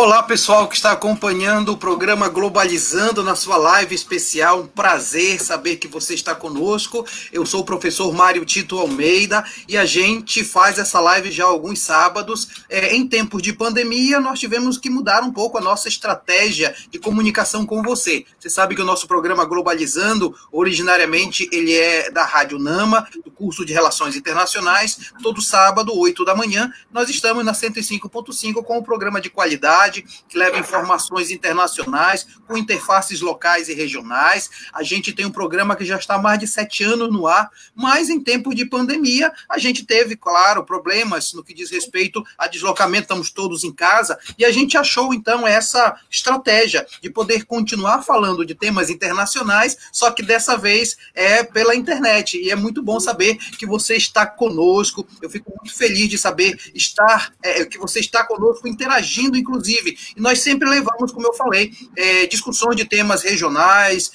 Olá, 0.00 0.22
pessoal 0.22 0.68
que 0.68 0.76
está 0.76 0.92
acompanhando 0.92 1.72
o 1.72 1.76
programa 1.76 2.28
Globalizando 2.28 3.20
na 3.24 3.34
sua 3.34 3.56
live 3.56 3.96
especial. 3.96 4.60
Um 4.60 4.66
prazer 4.68 5.42
saber 5.42 5.74
que 5.74 5.88
você 5.88 6.14
está 6.14 6.36
conosco. 6.36 7.04
Eu 7.32 7.44
sou 7.44 7.62
o 7.62 7.64
professor 7.64 8.14
Mário 8.14 8.44
Tito 8.44 8.78
Almeida 8.78 9.44
e 9.66 9.76
a 9.76 9.84
gente 9.84 10.44
faz 10.44 10.78
essa 10.78 11.00
live 11.00 11.32
já 11.32 11.46
alguns 11.46 11.80
sábados. 11.80 12.64
É, 12.70 12.94
em 12.94 13.08
tempos 13.08 13.42
de 13.42 13.52
pandemia, 13.52 14.20
nós 14.20 14.38
tivemos 14.38 14.78
que 14.78 14.88
mudar 14.88 15.24
um 15.24 15.32
pouco 15.32 15.58
a 15.58 15.60
nossa 15.60 15.88
estratégia 15.88 16.72
de 16.92 17.00
comunicação 17.00 17.66
com 17.66 17.82
você. 17.82 18.24
Você 18.38 18.48
sabe 18.48 18.76
que 18.76 18.82
o 18.82 18.84
nosso 18.84 19.08
programa 19.08 19.44
Globalizando, 19.44 20.32
originariamente, 20.52 21.50
ele 21.50 21.74
é 21.76 22.08
da 22.08 22.24
Rádio 22.24 22.60
Nama, 22.60 23.04
do 23.24 23.32
curso 23.32 23.66
de 23.66 23.72
Relações 23.72 24.14
Internacionais. 24.14 25.10
Todo 25.20 25.42
sábado, 25.42 25.92
8 25.92 26.24
da 26.24 26.36
manhã, 26.36 26.72
nós 26.88 27.10
estamos 27.10 27.44
na 27.44 27.52
105.5 27.52 28.62
com 28.62 28.78
o 28.78 28.82
programa 28.84 29.20
de 29.20 29.28
qualidade, 29.28 29.87
que 29.90 30.38
leva 30.38 30.58
informações 30.58 31.30
internacionais, 31.30 32.26
com 32.46 32.56
interfaces 32.56 33.20
locais 33.20 33.68
e 33.68 33.74
regionais. 33.74 34.50
A 34.72 34.82
gente 34.82 35.12
tem 35.12 35.26
um 35.26 35.30
programa 35.30 35.76
que 35.76 35.84
já 35.84 35.96
está 35.96 36.14
há 36.14 36.22
mais 36.22 36.38
de 36.38 36.46
sete 36.46 36.84
anos 36.84 37.12
no 37.12 37.26
ar, 37.26 37.50
mas 37.74 38.08
em 38.08 38.20
tempo 38.20 38.54
de 38.54 38.64
pandemia, 38.64 39.32
a 39.48 39.58
gente 39.58 39.84
teve, 39.84 40.16
claro, 40.16 40.64
problemas 40.64 41.32
no 41.32 41.42
que 41.42 41.54
diz 41.54 41.70
respeito 41.70 42.24
a 42.36 42.46
deslocamento, 42.46 43.02
estamos 43.02 43.30
todos 43.30 43.64
em 43.64 43.72
casa, 43.72 44.18
e 44.38 44.44
a 44.44 44.50
gente 44.50 44.76
achou, 44.76 45.12
então, 45.14 45.46
essa 45.46 45.98
estratégia 46.10 46.86
de 47.02 47.10
poder 47.10 47.44
continuar 47.44 48.02
falando 48.02 48.44
de 48.44 48.54
temas 48.54 48.90
internacionais, 48.90 49.76
só 49.92 50.10
que 50.10 50.22
dessa 50.22 50.56
vez 50.56 50.96
é 51.14 51.42
pela 51.42 51.74
internet. 51.74 52.38
E 52.38 52.50
é 52.50 52.56
muito 52.56 52.82
bom 52.82 53.00
saber 53.00 53.36
que 53.36 53.66
você 53.66 53.96
está 53.96 54.26
conosco. 54.26 55.06
Eu 55.20 55.30
fico 55.30 55.52
muito 55.56 55.76
feliz 55.76 56.08
de 56.08 56.18
saber 56.18 56.58
estar, 56.74 57.32
é, 57.42 57.64
que 57.64 57.78
você 57.78 58.00
está 58.00 58.24
conosco 58.24 58.68
interagindo, 58.68 59.36
inclusive. 59.36 59.77
E 60.16 60.20
nós 60.20 60.40
sempre 60.40 60.68
levamos, 60.68 61.12
como 61.12 61.26
eu 61.26 61.32
falei, 61.32 61.72
é, 61.96 62.26
discussões 62.26 62.76
de 62.76 62.84
temas 62.84 63.22
regionais, 63.22 64.10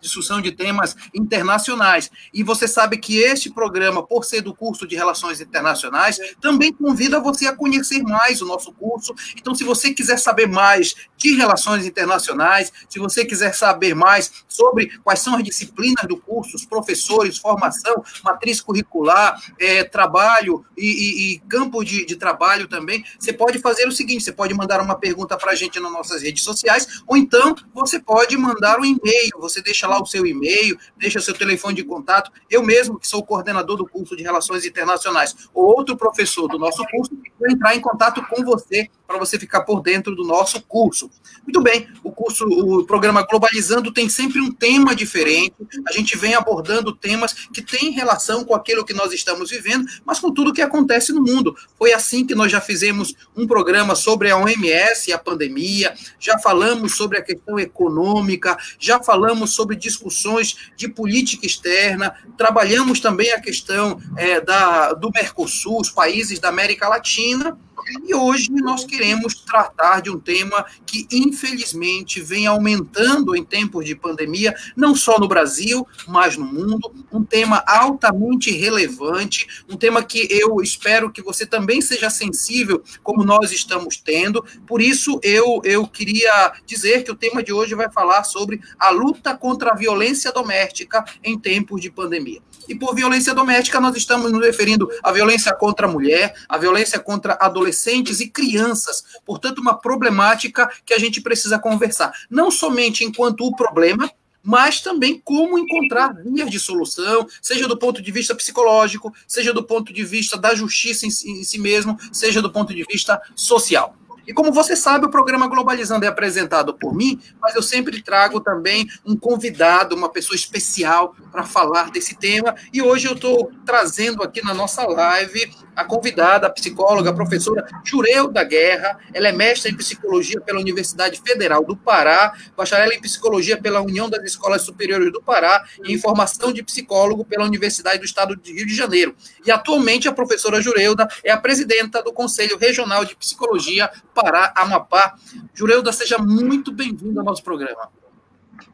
discussão 0.00 0.40
de 0.40 0.52
temas 0.52 0.96
internacionais. 1.14 2.10
E 2.32 2.42
você 2.42 2.66
sabe 2.68 2.98
que 2.98 3.18
este 3.18 3.50
programa, 3.50 4.02
por 4.02 4.24
ser 4.24 4.40
do 4.40 4.54
curso 4.54 4.86
de 4.86 4.96
Relações 4.96 5.40
Internacionais, 5.40 6.18
também 6.40 6.72
convida 6.72 7.20
você 7.20 7.46
a 7.46 7.54
conhecer 7.54 8.02
mais 8.02 8.40
o 8.42 8.46
nosso 8.46 8.72
curso. 8.72 9.14
Então, 9.36 9.54
se 9.54 9.64
você 9.64 9.92
quiser 9.92 10.18
saber 10.18 10.46
mais 10.46 10.94
de 11.16 11.34
relações 11.34 11.86
internacionais, 11.86 12.72
se 12.88 12.98
você 12.98 13.24
quiser 13.24 13.54
saber 13.54 13.94
mais 13.94 14.30
sobre 14.48 14.98
quais 15.02 15.20
são 15.20 15.34
as 15.34 15.42
disciplinas 15.42 16.06
do 16.06 16.16
curso, 16.16 16.56
os 16.56 16.64
professores, 16.64 17.38
formação, 17.38 18.02
matriz 18.24 18.60
curricular, 18.60 19.40
é, 19.58 19.84
trabalho 19.84 20.64
e, 20.76 20.86
e, 20.86 21.34
e 21.34 21.38
campo 21.40 21.84
de, 21.84 22.06
de 22.06 22.16
trabalho 22.16 22.68
também, 22.68 23.04
você 23.18 23.32
pode 23.32 23.58
fazer 23.58 23.86
o 23.86 23.92
seguinte: 23.92 24.24
você 24.24 24.32
pode 24.32 24.54
mandar 24.54 24.80
uma 24.80 24.87
pergunta 24.94 25.36
para 25.36 25.52
a 25.52 25.54
gente 25.54 25.80
nas 25.80 25.92
nossas 25.92 26.22
redes 26.22 26.42
sociais, 26.42 27.02
ou 27.06 27.16
então 27.16 27.54
você 27.74 27.98
pode 27.98 28.36
mandar 28.36 28.78
um 28.78 28.84
e-mail. 28.84 29.30
Você 29.38 29.60
deixa 29.62 29.86
lá 29.86 30.00
o 30.00 30.06
seu 30.06 30.26
e-mail, 30.26 30.78
deixa 30.96 31.18
o 31.18 31.22
seu 31.22 31.34
telefone 31.34 31.74
de 31.74 31.84
contato. 31.84 32.30
Eu 32.50 32.62
mesmo, 32.62 32.98
que 32.98 33.06
sou 33.06 33.24
coordenador 33.24 33.76
do 33.76 33.86
curso 33.86 34.16
de 34.16 34.22
Relações 34.22 34.64
Internacionais, 34.64 35.34
ou 35.54 35.64
outro 35.64 35.96
professor 35.96 36.48
do 36.48 36.58
nosso 36.58 36.84
curso, 36.86 37.12
vou 37.38 37.50
entrar 37.50 37.74
em 37.74 37.80
contato 37.80 38.22
com 38.28 38.44
você 38.44 38.88
para 39.06 39.18
você 39.18 39.38
ficar 39.38 39.62
por 39.62 39.80
dentro 39.80 40.14
do 40.14 40.22
nosso 40.22 40.60
curso. 40.62 41.10
Muito 41.42 41.62
bem, 41.62 41.88
o 42.04 42.12
curso, 42.12 42.44
o 42.44 42.84
programa 42.84 43.22
Globalizando 43.22 43.90
tem 43.90 44.08
sempre 44.08 44.38
um 44.38 44.52
tema 44.52 44.94
diferente. 44.94 45.54
A 45.86 45.92
gente 45.92 46.16
vem 46.16 46.34
abordando 46.34 46.94
temas 46.94 47.32
que 47.32 47.62
têm 47.62 47.90
relação 47.90 48.44
com 48.44 48.54
aquilo 48.54 48.84
que 48.84 48.92
nós 48.92 49.12
estamos 49.12 49.50
vivendo, 49.50 49.86
mas 50.04 50.20
com 50.20 50.30
tudo 50.30 50.52
que 50.52 50.60
acontece 50.60 51.12
no 51.12 51.22
mundo. 51.22 51.56
Foi 51.78 51.92
assim 51.92 52.26
que 52.26 52.34
nós 52.34 52.52
já 52.52 52.60
fizemos 52.60 53.14
um 53.34 53.46
programa 53.46 53.94
sobre 53.94 54.30
a 54.30 54.36
OMS 54.36 54.77
e 55.08 55.12
a 55.12 55.18
pandemia, 55.18 55.94
já 56.18 56.38
falamos 56.38 56.96
sobre 56.96 57.18
a 57.18 57.22
questão 57.22 57.58
econômica, 57.58 58.56
já 58.78 59.02
falamos 59.02 59.50
sobre 59.50 59.76
discussões 59.76 60.70
de 60.76 60.88
política 60.88 61.46
externa, 61.46 62.14
trabalhamos 62.36 63.00
também 63.00 63.32
a 63.32 63.40
questão 63.40 64.00
é, 64.16 64.40
da, 64.40 64.92
do 64.92 65.10
Mercosul, 65.10 65.80
os 65.80 65.90
países 65.90 66.38
da 66.38 66.48
América 66.48 66.88
Latina 66.88 67.58
e 68.06 68.14
hoje 68.14 68.50
nós 68.50 68.84
queremos 68.84 69.34
tratar 69.34 70.00
de 70.00 70.10
um 70.10 70.18
tema 70.18 70.64
que, 70.84 71.06
infelizmente, 71.10 72.20
vem 72.20 72.46
aumentando 72.46 73.34
em 73.34 73.44
tempos 73.44 73.84
de 73.84 73.94
pandemia, 73.94 74.54
não 74.76 74.94
só 74.94 75.18
no 75.18 75.28
Brasil, 75.28 75.86
mas 76.06 76.36
no 76.36 76.44
mundo. 76.44 76.92
Um 77.10 77.24
tema 77.24 77.62
altamente 77.66 78.50
relevante, 78.50 79.64
um 79.68 79.76
tema 79.76 80.02
que 80.02 80.28
eu 80.30 80.60
espero 80.60 81.10
que 81.10 81.22
você 81.22 81.46
também 81.46 81.80
seja 81.80 82.10
sensível, 82.10 82.82
como 83.02 83.24
nós 83.24 83.52
estamos 83.52 83.96
tendo. 83.96 84.44
Por 84.66 84.82
isso, 84.82 85.18
eu, 85.22 85.60
eu 85.64 85.86
queria 85.86 86.52
dizer 86.66 87.04
que 87.04 87.12
o 87.12 87.16
tema 87.16 87.42
de 87.42 87.52
hoje 87.52 87.74
vai 87.74 87.90
falar 87.90 88.24
sobre 88.24 88.60
a 88.78 88.90
luta 88.90 89.36
contra 89.36 89.72
a 89.72 89.76
violência 89.76 90.30
doméstica 90.32 91.04
em 91.24 91.38
tempos 91.38 91.80
de 91.80 91.90
pandemia. 91.90 92.40
E 92.68 92.74
por 92.74 92.94
violência 92.94 93.34
doméstica, 93.34 93.80
nós 93.80 93.96
estamos 93.96 94.30
nos 94.30 94.44
referindo 94.44 94.88
à 95.02 95.10
violência 95.10 95.54
contra 95.54 95.86
a 95.86 95.90
mulher, 95.90 96.34
à 96.48 96.58
violência 96.58 96.98
contra 96.98 97.38
adolescentes 97.40 97.77
e 98.20 98.28
crianças. 98.28 99.04
Portanto, 99.24 99.58
uma 99.58 99.78
problemática 99.78 100.70
que 100.84 100.94
a 100.94 100.98
gente 100.98 101.20
precisa 101.20 101.58
conversar. 101.58 102.12
Não 102.30 102.50
somente 102.50 103.04
enquanto 103.04 103.44
o 103.44 103.54
problema, 103.54 104.10
mas 104.42 104.80
também 104.80 105.20
como 105.24 105.58
encontrar 105.58 106.14
vias 106.24 106.50
de 106.50 106.58
solução, 106.58 107.26
seja 107.42 107.68
do 107.68 107.76
ponto 107.76 108.00
de 108.00 108.10
vista 108.10 108.34
psicológico, 108.34 109.12
seja 109.26 109.52
do 109.52 109.62
ponto 109.62 109.92
de 109.92 110.04
vista 110.04 110.36
da 110.36 110.54
justiça 110.54 111.06
em 111.06 111.10
si, 111.10 111.30
em 111.30 111.44
si 111.44 111.58
mesmo, 111.58 111.98
seja 112.12 112.40
do 112.40 112.50
ponto 112.50 112.74
de 112.74 112.84
vista 112.84 113.20
social. 113.34 113.94
E 114.28 114.32
como 114.34 114.52
você 114.52 114.76
sabe, 114.76 115.06
o 115.06 115.10
programa 115.10 115.48
Globalizando 115.48 116.04
é 116.04 116.08
apresentado 116.08 116.74
por 116.74 116.94
mim, 116.94 117.18
mas 117.40 117.54
eu 117.54 117.62
sempre 117.62 118.02
trago 118.02 118.40
também 118.40 118.86
um 119.04 119.16
convidado, 119.16 119.96
uma 119.96 120.10
pessoa 120.10 120.36
especial 120.36 121.16
para 121.32 121.44
falar 121.44 121.90
desse 121.90 122.14
tema. 122.14 122.54
E 122.70 122.82
hoje 122.82 123.08
eu 123.08 123.14
estou 123.14 123.50
trazendo 123.64 124.22
aqui 124.22 124.44
na 124.44 124.52
nossa 124.52 124.86
live 124.86 125.50
a 125.78 125.84
convidada, 125.84 126.48
a 126.48 126.50
psicóloga, 126.50 127.10
a 127.10 127.14
professora 127.14 127.64
Jureu 127.84 128.26
da 128.26 128.42
Guerra. 128.42 128.98
Ela 129.14 129.28
é 129.28 129.32
mestre 129.32 129.70
em 129.70 129.76
psicologia 129.76 130.40
pela 130.40 130.58
Universidade 130.58 131.22
Federal 131.24 131.64
do 131.64 131.76
Pará, 131.76 132.34
bacharel 132.56 132.90
em 132.90 133.00
psicologia 133.00 133.56
pela 133.56 133.80
União 133.80 134.10
das 134.10 134.24
Escolas 134.24 134.62
Superiores 134.62 135.12
do 135.12 135.22
Pará 135.22 135.64
e 135.84 135.94
em 135.94 135.98
formação 135.98 136.52
de 136.52 136.64
psicólogo 136.64 137.24
pela 137.24 137.44
Universidade 137.44 137.98
do 137.98 138.04
Estado 138.04 138.34
de 138.34 138.52
Rio 138.52 138.66
de 138.66 138.74
Janeiro. 138.74 139.14
E 139.46 139.52
atualmente 139.52 140.08
a 140.08 140.12
professora 140.12 140.60
Jureuda 140.60 141.06
é 141.22 141.30
a 141.30 141.36
presidenta 141.38 142.02
do 142.02 142.12
Conselho 142.12 142.58
Regional 142.58 143.04
de 143.04 143.14
Psicologia 143.14 143.88
Pará, 144.12 144.52
Amapá. 144.56 145.14
Jureuda, 145.54 145.92
seja 145.92 146.18
muito 146.18 146.72
bem-vindo 146.72 147.20
ao 147.20 147.24
nosso 147.24 147.44
programa. 147.44 147.88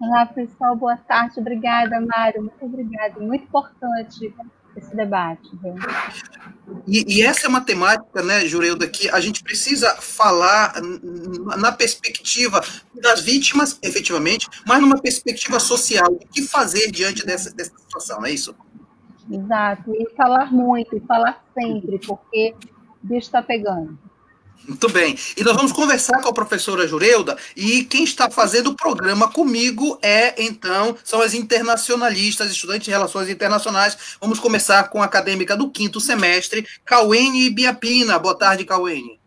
Olá, 0.01 0.25
pessoal, 0.25 0.75
boa 0.75 0.97
tarde. 0.97 1.39
Obrigada, 1.39 2.01
Mário. 2.01 2.41
Muito 2.41 2.65
obrigada. 2.65 3.21
Muito 3.21 3.45
importante 3.45 4.33
esse 4.77 4.95
debate. 4.95 5.49
E, 6.87 7.19
e, 7.19 7.23
essa 7.23 7.47
é 7.47 7.49
uma 7.49 7.61
temática, 7.61 8.23
né, 8.23 8.47
Jureuda, 8.47 8.89
que 8.89 9.09
a 9.09 9.21
gente 9.21 9.43
precisa 9.43 9.95
falar 9.97 10.75
na 11.59 11.73
perspectiva 11.73 12.61
das 13.01 13.21
vítimas, 13.21 13.79
efetivamente, 13.83 14.49
mas 14.67 14.81
numa 14.81 15.01
perspectiva 15.01 15.61
social. 15.61 16.13
O 16.13 16.19
que 16.19 16.43
fazer 16.43 16.91
diante 16.91 17.25
dessa, 17.25 17.53
dessa 17.55 17.77
situação, 17.77 18.19
não 18.19 18.27
é 18.27 18.33
isso? 18.33 18.55
Exato. 19.31 19.95
E 19.95 20.09
falar 20.17 20.53
muito, 20.53 20.97
e 20.97 21.01
falar 21.01 21.43
sempre, 21.55 21.99
porque 21.99 22.55
o 23.03 23.07
bicho 23.07 23.27
está 23.27 23.43
pegando. 23.43 23.99
Muito 24.67 24.89
bem. 24.89 25.17
E 25.37 25.45
nós 25.45 25.55
vamos 25.55 25.73
conversar 25.73 26.23
com 26.23 26.29
a 26.29 26.33
professora 26.33 26.89
Jureuda 26.89 27.37
e 27.55 27.85
quem 27.85 28.05
está 28.05 28.31
fazendo 28.31 28.71
o 28.71 28.77
programa 28.77 29.31
comigo 29.31 29.99
é, 30.01 30.43
então, 30.43 30.97
são 31.05 31.21
as 31.21 31.35
internacionalistas, 31.35 32.51
estudantes 32.51 32.85
de 32.85 32.91
relações 32.91 33.29
internacionais. 33.29 33.97
Vamos 34.21 34.41
começar 34.41 34.85
com 34.85 35.03
a 35.03 35.05
acadêmica 35.05 35.57
do 35.57 35.71
quinto 35.71 36.01
semestre, 36.01 36.67
Cauene 36.85 37.51
Biapina. 37.51 38.19
Boa 38.19 38.37
tarde, 38.37 38.65
Cauene. 38.65 39.24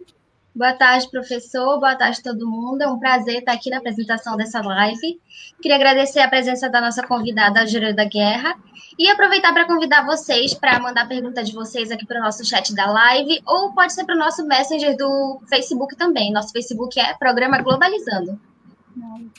Boa 0.58 0.74
tarde, 0.74 1.08
professor. 1.12 1.80
Boa 1.80 1.96
tarde, 1.96 2.24
todo 2.24 2.50
mundo. 2.50 2.82
É 2.82 2.88
um 2.88 2.98
prazer 2.98 3.38
estar 3.38 3.52
aqui 3.52 3.70
na 3.70 3.78
apresentação 3.78 4.36
dessa 4.36 4.60
live. 4.60 5.22
Queria 5.62 5.76
agradecer 5.76 6.20
a 6.20 6.28
presença 6.28 6.68
da 6.68 6.82
nossa 6.82 7.06
convidada, 7.06 7.68
Jureuda 7.68 8.04
Guerra, 8.06 8.56
e 8.98 9.08
aproveitar 9.08 9.54
para 9.54 9.68
convidar 9.68 10.04
vocês 10.04 10.56
para 10.56 10.80
mandar 10.80 11.08
pergunta 11.08 11.44
de 11.44 11.54
vocês 11.54 11.92
aqui 11.92 12.08
para 12.08 12.20
o 12.20 12.24
nosso 12.24 12.44
chat 12.44 12.74
da 12.74 12.92
live, 12.92 13.40
ou 13.46 13.72
pode 13.72 13.94
ser 13.94 14.04
para 14.04 14.16
o 14.16 14.18
nosso 14.18 14.48
Messenger 14.48 14.98
do 14.98 15.40
Facebook 15.48 15.96
também. 15.96 16.34
Nosso 16.34 16.52
Facebook 16.52 17.00
é 17.00 17.14
Programa 17.14 17.62
Globalizando. 17.62 18.42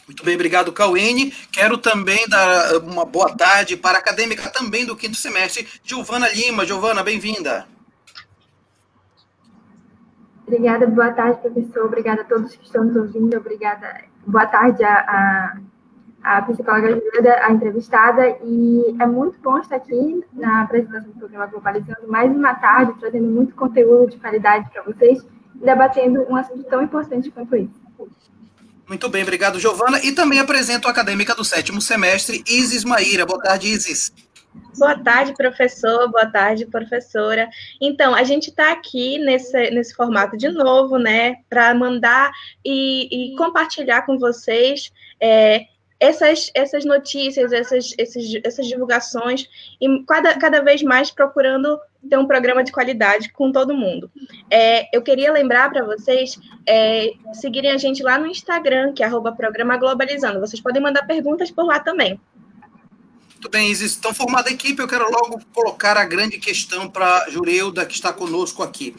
Muito 0.07 0.25
bem, 0.25 0.37
obrigado, 0.37 0.73
Cauene. 0.73 1.33
Quero 1.53 1.79
também 1.79 2.29
dar 2.29 2.77
uma 2.77 3.05
boa 3.05 3.37
tarde 3.37 3.77
para 3.77 3.99
a 3.99 4.01
acadêmica 4.01 4.49
também 4.51 4.87
do 4.87 4.95
quinto 4.95 5.17
semestre, 5.17 5.67
Giovana 5.83 6.29
Lima. 6.29 6.65
Giovana, 6.65 7.03
bem-vinda. 7.03 7.67
Obrigada, 10.49 10.87
boa 10.87 11.13
tarde, 11.13 11.41
professor. 11.41 11.85
Obrigada 11.85 12.23
a 12.23 12.25
todos 12.25 12.57
que 12.57 12.65
estão 12.65 12.83
nos 12.85 12.97
ouvindo. 12.97 13.37
Obrigada. 13.37 13.87
Boa 14.27 14.47
tarde 14.47 14.83
a, 14.83 14.95
a 14.95 15.57
a 16.23 16.43
psicóloga 16.43 16.89
Júlia, 16.89 17.47
a 17.47 17.53
entrevistada, 17.53 18.37
e 18.43 18.97
é 19.01 19.07
muito 19.07 19.39
bom 19.41 19.59
estar 19.59 19.77
aqui 19.77 20.25
na 20.33 20.63
apresentação 20.63 21.11
do 21.11 21.19
programa 21.19 21.47
Globalizando 21.47 22.09
mais 22.09 22.31
uma 22.31 22.55
tarde, 22.55 22.93
trazendo 22.99 23.29
muito 23.29 23.55
conteúdo 23.55 24.11
de 24.11 24.19
qualidade 24.19 24.69
para 24.71 24.83
vocês. 24.83 25.25
debatendo 25.55 26.27
um 26.29 26.37
assunto 26.37 26.65
tão 26.65 26.83
importante 26.83 27.31
quanto 27.31 27.57
isso. 27.57 27.81
Muito 28.89 29.09
bem, 29.09 29.23
obrigado, 29.23 29.61
Giovana. 29.61 30.01
E 30.03 30.13
também 30.13 30.41
apresento 30.41 30.89
a 30.89 30.91
acadêmica 30.91 31.35
do 31.35 31.45
sétimo 31.45 31.81
semestre, 31.81 32.43
Isis 32.49 32.85
Maíra. 32.85 33.27
Boa 33.27 33.41
tarde, 33.41 33.69
Isis. 33.69 34.13
Boa 34.77 34.97
tarde, 34.97 35.35
professor. 35.35 36.11
Boa 36.11 36.27
tarde, 36.27 36.67
professora. 36.67 37.49
Então, 37.81 38.15
a 38.15 38.23
gente 38.23 38.51
está 38.51 38.73
aqui 38.73 39.19
nesse, 39.19 39.71
nesse 39.71 39.95
formato 39.95 40.37
de 40.37 40.49
novo, 40.49 40.99
né, 40.99 41.37
para 41.49 41.75
mandar 41.75 42.31
e, 42.65 43.33
e, 43.33 43.37
compartilhar 43.37 44.03
com 44.03 44.19
vocês 44.19 44.93
é, 45.21 45.67
essas, 45.99 46.51
essas 46.55 46.85
notícias, 46.85 47.53
essas, 47.53 47.93
essas, 47.99 48.25
essas 48.45 48.67
divulgações, 48.67 49.49
e 49.81 50.05
cada, 50.05 50.39
cada 50.39 50.61
vez 50.63 50.83
mais 50.83 51.11
procurando 51.11 51.79
ter 52.09 52.17
um 52.17 52.27
programa 52.27 52.63
de 52.63 52.71
qualidade 52.71 53.33
com 53.33 53.51
todo 53.51 53.77
mundo. 53.77 54.11
É, 54.49 54.97
eu 54.97 55.03
queria 55.03 55.33
lembrar 55.33 55.69
para 55.71 55.85
vocês 55.85 56.39
é, 56.67 57.13
seguirem 57.33 57.73
a 57.73 57.77
gente 57.77 58.03
lá 58.03 58.17
no 58.17 58.27
Instagram, 58.27 58.93
que 58.93 59.03
é 59.03 59.11
programa 59.37 59.77
globalizando. 59.77 60.41
Vocês 60.41 60.63
podem 60.63 60.81
mandar 60.81 61.05
perguntas 61.07 61.51
por 61.51 61.65
lá 61.65 61.81
também. 61.81 62.21
Muito 63.39 63.51
bem, 63.51 63.71
Isis. 63.71 63.97
Então, 63.97 64.13
formada 64.13 64.49
a 64.49 64.53
equipe, 64.53 64.83
eu 64.83 64.89
quero 64.89 65.09
logo 65.13 65.41
colocar 65.55 65.97
a 65.97 66.05
grande 66.05 66.39
questão 66.39 66.91
para 66.91 67.31
Jureuda, 67.31 67.87
que 67.87 67.95
está 67.95 68.13
conosco 68.13 68.65
aqui. 68.65 68.97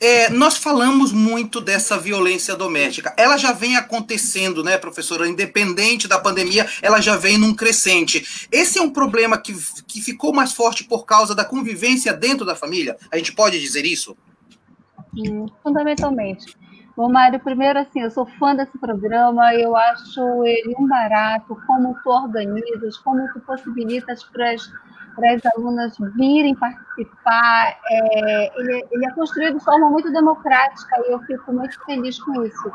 É, 0.00 0.30
nós 0.30 0.56
falamos 0.56 1.12
muito 1.12 1.60
dessa 1.60 1.98
violência 1.98 2.56
doméstica. 2.56 3.12
Ela 3.18 3.36
já 3.36 3.52
vem 3.52 3.76
acontecendo, 3.76 4.64
né, 4.64 4.78
professora? 4.78 5.28
Independente 5.28 6.08
da 6.08 6.18
pandemia, 6.18 6.66
ela 6.80 7.02
já 7.02 7.18
vem 7.18 7.36
num 7.36 7.54
crescente. 7.54 8.48
Esse 8.50 8.78
é 8.78 8.82
um 8.82 8.88
problema 8.88 9.36
que, 9.36 9.54
que 9.86 10.00
ficou 10.00 10.32
mais 10.32 10.54
forte 10.54 10.84
por 10.84 11.04
causa 11.04 11.34
da 11.34 11.44
convivência 11.44 12.14
dentro 12.14 12.46
da 12.46 12.56
família? 12.56 12.96
A 13.10 13.18
gente 13.18 13.32
pode 13.32 13.60
dizer 13.60 13.84
isso? 13.84 14.16
Sim, 15.14 15.44
fundamentalmente. 15.62 16.56
Bom, 16.94 17.10
Mário, 17.10 17.40
primeiro, 17.40 17.78
assim, 17.78 18.02
eu 18.02 18.10
sou 18.10 18.26
fã 18.26 18.54
desse 18.54 18.76
programa, 18.76 19.54
eu 19.54 19.74
acho 19.74 20.44
ele 20.44 20.74
um 20.78 20.86
barato, 20.86 21.58
como 21.66 21.96
tu 22.02 22.10
organizas, 22.10 22.98
como 22.98 23.26
tu 23.32 23.40
possibilitas 23.40 24.22
para 24.24 24.52
as 24.52 25.46
alunas 25.56 25.96
virem 26.16 26.54
participar. 26.54 27.78
É, 27.90 28.60
ele, 28.60 28.86
ele, 28.90 29.06
é 29.06 29.10
construído 29.12 29.58
de 29.58 29.64
forma 29.64 29.88
muito 29.88 30.12
democrática 30.12 31.00
e 31.06 31.12
eu 31.12 31.20
fico 31.20 31.50
muito 31.52 31.82
feliz 31.86 32.22
com 32.22 32.44
isso. 32.44 32.72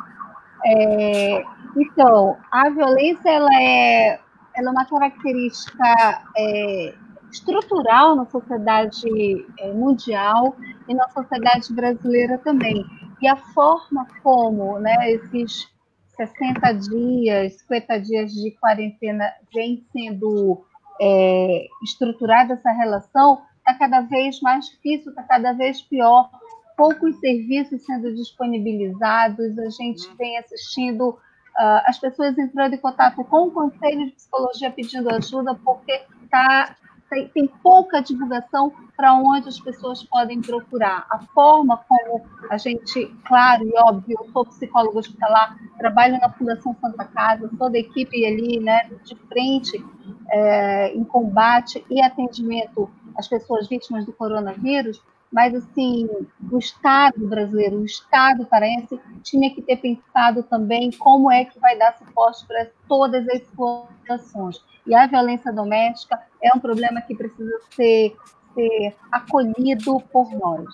É, 0.66 1.44
então, 1.76 2.38
a 2.52 2.70
violência 2.72 3.30
ela 3.30 3.54
é, 3.54 4.20
ela 4.56 4.70
é 4.70 4.72
uma 4.72 4.86
característica 4.86 6.24
é, 6.36 6.96
estrutural 7.32 8.16
na 8.16 8.26
sociedade 8.26 9.46
é, 9.60 9.72
mundial 9.74 10.56
e 10.88 10.96
na 10.96 11.08
sociedade 11.10 11.72
brasileira 11.72 12.40
também. 12.40 12.84
E 13.22 13.28
a 13.28 13.36
forma 13.36 14.08
como 14.22 14.80
né, 14.80 15.12
esses 15.12 15.68
60 16.16 16.72
dias, 16.74 17.54
50 17.60 18.00
dias 18.02 18.32
de 18.34 18.52
quarentena 18.60 19.32
vem 19.54 19.86
sendo 19.92 20.66
é, 21.00 21.68
estruturada 21.84 22.54
essa 22.54 22.72
relação, 22.72 23.42
está 23.58 23.74
cada 23.76 24.02
vez 24.02 24.40
mais 24.42 24.66
difícil, 24.66 25.12
está 25.12 25.24
cada 25.24 25.54
vez 25.54 25.82
pior. 25.82 26.30
Poucos 26.76 27.20
serviços 27.20 27.84
sendo 27.84 28.14
disponibilizados, 28.14 29.58
a 29.58 29.70
gente 29.70 30.08
vem 30.16 30.38
assistindo 30.38 31.10
uh, 31.10 31.82
as 31.86 31.98
pessoas 31.98 32.38
entrando 32.38 32.76
em 32.76 32.78
contato 32.78 33.24
com 33.24 33.48
o 33.48 33.52
Conselho 33.52 34.06
de 34.06 34.12
Psicologia 34.12 34.72
pedindo 34.72 35.10
ajuda, 35.10 35.56
porque 35.56 36.04
está 36.24 36.76
tem, 37.10 37.28
tem 37.30 37.48
pouca 37.48 38.02
divulgação 38.02 38.72
para 38.96 39.14
onde 39.14 39.48
as 39.48 39.60
pessoas 39.60 40.04
podem 40.04 40.42
procurar. 40.42 41.06
A 41.10 41.20
forma 41.20 41.78
como 41.88 42.26
a 42.50 42.58
gente, 42.58 43.06
claro 43.26 43.64
e 43.64 43.74
óbvio, 43.78 44.18
eu 44.20 44.32
sou 44.32 44.46
psicóloga 44.46 45.00
hospitalar, 45.00 45.58
trabalho 45.78 46.20
na 46.20 46.30
Fundação 46.30 46.76
Santa 46.80 47.06
Casa, 47.06 47.50
sou 47.58 47.70
da 47.70 47.80
equipe 47.80 48.26
ali, 48.26 48.60
né, 48.60 48.90
de 49.04 49.16
frente 49.28 49.84
é, 50.30 50.94
em 50.94 51.04
combate 51.04 51.84
e 51.90 52.02
atendimento 52.02 52.90
às 53.16 53.28
pessoas 53.28 53.68
vítimas 53.68 54.06
do 54.06 54.14
coronavírus, 54.14 55.02
mas 55.32 55.54
assim, 55.54 56.08
o 56.52 56.58
Estado 56.58 57.28
brasileiro, 57.28 57.78
o 57.78 57.86
Estado 57.86 58.46
paraense, 58.46 59.00
tinha 59.24 59.54
que 59.54 59.62
ter 59.62 59.78
pensado 59.78 60.44
também 60.44 60.92
como 60.92 61.32
é 61.32 61.46
que 61.46 61.60
vai 61.60 61.78
dar 61.78 61.98
suporte 61.98 62.46
para 62.46 62.68
todas 62.88 63.28
as 63.30 63.42
situações. 63.42 64.64
E 64.86 64.96
a 64.96 65.06
violência 65.06 65.52
doméstica 65.52 66.20
é 66.42 66.56
um 66.56 66.60
problema 66.60 67.02
que 67.02 67.14
precisa 67.14 67.60
ser, 67.76 68.16
ser 68.54 68.96
acolhido 69.12 70.00
por 70.12 70.32
nós. 70.32 70.66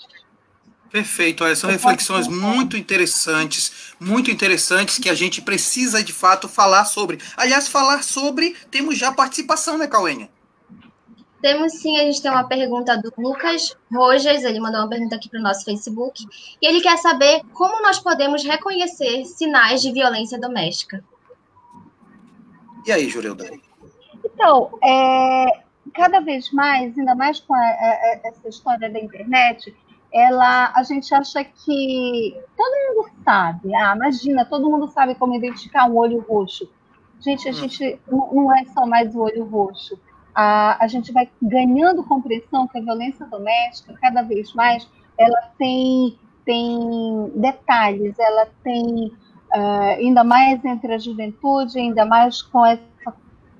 Perfeito, 0.91 1.43
olha, 1.43 1.55
são 1.55 1.71
reflexões 1.71 2.27
muito 2.27 2.77
interessantes, 2.77 3.95
muito 3.99 4.29
interessantes 4.29 4.99
que 4.99 5.09
a 5.09 5.15
gente 5.15 5.41
precisa 5.41 6.03
de 6.03 6.13
fato 6.13 6.47
falar 6.47 6.85
sobre. 6.85 7.17
Aliás, 7.35 7.67
falar 7.67 8.03
sobre, 8.03 8.55
temos 8.69 8.95
já 8.95 9.11
participação, 9.11 9.75
né, 9.75 9.87
Cauênia? 9.87 10.29
Temos 11.43 11.73
sim, 11.73 11.97
a 11.97 12.03
gente 12.03 12.21
tem 12.21 12.31
uma 12.31 12.45
pergunta 12.45 12.97
do 12.97 13.11
Lucas 13.17 13.75
Rojas, 13.93 14.45
ele 14.45 14.61
mandou 14.61 14.79
uma 14.79 14.87
pergunta 14.87 15.17
aqui 15.17 15.27
para 15.27 15.41
o 15.41 15.43
nosso 15.43 15.65
Facebook, 15.65 16.25
e 16.61 16.65
ele 16.65 16.79
quer 16.79 16.97
saber 16.97 17.41
como 17.51 17.81
nós 17.81 17.99
podemos 17.99 18.45
reconhecer 18.45 19.25
sinais 19.25 19.81
de 19.81 19.91
violência 19.91 20.39
doméstica. 20.39 21.03
E 22.87 22.93
aí, 22.93 23.09
Jurilda? 23.09 23.51
Então, 24.23 24.79
é, 24.81 25.63
cada 25.93 26.21
vez 26.21 26.49
mais, 26.53 26.97
ainda 26.97 27.13
mais 27.13 27.41
com 27.41 27.53
a, 27.53 27.59
a, 27.59 28.21
essa 28.23 28.47
história 28.47 28.89
da 28.89 28.97
internet, 28.97 29.75
ela, 30.13 30.71
a 30.73 30.81
gente 30.83 31.13
acha 31.13 31.43
que 31.43 32.41
todo 32.55 32.95
mundo 32.95 33.09
sabe. 33.25 33.75
Ah, 33.75 33.93
imagina, 33.97 34.45
todo 34.45 34.69
mundo 34.69 34.87
sabe 34.87 35.13
como 35.15 35.35
identificar 35.35 35.89
um 35.89 35.97
olho 35.97 36.21
roxo. 36.21 36.71
Gente, 37.19 37.49
a 37.49 37.51
hum. 37.51 37.55
gente 37.55 37.99
não, 38.09 38.33
não 38.33 38.57
é 38.57 38.63
só 38.73 38.85
mais 38.85 39.13
o 39.13 39.19
olho 39.19 39.43
roxo. 39.43 39.99
A, 40.35 40.83
a 40.83 40.87
gente 40.87 41.11
vai 41.11 41.29
ganhando 41.41 42.03
compreensão 42.03 42.67
que 42.67 42.77
a 42.77 42.81
violência 42.81 43.25
doméstica, 43.25 43.93
cada 44.01 44.21
vez 44.21 44.53
mais, 44.53 44.89
ela 45.17 45.41
tem, 45.57 46.17
tem 46.45 47.31
detalhes, 47.35 48.17
ela 48.17 48.47
tem, 48.63 49.11
uh, 49.55 49.97
ainda 49.97 50.23
mais 50.23 50.63
entre 50.65 50.93
a 50.93 50.97
juventude, 50.97 51.77
ainda 51.77 52.05
mais 52.05 52.41
com 52.41 52.65
essa 52.65 52.83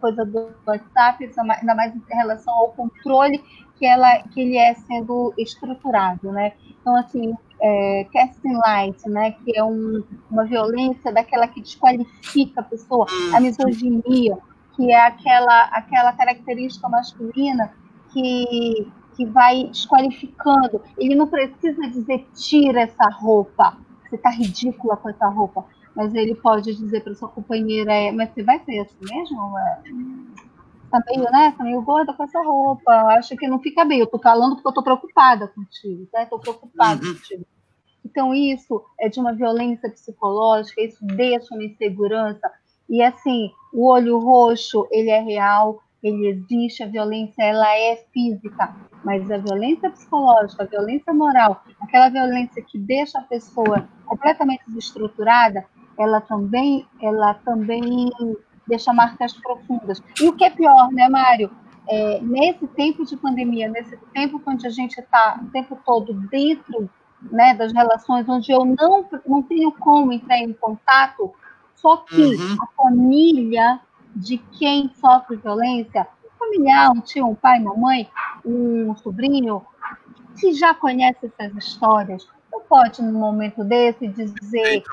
coisa 0.02 0.25
do 0.25 0.50
WhatsApp, 0.66 1.31
ainda 1.38 1.75
mais 1.75 1.96
em 1.96 2.02
relação 2.10 2.54
ao 2.54 2.70
controle 2.70 3.42
que, 3.78 3.86
ela, 3.86 4.24
que 4.24 4.42
ele 4.42 4.58
é 4.58 4.74
sendo 4.74 5.34
estruturado, 5.38 6.31
né? 6.31 6.54
Então, 6.81 6.96
assim, 6.98 7.34
é, 7.62 8.06
casting 8.14 8.56
light, 8.56 9.10
né, 9.10 9.31
que 9.31 9.58
é 9.58 9.64
um, 9.64 10.04
uma 10.30 10.44
violência 10.46 11.14
daquela 11.14 11.47
que 11.47 11.62
desqualifica 11.62 12.59
a 12.59 12.64
pessoa, 12.64 13.07
a 13.33 13.40
misoginia, 13.40 14.38
que 14.75 14.92
é 14.92 15.07
aquela, 15.07 15.63
aquela 15.65 16.13
característica 16.13 16.87
masculina 16.89 17.73
que, 18.11 18.92
que 19.15 19.25
vai 19.25 19.65
desqualificando. 19.65 20.81
Ele 20.97 21.15
não 21.15 21.27
precisa 21.27 21.81
dizer 21.89 22.27
tira 22.35 22.81
essa 22.81 23.09
roupa, 23.09 23.77
você 24.07 24.15
está 24.15 24.30
ridícula 24.30 24.97
com 24.97 25.09
essa 25.09 25.27
roupa 25.27 25.65
mas 25.95 26.13
ele 26.13 26.35
pode 26.35 26.73
dizer 26.73 27.01
para 27.03 27.15
sua 27.15 27.30
companheira, 27.30 27.94
é, 27.94 28.11
mas 28.11 28.31
você 28.31 28.44
vai 28.44 28.59
ser 28.59 28.80
assim 28.80 28.97
mesmo? 29.01 29.57
É, 29.57 29.81
tá 30.89 31.03
meio, 31.07 31.31
né? 31.31 31.53
Tá 31.57 31.63
meio 31.63 31.81
gorda 31.81 32.13
com 32.13 32.23
essa 32.23 32.42
roupa, 32.42 32.92
acho 33.18 33.35
que 33.35 33.47
não 33.47 33.59
fica 33.59 33.85
bem. 33.85 33.99
Eu 33.99 34.07
tô 34.07 34.19
falando 34.19 34.56
porque 34.56 34.68
eu 34.68 34.73
tô 34.73 34.83
preocupada 34.83 35.47
contigo, 35.49 36.07
tá? 36.11 36.25
Tô 36.25 36.39
preocupada 36.39 37.06
uhum. 37.06 37.13
contigo. 37.13 37.45
Então, 38.03 38.33
isso 38.33 38.83
é 38.99 39.07
de 39.07 39.19
uma 39.19 39.33
violência 39.33 39.89
psicológica, 39.89 40.81
isso 40.81 41.06
deixa 41.06 41.53
uma 41.53 41.63
insegurança. 41.63 42.51
E, 42.89 43.01
assim, 43.01 43.51
o 43.73 43.87
olho 43.87 44.19
roxo, 44.19 44.87
ele 44.92 45.09
é 45.09 45.19
real, 45.19 45.81
ele 46.03 46.27
existe, 46.27 46.83
a 46.83 46.87
violência, 46.87 47.42
ela 47.42 47.68
é 47.75 47.95
física, 48.13 48.75
mas 49.03 49.30
a 49.31 49.37
violência 49.37 49.89
psicológica, 49.89 50.63
a 50.63 50.68
violência 50.68 51.13
moral, 51.13 51.63
aquela 51.81 52.09
violência 52.09 52.61
que 52.61 52.77
deixa 52.77 53.18
a 53.18 53.23
pessoa 53.23 53.87
completamente 54.06 54.63
desestruturada, 54.68 55.65
ela 55.97 56.21
também, 56.21 56.85
ela 57.01 57.33
também 57.35 58.09
deixa 58.68 58.94
marcas 58.94 59.33
profundas. 59.33 60.01
E 60.21 60.27
o 60.27 60.33
que 60.33 60.44
é 60.44 60.49
pior, 60.49 60.92
né, 60.92 61.09
Mário? 61.09 61.49
É, 61.87 62.21
nesse 62.21 62.65
tempo 62.68 63.06
de 63.06 63.18
pandemia, 63.18 63.68
nesse 63.68 63.97
tempo 64.13 64.42
onde 64.45 64.65
a 64.65 64.69
gente 64.69 64.99
está 64.99 65.39
o 65.42 65.51
tempo 65.51 65.77
todo 65.85 66.13
dentro 66.13 66.89
né, 67.21 67.53
das 67.53 67.73
relações, 67.73 68.27
onde 68.27 68.51
eu 68.51 68.63
não, 68.63 69.06
não 69.25 69.42
tenho 69.42 69.71
como 69.71 70.11
entrar 70.11 70.37
em 70.37 70.53
contato, 70.53 71.33
só 71.83 71.97
que 71.97 72.35
uhum. 72.35 72.57
a 72.61 72.68
família 72.81 73.81
de 74.16 74.37
quem 74.37 74.90
sofre 74.95 75.35
violência, 75.35 76.07
um 76.23 76.30
familiar, 76.40 76.92
um 76.92 77.02
tio, 77.02 77.28
um 77.28 77.35
pai, 77.35 77.59
uma 77.59 77.75
mãe, 77.75 78.09
um 78.45 78.95
sobrinho, 78.95 79.61
que 80.40 80.54
já 80.54 80.73
conhece 80.73 81.31
essas 81.37 81.56
histórias, 81.57 82.25
não 82.49 82.61
pode, 82.61 83.02
num 83.02 83.19
momento 83.19 83.66
desse, 83.66 84.07
dizer 84.07 84.83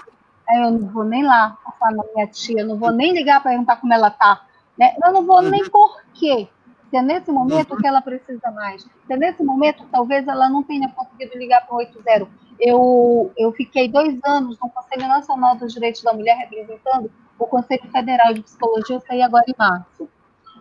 eu 0.53 0.73
não 0.73 0.89
vou 0.89 1.05
nem 1.05 1.23
lá 1.23 1.57
passar 1.65 1.93
na 1.93 2.03
minha 2.13 2.27
tia, 2.27 2.63
eu 2.63 2.67
não 2.67 2.77
vou 2.77 2.91
nem 2.91 3.13
ligar 3.13 3.41
para 3.41 3.53
perguntar 3.53 3.77
como 3.77 3.95
ela 3.95 4.09
está. 4.09 4.45
Né? 4.77 4.97
Eu 5.01 5.13
não 5.13 5.25
vou 5.25 5.41
nem 5.43 5.63
uhum. 5.63 5.71
por 5.71 6.03
quê. 6.13 6.49
Se 6.91 6.97
é 6.97 7.03
nesse 7.03 7.31
momento 7.31 7.73
uhum. 7.73 7.77
que 7.79 7.87
ela 7.87 8.03
precisa 8.03 8.51
mais. 8.51 8.83
Se 8.83 9.13
é 9.13 9.17
nesse 9.17 9.45
momento, 9.45 9.87
talvez 9.93 10.27
ela 10.27 10.49
não 10.49 10.65
tenha 10.65 10.89
conseguido 10.89 11.39
ligar 11.39 11.65
para 11.65 11.75
o 11.75 11.79
80. 11.79 12.27
Eu, 12.61 13.33
eu 13.37 13.53
fiquei 13.53 13.89
dois 13.89 14.19
anos 14.25 14.59
no 14.61 14.69
Conselho 14.69 15.09
Nacional 15.09 15.57
dos 15.57 15.73
Direitos 15.73 16.03
da 16.03 16.13
Mulher, 16.13 16.37
representando 16.37 17.11
o 17.39 17.47
Conselho 17.47 17.91
Federal 17.91 18.35
de 18.35 18.43
Psicologia, 18.43 18.97
eu 18.97 19.01
saí 19.01 19.23
agora 19.23 19.45
em 19.49 19.55
março. 19.59 20.09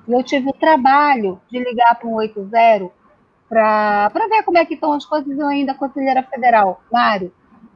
E 0.08 0.14
eu 0.14 0.24
tive 0.24 0.50
o 0.50 0.54
trabalho 0.54 1.40
de 1.52 1.60
ligar 1.60 1.96
para 1.96 2.08
um 2.08 2.16
80 2.16 2.90
para 3.50 4.10
ver 4.30 4.44
como 4.44 4.58
é 4.58 4.66
que 4.66 4.76
estão 4.76 4.94
as 4.94 5.06
coisas, 5.06 5.38
eu 5.38 5.48
ainda 5.48 5.74
conselheira 5.74 6.24
federal. 6.24 6.82
Mário, 6.92 7.34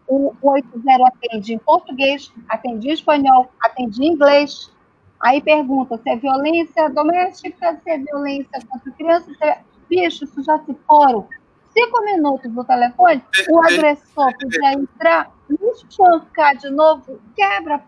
o 0.08 0.34
80 0.42 0.80
atende 1.06 1.54
em 1.54 1.58
português, 1.58 2.32
atende 2.48 2.90
em 2.90 2.94
espanhol, 2.94 3.50
atende 3.62 4.04
em 4.04 4.14
inglês. 4.14 4.72
Aí 5.20 5.42
pergunta 5.42 5.98
se 5.98 6.10
é 6.10 6.16
violência 6.16 6.90
doméstica, 6.90 7.80
se 7.84 7.90
é 7.90 7.98
violência 7.98 8.62
contra 8.68 8.92
crianças. 8.92 9.38
Se 9.38 9.44
é... 9.44 9.62
Bicho, 9.90 10.24
isso 10.24 10.42
já 10.44 10.58
se 10.60 10.74
foram 10.88 11.28
cinco 11.74 12.04
minutos 12.04 12.52
no 12.52 12.64
telefone, 12.64 13.24
o 13.50 13.60
agressor 13.60 14.32
podia 14.40 14.74
entrar, 14.74 15.32
me 15.50 15.58
espancar 15.72 16.56
de 16.58 16.70
novo, 16.70 17.20
quebra 17.36 17.82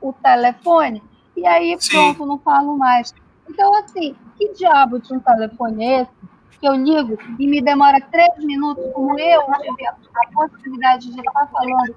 o 0.00 0.12
telefone, 0.12 1.02
e 1.36 1.46
aí 1.46 1.76
pronto, 1.90 2.18
Sim. 2.18 2.26
não 2.26 2.38
falo 2.38 2.76
mais. 2.76 3.14
Então, 3.48 3.74
assim, 3.76 4.14
que 4.36 4.52
diabo 4.52 4.98
de 4.98 5.14
um 5.14 5.20
telefone 5.20 5.84
é 5.84 6.02
esse 6.02 6.12
que 6.60 6.68
eu 6.68 6.74
ligo 6.74 7.18
e 7.38 7.46
me 7.46 7.60
demora 7.60 8.00
três 8.10 8.32
minutos, 8.38 8.84
como 8.92 9.18
eu 9.18 9.42
tive 9.60 9.86
a 9.86 9.94
possibilidade 10.32 11.12
de 11.12 11.20
estar 11.20 11.46
falando 11.48 11.94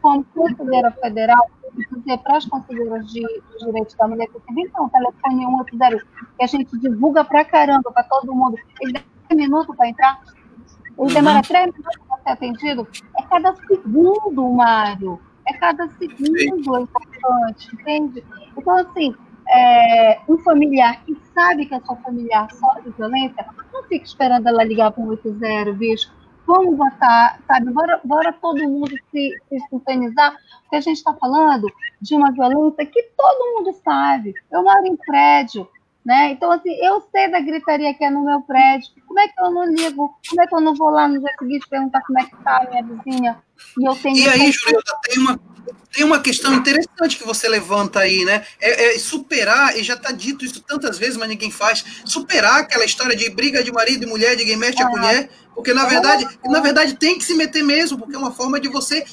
como 0.00 0.24
conselheira 0.24 0.90
federal, 0.92 1.48
e 1.76 1.94
dizer 1.94 2.18
para 2.18 2.38
as 2.38 2.46
conselheiras 2.46 3.06
de, 3.06 3.20
de 3.20 3.64
direitos 3.64 3.94
da 3.94 4.08
mulher 4.08 4.26
que 4.26 4.60
então, 4.60 4.88
telefone 4.88 5.44
180, 5.44 6.06
que 6.36 6.42
a 6.42 6.46
gente 6.46 6.78
divulga 6.78 7.24
para 7.24 7.44
caramba 7.44 7.92
para 7.92 8.02
todo 8.04 8.34
mundo, 8.34 8.58
e 8.80 8.92
10 8.92 9.04
minutos 9.32 9.76
para 9.76 9.88
entrar, 9.88 10.20
demora 11.06 11.36
uhum. 11.36 11.42
três 11.42 11.66
minutos 11.66 11.96
para 12.08 12.18
ser 12.18 12.30
atendido. 12.30 12.88
É 13.16 13.22
cada 13.22 13.54
segundo, 13.54 14.50
Mário. 14.50 15.20
É 15.46 15.52
cada 15.54 15.88
segundo 15.90 16.76
é 16.76 16.80
importante, 16.80 17.74
entende? 17.74 18.24
Então, 18.56 18.76
assim, 18.76 19.14
é, 19.48 20.20
um 20.28 20.36
familiar 20.38 21.02
que 21.04 21.16
sabe 21.32 21.66
que 21.66 21.74
a 21.74 21.80
sua 21.80 21.96
familiar 21.96 22.50
sofre 22.52 22.90
violência, 22.90 23.46
não 23.72 23.82
fique 23.84 24.06
esperando 24.06 24.46
ela 24.46 24.64
ligar 24.64 24.90
para 24.90 25.02
o 25.02 25.08
80, 25.08 25.72
bicho. 25.72 26.12
Vamos 26.46 26.76
votar, 26.76 27.40
sabe? 27.46 27.70
Bora, 27.70 28.00
bora 28.04 28.32
todo 28.32 28.58
mundo 28.68 28.90
se, 29.10 29.38
se 29.48 29.60
sintonizar, 29.68 30.34
porque 30.62 30.76
a 30.76 30.80
gente 30.80 30.96
está 30.96 31.14
falando 31.14 31.66
de 32.00 32.14
uma 32.14 32.32
violência 32.32 32.86
que 32.86 33.02
todo 33.16 33.56
mundo 33.56 33.72
sabe. 33.84 34.34
Eu 34.50 34.62
moro 34.62 34.86
em 34.86 34.96
prédio, 34.96 35.68
né? 36.04 36.32
Então, 36.32 36.50
assim, 36.50 36.72
eu 36.82 37.02
sei 37.10 37.30
da 37.30 37.40
gritaria 37.40 37.92
que 37.94 38.04
é 38.04 38.10
no 38.10 38.24
meu 38.24 38.40
prédio. 38.42 38.88
Como 39.06 39.20
é 39.20 39.28
que 39.28 39.40
eu 39.40 39.50
não 39.50 39.66
ligo? 39.66 40.14
Como 40.28 40.42
é 40.42 40.46
que 40.46 40.54
eu 40.54 40.60
não 40.60 40.74
vou 40.74 40.90
lá 40.90 41.06
no 41.06 41.18
dia 41.18 41.30
seguinte 41.38 41.66
perguntar 41.68 42.00
como 42.02 42.18
é 42.18 42.24
que 42.24 42.34
está 42.34 42.58
a 42.58 42.70
minha 42.70 42.82
vizinha? 42.82 43.38
E, 43.78 43.84
eu 43.84 43.94
tenho 43.96 44.16
e 44.16 44.28
aí, 44.28 44.52
Juliana, 44.52 44.82
tem 45.02 45.18
uma, 45.18 45.40
tem 45.92 46.04
uma 46.04 46.20
questão 46.20 46.54
interessante 46.54 47.18
que 47.18 47.26
você 47.26 47.48
levanta 47.48 48.00
aí, 48.00 48.24
né? 48.24 48.44
É, 48.60 48.94
é 48.94 48.98
superar, 48.98 49.76
e 49.76 49.82
já 49.82 49.94
está 49.94 50.12
dito 50.12 50.44
isso 50.44 50.60
tantas 50.62 50.98
vezes, 50.98 51.16
mas 51.16 51.28
ninguém 51.28 51.50
faz, 51.50 51.84
superar 52.04 52.60
aquela 52.60 52.84
história 52.84 53.16
de 53.16 53.28
briga 53.30 53.62
de 53.62 53.72
marido 53.72 54.04
e 54.04 54.06
mulher, 54.06 54.36
de 54.36 54.44
quem 54.44 54.56
mexe 54.56 54.82
a 54.82 54.88
mulher, 54.88 55.28
porque 55.54 55.74
na 55.74 55.86
verdade, 55.86 56.26
na 56.44 56.60
verdade 56.60 56.94
tem 56.94 57.18
que 57.18 57.24
se 57.24 57.34
meter 57.34 57.64
mesmo, 57.64 57.98
porque 57.98 58.14
é 58.14 58.18
uma 58.18 58.32
forma 58.32 58.60
de 58.60 58.68
você, 58.68 59.04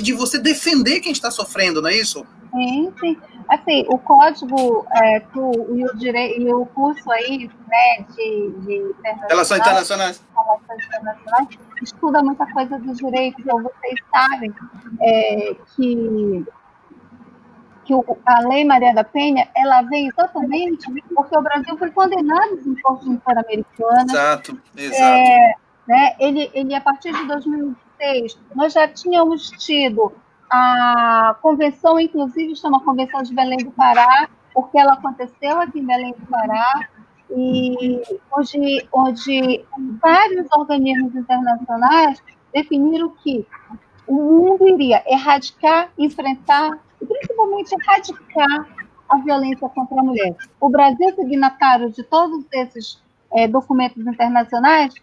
de 0.00 0.12
você 0.12 0.38
defender 0.38 1.00
quem 1.00 1.12
está 1.12 1.30
sofrendo, 1.30 1.82
não 1.82 1.88
é 1.88 1.96
isso? 1.96 2.24
Sim, 2.54 2.92
sim. 3.00 3.16
Assim, 3.48 3.86
o 3.88 3.98
código 3.98 4.86
é, 4.94 5.20
tu, 5.20 5.50
e, 5.74 5.84
o 5.84 5.96
dire... 5.96 6.38
e 6.38 6.52
o 6.52 6.66
curso 6.66 7.10
aí, 7.10 7.50
né, 7.66 8.04
de, 8.14 8.50
de 8.60 8.94
Relações 9.26 9.60
internacionais. 9.60 10.22
Relações 10.36 10.86
internacionais, 10.86 11.48
estuda 11.82 12.22
muita 12.22 12.46
coisa 12.52 12.78
dos 12.78 12.98
direitos, 12.98 13.42
ou 13.46 13.62
vocês 13.62 14.00
sabem 14.12 14.54
é, 15.00 15.56
que, 15.74 16.46
que 17.86 17.94
o, 17.94 18.04
a 18.26 18.40
Lei 18.40 18.66
Maria 18.66 18.92
da 18.92 19.02
Penha, 19.02 19.48
ela 19.56 19.80
veio 19.80 20.12
totalmente 20.14 20.86
porque 21.14 21.38
o 21.38 21.42
Brasil 21.42 21.78
foi 21.78 21.90
condenado 21.90 22.60
em 22.66 22.74
Corte 22.82 23.08
Interamericana. 23.08 24.04
Exato, 24.10 24.58
exato. 24.76 25.02
É, 25.02 25.54
né, 25.86 26.16
ele, 26.18 26.50
ele, 26.52 26.74
a 26.74 26.82
partir 26.82 27.14
de 27.14 27.26
2006, 27.26 28.38
nós 28.54 28.74
já 28.74 28.86
tínhamos 28.86 29.50
tido 29.52 30.12
a 30.50 31.36
convenção, 31.42 32.00
inclusive, 32.00 32.56
chama 32.56 32.82
Convenção 32.84 33.22
de 33.22 33.34
Belém 33.34 33.58
do 33.58 33.70
Pará, 33.70 34.28
porque 34.54 34.78
ela 34.78 34.94
aconteceu 34.94 35.60
aqui 35.60 35.80
em 35.80 35.86
Belém 35.86 36.14
do 36.18 36.26
Pará, 36.26 36.88
e 37.30 38.02
onde, 38.32 38.88
onde 38.92 39.64
vários 40.00 40.46
organismos 40.52 41.14
internacionais 41.14 42.22
definiram 42.52 43.10
que 43.22 43.46
o 44.06 44.14
mundo 44.14 44.66
iria 44.66 45.02
erradicar, 45.06 45.90
enfrentar 45.98 46.78
e 47.00 47.06
principalmente 47.06 47.74
erradicar 47.74 48.66
a 49.08 49.18
violência 49.18 49.68
contra 49.68 50.00
a 50.00 50.02
mulher. 50.02 50.34
O 50.60 50.68
Brasil, 50.70 51.14
signatário 51.14 51.90
de 51.90 52.02
todos 52.02 52.44
esses 52.52 53.02
é, 53.32 53.46
documentos 53.46 54.06
internacionais, 54.06 54.94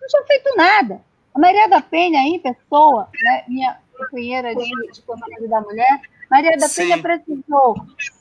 não 0.00 0.08
tinha 0.08 0.22
feito 0.24 0.56
nada. 0.56 1.00
A 1.34 1.38
Maria 1.38 1.68
da 1.68 1.80
Penha, 1.80 2.20
em 2.20 2.38
pessoa, 2.38 3.08
né, 3.22 3.44
minha, 3.48 3.78
companheira 4.04 4.54
de, 4.54 4.64
de 4.64 5.48
da 5.48 5.60
Mulher, 5.60 6.00
Maria 6.30 6.56
da 6.56 6.68
Penha 6.68 7.00
precisou 7.00 7.74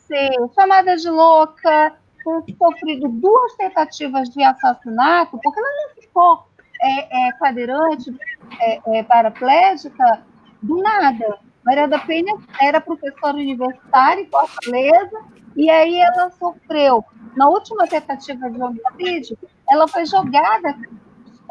ser 0.08 0.32
chamada 0.54 0.98
de 0.98 1.10
louca, 1.10 1.96
ter 2.24 2.56
sofrido 2.58 3.08
duas 3.08 3.56
tentativas 3.56 4.30
de 4.30 4.44
assassinato, 4.44 5.40
porque 5.42 5.60
ela 5.60 5.70
não 5.70 6.02
ficou 6.02 6.46
é, 6.82 7.30
é, 7.30 7.32
cadeirante, 7.34 8.14
é, 8.60 8.98
é, 8.98 9.04
paraplégica, 9.04 10.24
do 10.62 10.78
nada. 10.78 11.40
Maria 11.66 11.88
da 11.88 12.00
Penha 12.00 12.36
era 12.62 12.82
professora 12.82 13.38
universitária 13.38 14.22
em 14.22 14.30
Fortaleza, 14.30 15.22
e 15.56 15.70
aí 15.70 16.00
ela 16.00 16.32
sofreu, 16.32 17.06
na 17.36 17.48
última 17.48 17.88
tentativa 17.88 18.50
de 18.50 18.62
homicídio, 18.62 19.38
ela 19.70 19.88
foi 19.88 20.06
jogada 20.06 20.76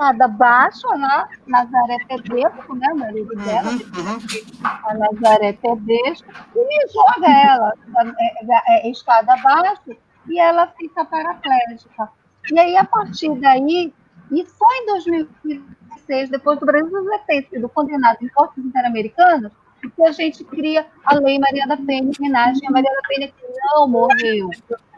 escada 0.00 0.28
baixa 0.28 0.88
lá, 0.88 1.28
Nazaré 1.46 1.98
Tedesco, 2.08 2.74
né, 2.74 2.88
marido 2.94 3.36
dela, 3.36 3.70
uhum, 3.70 3.78
uhum. 3.78 4.18
a 4.62 4.94
Nazaré 4.94 5.52
Tedesco, 5.52 6.28
e 6.56 6.64
me 6.64 6.92
joga 6.92 7.28
ela 7.28 7.74
é, 7.98 8.44
é, 8.44 8.88
é, 8.88 8.90
escada 8.90 9.34
abaixo 9.34 9.94
e 10.26 10.40
ela 10.40 10.66
fica 10.78 11.04
paraplégica. 11.04 12.08
E 12.50 12.58
aí, 12.58 12.76
a 12.76 12.84
partir 12.84 13.34
daí, 13.38 13.92
e 14.30 14.46
só 14.46 14.66
em 14.76 14.86
2006, 14.86 16.30
depois 16.30 16.58
do 16.58 16.66
Brasil 16.66 16.90
ter 17.26 17.46
sido 17.50 17.68
condenado 17.68 18.18
em 18.22 18.28
cortes 18.28 18.64
interamericanas, 18.64 19.52
que 19.88 20.02
a 20.02 20.12
gente 20.12 20.44
cria 20.44 20.86
a 21.04 21.14
Lei 21.14 21.38
Maria 21.38 21.66
da 21.66 21.76
Penha, 21.76 22.02
em 22.02 22.12
homenagem 22.18 22.66
a 22.68 22.70
Maria 22.70 22.90
da 22.90 23.08
Penha, 23.08 23.28
que 23.28 23.46
não 23.64 23.88
morreu. 23.88 24.50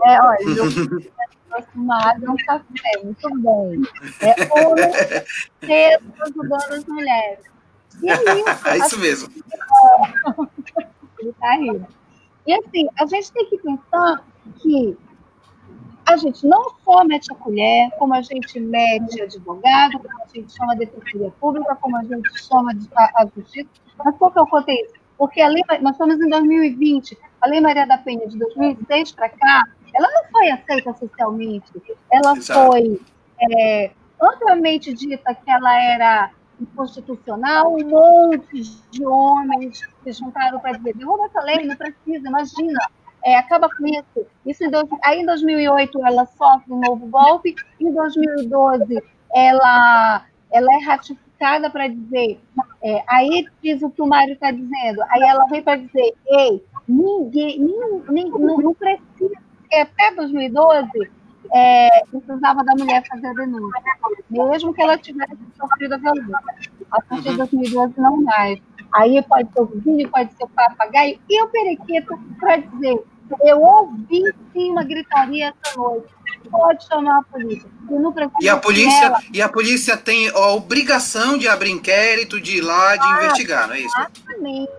É, 0.04 0.20
olha, 0.20 0.38
eu 0.56 1.12
acostumado 1.52 2.26
a 2.26 2.32
um 2.32 2.36
café, 2.36 3.02
muito 3.02 3.28
bem. 3.40 3.82
É 4.20 4.64
homem 4.64 4.90
cedo 5.60 6.12
ajudando 6.22 6.72
as 6.72 6.84
mulheres. 6.86 7.44
E 8.02 8.08
é 8.10 8.14
isso. 8.14 8.68
é 8.68 8.78
isso 8.78 8.98
mesmo. 8.98 9.32
Ele 11.20 11.32
tá 11.38 11.52
rindo. 11.52 11.86
E 12.46 12.54
assim, 12.54 12.88
a 12.98 13.06
gente 13.06 13.32
tem 13.32 13.46
que 13.48 13.58
pensar 13.58 14.24
que 14.60 14.96
a 16.06 16.16
gente 16.16 16.46
não 16.46 16.70
só 16.84 17.04
mete 17.04 17.32
a 17.32 17.36
colher, 17.36 17.90
como 17.98 18.14
a 18.14 18.22
gente 18.22 18.58
mete 18.60 19.20
advogado, 19.20 19.98
como 19.98 20.22
a 20.22 20.26
gente 20.34 20.52
chama 20.52 20.72
a 20.72 20.76
defensoria 20.76 21.30
pública, 21.40 21.76
como 21.76 21.96
a 21.96 22.02
gente 22.04 22.28
chama 22.42 22.72
a 23.16 23.26
justiça. 23.34 23.68
Mas 24.04 24.16
por 24.16 24.32
que 24.32 24.38
eu 24.38 24.46
contei 24.46 24.82
isso? 24.82 24.94
Porque 25.16 25.40
a 25.40 25.48
lei, 25.48 25.62
nós 25.80 25.92
estamos 25.92 26.20
em 26.20 26.28
2020, 26.28 27.16
a 27.40 27.46
Lei 27.46 27.60
Maria 27.60 27.86
da 27.86 27.98
Penha 27.98 28.26
de 28.26 28.36
2006 28.38 29.12
para 29.12 29.28
cá, 29.28 29.64
ela 29.94 30.08
não 30.10 30.30
foi 30.30 30.50
aceita 30.50 30.92
socialmente, 30.94 31.70
ela 32.10 32.36
Exato. 32.36 32.72
foi 32.72 33.00
é, 33.40 33.90
amplamente 34.20 34.92
dita 34.92 35.34
que 35.34 35.50
ela 35.50 35.80
era 35.80 36.30
inconstitucional, 36.60 37.74
um 37.74 37.88
monte 37.88 38.62
de 38.90 39.04
homens 39.04 39.80
se 40.02 40.12
juntaram 40.12 40.60
para 40.60 40.72
dizer, 40.72 40.96
derruba 40.96 41.26
essa 41.26 41.40
lei, 41.42 41.66
não 41.66 41.76
precisa, 41.76 42.28
imagina, 42.28 42.80
é, 43.24 43.36
acaba 43.36 43.68
com 43.68 43.86
isso. 43.86 44.26
isso 44.46 44.64
em 44.64 44.70
dois, 44.70 44.88
aí 45.04 45.20
em 45.20 45.26
2008 45.26 46.06
ela 46.06 46.26
sofre 46.26 46.72
um 46.72 46.80
novo 46.80 47.06
golpe, 47.06 47.54
em 47.80 47.92
2012 47.92 49.02
ela, 49.34 50.24
ela 50.50 50.74
é 50.74 50.84
ratificada 50.84 51.70
para 51.70 51.88
dizer, 51.88 52.40
é, 52.82 53.02
aí 53.08 53.46
diz 53.62 53.82
o 53.82 53.90
que 53.90 54.02
o 54.02 54.06
Mário 54.06 54.34
está 54.34 54.50
dizendo, 54.50 55.02
aí 55.10 55.22
ela 55.22 55.46
vem 55.46 55.62
para 55.62 55.76
dizer, 55.76 56.14
ei, 56.26 56.64
ninguém, 56.86 57.58
ninguém 58.08 58.30
não, 58.30 58.58
não 58.58 58.74
precisa 58.74 59.42
porque 59.72 59.76
até 59.76 60.14
2012 60.14 61.10
é, 61.54 61.88
precisava 62.10 62.62
da 62.62 62.74
mulher 62.74 63.02
fazer 63.08 63.26
a 63.26 63.32
denúncia, 63.32 63.82
mesmo 64.30 64.74
que 64.74 64.82
ela 64.82 64.98
tivesse 64.98 65.36
sofrido 65.58 65.94
a 65.94 65.98
violência. 65.98 66.38
A 66.90 67.00
partir 67.00 67.30
de 67.30 67.36
2012 67.38 67.94
não 67.96 68.22
mais. 68.22 68.60
Aí 68.94 69.22
pode 69.22 69.52
ser 69.52 69.60
o 69.60 69.66
vizinho, 69.66 70.08
pode 70.10 70.32
ser 70.34 70.44
o 70.44 70.48
papagaio 70.48 71.18
e 71.28 71.42
o 71.42 71.48
periquito 71.48 72.18
para 72.38 72.56
dizer, 72.56 73.02
eu 73.40 73.60
ouvi 73.60 74.22
sim 74.52 74.70
uma 74.70 74.84
gritaria 74.84 75.54
essa 75.64 75.78
noite. 75.78 76.08
pode 76.50 76.86
chamar 76.86 77.20
a 77.20 77.22
polícia. 77.22 77.68
E, 78.40 78.44
e 78.44 78.48
a 78.48 78.56
polícia 78.56 79.04
ela... 79.04 79.20
e 79.32 79.42
a 79.42 79.48
polícia 79.48 79.96
tem 79.96 80.28
a 80.28 80.48
obrigação 80.50 81.38
de 81.38 81.48
abrir 81.48 81.70
inquérito, 81.70 82.40
de 82.40 82.58
ir 82.58 82.60
lá, 82.60 82.96
de 82.96 83.06
ah, 83.06 83.18
investigar, 83.18 83.68
não 83.68 83.74
é 83.74 83.80
isso? 83.80 83.96
Exatamente. 83.98 84.72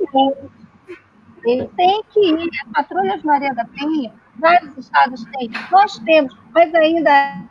Ele 1.46 1.68
tem 1.76 2.04
que 2.14 2.20
ir. 2.20 2.50
A 2.68 2.84
Patrulha 2.84 3.18
de 3.18 3.26
Maria 3.26 3.54
da 3.54 3.66
Penha, 3.66 4.14
vários 4.40 4.78
estados 4.78 5.26
têm. 5.26 5.52
Nós 5.72 5.98
temos, 6.00 6.36
mas 6.54 6.74
ainda 6.74 7.44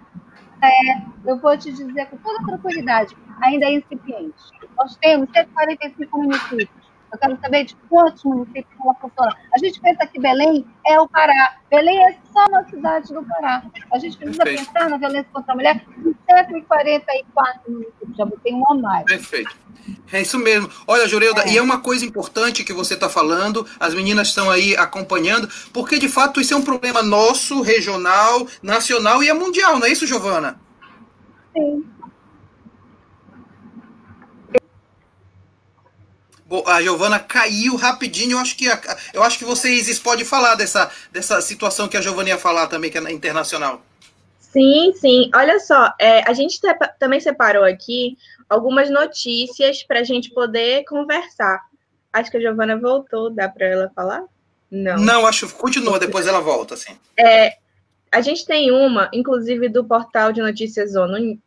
é, 0.62 1.02
eu 1.26 1.38
vou 1.38 1.56
te 1.58 1.72
dizer 1.72 2.06
com 2.06 2.16
toda 2.18 2.44
tranquilidade, 2.46 3.16
ainda 3.40 3.66
é 3.66 3.74
incipiente. 3.74 4.34
Nós 4.82 4.96
temos 4.96 5.28
145 5.32 6.18
municípios. 6.18 6.82
Eu 7.12 7.18
quero 7.18 7.38
saber 7.40 7.64
de 7.64 7.76
quantos 7.88 8.24
municípios 8.24 8.66
ela 8.82 8.94
funciona. 8.94 9.36
A 9.54 9.58
gente 9.58 9.80
pensa 9.80 10.06
que 10.06 10.18
Belém 10.18 10.66
é 10.84 10.98
o 10.98 11.06
Pará. 11.06 11.56
Belém 11.70 12.04
é 12.04 12.16
só 12.32 12.46
uma 12.48 12.64
cidade 12.64 13.12
do 13.14 13.22
Pará. 13.22 13.62
A 13.92 13.98
gente 13.98 14.16
precisa 14.16 14.42
Perfeito. 14.42 14.72
pensar 14.72 14.90
na 14.90 14.96
violência 14.96 15.28
contra 15.32 15.52
a 15.52 15.54
mulher 15.54 15.84
em 15.98 16.14
144 16.28 17.70
municípios. 17.70 18.16
Já 18.16 18.24
botei 18.24 18.52
um 18.54 18.68
a 18.68 18.74
mais. 18.74 19.04
Perfeito. 19.04 19.56
É 20.10 20.22
isso 20.22 20.38
mesmo. 20.38 20.68
Olha, 20.86 21.06
Jureuda, 21.06 21.42
é. 21.42 21.52
e 21.52 21.58
é 21.58 21.62
uma 21.62 21.80
coisa 21.80 22.04
importante 22.04 22.64
que 22.64 22.72
você 22.72 22.94
está 22.94 23.08
falando, 23.08 23.64
as 23.78 23.94
meninas 23.94 24.28
estão 24.28 24.50
aí 24.50 24.76
acompanhando, 24.76 25.48
porque 25.72 25.98
de 25.98 26.08
fato 26.08 26.40
isso 26.40 26.54
é 26.54 26.56
um 26.56 26.62
problema 26.62 27.02
nosso, 27.02 27.60
regional, 27.62 28.46
nacional 28.62 29.22
e 29.22 29.28
é 29.28 29.32
mundial, 29.32 29.78
não 29.78 29.86
é 29.86 29.90
isso, 29.90 30.06
Giovana? 30.06 30.60
Sim. 31.52 31.84
A 36.66 36.82
Giovana 36.82 37.18
caiu 37.18 37.76
rapidinho. 37.76 38.32
Eu 38.32 38.38
acho 38.38 38.56
que, 38.56 38.66
eu 39.12 39.22
acho 39.22 39.38
que 39.38 39.44
vocês 39.44 39.98
podem 39.98 40.24
falar 40.24 40.54
dessa, 40.54 40.90
dessa 41.10 41.40
situação 41.40 41.88
que 41.88 41.96
a 41.96 42.00
Giovana 42.00 42.30
ia 42.30 42.38
falar 42.38 42.66
também, 42.66 42.90
que 42.90 42.98
é 42.98 43.12
internacional. 43.12 43.82
Sim, 44.38 44.92
sim. 44.94 45.30
Olha 45.34 45.58
só, 45.60 45.92
é, 45.98 46.28
a 46.28 46.34
gente 46.34 46.60
também 46.98 47.20
separou 47.20 47.64
aqui 47.64 48.18
algumas 48.48 48.90
notícias 48.90 49.82
para 49.82 50.00
a 50.00 50.04
gente 50.04 50.30
poder 50.30 50.84
conversar. 50.84 51.62
Acho 52.12 52.30
que 52.30 52.36
a 52.36 52.40
Giovana 52.40 52.78
voltou, 52.78 53.30
dá 53.30 53.48
para 53.48 53.66
ela 53.66 53.90
falar? 53.94 54.22
Não. 54.70 54.96
Não, 54.96 55.26
acho 55.26 55.48
que 55.48 55.54
continua, 55.54 55.98
depois 55.98 56.26
ela 56.26 56.40
volta, 56.40 56.76
sim. 56.76 56.96
É, 57.16 57.56
a 58.10 58.20
gente 58.20 58.44
tem 58.44 58.70
uma, 58.70 59.10
inclusive, 59.12 59.70
do 59.70 59.84
portal 59.84 60.32
de 60.32 60.42
notícias 60.42 60.94
ONU, 60.94 61.38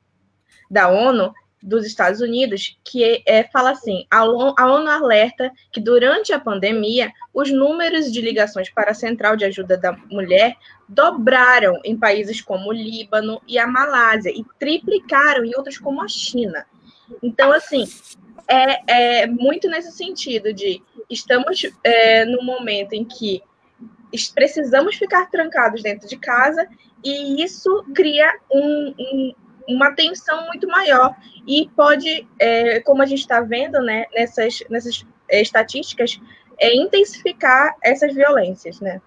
da 0.69 0.89
ONU, 0.89 1.31
dos 1.65 1.83
Estados 1.83 2.21
Unidos, 2.21 2.77
que 2.83 3.23
é, 3.25 3.43
fala 3.45 3.71
assim: 3.71 4.05
a 4.11 4.23
ONU 4.23 4.89
alerta 4.89 5.51
que 5.71 5.81
durante 5.81 6.31
a 6.31 6.39
pandemia 6.39 7.11
os 7.33 7.51
números 7.51 8.11
de 8.11 8.21
ligações 8.21 8.69
para 8.69 8.91
a 8.91 8.93
Central 8.93 9.35
de 9.35 9.45
Ajuda 9.45 9.75
da 9.75 9.93
Mulher 10.11 10.55
dobraram 10.87 11.81
em 11.83 11.97
países 11.97 12.39
como 12.39 12.69
o 12.69 12.73
Líbano 12.73 13.41
e 13.47 13.57
a 13.57 13.65
Malásia 13.65 14.29
e 14.29 14.45
triplicaram 14.59 15.43
em 15.43 15.55
outros 15.57 15.79
como 15.79 16.03
a 16.03 16.07
China. 16.07 16.67
Então, 17.23 17.51
assim, 17.51 17.85
é, 18.47 19.23
é 19.23 19.27
muito 19.27 19.67
nesse 19.67 19.91
sentido 19.91 20.53
de 20.53 20.83
estamos 21.09 21.61
é, 21.83 22.25
no 22.25 22.43
momento 22.43 22.93
em 22.93 23.03
que 23.03 23.41
precisamos 24.35 24.95
ficar 24.95 25.29
trancados 25.31 25.81
dentro 25.81 26.07
de 26.07 26.15
casa 26.15 26.67
e 27.03 27.43
isso 27.43 27.83
cria 27.93 28.31
um, 28.51 28.93
um 28.99 29.35
uma 29.67 29.91
tensão 29.91 30.45
muito 30.47 30.67
maior 30.67 31.15
e 31.47 31.69
pode, 31.75 32.27
é, 32.39 32.79
como 32.81 33.01
a 33.01 33.05
gente 33.05 33.19
está 33.19 33.41
vendo 33.41 33.79
né, 33.81 34.05
nessas, 34.13 34.59
nessas 34.69 35.05
é, 35.29 35.41
estatísticas, 35.41 36.19
é, 36.59 36.75
intensificar 36.75 37.75
essas 37.83 38.13
violências, 38.13 38.79
né? 38.79 39.01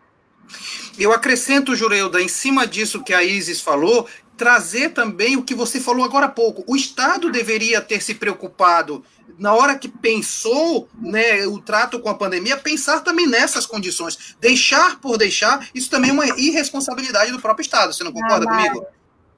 Eu 0.99 1.12
acrescento, 1.12 1.77
Jureuda, 1.77 2.21
em 2.21 2.29
cima 2.29 2.67
disso 2.67 3.05
que 3.05 3.12
a 3.12 3.23
Isis 3.23 3.61
falou, 3.61 4.09
trazer 4.37 4.91
também 4.91 5.37
o 5.37 5.43
que 5.43 5.55
você 5.55 5.81
falou 5.81 6.05
agora 6.05 6.27
há 6.27 6.31
pouco. 6.31 6.65
O 6.67 6.75
Estado 6.75 7.31
deveria 7.31 7.81
ter 7.81 8.00
se 8.00 8.15
preocupado, 8.15 9.05
na 9.38 9.53
hora 9.53 9.77
que 9.77 9.88
pensou 9.88 10.88
né, 10.99 11.47
o 11.47 11.61
trato 11.61 12.00
com 12.00 12.09
a 12.09 12.15
pandemia, 12.15 12.57
pensar 12.57 13.00
também 13.00 13.27
nessas 13.27 13.67
condições. 13.67 14.37
Deixar 14.41 14.99
por 15.00 15.19
deixar, 15.19 15.69
isso 15.75 15.91
também 15.91 16.11
é 16.11 16.13
uma 16.13 16.26
irresponsabilidade 16.39 17.30
do 17.30 17.41
próprio 17.41 17.63
Estado. 17.63 17.93
Você 17.93 18.02
não 18.02 18.13
concorda 18.13 18.47
ah, 18.49 18.56
comigo? 18.56 18.87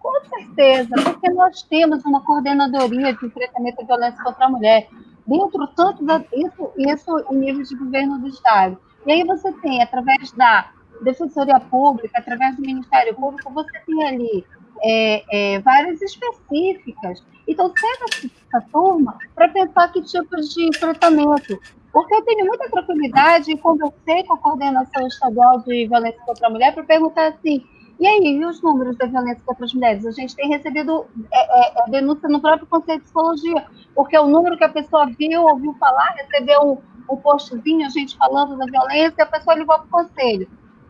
Com 0.01 0.25
certeza, 0.25 0.95
porque 1.05 1.31
nós 1.31 1.63
temos 1.63 2.03
uma 2.07 2.25
coordenadoria 2.25 3.13
de 3.15 3.27
enfrentamento 3.27 3.83
à 3.83 3.85
violência 3.85 4.25
contra 4.25 4.47
a 4.47 4.49
mulher, 4.49 4.89
dentro 5.27 5.67
tanto 5.77 6.05
da, 6.05 6.25
isso, 6.33 6.73
isso 6.77 7.25
em 7.31 7.37
nível 7.37 7.63
de 7.63 7.77
governo 7.77 8.19
do 8.19 8.29
Estado. 8.29 8.79
E 9.07 9.13
aí 9.13 9.25
você 9.25 9.53
tem, 9.61 9.83
através 9.83 10.33
da 10.33 10.71
Defensoria 11.03 11.61
Pública, 11.61 12.19
através 12.19 12.57
do 12.57 12.63
Ministério 12.63 13.15
Público, 13.15 13.53
você 13.53 13.79
tem 13.87 14.09
ali 14.09 14.45
é, 14.83 15.55
é, 15.55 15.59
várias 15.61 16.01
específicas. 16.01 17.23
Então, 17.47 17.73
senta 17.77 18.31
essa 18.49 18.67
turma 18.73 19.19
para 19.35 19.49
pensar 19.49 19.93
que 19.93 20.03
tipos 20.03 20.55
de 20.55 20.67
enfrentamento. 20.67 21.61
Porque 21.93 22.15
eu 22.15 22.23
tenho 22.23 22.47
muita 22.47 22.71
tranquilidade 22.71 23.51
e 23.51 23.59
conversei 23.59 24.25
com 24.25 24.35
a 24.35 24.39
coordenação 24.39 25.07
estadual 25.07 25.61
de 25.61 25.89
violência 25.89 26.21
contra 26.25 26.47
a 26.47 26.51
mulher 26.51 26.73
para 26.73 26.85
perguntar 26.85 27.29
assim, 27.29 27.65
e 28.01 28.07
aí, 28.07 28.19
e 28.25 28.47
os 28.47 28.63
números 28.63 28.97
da 28.97 29.05
violência 29.05 29.43
contra 29.45 29.67
as 29.67 29.75
mulheres? 29.75 30.07
A 30.07 30.11
gente 30.11 30.35
tem 30.35 30.49
recebido 30.49 31.07
é, 31.31 31.39
é, 31.39 31.83
é, 31.83 31.91
denúncia 31.91 32.31
no 32.31 32.41
próprio 32.41 32.67
Conselho 32.67 32.99
de 32.99 33.05
Psicologia, 33.05 33.67
porque 33.95 34.17
é 34.17 34.21
o 34.21 34.27
número 34.27 34.57
que 34.57 34.65
a 34.65 34.71
pessoa 34.71 35.05
viu, 35.19 35.43
ouviu 35.43 35.75
falar, 35.75 36.15
recebeu 36.17 36.63
um, 36.63 37.13
um 37.13 37.17
postzinho, 37.19 37.87
a 37.87 37.91
gente 37.91 38.17
falando 38.17 38.57
da 38.57 38.65
violência, 38.65 39.23
a 39.23 39.27
pessoa 39.27 39.55
ligou 39.55 39.77
para 39.77 39.85
o 39.85 39.89
Conselho. 39.91 40.49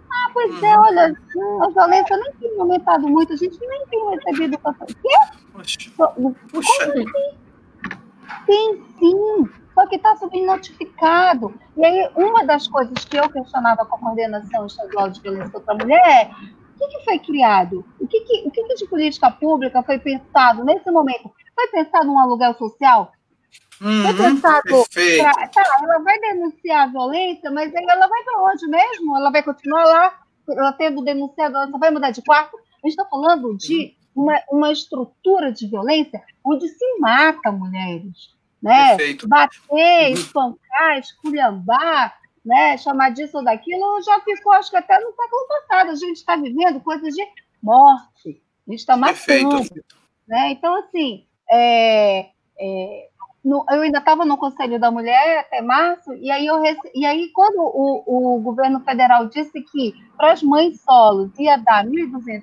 Ah, 0.09 0.31
pois 0.33 0.63
é, 0.63 0.77
uhum. 0.77 0.85
olha, 0.85 1.17
a 1.63 1.69
violência 1.71 2.17
nem 2.17 2.33
tem 2.35 2.61
aumentado 2.61 3.09
muito, 3.09 3.33
a 3.33 3.37
gente 3.37 3.59
nem 3.59 3.87
tem 3.87 4.11
recebido. 4.11 4.59
Quê? 4.87 6.29
Puxa. 6.53 6.85
Assim? 6.85 7.05
Tem 8.47 8.85
sim, 9.01 9.49
só 9.75 9.85
que 9.87 9.97
está 9.97 10.15
subnotificado. 10.17 11.53
E 11.77 11.85
aí, 11.85 12.09
uma 12.15 12.45
das 12.45 12.69
coisas 12.69 13.05
que 13.05 13.17
eu 13.17 13.29
questionava 13.31 13.85
com 13.85 13.97
a 13.97 13.99
coordenação 13.99 14.67
estadual 14.67 15.11
de 15.11 15.21
violência 15.21 15.51
contra 15.51 15.75
a 15.75 15.77
mulher 15.77 16.07
é 16.07 16.60
que, 16.89 16.99
que 16.99 17.05
foi 17.05 17.19
criado? 17.19 17.85
O, 18.01 18.07
que, 18.07 18.21
que, 18.21 18.49
o 18.49 18.51
que, 18.51 18.63
que 18.65 18.75
de 18.75 18.87
política 18.87 19.31
pública 19.31 19.83
foi 19.83 19.99
pensado 19.99 20.65
nesse 20.65 20.91
momento? 20.91 21.31
Foi 21.55 21.69
pensado 21.69 22.11
um 22.11 22.19
aluguel 22.19 22.55
social? 22.55 23.13
Uhum, 23.81 24.03
foi 24.03 24.15
pensado. 24.15 24.63
Pra, 24.93 25.49
tá, 25.49 25.79
ela 25.83 25.99
vai 25.99 26.19
denunciar 26.21 26.85
a 26.85 26.91
violência, 26.91 27.51
mas 27.51 27.73
ela 27.75 28.07
vai 28.07 28.25
para 28.25 28.43
onde 28.51 28.67
mesmo? 28.69 29.17
Ela 29.17 29.31
vai 29.31 29.43
continuar 29.43 29.85
lá, 29.85 30.19
ela 30.49 30.73
tendo 30.73 31.03
denunciado, 31.03 31.57
ela 31.57 31.71
só 31.71 31.79
vai 31.79 31.91
mudar 31.91 32.11
de 32.11 32.23
quarto? 32.23 32.57
A 32.57 32.89
gente 32.89 32.99
está 32.99 33.05
falando 33.07 33.57
de 33.57 33.95
uma, 34.15 34.39
uma 34.51 34.73
estrutura 34.73 35.53
de 35.53 35.67
violência 35.67 36.23
onde 36.45 36.69
se 36.69 36.99
mata 36.99 37.53
mulheres. 37.53 38.39
Né? 38.63 38.97
Perfeito. 38.97 39.29
Bater, 39.29 39.59
uhum. 39.71 40.13
espancar, 40.13 40.99
esculhambar, 40.99 42.20
né, 42.45 42.77
chamar 42.79 43.11
disso 43.11 43.39
ou 43.39 43.45
daquilo, 43.45 44.03
já 44.03 44.21
ficou, 44.21 44.53
acho 44.53 44.71
que 44.71 44.77
até 44.77 44.99
no 44.99 45.13
século 45.13 45.49
passado. 45.49 45.91
A 45.91 45.95
gente 45.95 46.17
está 46.17 46.37
vivendo 46.37 46.81
coisas 46.81 47.15
de 47.15 47.23
morte, 47.63 48.43
a 48.67 48.71
gente 48.71 48.81
está 48.81 48.97
matando. 48.97 49.63
Né? 50.27 50.53
Então, 50.53 50.75
assim, 50.77 51.27
é, 51.51 52.31
é, 52.59 53.09
no, 53.45 53.65
eu 53.71 53.81
ainda 53.81 53.99
estava 53.99 54.25
no 54.25 54.37
Conselho 54.37 54.79
da 54.79 54.91
Mulher 54.91 55.41
até 55.41 55.61
março, 55.61 56.13
e 56.15 56.31
aí, 56.31 56.47
eu, 56.47 56.63
e 56.95 57.07
aí 57.07 57.31
quando 57.33 57.59
o, 57.59 58.37
o 58.37 58.41
governo 58.41 58.81
federal 58.81 59.27
disse 59.27 59.61
que 59.63 59.95
para 60.17 60.33
as 60.33 60.43
mães 60.43 60.81
solos 60.83 61.37
ia 61.39 61.57
dar 61.57 61.85
R$ 61.85 61.91
1.200, 61.91 62.43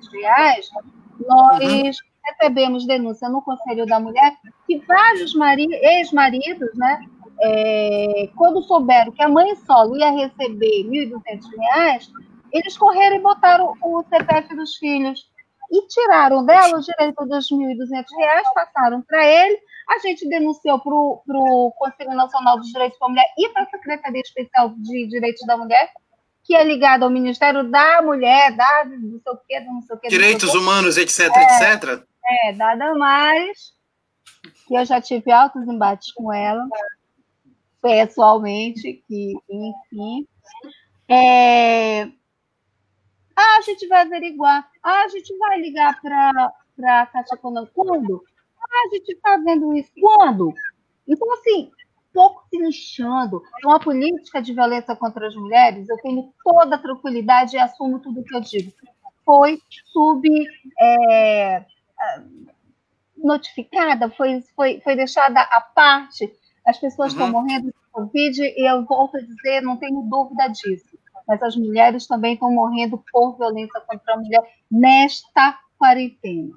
nós 1.26 1.64
uhum. 1.64 1.90
recebemos 2.24 2.86
denúncia 2.86 3.28
no 3.28 3.42
Conselho 3.42 3.86
da 3.86 4.00
Mulher 4.00 4.36
que 4.66 4.78
vários 4.86 5.32
ex-maridos, 5.34 6.74
né, 6.74 7.00
é, 7.40 8.28
quando 8.36 8.62
souberam 8.62 9.12
que 9.12 9.22
a 9.22 9.28
mãe 9.28 9.54
solo 9.56 9.96
ia 9.96 10.10
receber 10.10 10.82
R$ 10.82 11.10
1.200, 11.10 12.08
eles 12.52 12.76
correram 12.76 13.16
e 13.16 13.20
botaram 13.20 13.74
o 13.82 14.04
CPF 14.04 14.54
dos 14.56 14.76
filhos 14.76 15.28
e 15.70 15.86
tiraram 15.86 16.44
dela 16.44 16.78
o 16.78 16.80
direito 16.80 17.24
dos 17.26 17.50
R$ 17.50 17.56
1.200, 17.58 18.04
passaram 18.54 19.02
para 19.02 19.24
ele. 19.24 19.58
A 19.88 19.98
gente 19.98 20.28
denunciou 20.28 20.78
para 20.80 20.94
o 20.94 21.72
Conselho 21.78 22.14
Nacional 22.14 22.58
dos 22.58 22.68
Direitos 22.68 22.98
da 22.98 23.08
Mulher 23.08 23.26
e 23.38 23.48
para 23.50 23.62
a 23.62 23.70
Secretaria 23.70 24.20
Especial 24.20 24.70
de 24.76 25.06
Direitos 25.06 25.46
da 25.46 25.56
Mulher, 25.56 25.90
que 26.44 26.54
é 26.54 26.64
ligada 26.64 27.04
ao 27.04 27.10
Ministério 27.10 27.64
da 27.70 28.02
Mulher, 28.02 28.54
da 28.56 28.84
não 28.84 29.20
sei 29.20 29.32
o 29.32 29.36
quê, 29.46 29.60
não 29.60 29.82
sei 29.82 29.96
o 29.96 29.98
quê. 29.98 30.08
Direitos 30.08 30.54
humanos, 30.54 30.96
etc, 30.96 31.30
é, 31.34 31.42
etc. 31.42 32.04
É, 32.24 32.52
nada 32.52 32.94
mais. 32.94 33.76
Que 34.66 34.74
eu 34.74 34.84
já 34.84 35.00
tive 35.00 35.30
altos 35.32 35.66
embates 35.66 36.12
com 36.12 36.32
ela 36.32 36.66
pessoalmente, 37.80 39.02
que, 39.06 39.34
enfim. 39.48 40.26
É... 41.08 42.02
Ah, 43.36 43.58
a 43.58 43.62
gente 43.62 43.86
vai 43.86 44.02
averiguar. 44.02 44.68
Ah, 44.82 45.04
a 45.04 45.08
gente 45.08 45.36
vai 45.38 45.60
ligar 45.60 46.00
para 46.00 46.52
a 47.02 47.06
Caixa 47.06 47.34
Econômica. 47.34 47.72
Quando? 47.74 48.24
Ah, 48.60 48.86
a 48.86 48.94
gente 48.94 49.12
está 49.12 49.36
vendo 49.36 49.74
isso. 49.74 49.92
Quando? 50.00 50.52
Então, 51.06 51.32
assim, 51.34 51.70
pouco 52.12 52.44
se 52.50 52.58
lixando. 52.58 53.42
Então, 53.58 53.70
a 53.70 53.80
política 53.80 54.42
de 54.42 54.52
violência 54.52 54.96
contra 54.96 55.28
as 55.28 55.34
mulheres, 55.34 55.88
eu 55.88 55.96
tenho 55.98 56.32
toda 56.44 56.76
a 56.76 56.78
tranquilidade 56.78 57.56
e 57.56 57.60
assumo 57.60 58.00
tudo 58.00 58.24
que 58.24 58.34
eu 58.34 58.40
digo. 58.40 58.72
foi 59.24 59.60
sub 59.92 60.28
é, 60.80 61.64
notificada, 63.16 64.10
foi, 64.10 64.42
foi, 64.54 64.80
foi 64.80 64.96
deixada 64.96 65.40
à 65.40 65.60
parte. 65.60 66.32
As 66.68 66.76
pessoas 66.78 67.14
uhum. 67.14 67.18
estão 67.18 67.32
morrendo 67.32 67.68
de 67.68 67.74
Covid 67.90 68.42
e 68.42 68.70
eu 68.70 68.84
volto 68.84 69.16
a 69.16 69.20
dizer, 69.20 69.62
não 69.62 69.78
tenho 69.78 70.02
dúvida 70.02 70.48
disso. 70.48 70.98
Mas 71.26 71.42
as 71.42 71.56
mulheres 71.56 72.06
também 72.06 72.34
estão 72.34 72.52
morrendo 72.52 73.02
por 73.10 73.38
violência 73.38 73.80
contra 73.80 74.12
a 74.12 74.16
mulher 74.18 74.42
nesta 74.70 75.58
quarentena. 75.78 76.54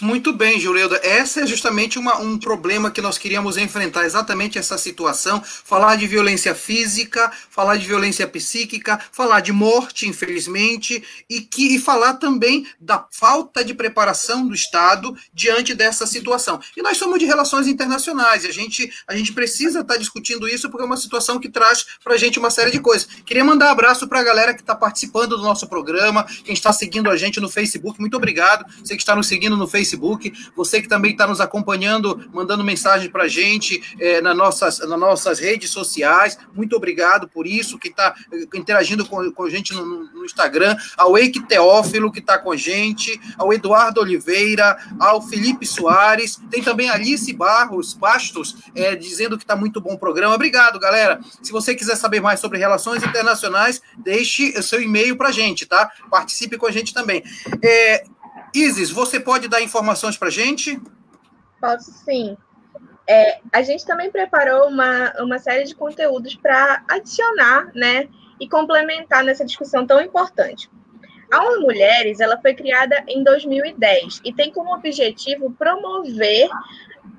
Muito 0.00 0.32
bem, 0.32 0.58
Juleuda. 0.58 1.00
Essa 1.02 1.42
é 1.42 1.46
justamente 1.46 1.98
uma, 1.98 2.18
um 2.18 2.36
problema 2.36 2.90
que 2.90 3.00
nós 3.00 3.16
queríamos 3.16 3.56
enfrentar, 3.56 4.04
exatamente 4.04 4.58
essa 4.58 4.76
situação. 4.76 5.42
Falar 5.42 5.96
de 5.96 6.06
violência 6.06 6.54
física, 6.54 7.30
falar 7.48 7.76
de 7.76 7.86
violência 7.86 8.26
psíquica, 8.26 9.00
falar 9.12 9.40
de 9.40 9.52
morte, 9.52 10.08
infelizmente, 10.08 11.02
e, 11.30 11.40
que, 11.40 11.76
e 11.76 11.78
falar 11.78 12.14
também 12.14 12.66
da 12.80 13.06
falta 13.10 13.64
de 13.64 13.72
preparação 13.72 14.46
do 14.46 14.54
Estado 14.54 15.16
diante 15.32 15.74
dessa 15.74 16.06
situação. 16.06 16.60
E 16.76 16.82
nós 16.82 16.96
somos 16.96 17.18
de 17.18 17.24
relações 17.24 17.68
internacionais, 17.68 18.44
a 18.44 18.50
gente, 18.50 18.92
a 19.06 19.16
gente 19.16 19.32
precisa 19.32 19.80
estar 19.80 19.96
discutindo 19.96 20.48
isso 20.48 20.68
porque 20.68 20.82
é 20.82 20.86
uma 20.86 20.96
situação 20.96 21.38
que 21.38 21.48
traz 21.48 21.86
para 22.02 22.14
a 22.14 22.18
gente 22.18 22.38
uma 22.38 22.50
série 22.50 22.72
de 22.72 22.80
coisas. 22.80 23.06
Queria 23.24 23.44
mandar 23.44 23.66
um 23.66 23.72
abraço 23.72 24.08
para 24.08 24.20
a 24.20 24.24
galera 24.24 24.54
que 24.54 24.60
está 24.60 24.74
participando 24.74 25.36
do 25.36 25.42
nosso 25.42 25.68
programa, 25.68 26.24
quem 26.44 26.52
está 26.52 26.72
seguindo 26.72 27.08
a 27.08 27.16
gente 27.16 27.40
no 27.40 27.48
Facebook. 27.48 28.00
Muito 28.00 28.16
obrigado. 28.16 28.64
Você 28.80 28.96
que 28.96 29.02
está 29.02 29.14
nos 29.14 29.28
seguindo 29.28 29.56
no 29.56 29.68
Facebook 29.68 29.83
Facebook, 29.84 30.32
você 30.56 30.80
que 30.80 30.88
também 30.88 31.12
está 31.12 31.26
nos 31.26 31.40
acompanhando, 31.40 32.28
mandando 32.32 32.64
mensagem 32.64 33.10
para 33.10 33.24
a 33.24 33.28
gente 33.28 33.82
é, 34.00 34.20
nas, 34.20 34.36
nossas, 34.36 34.78
nas 34.80 34.98
nossas 34.98 35.38
redes 35.38 35.70
sociais. 35.70 36.38
Muito 36.54 36.74
obrigado 36.74 37.28
por 37.28 37.46
isso, 37.46 37.78
que 37.78 37.88
está 37.88 38.14
é, 38.32 38.56
interagindo 38.58 39.04
com, 39.04 39.30
com 39.30 39.44
a 39.44 39.50
gente 39.50 39.74
no, 39.74 39.84
no 39.84 40.24
Instagram, 40.24 40.76
ao 40.96 41.16
Eike 41.18 41.40
Teófilo, 41.46 42.10
que 42.10 42.20
está 42.20 42.38
com 42.38 42.50
a 42.50 42.56
gente, 42.56 43.20
ao 43.36 43.52
Eduardo 43.52 44.00
Oliveira, 44.00 44.78
ao 44.98 45.20
Felipe 45.20 45.66
Soares, 45.66 46.40
tem 46.50 46.62
também 46.62 46.88
Alice 46.88 47.32
Barros 47.32 47.92
Bastos, 47.92 48.56
é, 48.74 48.96
dizendo 48.96 49.36
que 49.36 49.44
está 49.44 49.54
muito 49.54 49.80
bom 49.80 49.94
o 49.94 49.98
programa. 49.98 50.34
Obrigado, 50.34 50.78
galera. 50.78 51.20
Se 51.42 51.52
você 51.52 51.74
quiser 51.74 51.96
saber 51.96 52.20
mais 52.20 52.40
sobre 52.40 52.58
relações 52.58 53.02
internacionais, 53.02 53.82
deixe 53.98 54.58
o 54.58 54.62
seu 54.62 54.80
e-mail 54.80 55.16
para 55.16 55.28
a 55.28 55.32
gente, 55.32 55.66
tá? 55.66 55.90
Participe 56.10 56.56
com 56.56 56.66
a 56.66 56.72
gente 56.72 56.94
também. 56.94 57.22
É, 57.62 58.04
Isis, 58.54 58.90
você 58.90 59.18
pode 59.18 59.48
dar 59.48 59.60
informações 59.60 60.16
para 60.16 60.28
a 60.28 60.30
gente? 60.30 60.80
Posso 61.60 61.90
sim. 61.90 62.36
É, 63.06 63.40
a 63.52 63.62
gente 63.62 63.84
também 63.84 64.10
preparou 64.10 64.68
uma, 64.68 65.12
uma 65.20 65.38
série 65.38 65.64
de 65.64 65.74
conteúdos 65.74 66.36
para 66.36 66.82
adicionar 66.88 67.70
né, 67.74 68.08
e 68.40 68.48
complementar 68.48 69.24
nessa 69.24 69.44
discussão 69.44 69.86
tão 69.86 70.00
importante. 70.00 70.70
A 71.32 71.42
ONU 71.42 71.62
Mulheres 71.62 72.20
ela 72.20 72.40
foi 72.40 72.54
criada 72.54 73.02
em 73.08 73.24
2010 73.24 74.20
e 74.24 74.32
tem 74.32 74.52
como 74.52 74.74
objetivo 74.74 75.50
promover 75.50 76.48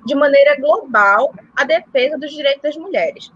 de 0.06 0.14
maneira 0.14 0.58
global 0.58 1.34
a 1.54 1.64
defesa 1.64 2.16
dos 2.16 2.32
direitos 2.32 2.62
das 2.62 2.76
mulheres 2.76 3.30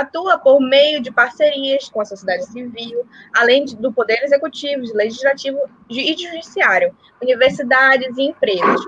atua 0.00 0.38
por 0.38 0.60
meio 0.60 1.00
de 1.00 1.10
parcerias 1.10 1.88
com 1.88 2.00
a 2.00 2.04
sociedade 2.04 2.46
civil, 2.46 3.06
além 3.34 3.64
do 3.64 3.92
poder 3.92 4.22
executivo, 4.22 4.82
legislativo 4.94 5.58
e 5.88 6.14
judiciário, 6.16 6.94
universidades 7.22 8.16
e 8.18 8.22
empresas. 8.22 8.80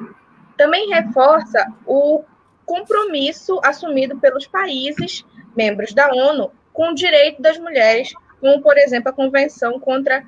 Também 0.56 0.88
reforça 0.88 1.66
o 1.86 2.22
compromisso 2.66 3.58
assumido 3.64 4.18
pelos 4.18 4.46
países 4.46 5.24
membros 5.56 5.94
da 5.94 6.12
ONU 6.12 6.52
com 6.72 6.90
o 6.90 6.94
direito 6.94 7.40
das 7.40 7.58
mulheres, 7.58 8.12
como, 8.40 8.60
por 8.62 8.76
exemplo, 8.76 9.08
a 9.08 9.12
Convenção 9.12 9.80
contra. 9.80 10.22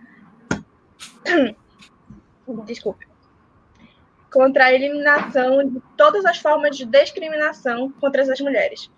Desculpe. 2.64 3.06
Contra 4.32 4.66
a 4.66 4.72
eliminação 4.72 5.68
de 5.68 5.82
todas 5.96 6.24
as 6.24 6.38
formas 6.38 6.76
de 6.76 6.84
discriminação 6.84 7.92
contra 8.00 8.22
as 8.22 8.40
mulheres. 8.40 8.90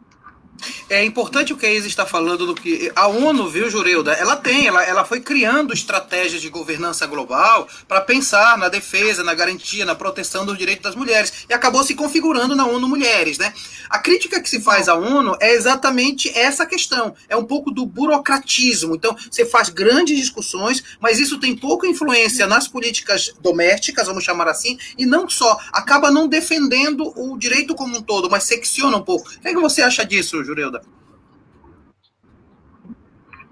É 0.89 1.05
importante 1.05 1.53
o 1.53 1.57
que 1.57 1.67
a 1.67 1.73
Isa 1.73 1.87
está 1.87 2.07
falando 2.07 2.47
do 2.47 2.55
que 2.55 2.91
a 2.95 3.07
ONU, 3.07 3.49
viu, 3.49 3.71
Jureuda? 3.71 4.13
Ela 4.13 4.37
tem, 4.37 4.67
ela, 4.67 4.83
ela 4.85 5.05
foi 5.05 5.21
criando 5.21 5.73
estratégias 5.73 6.41
de 6.41 6.49
governança 6.49 7.07
global 7.07 7.69
para 7.89 8.01
pensar 8.01 8.59
na 8.59 8.69
defesa, 8.69 9.25
na 9.25 9.35
garantia, 9.35 9.85
na 9.85 9.95
proteção 9.95 10.45
dos 10.45 10.59
direitos 10.59 10.83
das 10.83 10.95
mulheres 10.95 11.47
e 11.49 11.55
acabou 11.55 11.83
se 11.83 11.95
configurando 11.95 12.55
na 12.55 12.67
ONU 12.67 12.89
Mulheres, 12.89 13.39
né? 13.39 13.53
A 13.89 13.99
crítica 13.99 14.41
que 14.41 14.49
se 14.49 14.61
faz 14.61 14.89
à 14.89 14.95
ONU 14.95 15.37
é 15.41 15.53
exatamente 15.53 16.31
essa 16.37 16.65
questão, 16.65 17.15
é 17.29 17.37
um 17.37 17.45
pouco 17.45 17.71
do 17.71 17.85
burocratismo. 17.85 18.95
Então, 18.95 19.17
você 19.31 19.45
faz 19.45 19.69
grandes 19.69 20.17
discussões, 20.17 20.83
mas 21.01 21.19
isso 21.19 21.39
tem 21.39 21.57
pouca 21.57 21.87
influência 21.87 22.47
nas 22.47 22.69
políticas 22.69 23.33
domésticas, 23.41 24.07
vamos 24.07 24.25
chamar 24.25 24.49
assim, 24.49 24.79
e 24.97 25.05
não 25.05 25.29
só, 25.29 25.59
acaba 25.73 26.11
não 26.11 26.29
defendendo 26.29 27.13
o 27.17 27.39
direito 27.39 27.75
como 27.75 27.99
um 27.99 28.03
todo, 28.03 28.31
mas 28.31 28.45
secciona 28.45 28.97
um 28.97 29.03
pouco. 29.03 29.29
O 29.29 29.41
que, 29.41 29.49
é 29.49 29.55
que 29.55 29.61
você 29.61 29.83
acha 29.83 30.05
disso, 30.05 30.43
Jureuda? 30.45 30.52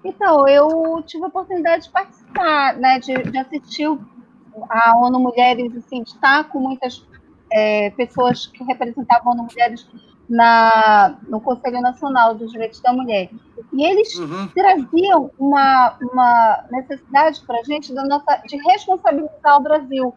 Então, 0.05 0.49
eu 0.49 1.03
tive 1.07 1.25
a 1.25 1.29
oportunidade 1.29 1.85
de 1.85 1.91
participar, 1.91 2.75
né, 2.77 2.99
de, 2.99 3.15
de 3.15 3.39
assistir 3.39 3.87
a 4.69 4.97
ONU 4.97 5.21
Mulheres, 5.21 5.77
assim, 5.77 6.03
estar 6.03 6.45
com 6.45 6.59
muitas 6.59 7.07
é, 7.53 7.91
pessoas 7.91 8.47
que 8.47 8.65
representavam 8.65 9.33
a 9.33 9.35
ONU 9.35 9.49
Mulheres 9.51 9.87
na, 10.29 11.19
no 11.29 11.41
Conselho 11.41 11.81
Nacional 11.81 12.35
dos 12.35 12.53
Direitos 12.53 12.81
da 12.81 12.93
Mulher. 12.93 13.31
E 13.73 13.85
eles 13.85 14.15
uhum. 14.15 14.49
traziam 14.49 15.31
uma, 15.39 15.97
uma 16.01 16.65
necessidade 16.71 17.41
para 17.45 17.59
a 17.59 17.65
gente 17.65 17.93
da 17.93 18.05
nossa, 18.05 18.37
de 18.47 18.57
responsabilizar 18.57 19.57
o 19.57 19.61
Brasil, 19.61 20.15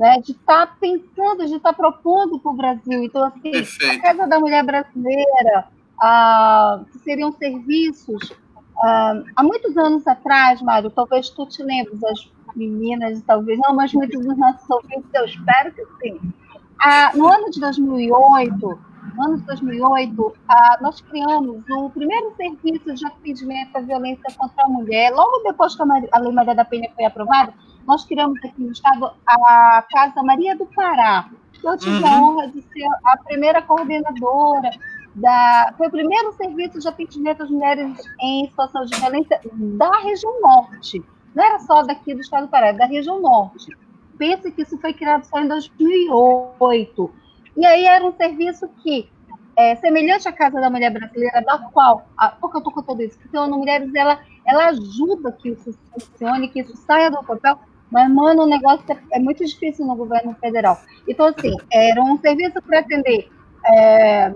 né, 0.00 0.20
de 0.20 0.32
estar 0.32 0.66
tá 0.66 0.76
pensando, 0.80 1.46
de 1.46 1.54
estar 1.54 1.72
tá 1.72 1.72
propondo 1.72 2.40
para 2.40 2.50
o 2.50 2.56
Brasil. 2.56 3.04
Então, 3.04 3.24
assim, 3.24 3.52
Perfeito. 3.52 3.98
a 3.98 4.02
Casa 4.02 4.26
da 4.26 4.40
Mulher 4.40 4.64
Brasileira, 4.64 5.68
ah, 6.00 6.80
que 6.90 6.98
seriam 7.00 7.30
serviços 7.32 8.32
Uh, 8.80 9.24
há 9.36 9.42
muitos 9.42 9.76
anos 9.76 10.06
atrás, 10.06 10.62
Mário, 10.62 10.88
talvez 10.90 11.28
tu 11.28 11.44
te 11.44 11.62
lembres, 11.62 12.02
as 12.02 12.32
meninas, 12.56 13.22
talvez 13.26 13.58
não, 13.58 13.74
mas 13.74 13.92
muitos 13.92 14.24
dos 14.24 14.38
nossos 14.38 14.68
ouvintes, 14.70 15.04
eu 15.12 15.26
espero 15.26 15.70
que 15.72 15.84
sim. 16.00 16.14
Uh, 16.14 17.18
no 17.18 17.28
ano 17.28 17.50
de 17.50 17.60
2008, 17.60 18.80
no 19.16 19.22
ano 19.22 19.36
de 19.36 19.44
2008, 19.44 20.18
uh, 20.18 20.34
nós 20.80 20.98
criamos 21.02 21.62
o 21.68 21.90
primeiro 21.90 22.34
serviço 22.36 22.94
de 22.94 23.06
atendimento 23.06 23.76
à 23.76 23.80
violência 23.80 24.34
contra 24.38 24.64
a 24.64 24.68
mulher. 24.68 25.12
Logo 25.12 25.42
depois 25.44 25.76
que 25.76 25.82
a 25.82 26.18
Lei 26.18 26.32
Maria 26.32 26.54
da 26.54 26.64
Penha 26.64 26.90
foi 26.96 27.04
aprovada, 27.04 27.52
nós 27.86 28.04
criamos 28.04 28.38
aqui 28.44 28.62
no 28.62 28.72
estado 28.72 29.12
a 29.26 29.84
Casa 29.90 30.22
Maria 30.22 30.56
do 30.56 30.66
Pará. 30.66 31.28
Eu 31.62 31.76
tive 31.76 32.02
uhum. 32.02 32.06
a 32.06 32.22
honra 32.22 32.48
de 32.48 32.62
ser 32.62 32.86
a 33.04 33.16
primeira 33.18 33.60
coordenadora 33.62 34.70
da, 35.14 35.74
foi 35.76 35.88
o 35.88 35.90
primeiro 35.90 36.32
serviço 36.32 36.78
de 36.78 36.88
atendimento 36.88 37.42
às 37.42 37.50
mulheres 37.50 37.98
em 38.20 38.46
situação 38.48 38.84
de 38.84 38.98
violência 38.98 39.40
da 39.52 39.98
região 39.98 40.40
norte. 40.40 41.02
Não 41.34 41.44
era 41.44 41.58
só 41.60 41.82
daqui 41.82 42.14
do 42.14 42.20
estado 42.20 42.46
do 42.46 42.50
Pará, 42.50 42.72
da 42.72 42.86
região 42.86 43.20
norte. 43.20 43.76
Pense 44.18 44.50
que 44.50 44.62
isso 44.62 44.78
foi 44.78 44.92
criado 44.92 45.24
só 45.24 45.40
em 45.40 45.48
2008. 45.48 47.10
E 47.56 47.66
aí 47.66 47.84
era 47.84 48.04
um 48.04 48.12
serviço 48.12 48.68
que, 48.82 49.08
é, 49.56 49.76
semelhante 49.76 50.28
à 50.28 50.32
Casa 50.32 50.60
da 50.60 50.70
Mulher 50.70 50.90
Brasileira, 50.90 51.42
da 51.42 51.58
qual, 51.58 52.06
a, 52.16 52.28
por 52.28 52.50
que 52.50 52.56
eu 52.56 52.60
estou 52.60 52.72
contando 52.72 53.02
isso? 53.02 53.18
Porque 53.18 53.36
a 53.36 53.42
ONU 53.42 53.58
Mulheres, 53.58 53.94
ela, 53.94 54.20
ela 54.46 54.66
ajuda 54.68 55.32
que 55.32 55.50
isso 55.50 55.76
funcione, 55.92 56.48
que 56.48 56.60
isso 56.60 56.76
saia 56.76 57.10
do 57.10 57.22
papel, 57.24 57.58
mas, 57.90 58.10
mano, 58.10 58.44
o 58.44 58.46
negócio 58.46 58.84
é, 58.88 58.98
é 59.12 59.18
muito 59.18 59.44
difícil 59.44 59.86
no 59.86 59.96
governo 59.96 60.34
federal. 60.40 60.80
Então, 61.08 61.26
assim, 61.26 61.54
era 61.72 62.00
um 62.02 62.18
serviço 62.18 62.62
para 62.62 62.80
atender 62.80 63.28
é, 63.66 64.34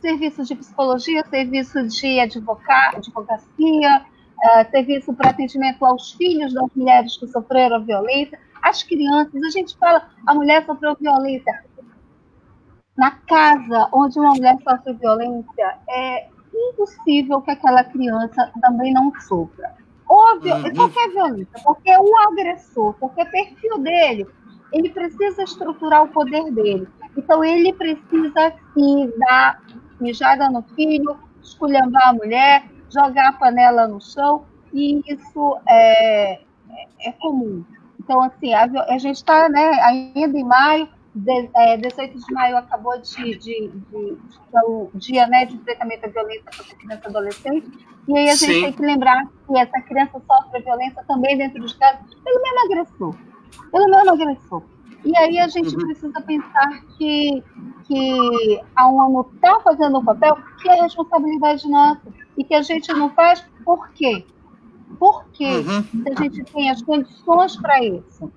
serviços 0.00 0.48
de 0.48 0.54
psicologia, 0.54 1.24
serviço 1.28 1.86
de 1.86 2.20
advoca 2.20 2.96
advocacia, 2.96 4.02
uh, 4.38 4.70
serviço 4.70 5.12
para 5.14 5.30
atendimento 5.30 5.84
aos 5.84 6.12
filhos 6.12 6.54
das 6.54 6.68
mulheres 6.74 7.16
que 7.16 7.26
sofreram 7.28 7.84
violência, 7.84 8.38
as 8.62 8.82
crianças. 8.82 9.42
A 9.42 9.50
gente 9.50 9.76
fala, 9.76 10.08
a 10.26 10.34
mulher 10.34 10.64
sofreu 10.64 10.96
violência. 11.00 11.64
Na 12.96 13.12
casa 13.12 13.88
onde 13.92 14.18
uma 14.18 14.30
mulher 14.30 14.56
sofre 14.62 14.92
violência, 14.94 15.76
é 15.88 16.28
impossível 16.52 17.40
que 17.40 17.52
aquela 17.52 17.84
criança 17.84 18.50
também 18.60 18.92
não 18.92 19.12
sofra. 19.20 19.76
Óbvio, 20.08 20.54
uhum. 20.56 20.74
qualquer 20.74 21.10
violência, 21.10 21.60
porque 21.62 21.90
o 21.96 22.16
agressor, 22.28 22.94
porque 22.94 23.22
o 23.22 23.30
perfil 23.30 23.78
dele, 23.78 24.26
ele 24.72 24.88
precisa 24.90 25.42
estruturar 25.42 26.04
o 26.04 26.08
poder 26.08 26.50
dele. 26.50 26.88
Então, 27.16 27.44
ele 27.44 27.72
precisa, 27.72 28.54
sim, 28.72 29.12
dar 29.18 29.62
mijada 30.00 30.48
no 30.50 30.62
filho, 30.74 31.18
esculhambar 31.42 32.08
a 32.08 32.12
mulher, 32.12 32.64
jogar 32.90 33.28
a 33.28 33.32
panela 33.32 33.86
no 33.86 34.00
chão, 34.00 34.44
e 34.72 35.02
isso 35.06 35.58
é, 35.68 36.34
é, 36.34 36.38
é 37.00 37.12
comum. 37.12 37.64
Então, 38.00 38.22
assim, 38.22 38.54
a, 38.54 38.64
a 38.64 38.98
gente 38.98 39.16
está 39.16 39.48
né, 39.48 39.70
ainda 39.82 40.38
em 40.38 40.44
maio, 40.44 40.88
de, 41.18 41.50
é, 41.56 41.76
18 41.76 42.18
de 42.18 42.32
maio 42.32 42.56
acabou 42.56 42.98
de, 43.00 43.16
de, 43.16 43.38
de, 43.38 43.68
de, 43.68 44.16
de 44.16 44.38
o 44.66 44.90
dia 44.94 45.26
né, 45.26 45.44
de 45.46 45.56
enfrentamento 45.56 46.06
à 46.06 46.08
violência 46.08 46.44
contra 46.56 46.76
criança 46.76 47.02
e 47.04 47.08
adolescente, 47.08 47.86
E 48.06 48.18
aí 48.18 48.30
a 48.30 48.34
gente 48.34 48.54
Sim. 48.54 48.62
tem 48.62 48.72
que 48.72 48.82
lembrar 48.82 49.26
que 49.26 49.58
essa 49.58 49.80
criança 49.82 50.22
sofre 50.26 50.62
violência 50.62 51.04
também 51.06 51.36
dentro 51.36 51.60
dos 51.60 51.74
casos 51.74 52.14
pelo 52.22 52.42
mesmo 52.42 52.64
agressor. 52.64 53.14
Pelo 53.70 53.90
mesmo 53.90 54.10
agressor. 54.10 54.62
E 55.04 55.16
aí 55.16 55.38
a 55.38 55.48
gente 55.48 55.74
uhum. 55.74 55.86
precisa 55.86 56.20
pensar 56.22 56.82
que, 56.96 57.42
que 57.84 58.60
a 58.74 58.88
ONU 58.88 59.28
está 59.34 59.60
fazendo 59.60 59.98
um 59.98 60.04
papel 60.04 60.36
que 60.60 60.68
é 60.68 60.82
responsabilidade 60.82 61.68
nossa 61.68 62.02
e 62.36 62.44
que 62.44 62.54
a 62.54 62.62
gente 62.62 62.92
não 62.92 63.10
faz 63.10 63.44
por 63.64 63.90
quê? 63.90 64.24
Porque 64.98 65.44
uhum. 65.44 66.04
a 66.16 66.22
gente 66.22 66.44
tem 66.44 66.70
as 66.70 66.82
condições 66.82 67.56
para 67.56 67.84
isso. 67.84 68.32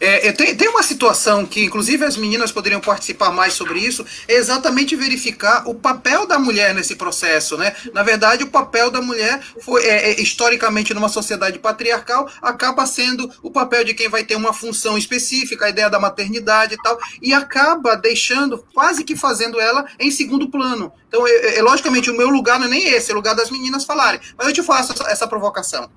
É, 0.00 0.32
tem, 0.32 0.54
tem 0.54 0.68
uma 0.68 0.82
situação 0.82 1.46
que, 1.46 1.64
inclusive, 1.64 2.04
as 2.04 2.16
meninas 2.16 2.52
poderiam 2.52 2.80
participar 2.80 3.30
mais 3.30 3.54
sobre 3.54 3.78
isso, 3.78 4.04
é 4.28 4.34
exatamente 4.34 4.96
verificar 4.96 5.68
o 5.68 5.74
papel 5.74 6.26
da 6.26 6.38
mulher 6.38 6.74
nesse 6.74 6.96
processo, 6.96 7.56
né? 7.56 7.74
Na 7.92 8.02
verdade, 8.02 8.44
o 8.44 8.48
papel 8.48 8.90
da 8.90 9.00
mulher 9.00 9.40
foi, 9.60 9.84
é, 9.84 10.10
é, 10.10 10.20
historicamente, 10.20 10.94
numa 10.94 11.08
sociedade 11.08 11.58
patriarcal, 11.58 12.28
acaba 12.42 12.86
sendo 12.86 13.30
o 13.42 13.50
papel 13.50 13.84
de 13.84 13.94
quem 13.94 14.08
vai 14.08 14.24
ter 14.24 14.36
uma 14.36 14.52
função 14.52 14.96
específica, 14.98 15.66
a 15.66 15.70
ideia 15.70 15.90
da 15.90 16.00
maternidade 16.00 16.74
e 16.74 16.82
tal, 16.82 16.98
e 17.22 17.32
acaba 17.32 17.96
deixando, 17.96 18.64
quase 18.74 19.04
que 19.04 19.16
fazendo 19.16 19.60
ela 19.60 19.86
em 19.98 20.10
segundo 20.10 20.50
plano. 20.50 20.92
Então, 21.08 21.26
é, 21.26 21.58
é 21.58 21.62
logicamente, 21.62 22.10
o 22.10 22.16
meu 22.16 22.28
lugar 22.28 22.58
não 22.58 22.66
é 22.66 22.70
nem 22.70 22.88
esse, 22.88 23.10
é 23.10 23.14
o 23.14 23.16
lugar 23.16 23.34
das 23.34 23.50
meninas 23.50 23.84
falarem. 23.84 24.20
Mas 24.36 24.48
eu 24.48 24.52
te 24.52 24.62
faço 24.62 24.92
essa, 24.92 25.04
essa 25.10 25.28
provocação. 25.28 25.88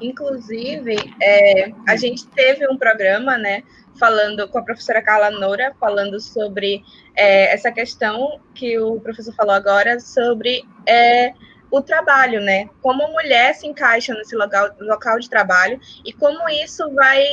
Inclusive, 0.00 0.96
é, 1.20 1.72
a 1.88 1.96
gente 1.96 2.26
teve 2.28 2.68
um 2.68 2.76
programa, 2.76 3.38
né, 3.38 3.62
falando 3.98 4.46
com 4.48 4.58
a 4.58 4.62
professora 4.62 5.02
Carla 5.02 5.30
Noura, 5.30 5.74
falando 5.80 6.20
sobre 6.20 6.84
é, 7.14 7.52
essa 7.52 7.72
questão 7.72 8.40
que 8.54 8.78
o 8.78 9.00
professor 9.00 9.34
falou 9.34 9.54
agora, 9.54 9.98
sobre 10.00 10.62
é, 10.86 11.32
o 11.70 11.80
trabalho, 11.80 12.40
né? 12.40 12.68
Como 12.82 13.02
a 13.02 13.10
mulher 13.10 13.54
se 13.54 13.66
encaixa 13.66 14.14
nesse 14.14 14.36
local, 14.36 14.70
local 14.80 15.18
de 15.18 15.28
trabalho 15.28 15.80
e 16.04 16.12
como 16.12 16.48
isso 16.48 16.92
vai 16.94 17.24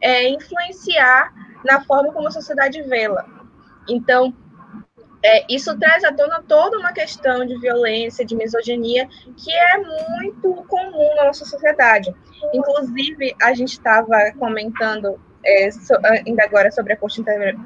é, 0.00 0.28
influenciar 0.28 1.32
na 1.64 1.82
forma 1.84 2.12
como 2.12 2.28
a 2.28 2.30
sociedade 2.30 2.82
vê-la. 2.82 3.26
Então, 3.88 4.34
é, 5.22 5.44
isso 5.48 5.78
traz 5.78 6.02
à 6.02 6.12
tona 6.12 6.42
toda 6.46 6.78
uma 6.78 6.92
questão 6.92 7.46
de 7.46 7.58
violência, 7.58 8.24
de 8.24 8.34
misoginia, 8.34 9.08
que 9.36 9.52
é 9.52 9.78
muito 9.78 10.64
comum 10.68 11.14
na 11.16 11.26
nossa 11.26 11.44
sociedade. 11.44 12.12
Inclusive, 12.52 13.34
a 13.40 13.54
gente 13.54 13.72
estava 13.72 14.32
comentando 14.38 15.20
é, 15.44 15.70
so, 15.70 15.94
ainda 16.04 16.44
agora 16.44 16.70
sobre 16.70 16.92
a 16.92 16.96
Corte 16.96 17.22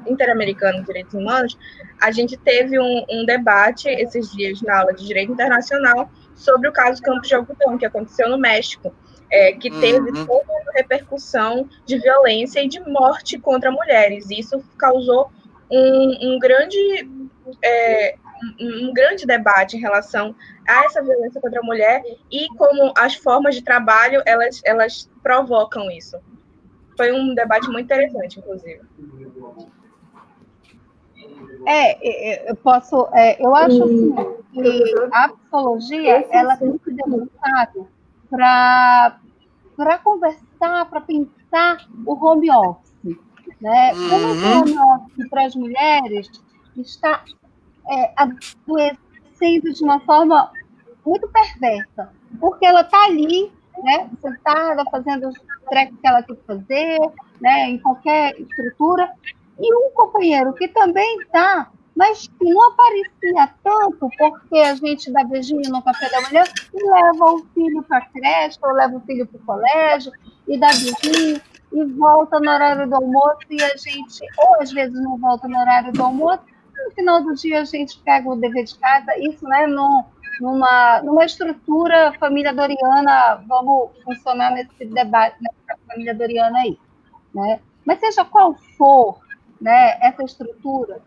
Interamericana 0.07 0.79
de 0.79 0.85
Direitos 0.85 1.13
Humanos, 1.13 1.57
a 2.01 2.11
gente 2.11 2.37
teve 2.37 2.79
um, 2.79 3.05
um, 3.09 3.25
debate 3.25 3.87
esses 3.87 4.31
dias 4.31 4.61
na 4.61 4.79
aula 4.79 4.93
de 4.93 5.05
Direito 5.05 5.31
Internacional 5.31 6.09
sobre 6.35 6.69
o 6.69 6.71
caso 6.71 7.01
Campos 7.01 7.27
de 7.27 7.35
Algodão, 7.35 7.77
que 7.77 7.85
aconteceu 7.85 8.29
no 8.29 8.37
México, 8.37 8.93
é, 9.31 9.53
que 9.53 9.69
teve 9.69 10.11
uhum. 10.11 10.25
toda 10.25 10.45
uma 10.51 10.71
repercussão 10.73 11.67
de 11.85 11.97
violência 11.97 12.63
e 12.63 12.67
de 12.67 12.79
morte 12.79 13.37
contra 13.39 13.71
mulheres. 13.71 14.29
Isso 14.29 14.63
causou 14.77 15.31
um, 15.71 16.33
um 16.33 16.39
grande 16.39 17.09
é, 17.63 18.15
um, 18.59 18.93
grande 18.93 19.25
debate 19.25 19.77
em 19.77 19.79
relação 19.79 20.35
a 20.67 20.85
essa 20.85 21.01
violência 21.01 21.41
contra 21.41 21.59
a 21.59 21.63
mulher 21.63 22.03
e 22.31 22.47
como 22.55 22.93
as 22.97 23.15
formas 23.15 23.55
de 23.55 23.63
trabalho 23.63 24.21
elas, 24.25 24.61
elas 24.65 25.09
provocam 25.23 25.89
isso. 25.91 26.17
Foi 26.95 27.11
um 27.11 27.33
debate 27.33 27.69
muito 27.69 27.85
interessante, 27.85 28.39
inclusive. 28.39 28.81
É, 31.65 32.49
eu 32.49 32.55
posso, 32.55 33.07
é, 33.13 33.43
eu 33.43 33.55
acho 33.55 33.83
assim, 33.83 34.15
que 34.53 34.95
a 35.11 35.29
psicologia 35.29 36.25
ela 36.31 36.57
tem 36.57 36.77
que 36.77 36.91
demonstrado 36.91 37.87
para 38.29 39.19
para 39.75 39.99
conversar, 39.99 40.89
para 40.89 41.01
pensar 41.01 41.87
o 42.03 42.13
home 42.13 42.49
office, 42.49 42.86
né? 43.61 43.91
Como 43.93 44.27
o 44.27 44.31
uhum. 44.31 44.61
home 44.61 44.77
office 44.77 45.29
para 45.29 45.45
as 45.45 45.55
mulheres 45.55 46.29
está 46.75 47.23
é, 47.89 48.13
adoecendo 48.15 49.73
de 49.73 49.83
uma 49.83 49.99
forma 50.01 50.51
muito 51.05 51.27
perversa, 51.29 52.11
porque 52.39 52.65
ela 52.65 52.81
está 52.81 53.05
ali, 53.05 53.51
né, 53.81 54.09
sentada, 54.21 54.83
fazendo 54.91 55.29
os 55.29 55.35
trecos 55.69 55.97
que 55.99 56.07
ela 56.07 56.21
tem 56.21 56.35
que 56.35 56.43
fazer, 56.43 56.99
né, 57.39 57.69
em 57.69 57.77
qualquer 57.79 58.39
estrutura, 58.39 59.09
e 59.59 59.73
um 59.73 59.91
companheiro 59.91 60.53
que 60.53 60.67
também 60.67 61.21
está, 61.21 61.71
mas 61.95 62.27
que 62.27 62.43
não 62.43 62.67
aparecia 62.69 63.53
tanto, 63.63 64.09
porque 64.17 64.57
a 64.59 64.75
gente 64.75 65.11
dá 65.11 65.23
beijinho 65.23 65.69
no 65.71 65.81
café 65.81 66.09
da 66.09 66.21
manhã 66.21 66.43
e 66.73 66.83
leva 66.83 67.25
o 67.25 67.45
filho 67.53 67.81
para 67.83 67.97
a 67.97 68.05
creche, 68.05 68.59
ou 68.61 68.71
leva 68.73 68.97
o 68.97 69.01
filho 69.01 69.25
para 69.25 69.37
o 69.39 69.45
colégio, 69.45 70.11
e 70.47 70.59
dá 70.59 70.67
beijinho, 70.67 71.41
e 71.71 71.83
volta 71.85 72.39
no 72.39 72.49
horário 72.49 72.87
do 72.87 72.95
almoço, 72.95 73.39
e 73.49 73.61
a 73.61 73.75
gente, 73.75 74.23
ou 74.37 74.61
às 74.61 74.71
vezes 74.71 74.99
não 75.01 75.17
volta 75.17 75.47
no 75.47 75.59
horário 75.59 75.91
do 75.91 76.03
almoço, 76.03 76.43
no 76.85 76.91
final 76.91 77.23
do 77.23 77.33
dia 77.35 77.61
a 77.61 77.65
gente 77.65 77.99
pega 77.99 78.29
o 78.29 78.35
dever 78.35 78.63
de 78.63 78.77
casa, 78.77 79.17
isso 79.19 79.45
né, 79.45 79.67
numa, 80.39 81.01
numa 81.01 81.25
estrutura 81.25 82.13
família 82.19 82.53
Doriana, 82.53 83.43
vamos 83.47 83.91
funcionar 84.03 84.51
nesse 84.51 84.85
debate, 84.85 85.37
nessa 85.41 85.79
família 85.87 86.13
Doriana 86.13 86.59
aí. 86.59 86.77
Né? 87.33 87.59
Mas 87.85 87.99
seja 87.99 88.23
qual 88.25 88.55
for 88.77 89.19
né, 89.59 89.97
essa 90.01 90.23
estrutura, 90.23 91.01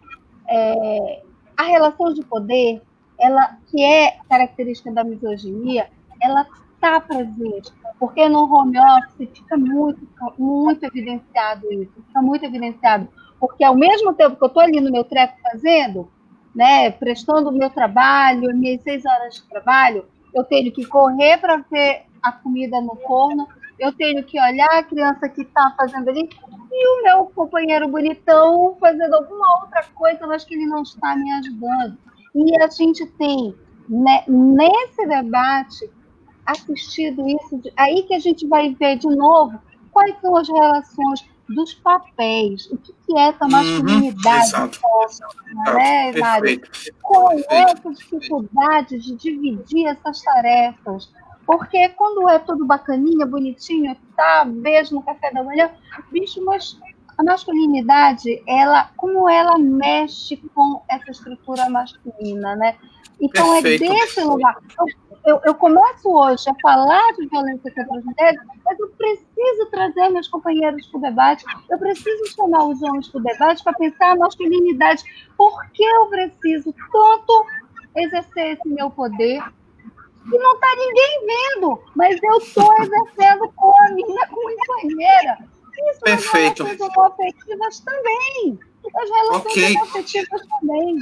é, 0.48 1.22
a 1.56 1.62
relação 1.62 2.12
de 2.12 2.24
poder, 2.24 2.82
ela 3.18 3.56
que 3.70 3.82
é 3.82 4.18
característica 4.28 4.90
da 4.90 5.04
misoginia, 5.04 5.88
ela 6.20 6.46
está 6.74 7.00
presente, 7.00 7.72
porque 8.00 8.28
no 8.28 8.52
home 8.52 8.76
office 8.78 9.28
fica 9.32 9.56
muito, 9.56 10.00
muito 10.36 10.84
evidenciado 10.84 11.72
isso, 11.72 11.92
fica 12.08 12.20
muito 12.20 12.44
evidenciado 12.44 13.08
porque 13.40 13.64
ao 13.64 13.74
mesmo 13.74 14.12
tempo 14.12 14.36
que 14.36 14.44
eu 14.44 14.48
estou 14.48 14.62
ali 14.62 14.80
no 14.80 14.92
meu 14.92 15.02
treco 15.02 15.34
fazendo, 15.42 16.08
né, 16.54 16.90
prestando 16.90 17.48
o 17.48 17.52
meu 17.52 17.70
trabalho, 17.70 18.54
minhas 18.54 18.82
seis 18.82 19.04
horas 19.06 19.36
de 19.36 19.42
trabalho, 19.48 20.04
eu 20.34 20.44
tenho 20.44 20.70
que 20.70 20.84
correr 20.84 21.38
para 21.38 21.56
ver 21.70 22.02
a 22.22 22.30
comida 22.30 22.80
no 22.82 22.94
forno, 22.96 23.48
eu 23.78 23.92
tenho 23.94 24.22
que 24.22 24.38
olhar 24.38 24.68
a 24.68 24.82
criança 24.82 25.26
que 25.26 25.40
está 25.40 25.74
fazendo 25.74 26.10
ali 26.10 26.28
e 26.70 26.88
o 26.88 27.02
meu 27.02 27.24
companheiro 27.34 27.88
bonitão 27.88 28.76
fazendo 28.78 29.14
alguma 29.14 29.62
outra 29.62 29.82
coisa, 29.94 30.26
mas 30.26 30.44
que 30.44 30.54
ele 30.54 30.66
não 30.66 30.82
está 30.82 31.16
me 31.16 31.32
ajudando. 31.32 31.96
E 32.34 32.62
a 32.62 32.68
gente 32.68 33.06
tem 33.12 33.54
né, 33.88 34.22
nesse 34.28 35.06
debate 35.06 35.90
assistido 36.50 37.28
isso, 37.28 37.60
aí 37.76 38.02
que 38.04 38.14
a 38.14 38.18
gente 38.18 38.46
vai 38.46 38.74
ver 38.74 38.96
de 38.96 39.08
novo 39.08 39.58
quais 39.92 40.18
são 40.20 40.36
as 40.36 40.48
relações 40.48 41.24
dos 41.48 41.74
papéis. 41.74 42.66
O 42.70 42.76
que, 42.76 42.92
que 43.06 43.18
é 43.18 43.28
essa 43.28 43.44
uhum, 43.44 43.50
masculinidade? 43.50 44.54
Uhum, 44.56 45.74
né, 45.74 46.12
Mário? 46.12 46.60
Qual 47.02 47.32
é 47.32 47.44
essa 47.48 47.90
dificuldade 47.92 48.98
de 48.98 49.16
dividir 49.16 49.86
essas 49.86 50.22
tarefas? 50.22 51.12
Porque 51.44 51.88
quando 51.90 52.28
é 52.28 52.38
tudo 52.38 52.64
bacaninha, 52.64 53.26
bonitinho, 53.26 53.96
tá, 54.16 54.44
beijo 54.44 54.94
no 54.94 55.02
café 55.02 55.32
da 55.32 55.42
manhã, 55.42 55.70
bicho, 56.12 56.44
mas 56.44 56.78
a 57.18 57.24
masculinidade, 57.24 58.42
ela, 58.46 58.90
como 58.96 59.28
ela 59.28 59.58
mexe 59.58 60.36
com 60.54 60.80
essa 60.88 61.10
estrutura 61.10 61.68
masculina, 61.68 62.54
né? 62.54 62.76
Então 63.20 63.52
Perfeito. 63.60 63.84
é 63.84 63.88
desse 63.88 64.22
lugar. 64.22 64.56
Eu, 64.78 64.86
eu, 65.24 65.40
eu, 65.44 65.54
começo 65.54 66.08
hoje 66.08 66.48
a 66.48 66.54
falar 66.62 67.12
de 67.12 67.26
violência 67.26 67.72
contra 67.74 67.98
as 67.98 68.04
mulheres, 68.04 68.40
mas 68.64 68.78
eu 68.78 68.88
preciso 68.88 69.66
trazer 69.70 70.08
meus 70.08 70.28
companheiros 70.28 70.86
para 70.86 70.98
o 70.98 71.02
debate, 71.02 71.44
eu 71.70 71.78
preciso 71.78 72.34
chamar 72.34 72.64
os 72.64 72.82
homens 72.82 73.08
para 73.08 73.20
o 73.20 73.22
debate 73.22 73.62
para 73.62 73.72
pensar 73.74 74.12
a 74.12 74.16
masculinidade. 74.16 75.04
Por 75.36 75.64
que 75.72 75.84
eu 75.84 76.06
preciso 76.06 76.74
tanto 76.90 77.46
exercer 77.96 78.58
esse 78.58 78.68
meu 78.68 78.90
poder? 78.90 79.42
E 80.26 80.38
não 80.38 80.54
está 80.54 80.68
ninguém 80.76 81.26
vendo, 81.26 81.82
mas 81.94 82.18
eu 82.22 82.36
estou 82.38 82.72
exercendo 82.82 83.50
com 83.56 83.74
a 83.82 83.88
minha 83.90 84.26
companheira. 84.26 85.38
Isso 85.90 86.00
Perfeito. 86.00 86.62
as 86.62 86.78
relações 86.78 86.96
afetivas 86.98 87.80
também. 87.80 88.58
As 88.94 89.10
relações 89.10 89.46
okay. 89.46 89.76
afetivas 89.78 90.42
também. 90.46 90.98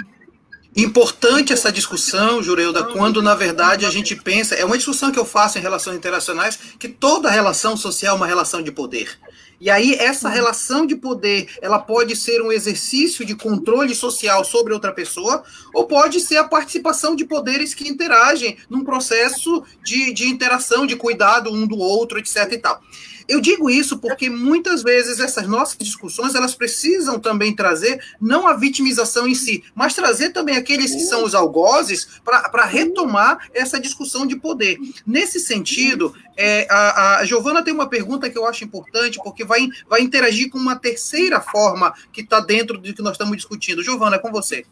Importante 0.79 1.53
essa 1.53 1.73
discussão, 1.73 2.41
Jureuda, 2.41 2.85
quando 2.85 3.21
na 3.21 3.35
verdade 3.35 3.85
a 3.85 3.91
gente 3.91 4.15
pensa, 4.15 4.55
é 4.55 4.65
uma 4.65 4.77
discussão 4.77 5.11
que 5.11 5.19
eu 5.19 5.25
faço 5.25 5.59
em 5.59 5.61
relações 5.61 5.97
internacionais, 5.97 6.57
que 6.79 6.87
toda 6.87 7.29
relação 7.29 7.77
social 7.77 8.15
é 8.15 8.17
uma 8.17 8.29
relação 8.29 8.63
de 8.63 8.71
poder. 8.71 9.19
E 9.61 9.69
aí 9.69 9.95
essa 9.95 10.29
relação 10.29 10.87
de 10.87 10.95
poder, 10.95 11.49
ela 11.61 11.81
pode 11.81 12.15
ser 12.15 12.41
um 12.41 12.53
exercício 12.53 13.25
de 13.25 13.35
controle 13.35 13.93
social 13.93 14.45
sobre 14.45 14.73
outra 14.73 14.93
pessoa, 14.93 15.43
ou 15.75 15.85
pode 15.85 16.21
ser 16.21 16.37
a 16.37 16.45
participação 16.45 17.17
de 17.17 17.25
poderes 17.25 17.75
que 17.75 17.89
interagem 17.89 18.57
num 18.71 18.85
processo 18.85 19.65
de, 19.83 20.13
de 20.13 20.29
interação, 20.29 20.87
de 20.87 20.95
cuidado 20.95 21.53
um 21.53 21.67
do 21.67 21.77
outro, 21.77 22.21
etc 22.21 22.53
e 22.53 22.59
tal. 22.59 22.81
Eu 23.29 23.43
digo 23.43 23.69
isso 23.69 23.99
porque 23.99 24.31
muitas 24.31 24.83
vezes 24.83 25.21
essas 25.21 25.47
nossas 25.47 25.77
discussões 25.77 26.35
elas 26.35 26.55
precisam 26.55 27.21
também 27.21 27.55
trazer 27.55 28.03
não 28.19 28.47
a 28.47 28.55
vitimização 28.55 29.29
em 29.29 29.35
si, 29.35 29.63
mas 29.75 29.95
trazer 29.95 30.31
também 30.31 30.57
aqueles 30.57 30.95
que 30.95 31.03
são 31.03 31.23
os 31.25 31.35
algozes 31.35 32.09
para 32.25 32.65
retomar 32.65 33.49
essa 33.53 33.79
discussão 33.79 34.27
de 34.27 34.37
poder. 34.37 34.79
Nesse 35.07 35.39
sentido, 35.39 36.15
é, 36.37 36.67
a, 36.71 37.19
a 37.19 37.25
Giovana 37.27 37.63
tem 37.63 37.75
uma 37.75 37.89
pergunta 37.89 38.31
que 38.31 38.39
eu 38.39 38.47
acho 38.47 38.65
importante, 38.65 39.19
porque 39.23 39.45
vai, 39.45 39.69
vai 39.89 40.01
interagir 40.01 40.49
com 40.49 40.57
uma 40.57 40.77
terceira 40.77 41.41
forma 41.41 41.93
que 42.13 42.23
está 42.23 42.41
dentro 42.41 42.79
do 42.79 42.95
que 42.95 43.03
nós 43.03 43.13
estamos 43.13 43.37
discutindo. 43.37 43.83
Giovana, 43.83 44.17
é 44.17 44.19
com 44.19 44.33
você. 44.33 44.65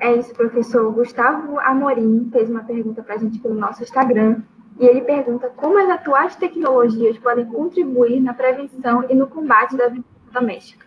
É 0.00 0.14
isso, 0.14 0.34
professor. 0.34 0.92
Gustavo 0.92 1.58
Amorim 1.60 2.28
fez 2.30 2.50
uma 2.50 2.64
pergunta 2.64 3.02
para 3.02 3.14
a 3.14 3.18
gente 3.18 3.38
pelo 3.38 3.54
nosso 3.54 3.82
Instagram. 3.82 4.42
E 4.78 4.84
ele 4.84 5.00
pergunta 5.00 5.48
como 5.56 5.78
as 5.78 5.88
atuais 5.88 6.36
tecnologias 6.36 7.16
podem 7.18 7.46
contribuir 7.46 8.20
na 8.20 8.34
prevenção 8.34 9.04
e 9.08 9.14
no 9.14 9.26
combate 9.26 9.74
da 9.74 9.86
violência 9.86 10.04
doméstica. 10.32 10.86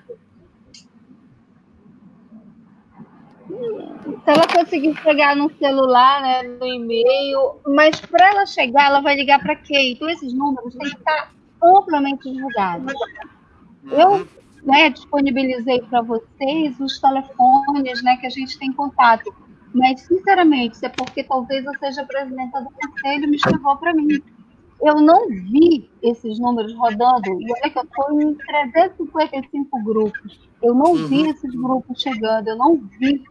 Se 3.47 4.29
ela 4.29 4.45
conseguir 4.47 4.95
chegar 4.97 5.35
no 5.35 5.49
celular, 5.57 6.21
né, 6.21 6.43
no 6.43 6.67
e-mail, 6.67 7.59
mas 7.65 7.99
para 7.99 8.29
ela 8.29 8.45
chegar, 8.45 8.85
ela 8.85 9.01
vai 9.01 9.15
ligar 9.15 9.41
para 9.41 9.55
quem? 9.55 9.93
Então, 9.93 10.07
esses 10.07 10.33
números 10.33 10.75
têm 10.75 10.87
que 10.87 10.97
estar 10.97 11.31
amplamente 11.63 12.31
divulgados. 12.31 12.93
Eu 13.91 14.27
né, 14.63 14.89
disponibilizei 14.89 15.81
para 15.81 16.01
vocês 16.01 16.79
os 16.79 16.99
telefones 16.99 18.03
né, 18.03 18.17
que 18.17 18.27
a 18.27 18.29
gente 18.29 18.57
tem 18.57 18.71
contato. 18.71 19.33
Mas, 19.73 20.01
sinceramente, 20.01 20.75
isso 20.75 20.85
é 20.85 20.89
porque 20.89 21.23
talvez 21.23 21.63
eu 21.65 21.77
seja 21.77 22.03
presidenta 22.05 22.61
do 22.61 22.69
conselho 22.71 23.25
e 23.25 23.27
me 23.27 23.39
chegou 23.39 23.75
para 23.77 23.93
mim. 23.93 24.19
Eu 24.81 24.95
não 24.95 25.27
vi 25.27 25.89
esses 26.01 26.39
números 26.39 26.73
rodando, 26.73 27.39
e 27.41 27.51
olha 27.51 27.69
que 27.69 27.77
eu 27.77 27.83
estou 27.83 28.21
em 28.21 28.33
355 28.33 29.83
grupos. 29.83 30.39
Eu 30.61 30.73
não 30.73 30.93
uhum. 30.93 31.07
vi 31.07 31.29
esses 31.29 31.53
grupos 31.53 32.01
chegando, 32.01 32.47
eu 32.47 32.57
não 32.57 32.77
vi. 32.99 33.23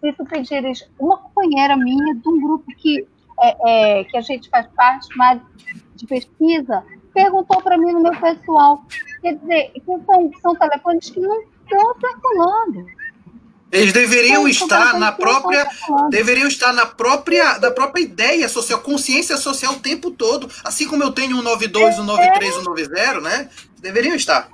Se 0.00 0.12
tu 0.14 0.24
pedires 0.24 0.88
uma 0.98 1.18
companheira 1.18 1.76
minha 1.76 2.14
de 2.14 2.28
um 2.28 2.40
grupo 2.40 2.64
que, 2.76 3.06
é, 3.40 4.00
é, 4.00 4.04
que 4.04 4.16
a 4.16 4.20
gente 4.20 4.48
faz 4.48 4.66
parte, 4.68 5.08
mas 5.16 5.40
de 5.94 6.06
pesquisa, 6.06 6.84
perguntou 7.18 7.60
para 7.60 7.76
mim 7.76 7.92
no 7.92 8.00
meu 8.00 8.12
pessoal. 8.12 8.84
Quer 9.20 9.34
dizer, 9.34 9.72
são, 9.84 10.30
são 10.40 10.54
telefones 10.54 11.10
que 11.10 11.18
não 11.18 11.40
estão 11.40 11.94
circulando. 11.98 12.86
Eles 13.70 13.92
deveriam 13.92 14.48
estar 14.48 14.98
na 14.98 15.12
própria, 15.12 15.68
deveriam 16.08 16.48
estar 16.48 16.72
na 16.72 16.86
própria, 16.86 17.58
da 17.58 17.70
própria 17.70 18.02
ideia 18.02 18.48
social, 18.48 18.80
consciência 18.80 19.36
social 19.36 19.74
o 19.74 19.80
tempo 19.80 20.10
todo, 20.10 20.48
assim 20.64 20.88
como 20.88 21.02
eu 21.02 21.12
tenho 21.12 21.38
o 21.38 21.42
92, 21.42 21.98
o 21.98 22.04
93, 22.04 22.56
o 22.58 22.62
90, 22.62 23.20
né? 23.20 23.50
Deveriam 23.80 24.14
estar. 24.14 24.48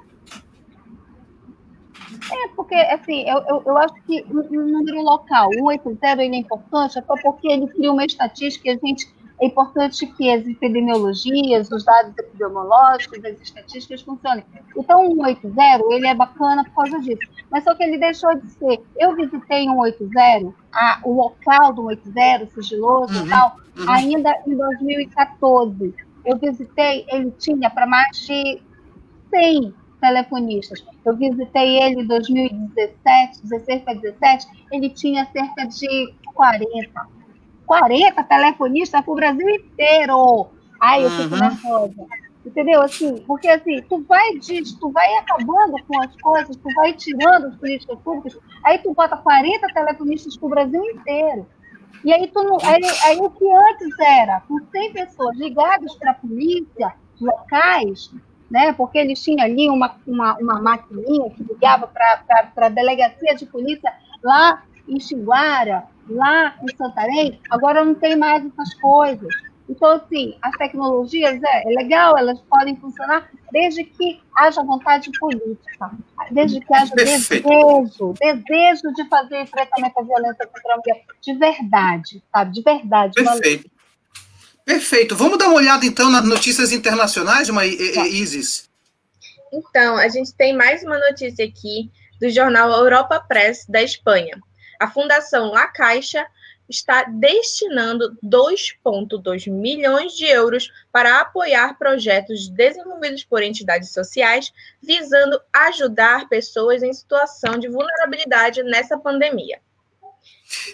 É, 2.32 2.48
porque, 2.56 2.74
assim, 2.74 3.28
eu, 3.28 3.38
eu, 3.46 3.62
eu 3.66 3.78
acho 3.78 3.94
que 4.06 4.24
o 4.28 4.42
número 4.50 5.02
local, 5.02 5.48
o 5.50 5.70
180, 5.70 6.22
ele 6.22 6.36
é 6.36 6.38
importante, 6.38 6.98
até 6.98 7.22
porque 7.22 7.46
ele 7.46 7.68
cria 7.68 7.92
uma 7.92 8.04
estatística 8.04 8.64
que 8.64 8.70
a 8.70 8.88
gente 8.88 9.06
é 9.40 9.46
importante 9.46 10.06
que 10.06 10.30
as 10.30 10.46
epidemiologias, 10.46 11.70
os 11.70 11.84
dados 11.84 12.16
epidemiológicos, 12.16 13.24
as 13.24 13.40
estatísticas 13.40 14.02
funcionem. 14.02 14.44
Então, 14.76 15.06
o 15.08 15.16
180, 15.16 15.54
ele 15.90 16.06
é 16.06 16.14
bacana 16.14 16.64
por 16.64 16.74
causa 16.74 17.00
disso. 17.00 17.28
Mas 17.50 17.64
só 17.64 17.74
que 17.74 17.82
ele 17.82 17.98
deixou 17.98 18.34
de 18.36 18.48
ser. 18.50 18.80
Eu 18.96 19.14
visitei 19.16 19.68
um 19.68 19.82
180, 19.82 20.54
a, 20.72 21.00
o 21.04 21.14
local 21.14 21.72
do 21.72 21.88
180, 21.88 22.46
sigiloso 22.54 23.18
uhum, 23.18 23.26
e 23.26 23.28
tal, 23.28 23.56
uhum. 23.76 23.90
ainda 23.90 24.42
em 24.46 24.56
2014. 24.56 25.94
Eu 26.24 26.38
visitei, 26.38 27.04
ele 27.10 27.32
tinha 27.32 27.68
para 27.68 27.86
mais 27.86 28.16
de 28.16 28.62
100 29.30 29.74
telefonistas. 30.00 30.84
Eu 31.04 31.16
visitei 31.16 31.82
ele 31.82 32.02
em 32.02 32.06
2017, 32.06 33.42
16 33.42 33.82
para 33.82 33.94
17, 33.94 34.46
ele 34.70 34.90
tinha 34.90 35.26
cerca 35.26 35.66
de 35.66 36.14
40. 36.34 37.23
40 37.66 38.22
telefonistas 38.24 39.00
para 39.00 39.12
o 39.12 39.16
Brasil 39.16 39.48
inteiro. 39.48 40.48
Ai, 40.80 41.04
eu 41.04 41.10
fico 41.10 41.34
uhum. 41.34 41.40
nervosa. 41.40 42.06
Entendeu? 42.44 42.82
Assim, 42.82 43.16
porque 43.26 43.48
assim, 43.48 43.80
tu 43.88 44.04
vai, 44.06 44.38
tu 44.78 44.90
vai 44.90 45.14
acabando 45.16 45.82
com 45.88 46.02
as 46.02 46.14
coisas, 46.20 46.56
tu 46.56 46.68
vai 46.74 46.92
tirando 46.92 47.48
os 47.48 47.56
políticos 47.56 47.98
públicos, 48.04 48.38
aí 48.62 48.78
tu 48.78 48.92
bota 48.92 49.16
40 49.16 49.66
telefonistas 49.68 50.36
para 50.36 50.46
o 50.46 50.50
Brasil 50.50 50.84
inteiro. 50.90 51.46
E 52.04 52.12
aí, 52.12 52.28
tu 52.28 52.42
não, 52.42 52.58
aí, 52.62 52.82
aí 53.04 53.18
o 53.18 53.30
que 53.30 53.50
antes 53.50 53.98
era, 53.98 54.42
com 54.42 54.58
100 54.58 54.92
pessoas 54.92 55.38
ligadas 55.38 55.94
para 55.94 56.10
a 56.10 56.14
polícia 56.14 56.92
locais, 57.18 58.10
né, 58.50 58.74
porque 58.74 58.98
eles 58.98 59.22
tinham 59.22 59.42
ali 59.42 59.70
uma, 59.70 59.96
uma, 60.06 60.36
uma 60.36 60.60
maquininha 60.60 61.30
que 61.30 61.42
ligava 61.42 61.86
para 61.86 62.52
a 62.56 62.68
delegacia 62.68 63.34
de 63.34 63.46
polícia 63.46 63.90
lá 64.22 64.62
em 64.86 65.00
Xinguara, 65.00 65.84
lá 66.08 66.54
em 66.62 66.76
Santarém, 66.76 67.40
agora 67.50 67.84
não 67.84 67.94
tem 67.94 68.16
mais 68.16 68.44
essas 68.44 68.74
coisas. 68.74 69.34
Então, 69.68 69.92
assim, 69.92 70.36
as 70.42 70.54
tecnologias 70.56 71.42
é, 71.42 71.62
é, 71.62 71.74
legal, 71.74 72.18
elas 72.18 72.38
podem 72.42 72.76
funcionar 72.76 73.30
desde 73.50 73.84
que 73.84 74.20
haja 74.36 74.62
vontade 74.62 75.10
política, 75.18 75.90
desde 76.30 76.60
que 76.60 76.74
haja 76.74 76.94
Perfeito. 76.94 77.48
desejo, 77.48 78.14
desejo 78.20 78.94
de 78.94 79.08
fazer 79.08 79.40
enfrentamento 79.40 79.98
à 79.98 80.02
violência 80.02 80.46
contra 80.46 80.74
a 80.74 80.76
mulher, 80.76 81.04
de 81.20 81.34
verdade, 81.34 82.22
sabe? 82.30 82.52
De 82.52 82.62
verdade. 82.62 83.14
Perfeito. 83.14 83.70
Perfeito. 84.66 85.16
Vamos 85.16 85.38
dar 85.38 85.48
uma 85.48 85.56
olhada, 85.56 85.84
então, 85.86 86.10
nas 86.10 86.24
notícias 86.24 86.72
internacionais, 86.72 87.48
uma 87.48 87.62
tá. 87.62 88.06
Isis? 88.06 88.68
Então, 89.52 89.96
a 89.96 90.08
gente 90.08 90.34
tem 90.34 90.54
mais 90.54 90.82
uma 90.82 90.98
notícia 90.98 91.44
aqui 91.44 91.90
do 92.20 92.28
jornal 92.28 92.70
Europa 92.70 93.20
Press 93.20 93.64
da 93.66 93.82
Espanha 93.82 94.38
a 94.84 94.90
Fundação 94.90 95.50
La 95.50 95.66
Caixa 95.66 96.26
está 96.68 97.04
destinando 97.04 98.18
2,2 98.22 99.50
milhões 99.50 100.14
de 100.14 100.26
euros 100.26 100.70
para 100.92 101.20
apoiar 101.20 101.78
projetos 101.78 102.48
desenvolvidos 102.48 103.24
por 103.24 103.42
entidades 103.42 103.92
sociais 103.92 104.52
visando 104.82 105.40
ajudar 105.50 106.28
pessoas 106.28 106.82
em 106.82 106.92
situação 106.92 107.58
de 107.58 107.66
vulnerabilidade 107.66 108.62
nessa 108.62 108.98
pandemia. 108.98 109.58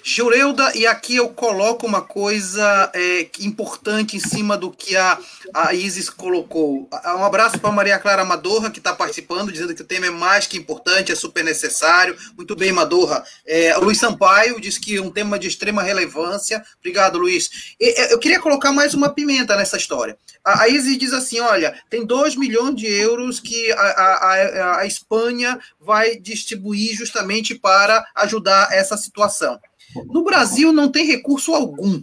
Jureuda, 0.02 0.72
e 0.74 0.86
aqui 0.86 1.16
eu 1.16 1.28
coloco 1.28 1.86
uma 1.86 2.02
coisa 2.02 2.90
é, 2.94 3.28
importante 3.40 4.16
em 4.16 4.20
cima 4.20 4.56
do 4.56 4.70
que 4.70 4.96
a, 4.96 5.18
a 5.54 5.74
Isis 5.74 6.08
colocou. 6.08 6.88
Um 7.04 7.24
abraço 7.24 7.58
para 7.58 7.70
Maria 7.70 7.98
Clara 7.98 8.24
Madorra, 8.24 8.70
que 8.70 8.78
está 8.78 8.94
participando, 8.94 9.52
dizendo 9.52 9.74
que 9.74 9.82
o 9.82 9.86
tema 9.86 10.06
é 10.06 10.10
mais 10.10 10.46
que 10.46 10.56
importante, 10.56 11.12
é 11.12 11.14
super 11.14 11.44
necessário. 11.44 12.16
Muito 12.36 12.56
bem, 12.56 12.72
Madorra. 12.72 13.24
É, 13.46 13.76
Luiz 13.76 13.98
Sampaio 13.98 14.60
diz 14.60 14.78
que 14.78 14.96
é 14.96 15.02
um 15.02 15.10
tema 15.10 15.38
de 15.38 15.48
extrema 15.48 15.82
relevância. 15.82 16.64
Obrigado, 16.78 17.18
Luiz. 17.18 17.74
E, 17.78 18.00
é, 18.00 18.12
eu 18.12 18.18
queria 18.18 18.40
colocar 18.40 18.72
mais 18.72 18.94
uma 18.94 19.10
pimenta 19.10 19.56
nessa 19.56 19.76
história. 19.76 20.16
A, 20.44 20.62
a 20.62 20.68
Isis 20.68 20.98
diz 20.98 21.12
assim: 21.12 21.40
olha, 21.40 21.74
tem 21.88 22.04
2 22.04 22.36
milhões 22.36 22.74
de 22.74 22.86
euros 22.86 23.40
que 23.40 23.72
a, 23.72 23.76
a, 23.76 24.80
a 24.80 24.86
Espanha 24.86 25.58
vai 25.80 26.16
distribuir 26.16 26.96
justamente 26.96 27.54
para 27.54 28.04
ajudar 28.14 28.68
essa 28.72 28.96
situação. 28.96 29.60
No 30.06 30.22
Brasil 30.22 30.72
não 30.72 30.90
tem 30.90 31.06
recurso 31.06 31.54
algum. 31.54 32.02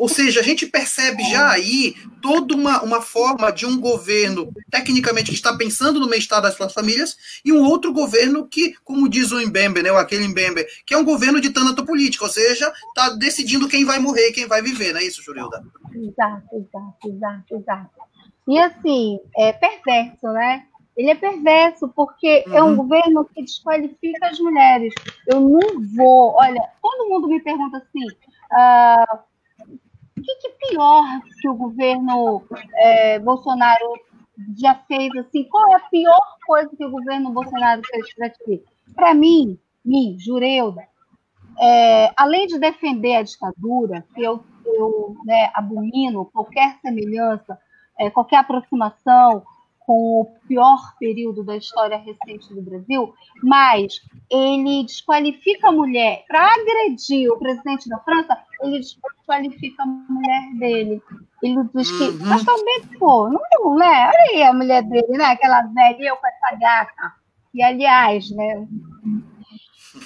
Ou 0.00 0.08
seja, 0.08 0.40
a 0.40 0.42
gente 0.42 0.64
percebe 0.64 1.22
já 1.24 1.50
aí 1.50 1.94
toda 2.22 2.54
uma, 2.54 2.82
uma 2.82 3.02
forma 3.02 3.50
de 3.50 3.66
um 3.66 3.78
governo, 3.78 4.50
tecnicamente, 4.70 5.30
que 5.30 5.36
está 5.36 5.54
pensando 5.54 6.00
no 6.00 6.08
bem-estar 6.08 6.40
das 6.40 6.54
suas 6.54 6.72
famílias, 6.72 7.18
e 7.44 7.52
um 7.52 7.62
outro 7.62 7.92
governo 7.92 8.48
que, 8.48 8.74
como 8.82 9.10
diz 9.10 9.30
o 9.30 9.46
Mbembe, 9.46 9.82
né, 9.82 9.92
ou 9.92 9.98
aquele 9.98 10.26
Mbembe, 10.26 10.66
que 10.86 10.94
é 10.94 10.96
um 10.96 11.04
governo 11.04 11.38
de 11.38 11.50
tânato 11.50 11.84
político, 11.84 12.24
ou 12.24 12.30
seja, 12.30 12.72
está 12.88 13.10
decidindo 13.10 13.68
quem 13.68 13.84
vai 13.84 13.98
morrer 13.98 14.28
e 14.28 14.32
quem 14.32 14.46
vai 14.46 14.62
viver, 14.62 14.94
não 14.94 15.00
é 15.00 15.04
isso, 15.04 15.22
Jurilda? 15.22 15.62
Exato, 15.94 16.48
exato, 16.54 17.08
exato, 17.08 17.56
exato. 17.56 18.00
E 18.48 18.58
assim, 18.58 19.18
é 19.36 19.52
perverso, 19.52 20.28
né? 20.28 20.64
Ele 21.00 21.12
é 21.12 21.14
perverso 21.14 21.88
porque 21.88 22.44
uhum. 22.46 22.54
é 22.54 22.62
um 22.62 22.66
uhum. 22.68 22.76
governo 22.76 23.24
que 23.24 23.40
desqualifica 23.40 24.26
as 24.26 24.38
mulheres. 24.38 24.92
Eu 25.26 25.40
não 25.40 25.80
vou. 25.96 26.34
Olha, 26.34 26.62
todo 26.82 27.08
mundo 27.08 27.26
me 27.26 27.40
pergunta 27.40 27.78
assim: 27.78 28.06
uh, 28.06 29.18
o 29.64 30.20
que, 30.20 30.34
que 30.36 30.68
pior 30.68 31.06
que 31.40 31.48
o 31.48 31.54
governo 31.54 32.42
é, 32.74 33.18
Bolsonaro 33.18 33.94
já 34.58 34.74
fez? 34.86 35.10
Assim, 35.16 35.44
qual 35.44 35.72
é 35.72 35.76
a 35.76 35.88
pior 35.88 36.20
coisa 36.46 36.68
que 36.76 36.84
o 36.84 36.90
governo 36.90 37.30
Bolsonaro 37.30 37.80
fez 37.90 38.12
para 38.12 38.28
ti? 38.28 38.62
Para 38.94 39.14
mim, 39.14 39.58
mim, 39.82 40.18
Jureuda, 40.18 40.86
é, 41.58 42.12
além 42.14 42.46
de 42.46 42.58
defender 42.58 43.16
a 43.16 43.22
ditadura, 43.22 44.04
que 44.14 44.22
eu, 44.22 44.44
eu 44.66 45.16
né, 45.24 45.50
abomino 45.54 46.26
qualquer 46.26 46.76
semelhança, 46.82 47.58
é, 47.98 48.10
qualquer 48.10 48.36
aproximação 48.36 49.42
com 49.86 50.20
o 50.20 50.24
pior 50.46 50.94
período 50.98 51.42
da 51.42 51.56
história 51.56 51.96
recente 51.96 52.54
do 52.54 52.62
Brasil, 52.62 53.12
mas 53.42 54.00
ele 54.30 54.84
desqualifica 54.84 55.68
a 55.68 55.72
mulher 55.72 56.24
para 56.28 56.54
agredir 56.54 57.30
o 57.30 57.38
presidente 57.38 57.88
da 57.88 57.98
França, 57.98 58.38
ele 58.62 58.78
desqualifica 58.78 59.82
a 59.82 59.86
mulher 59.86 60.54
dele. 60.58 61.02
Ele 61.42 61.64
diz 61.74 61.90
que, 61.90 62.04
uhum. 62.04 62.18
mas 62.26 62.44
também, 62.44 62.82
pô, 62.98 63.28
não, 63.28 63.40
não, 63.52 63.76
né? 63.76 64.08
Olha 64.08 64.26
aí 64.30 64.42
a 64.42 64.52
mulher 64.52 64.82
dele, 64.82 65.16
né? 65.16 65.24
Aquela 65.24 65.62
velha 65.62 66.16
com 66.16 66.26
essa 66.26 66.56
gata. 66.56 67.14
E, 67.54 67.62
aliás, 67.62 68.30
né? 68.30 68.68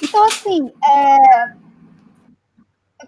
Então, 0.02 0.24
assim, 0.24 0.72
é... 0.82 1.54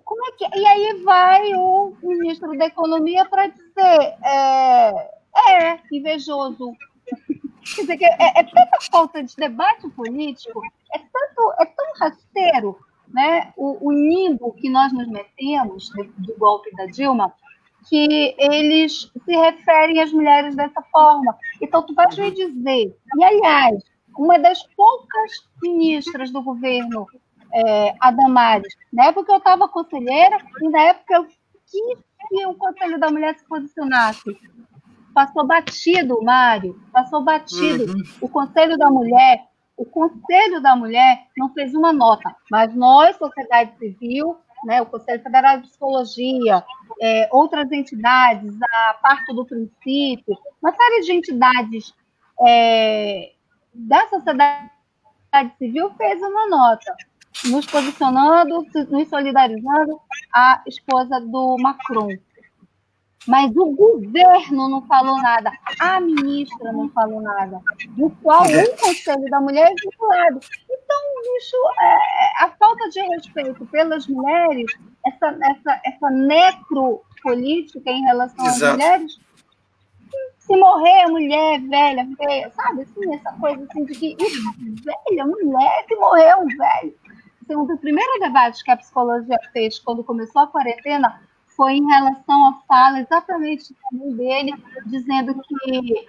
como 0.04 0.26
é 0.26 0.32
que. 0.32 0.58
E 0.58 0.66
aí 0.66 1.02
vai 1.04 1.54
o 1.54 1.96
ministro 2.02 2.56
da 2.58 2.66
Economia 2.66 3.24
para 3.26 3.46
dizer: 3.46 4.16
é, 4.24 5.15
é 5.50 5.80
invejoso. 5.92 6.72
Quer 7.74 7.80
dizer, 7.82 7.98
é, 8.02 8.40
é 8.40 8.44
tanta 8.44 8.78
falta 8.90 9.22
de 9.22 9.34
debate 9.36 9.88
político, 9.90 10.62
é, 10.94 10.98
tanto, 10.98 11.52
é 11.60 11.66
tão 11.66 11.86
rasteiro 11.98 12.78
né, 13.08 13.52
o, 13.56 13.88
o 13.88 13.92
limbo 13.92 14.52
que 14.52 14.68
nós 14.68 14.92
nos 14.92 15.08
metemos 15.08 15.90
do 16.18 16.36
golpe 16.38 16.70
da 16.76 16.86
Dilma, 16.86 17.32
que 17.88 18.34
eles 18.38 19.10
se 19.24 19.36
referem 19.36 20.00
às 20.00 20.12
mulheres 20.12 20.56
dessa 20.56 20.82
forma. 20.90 21.36
Então, 21.60 21.82
tu 21.82 21.94
vais 21.94 22.16
me 22.18 22.30
dizer, 22.30 22.96
e 23.16 23.24
aliás, 23.24 23.82
uma 24.16 24.38
das 24.38 24.62
poucas 24.76 25.48
ministras 25.62 26.30
do 26.30 26.42
governo 26.42 27.06
é, 27.52 27.94
a 28.00 28.12
na 28.92 29.06
época 29.06 29.32
eu 29.32 29.38
estava 29.38 29.68
conselheira 29.68 30.38
e 30.60 30.68
na 30.68 30.80
época 30.82 31.14
eu 31.14 31.24
quis 31.24 31.98
que 32.28 32.46
o 32.46 32.54
Conselho 32.54 32.98
da 32.98 33.10
Mulher 33.10 33.38
se 33.38 33.46
posicionasse. 33.46 34.36
Passou 35.16 35.46
batido, 35.46 36.22
Mário, 36.22 36.78
passou 36.92 37.22
batido. 37.22 37.90
Uhum. 37.90 38.02
O 38.20 38.28
Conselho 38.28 38.76
da 38.76 38.90
Mulher, 38.90 39.46
o 39.74 39.86
Conselho 39.86 40.60
da 40.60 40.76
Mulher 40.76 41.28
não 41.34 41.48
fez 41.54 41.74
uma 41.74 41.90
nota, 41.90 42.36
mas 42.50 42.74
nós, 42.74 43.16
sociedade 43.16 43.78
civil, 43.78 44.36
né, 44.62 44.82
o 44.82 44.84
Conselho 44.84 45.22
Federal 45.22 45.56
de 45.56 45.68
Psicologia, 45.68 46.62
é, 47.00 47.30
outras 47.32 47.72
entidades, 47.72 48.54
a 48.60 48.98
Parto 49.00 49.32
do 49.32 49.46
Princípio, 49.46 50.36
uma 50.62 50.74
série 50.74 51.00
de 51.00 51.12
entidades 51.14 51.94
é, 52.46 53.32
da 53.72 54.06
sociedade 54.08 54.70
civil 55.56 55.94
fez 55.96 56.20
uma 56.20 56.46
nota, 56.46 56.94
nos 57.46 57.64
posicionando, 57.64 58.66
nos 58.90 59.08
solidarizando 59.08 59.98
a 60.30 60.62
esposa 60.66 61.18
do 61.22 61.56
Macron. 61.58 62.10
Mas 63.26 63.50
o 63.56 63.66
governo 63.72 64.68
não 64.68 64.86
falou 64.86 65.16
nada, 65.16 65.50
a 65.80 66.00
ministra 66.00 66.72
não 66.72 66.88
falou 66.90 67.20
nada, 67.20 67.60
do 67.88 68.08
qual 68.22 68.44
o 68.44 68.76
Conselho 68.76 69.28
da 69.28 69.40
Mulher 69.40 69.72
é 69.72 69.74
vinculado. 69.74 70.40
Então, 70.70 70.98
bicho, 71.22 71.56
é, 71.80 72.44
a 72.44 72.50
falta 72.58 72.88
de 72.90 73.00
respeito 73.00 73.66
pelas 73.66 74.06
mulheres, 74.06 74.72
essa, 75.04 75.36
essa, 75.42 75.80
essa 75.84 76.10
necropolítica 76.10 77.90
em 77.90 78.04
relação 78.04 78.46
Exato. 78.46 78.64
às 78.64 78.72
mulheres, 78.72 79.20
se 80.38 80.56
morrer 80.56 81.06
mulher 81.08 81.60
velha, 81.62 82.08
feia, 82.16 82.50
sabe? 82.52 82.82
Assim, 82.82 83.14
essa 83.14 83.32
coisa 83.32 83.64
assim 83.64 83.84
de 83.84 83.94
que 83.94 84.16
velha, 84.84 85.26
mulher, 85.26 85.84
se 85.88 85.96
morrer 85.96 86.36
um 86.36 86.46
velho. 86.46 86.94
Assim, 87.42 87.56
um 87.56 87.66
dos 87.66 87.80
primeiros 87.80 88.20
debates 88.20 88.62
que 88.62 88.70
a 88.70 88.76
psicologia 88.76 89.38
fez 89.52 89.80
quando 89.80 90.04
começou 90.04 90.42
a 90.42 90.46
quarentena 90.46 91.20
foi 91.56 91.74
em 91.74 91.86
relação 91.86 92.48
à 92.48 92.52
fala 92.68 93.00
exatamente 93.00 93.74
dele, 93.92 94.54
dizendo 94.84 95.34
que 95.34 96.06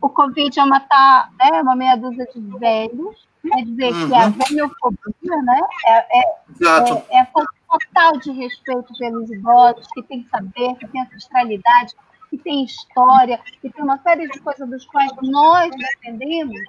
o 0.00 0.08
Covid 0.08 0.56
ia 0.56 0.66
matar 0.66 1.30
né, 1.38 1.62
uma 1.62 1.74
meia 1.74 1.96
dúzia 1.96 2.28
de 2.34 2.40
velhos, 2.58 3.26
quer 3.42 3.64
dizer 3.64 3.92
uhum. 3.92 4.08
que 4.08 4.14
a 4.14 4.28
velhofobia 4.28 5.42
né, 5.42 5.60
é, 5.86 6.18
é, 6.18 6.20
é, 6.20 7.16
é 7.16 7.20
a 7.20 7.26
falta 7.26 7.52
total 7.70 8.18
de 8.18 8.30
respeito 8.32 8.92
pelos 8.98 9.30
idosos, 9.30 9.86
que 9.94 10.02
tem 10.02 10.24
saber, 10.24 10.74
que 10.76 10.86
tem 10.88 11.00
ancestralidade, 11.00 11.94
que 12.30 12.38
tem 12.38 12.64
história, 12.64 13.40
que 13.60 13.70
tem 13.70 13.82
uma 13.82 13.98
série 13.98 14.28
de 14.28 14.38
coisas 14.40 14.68
dos 14.68 14.84
quais 14.86 15.12
nós 15.22 15.70
dependemos 15.74 16.60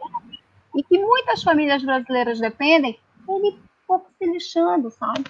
e 0.76 0.84
que 0.84 0.98
muitas 1.00 1.44
famílias 1.44 1.84
brasileiras 1.84 2.40
dependem, 2.40 3.00
ele 3.28 3.60
pouco 3.88 4.10
se 4.18 4.26
lixando, 4.26 4.90
sabe? 4.92 5.24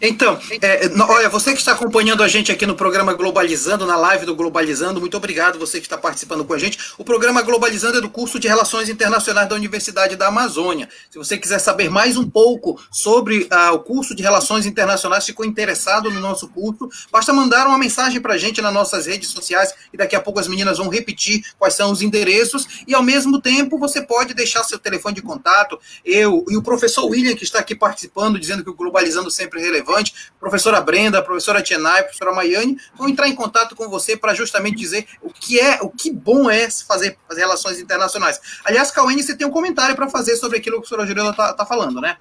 Então, 0.00 0.38
é, 0.62 0.90
olha, 1.08 1.28
você 1.28 1.52
que 1.52 1.58
está 1.58 1.72
acompanhando 1.72 2.22
a 2.22 2.28
gente 2.28 2.50
aqui 2.50 2.66
no 2.66 2.74
programa 2.74 3.12
Globalizando, 3.12 3.86
na 3.86 3.96
live 3.96 4.24
do 4.24 4.34
Globalizando, 4.34 5.00
muito 5.00 5.16
obrigado 5.16 5.58
você 5.58 5.78
que 5.78 5.86
está 5.86 5.98
participando 5.98 6.44
com 6.44 6.54
a 6.54 6.58
gente. 6.58 6.78
O 6.96 7.04
programa 7.04 7.42
Globalizando 7.42 7.98
é 7.98 8.00
do 8.00 8.08
curso 8.08 8.38
de 8.38 8.48
Relações 8.48 8.88
Internacionais 8.88 9.48
da 9.48 9.54
Universidade 9.54 10.16
da 10.16 10.28
Amazônia. 10.28 10.88
Se 11.10 11.18
você 11.18 11.36
quiser 11.36 11.58
saber 11.58 11.90
mais 11.90 12.16
um 12.16 12.28
pouco 12.28 12.80
sobre 12.90 13.46
ah, 13.50 13.72
o 13.72 13.80
curso 13.80 14.14
de 14.14 14.22
Relações 14.22 14.66
Internacionais, 14.66 15.26
ficou 15.26 15.44
interessado 15.44 16.10
no 16.10 16.20
nosso 16.20 16.48
curso, 16.48 16.88
basta 17.10 17.32
mandar 17.32 17.66
uma 17.66 17.78
mensagem 17.78 18.20
para 18.20 18.34
a 18.34 18.38
gente 18.38 18.62
nas 18.62 18.72
nossas 18.72 19.06
redes 19.06 19.28
sociais 19.28 19.74
e 19.92 19.96
daqui 19.96 20.16
a 20.16 20.20
pouco 20.20 20.38
as 20.38 20.48
meninas 20.48 20.78
vão 20.78 20.88
repetir 20.88 21.44
quais 21.58 21.74
são 21.74 21.90
os 21.90 22.02
endereços 22.02 22.84
e 22.86 22.94
ao 22.94 23.02
mesmo 23.02 23.40
tempo 23.40 23.78
você 23.78 24.00
pode 24.00 24.34
deixar 24.34 24.64
seu 24.64 24.78
telefone 24.78 25.14
de 25.14 25.22
contato. 25.22 25.78
Eu 26.04 26.44
e 26.48 26.56
o 26.56 26.62
professor 26.62 27.04
William, 27.04 27.34
que 27.34 27.44
está 27.44 27.58
aqui 27.58 27.74
participando, 27.74 28.38
dizendo 28.38 28.64
que 28.64 28.70
o 28.70 28.74
Globalizando 28.74 29.30
sempre 29.30 29.60
é 29.60 29.62
relevante 29.62 29.79
relevante, 29.80 30.32
professora 30.38 30.80
Brenda, 30.80 31.22
professora 31.22 31.62
Tienay, 31.62 32.00
a 32.00 32.04
professora 32.04 32.32
Maiane, 32.32 32.76
vão 32.94 33.08
entrar 33.08 33.28
em 33.28 33.34
contato 33.34 33.74
com 33.74 33.88
você 33.88 34.16
para 34.16 34.34
justamente 34.34 34.76
dizer 34.76 35.06
o 35.22 35.30
que 35.30 35.58
é, 35.58 35.78
o 35.82 35.90
que 35.90 36.10
bom 36.10 36.50
é 36.50 36.68
fazer 36.70 37.18
as 37.28 37.36
relações 37.36 37.78
internacionais. 37.78 38.40
Aliás, 38.64 38.90
Cauene, 38.90 39.22
você 39.22 39.36
tem 39.36 39.46
um 39.46 39.50
comentário 39.50 39.96
para 39.96 40.08
fazer 40.08 40.36
sobre 40.36 40.58
aquilo 40.58 40.76
que 40.76 40.78
a 40.78 40.82
professora 40.82 41.06
Jurela 41.06 41.30
está 41.30 41.52
tá 41.52 41.66
falando, 41.66 42.00
né? 42.00 42.16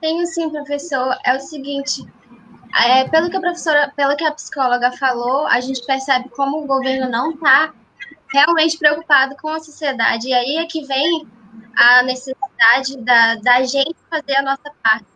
Tenho 0.00 0.24
sim, 0.26 0.48
professor. 0.50 1.16
É 1.24 1.36
o 1.36 1.40
seguinte, 1.40 2.06
é, 2.84 3.08
pelo 3.08 3.30
que 3.30 3.36
a 3.36 3.40
professora, 3.40 3.92
pelo 3.96 4.16
que 4.16 4.24
a 4.24 4.32
psicóloga 4.32 4.92
falou, 4.92 5.46
a 5.46 5.60
gente 5.60 5.84
percebe 5.84 6.28
como 6.28 6.62
o 6.62 6.66
governo 6.66 7.10
não 7.10 7.32
está 7.32 7.72
realmente 8.32 8.78
preocupado 8.78 9.34
com 9.36 9.48
a 9.48 9.58
sociedade. 9.58 10.28
E 10.28 10.34
aí 10.34 10.56
é 10.58 10.66
que 10.66 10.84
vem 10.84 11.26
a 11.76 12.02
necessidade 12.02 12.96
da, 12.98 13.36
da 13.36 13.62
gente 13.62 13.96
fazer 14.10 14.36
a 14.36 14.42
nossa 14.42 14.70
parte 14.82 15.06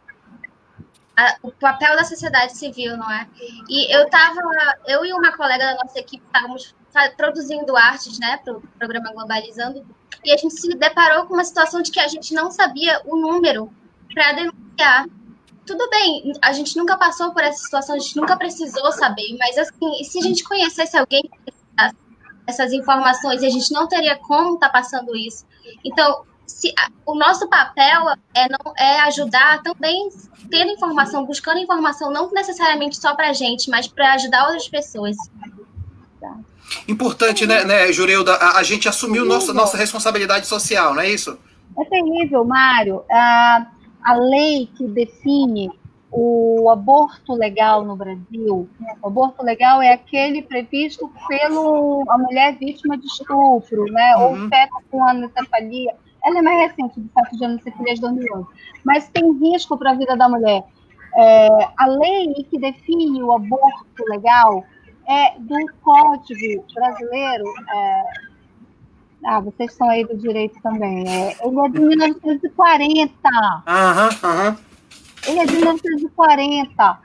a, 1.16 1.36
o 1.42 1.50
papel 1.50 1.96
da 1.96 2.04
sociedade 2.04 2.56
civil, 2.56 2.96
não 2.96 3.10
é? 3.10 3.28
E 3.68 3.94
eu 3.94 4.08
tava, 4.08 4.40
eu 4.86 5.04
e 5.04 5.12
uma 5.12 5.36
colega 5.36 5.64
da 5.64 5.82
nossa 5.82 5.98
equipe 5.98 6.24
estávamos 6.24 6.74
produzindo 7.16 7.76
artes, 7.76 8.18
né, 8.18 8.38
para 8.44 8.54
o 8.54 8.60
programa 8.78 9.12
Globalizando, 9.12 9.84
e 10.24 10.32
a 10.32 10.36
gente 10.36 10.54
se 10.54 10.68
deparou 10.76 11.26
com 11.26 11.34
uma 11.34 11.44
situação 11.44 11.82
de 11.82 11.90
que 11.90 12.00
a 12.00 12.08
gente 12.08 12.34
não 12.34 12.50
sabia 12.50 13.00
o 13.06 13.16
número 13.16 13.72
para 14.12 14.32
denunciar. 14.32 15.06
Tudo 15.66 15.88
bem, 15.90 16.32
a 16.42 16.52
gente 16.52 16.76
nunca 16.76 16.96
passou 16.98 17.32
por 17.32 17.42
essa 17.42 17.62
situação, 17.62 17.94
a 17.94 17.98
gente 17.98 18.16
nunca 18.16 18.36
precisou 18.36 18.92
saber, 18.92 19.36
mas 19.38 19.56
assim, 19.56 20.04
se 20.04 20.18
a 20.18 20.22
gente 20.22 20.44
conhecesse 20.44 20.96
alguém 20.96 21.22
que 21.22 21.52
essas 22.46 22.72
informações 22.72 23.42
e 23.42 23.46
a 23.46 23.50
gente 23.50 23.72
não 23.72 23.86
teria 23.86 24.16
como 24.16 24.54
estar 24.54 24.68
tá 24.68 24.72
passando 24.72 25.16
isso. 25.16 25.46
Então, 25.84 26.24
se, 26.46 26.72
o 27.06 27.14
nosso 27.14 27.48
papel 27.48 28.04
é, 28.34 28.48
não, 28.48 28.72
é 28.76 29.00
ajudar 29.00 29.62
também 29.62 30.08
tendo 30.50 30.72
informação, 30.72 31.24
buscando 31.24 31.58
informação, 31.58 32.10
não 32.10 32.30
necessariamente 32.30 32.96
só 32.96 33.14
para 33.14 33.30
a 33.30 33.32
gente, 33.32 33.70
mas 33.70 33.86
para 33.86 34.14
ajudar 34.14 34.44
outras 34.46 34.68
pessoas. 34.68 35.16
Importante, 36.88 37.46
né, 37.46 37.64
né 37.64 37.92
Jureilda, 37.92 38.34
a, 38.34 38.58
a 38.58 38.62
gente 38.62 38.88
assumiu 38.88 39.24
nossa, 39.24 39.52
nossa 39.52 39.76
responsabilidade 39.76 40.46
social, 40.46 40.94
não 40.94 41.02
é 41.02 41.10
isso? 41.10 41.38
É 41.78 41.84
terrível, 41.84 42.44
Mário. 42.44 43.02
A, 43.10 43.66
a 44.02 44.14
lei 44.14 44.68
que 44.76 44.86
define 44.86 45.70
o 46.10 46.68
aborto 46.70 47.32
legal 47.32 47.82
no 47.84 47.96
Brasil, 47.96 48.68
o 49.00 49.06
aborto 49.06 49.42
legal 49.42 49.80
é 49.80 49.94
aquele 49.94 50.42
previsto 50.42 51.10
pelo 51.26 52.04
a 52.06 52.18
mulher 52.18 52.58
vítima 52.58 52.98
de 52.98 53.06
estupro, 53.06 53.84
né, 53.86 54.16
uhum. 54.16 54.42
ou 54.42 54.48
feto 54.48 54.74
com 54.90 55.02
anencefalia. 55.02 55.94
Ela 56.24 56.38
é 56.38 56.42
mais 56.42 56.70
recente, 56.70 57.00
de 57.00 57.08
fato, 57.08 57.36
de 57.36 57.44
anencefalia 57.44 57.94
de 57.94 58.00
2011. 58.00 58.46
Mas 58.84 59.08
tem 59.08 59.32
risco 59.38 59.76
para 59.76 59.90
a 59.90 59.94
vida 59.94 60.16
da 60.16 60.28
mulher. 60.28 60.64
É, 61.16 61.48
a 61.76 61.86
lei 61.86 62.46
que 62.48 62.58
define 62.58 63.22
o 63.22 63.32
aborto 63.32 64.04
legal 64.08 64.64
é 65.06 65.38
do 65.38 65.56
Código 65.82 66.64
Brasileiro. 66.74 67.44
É, 67.74 68.04
ah, 69.24 69.40
vocês 69.40 69.72
são 69.74 69.88
aí 69.88 70.04
do 70.04 70.16
direito 70.16 70.60
também. 70.62 71.08
É, 71.08 71.36
ele 71.46 71.60
é 71.60 71.68
de 71.68 71.80
1940. 71.80 73.12
Aham, 73.66 74.08
aham. 74.22 74.58
Ele 75.26 75.38
é 75.38 75.46
de 75.46 75.56
1940. 75.56 76.98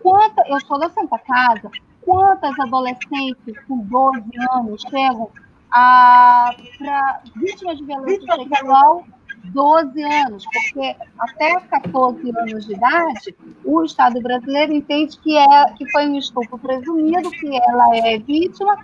Quanta, 0.00 0.42
eu 0.48 0.60
sou 0.66 0.78
da 0.78 0.90
Santa 0.90 1.18
Casa. 1.18 1.70
Quantas 2.00 2.58
adolescentes 2.58 3.54
com 3.68 3.78
12 3.78 4.22
anos 4.52 4.82
chegam 4.82 5.30
para 5.72 7.20
vítimas 7.36 7.78
de 7.78 7.84
violência 7.84 8.36
sexual 8.36 9.04
12 9.44 10.02
anos, 10.02 10.44
porque 10.44 10.96
até 11.18 11.60
14 11.60 12.30
anos 12.38 12.66
de 12.66 12.74
idade, 12.74 13.34
o 13.64 13.82
Estado 13.82 14.20
brasileiro 14.20 14.72
entende 14.72 15.18
que, 15.18 15.36
é, 15.36 15.64
que 15.76 15.90
foi 15.90 16.06
um 16.06 16.16
estupro 16.16 16.58
presumido, 16.58 17.30
que 17.30 17.56
ela 17.56 17.96
é 17.96 18.18
vítima, 18.18 18.76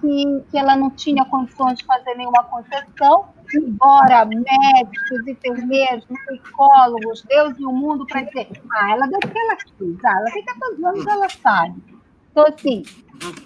que, 0.00 0.42
que 0.50 0.58
ela 0.58 0.76
não 0.76 0.90
tinha 0.90 1.24
condições 1.26 1.78
de 1.78 1.84
fazer 1.84 2.14
nenhuma 2.14 2.42
concessão, 2.44 3.28
embora 3.54 4.24
médicos, 4.24 5.26
enfermeiros, 5.26 6.04
psicólogos, 6.04 7.22
Deus 7.28 7.58
e 7.58 7.64
o 7.64 7.72
mundo 7.72 8.06
para 8.06 8.22
dizer, 8.22 8.48
ah, 8.72 8.92
ela 8.92 9.06
deu 9.06 9.20
porque 9.20 9.38
ela 9.38 9.56
quis, 9.56 10.04
ah, 10.04 10.18
ela 10.18 10.30
tem 10.32 10.44
14 10.44 10.84
anos, 10.84 11.06
ela 11.06 11.28
sabe. 11.28 11.99
Então, 12.30 12.46
assim, 12.46 12.82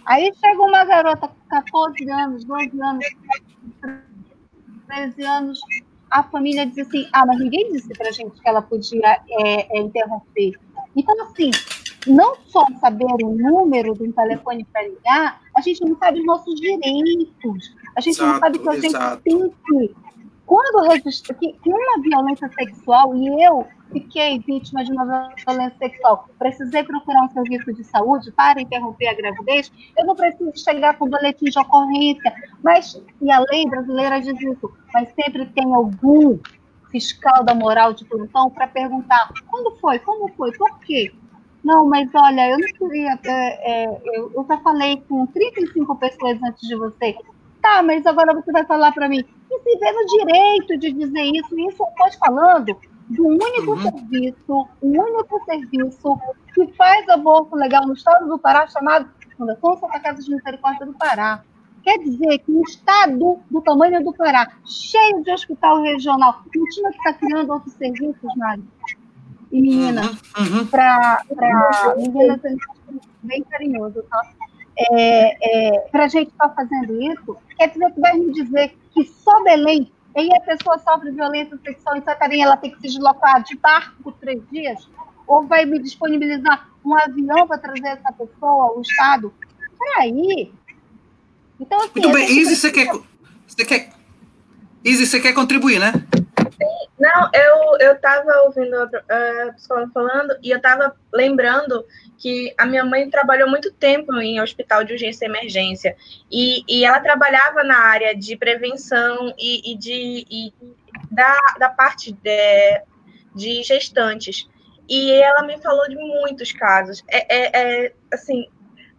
aí 0.06 0.32
chega 0.38 0.62
uma 0.62 0.84
garota 0.84 1.28
com 1.28 1.48
14 1.48 2.10
anos, 2.10 2.44
12 2.44 2.82
anos, 2.82 3.06
13 4.86 5.22
anos, 5.22 5.60
a 6.10 6.22
família 6.22 6.66
diz 6.66 6.86
assim, 6.86 7.08
ah, 7.12 7.26
mas 7.26 7.38
ninguém 7.40 7.72
disse 7.72 7.88
pra 7.88 8.10
gente 8.12 8.40
que 8.40 8.48
ela 8.48 8.62
podia 8.62 9.20
é, 9.28 9.76
é, 9.76 9.80
interromper. 9.80 10.52
Então, 10.94 11.14
assim, 11.22 11.50
não 12.06 12.36
só 12.46 12.64
saber 12.80 13.06
o 13.22 13.30
número 13.30 13.94
de 13.94 14.04
um 14.04 14.12
telefone 14.12 14.64
para 14.72 14.86
ligar, 14.86 15.40
a 15.56 15.60
gente 15.60 15.84
não 15.84 15.96
sabe 15.98 16.20
os 16.20 16.26
nossos 16.26 16.54
direitos. 16.60 17.74
A 17.96 18.00
gente 18.00 18.16
exato, 18.16 18.32
não 18.32 18.38
sabe 18.38 18.58
que 18.58 18.68
a 18.68 18.74
gente 18.74 18.86
exato. 18.86 19.22
tem 19.24 19.50
que. 19.50 19.96
Quando 20.46 20.88
registra 20.88 21.34
que, 21.34 21.52
que 21.54 21.70
uma 21.70 22.02
violência 22.02 22.48
sexual, 22.50 23.16
e 23.16 23.42
eu 23.42 23.66
fiquei 23.92 24.38
vítima 24.40 24.84
de 24.84 24.92
uma 24.92 25.28
violência 25.36 25.78
sexual, 25.78 26.28
precisei 26.38 26.82
procurar 26.82 27.24
um 27.24 27.30
serviço 27.30 27.72
de 27.72 27.84
saúde 27.84 28.32
para 28.32 28.60
interromper 28.60 29.08
a 29.08 29.14
gravidez, 29.14 29.70
eu 29.96 30.06
não 30.06 30.16
preciso 30.16 30.52
chegar 30.56 30.98
com 30.98 31.08
boletim 31.08 31.46
de 31.46 31.58
ocorrência. 31.58 32.32
Mas, 32.62 33.00
e 33.20 33.30
a 33.30 33.40
lei 33.50 33.66
brasileira 33.68 34.20
diz 34.20 34.40
isso, 34.40 34.72
mas 34.92 35.08
sempre 35.14 35.46
tem 35.46 35.74
algum 35.74 36.38
fiscal 36.90 37.44
da 37.44 37.54
moral 37.54 37.92
de 37.92 38.04
plantão 38.04 38.50
para 38.50 38.68
perguntar 38.68 39.32
quando 39.48 39.76
foi, 39.78 39.98
como 39.98 40.28
foi, 40.28 40.52
por 40.52 40.78
quê? 40.80 41.12
Não, 41.64 41.86
mas 41.86 42.08
olha, 42.14 42.50
eu 42.50 42.58
não 42.58 42.68
queria. 42.68 43.18
É, 43.24 43.84
é, 43.84 44.00
eu, 44.16 44.30
eu 44.34 44.46
já 44.46 44.58
falei 44.58 45.02
com 45.08 45.26
35 45.26 45.96
pessoas 45.96 46.38
antes 46.42 46.68
de 46.68 46.76
você. 46.76 47.16
Tá, 47.62 47.82
mas 47.82 48.04
agora 48.04 48.34
você 48.34 48.52
vai 48.52 48.66
falar 48.66 48.92
para 48.92 49.08
mim. 49.08 49.24
E 49.50 49.58
se 49.60 49.78
vê 49.78 49.92
no 49.92 50.06
direito 50.06 50.76
de 50.78 50.92
dizer 50.92 51.22
isso, 51.22 51.58
isso 51.58 51.82
eu 51.82 51.88
estou 51.88 52.18
falando 52.20 52.76
do 53.08 53.26
único 53.26 53.72
uhum. 53.72 53.82
serviço, 53.82 54.68
o 54.80 54.86
único 54.86 55.44
serviço 55.44 56.18
que 56.54 56.66
faz 56.74 57.08
aborto 57.08 57.54
legal 57.56 57.86
no 57.86 57.94
estado 57.94 58.26
do 58.28 58.38
Pará, 58.38 58.66
chamado 58.68 59.08
Fundação 59.36 59.78
Santa 59.78 60.00
Casa 60.00 60.22
de 60.22 60.34
Misericórdia 60.34 60.86
do 60.86 60.94
Pará. 60.94 61.42
Quer 61.82 61.98
dizer 61.98 62.38
que 62.38 62.50
um 62.50 62.62
estado 62.62 63.40
do 63.50 63.60
tamanho 63.60 64.02
do 64.02 64.12
Pará, 64.14 64.50
cheio 64.64 65.22
de 65.22 65.30
hospital 65.30 65.82
regional, 65.82 66.42
não 66.54 66.66
tinha 66.66 66.90
que 66.90 66.96
estar 66.96 67.12
criando 67.14 67.52
outros 67.52 67.74
serviços, 67.74 68.34
Mário 68.36 68.64
e 69.54 69.62
meninas, 69.62 70.20
uhum, 70.36 70.58
uhum. 70.58 70.66
para 70.66 71.22
meninas 71.96 72.40
bem 73.22 73.44
carinhoso, 73.44 74.02
tá? 74.10 74.32
É, 74.76 75.76
é, 75.76 75.78
para 75.92 76.06
a 76.06 76.08
gente 76.08 76.32
estar 76.32 76.48
tá 76.48 76.54
fazendo 76.56 77.00
isso, 77.00 77.36
quer 77.56 77.68
dizer 77.68 77.92
que 77.92 78.00
vai 78.00 78.18
me 78.18 78.32
dizer 78.32 78.76
que 78.92 79.04
só 79.04 79.44
Belém, 79.44 79.92
e 80.16 80.34
a 80.34 80.40
pessoa 80.40 80.78
sofre 80.78 81.10
violência 81.10 81.58
sexual 81.64 81.96
em 81.96 82.02
Santarém, 82.02 82.42
ela 82.42 82.56
tem 82.56 82.70
que 82.70 82.76
se 82.76 82.82
deslocar 82.82 83.42
de 83.42 83.56
barco 83.56 84.02
por 84.02 84.12
três 84.14 84.40
dias? 84.50 84.88
Ou 85.26 85.46
vai 85.46 85.64
me 85.64 85.78
disponibilizar 85.80 86.68
um 86.84 86.94
avião 86.96 87.46
para 87.46 87.58
trazer 87.58 87.88
essa 87.88 88.12
pessoa, 88.12 88.76
o 88.76 88.80
Estado? 88.80 89.32
Peraí. 89.78 90.52
Então, 91.58 91.78
assim, 91.78 91.90
Muito 91.94 92.12
bem, 92.12 92.38
Izzy, 92.38 92.56
você 92.56 92.70
quer, 92.70 92.92
você 93.46 93.64
quer. 93.64 93.92
Izzy, 94.84 95.06
você 95.06 95.20
quer 95.20 95.32
contribuir, 95.32 95.80
né? 95.80 95.92
Não, 96.98 97.30
eu, 97.32 97.78
eu 97.80 97.98
ouvindo 98.44 98.76
a 98.76 99.52
psicóloga 99.52 99.90
falando 99.92 100.36
e 100.42 100.50
eu 100.50 100.60
tava 100.60 100.94
lembrando 101.12 101.84
que 102.16 102.54
a 102.56 102.64
minha 102.64 102.84
mãe 102.84 103.10
trabalhou 103.10 103.50
muito 103.50 103.72
tempo 103.72 104.14
em 104.14 104.40
hospital 104.40 104.84
de 104.84 104.92
urgência 104.92 105.26
e 105.26 105.28
emergência 105.28 105.96
e, 106.30 106.62
e 106.68 106.84
ela 106.84 107.00
trabalhava 107.00 107.64
na 107.64 107.78
área 107.78 108.14
de 108.14 108.36
prevenção 108.36 109.34
e, 109.36 109.72
e 109.72 109.76
de 109.76 110.26
e 110.30 110.54
da, 111.10 111.36
da 111.58 111.68
parte 111.68 112.12
de, 112.12 112.82
de 113.34 113.62
gestantes. 113.62 114.48
E 114.88 115.10
ela 115.12 115.42
me 115.42 115.58
falou 115.60 115.88
de 115.88 115.96
muitos 115.96 116.52
casos. 116.52 117.02
É, 117.08 117.36
é, 117.36 117.86
é 117.86 117.92
assim, 118.12 118.46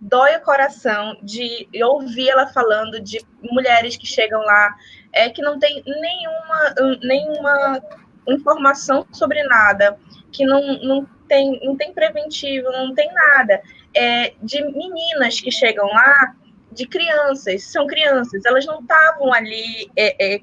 dói 0.01 0.35
o 0.35 0.41
coração 0.41 1.17
de 1.21 1.67
ouvir 1.83 2.29
ela 2.29 2.47
falando 2.47 2.99
de 2.99 3.19
mulheres 3.41 3.95
que 3.95 4.05
chegam 4.05 4.41
lá 4.41 4.75
é, 5.15 5.29
que 5.29 5.41
não 5.41 5.57
tem 5.57 5.81
nenhuma, 5.85 6.99
nenhuma 7.01 7.81
informação 8.27 9.07
sobre 9.11 9.41
nada, 9.43 9.97
que 10.31 10.45
não, 10.45 10.61
não, 10.83 11.07
tem, 11.27 11.59
não 11.63 11.75
tem 11.77 11.93
preventivo, 11.93 12.69
não 12.71 12.93
tem 12.93 13.11
nada. 13.13 13.61
É, 13.95 14.33
de 14.43 14.61
meninas 14.61 15.39
que 15.39 15.49
chegam 15.49 15.87
lá, 15.87 16.35
de 16.69 16.85
crianças, 16.85 17.63
são 17.63 17.87
crianças, 17.87 18.43
elas 18.45 18.65
não 18.65 18.81
estavam 18.81 19.33
ali 19.33 19.89
é, 19.95 20.35
é, 20.35 20.41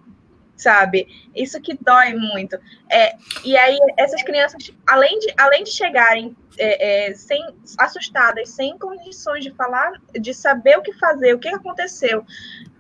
sabe? 0.57 1.07
Isso 1.35 1.61
que 1.61 1.77
dói 1.81 2.15
muito. 2.15 2.59
É, 2.91 3.17
e 3.45 3.57
aí, 3.57 3.79
essas 3.97 4.23
crianças, 4.23 4.71
além 4.87 5.19
de, 5.19 5.35
além 5.37 5.65
de 5.65 5.71
chegarem 5.71 6.37
é, 6.59 7.09
é, 7.09 7.15
sem, 7.15 7.43
assustadas, 7.79 8.51
sem 8.51 8.79
condições 8.79 9.45
de 9.45 9.51
falar, 9.53 9.93
de 10.13 10.33
saber 10.35 10.79
o 10.79 10.83
que 10.83 10.93
fazer, 10.95 11.35
o 11.35 11.39
que 11.39 11.49
aconteceu, 11.49 12.25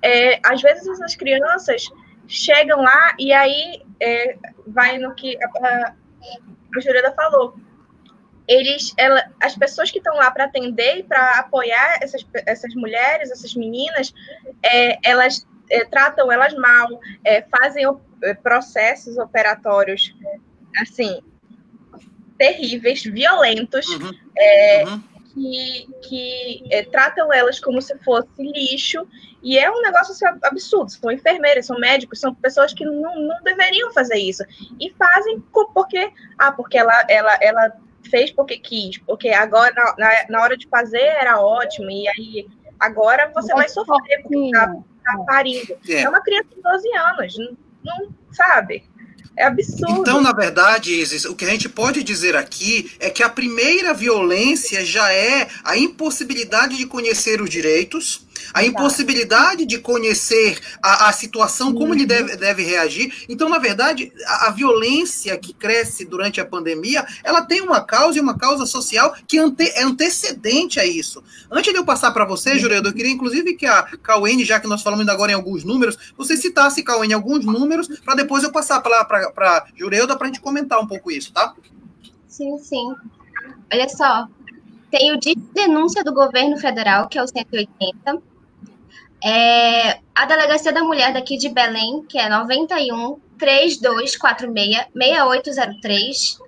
é, 0.02 0.40
às 0.44 0.60
vezes 0.60 0.86
essas 0.86 1.14
crianças 1.16 1.88
chegam 2.28 2.80
lá 2.80 3.14
e 3.18 3.32
aí 3.32 3.82
é, 4.00 4.36
vai 4.66 4.98
no 4.98 5.14
que 5.14 5.36
a, 5.42 5.94
a, 7.06 7.14
falou. 7.14 7.56
Eles, 8.48 8.92
ela, 8.98 9.24
as 9.40 9.54
pessoas 9.56 9.90
que 9.90 9.98
estão 9.98 10.16
lá 10.16 10.30
para 10.30 10.44
atender 10.44 10.98
e 10.98 11.02
para 11.04 11.38
apoiar 11.38 11.98
essas, 12.02 12.26
essas 12.44 12.74
mulheres, 12.74 13.30
essas 13.30 13.54
meninas, 13.54 14.12
é, 14.62 14.98
elas 15.08 15.46
é, 15.70 15.84
tratam 15.84 16.30
elas 16.30 16.54
mal, 16.54 16.88
é, 17.24 17.42
fazem 17.42 17.84
é, 18.22 18.34
processos 18.34 19.16
operatórios 19.18 20.14
assim 20.80 21.20
terríveis, 22.38 23.04
violentos, 23.04 23.86
uhum. 23.86 24.10
É, 24.36 24.84
uhum. 24.84 25.02
que, 25.32 25.88
que 26.02 26.64
é, 26.70 26.82
tratam 26.82 27.32
elas 27.32 27.60
como 27.60 27.80
se 27.80 27.96
fosse 27.98 28.28
lixo 28.38 29.06
e 29.42 29.58
é 29.58 29.70
um 29.70 29.80
negócio 29.82 30.12
assim, 30.12 30.26
absurdo. 30.42 30.90
São 30.90 31.10
enfermeiras, 31.10 31.66
são 31.66 31.78
médicos, 31.78 32.18
são 32.18 32.34
pessoas 32.34 32.74
que 32.74 32.84
não, 32.84 33.14
não 33.16 33.42
deveriam 33.44 33.92
fazer 33.92 34.18
isso 34.18 34.42
e 34.80 34.92
fazem 34.98 35.40
porque 35.74 36.10
ah 36.38 36.50
porque 36.52 36.78
ela 36.78 37.04
ela 37.08 37.38
ela 37.40 37.72
fez 38.10 38.32
porque 38.32 38.58
quis, 38.58 38.98
porque 38.98 39.28
agora 39.28 39.72
na, 39.96 40.26
na 40.28 40.42
hora 40.42 40.56
de 40.56 40.66
fazer 40.68 41.00
era 41.00 41.40
ótimo 41.40 41.90
e 41.90 42.08
aí 42.08 42.48
agora 42.80 43.30
você 43.32 43.54
vai 43.54 43.68
sofrer 43.68 44.22
porque 44.22 44.50
tá 44.50 44.74
tá 45.02 45.18
parindo. 45.26 45.76
É. 45.88 46.02
é 46.02 46.08
uma 46.08 46.20
criança 46.20 46.48
de 46.54 46.62
12 46.62 46.96
anos, 46.96 47.38
não, 47.84 48.00
não 48.00 48.14
sabe? 48.32 48.84
É 49.36 49.46
absurdo. 49.46 50.00
Então, 50.00 50.20
na 50.20 50.32
verdade, 50.32 50.92
Isis, 50.92 51.24
o 51.24 51.34
que 51.34 51.44
a 51.44 51.48
gente 51.48 51.68
pode 51.68 52.02
dizer 52.02 52.36
aqui 52.36 52.92
é 53.00 53.08
que 53.08 53.22
a 53.22 53.28
primeira 53.28 53.94
violência 53.94 54.84
já 54.84 55.10
é 55.12 55.48
a 55.64 55.76
impossibilidade 55.76 56.76
de 56.76 56.86
conhecer 56.86 57.40
os 57.40 57.48
direitos, 57.48 58.26
a 58.52 58.64
impossibilidade 58.64 59.64
de 59.64 59.78
conhecer 59.78 60.58
a, 60.82 61.08
a 61.08 61.12
situação, 61.12 61.72
como 61.72 61.88
uhum. 61.88 61.94
ele 61.94 62.06
deve, 62.06 62.36
deve 62.36 62.62
reagir. 62.62 63.24
Então, 63.28 63.48
na 63.48 63.58
verdade, 63.58 64.12
a, 64.26 64.48
a, 64.48 64.50
violência 64.50 65.36
que 65.38 65.52
cresce 65.52 66.04
durante 66.04 66.40
a 66.40 66.44
pandemia, 66.44 67.06
ela 67.24 67.42
tem 67.42 67.60
uma 67.60 67.80
causa 67.80 68.18
e 68.18 68.20
uma 68.20 68.36
causa 68.36 68.66
social 68.66 69.14
que 69.26 69.38
ante, 69.38 69.64
é 69.70 69.82
antecedente 69.82 70.78
a 70.78 70.84
isso. 70.84 71.22
Antes 71.50 71.72
de 71.72 71.78
eu 71.78 71.84
passar 71.84 72.12
para 72.12 72.24
você, 72.24 72.58
Juredo, 72.58 72.88
eu 72.88 72.92
queria 72.92 73.10
inclusive 73.10 73.54
que 73.54 73.66
a 73.66 73.82
Cauene, 74.02 74.44
já 74.44 74.60
que 74.60 74.66
nós 74.66 74.82
falamos 74.82 75.08
agora 75.08 75.32
em 75.32 75.34
alguns 75.34 75.64
números, 75.64 75.98
você 76.16 76.36
citasse, 76.36 76.82
Cauene, 76.82 77.14
alguns 77.14 77.44
números, 77.44 77.88
para 78.04 78.14
depois 78.14 78.42
eu 78.42 78.52
passar 78.52 78.80
para 78.80 79.66
Jureuda 79.74 80.16
para 80.16 80.26
a 80.26 80.30
gente 80.30 80.40
comentar 80.40 80.80
um 80.80 80.86
pouco 80.86 81.10
isso, 81.10 81.32
tá? 81.32 81.54
Sim, 82.28 82.58
sim. 82.58 82.94
Olha 83.72 83.88
só, 83.88 84.28
tem 84.92 85.10
o 85.10 85.18
de 85.18 85.34
denúncia 85.34 86.04
do 86.04 86.12
governo 86.12 86.58
federal, 86.58 87.08
que 87.08 87.18
é 87.18 87.22
o 87.22 87.26
180, 87.26 88.22
é, 89.24 90.00
a 90.14 90.26
Delegacia 90.26 90.70
da 90.70 90.84
Mulher 90.84 91.14
daqui 91.14 91.38
de 91.38 91.48
Belém, 91.48 92.04
que 92.06 92.18
é 92.18 92.28
91 92.28 93.18
3246 93.38 94.88
6803, 94.94 96.38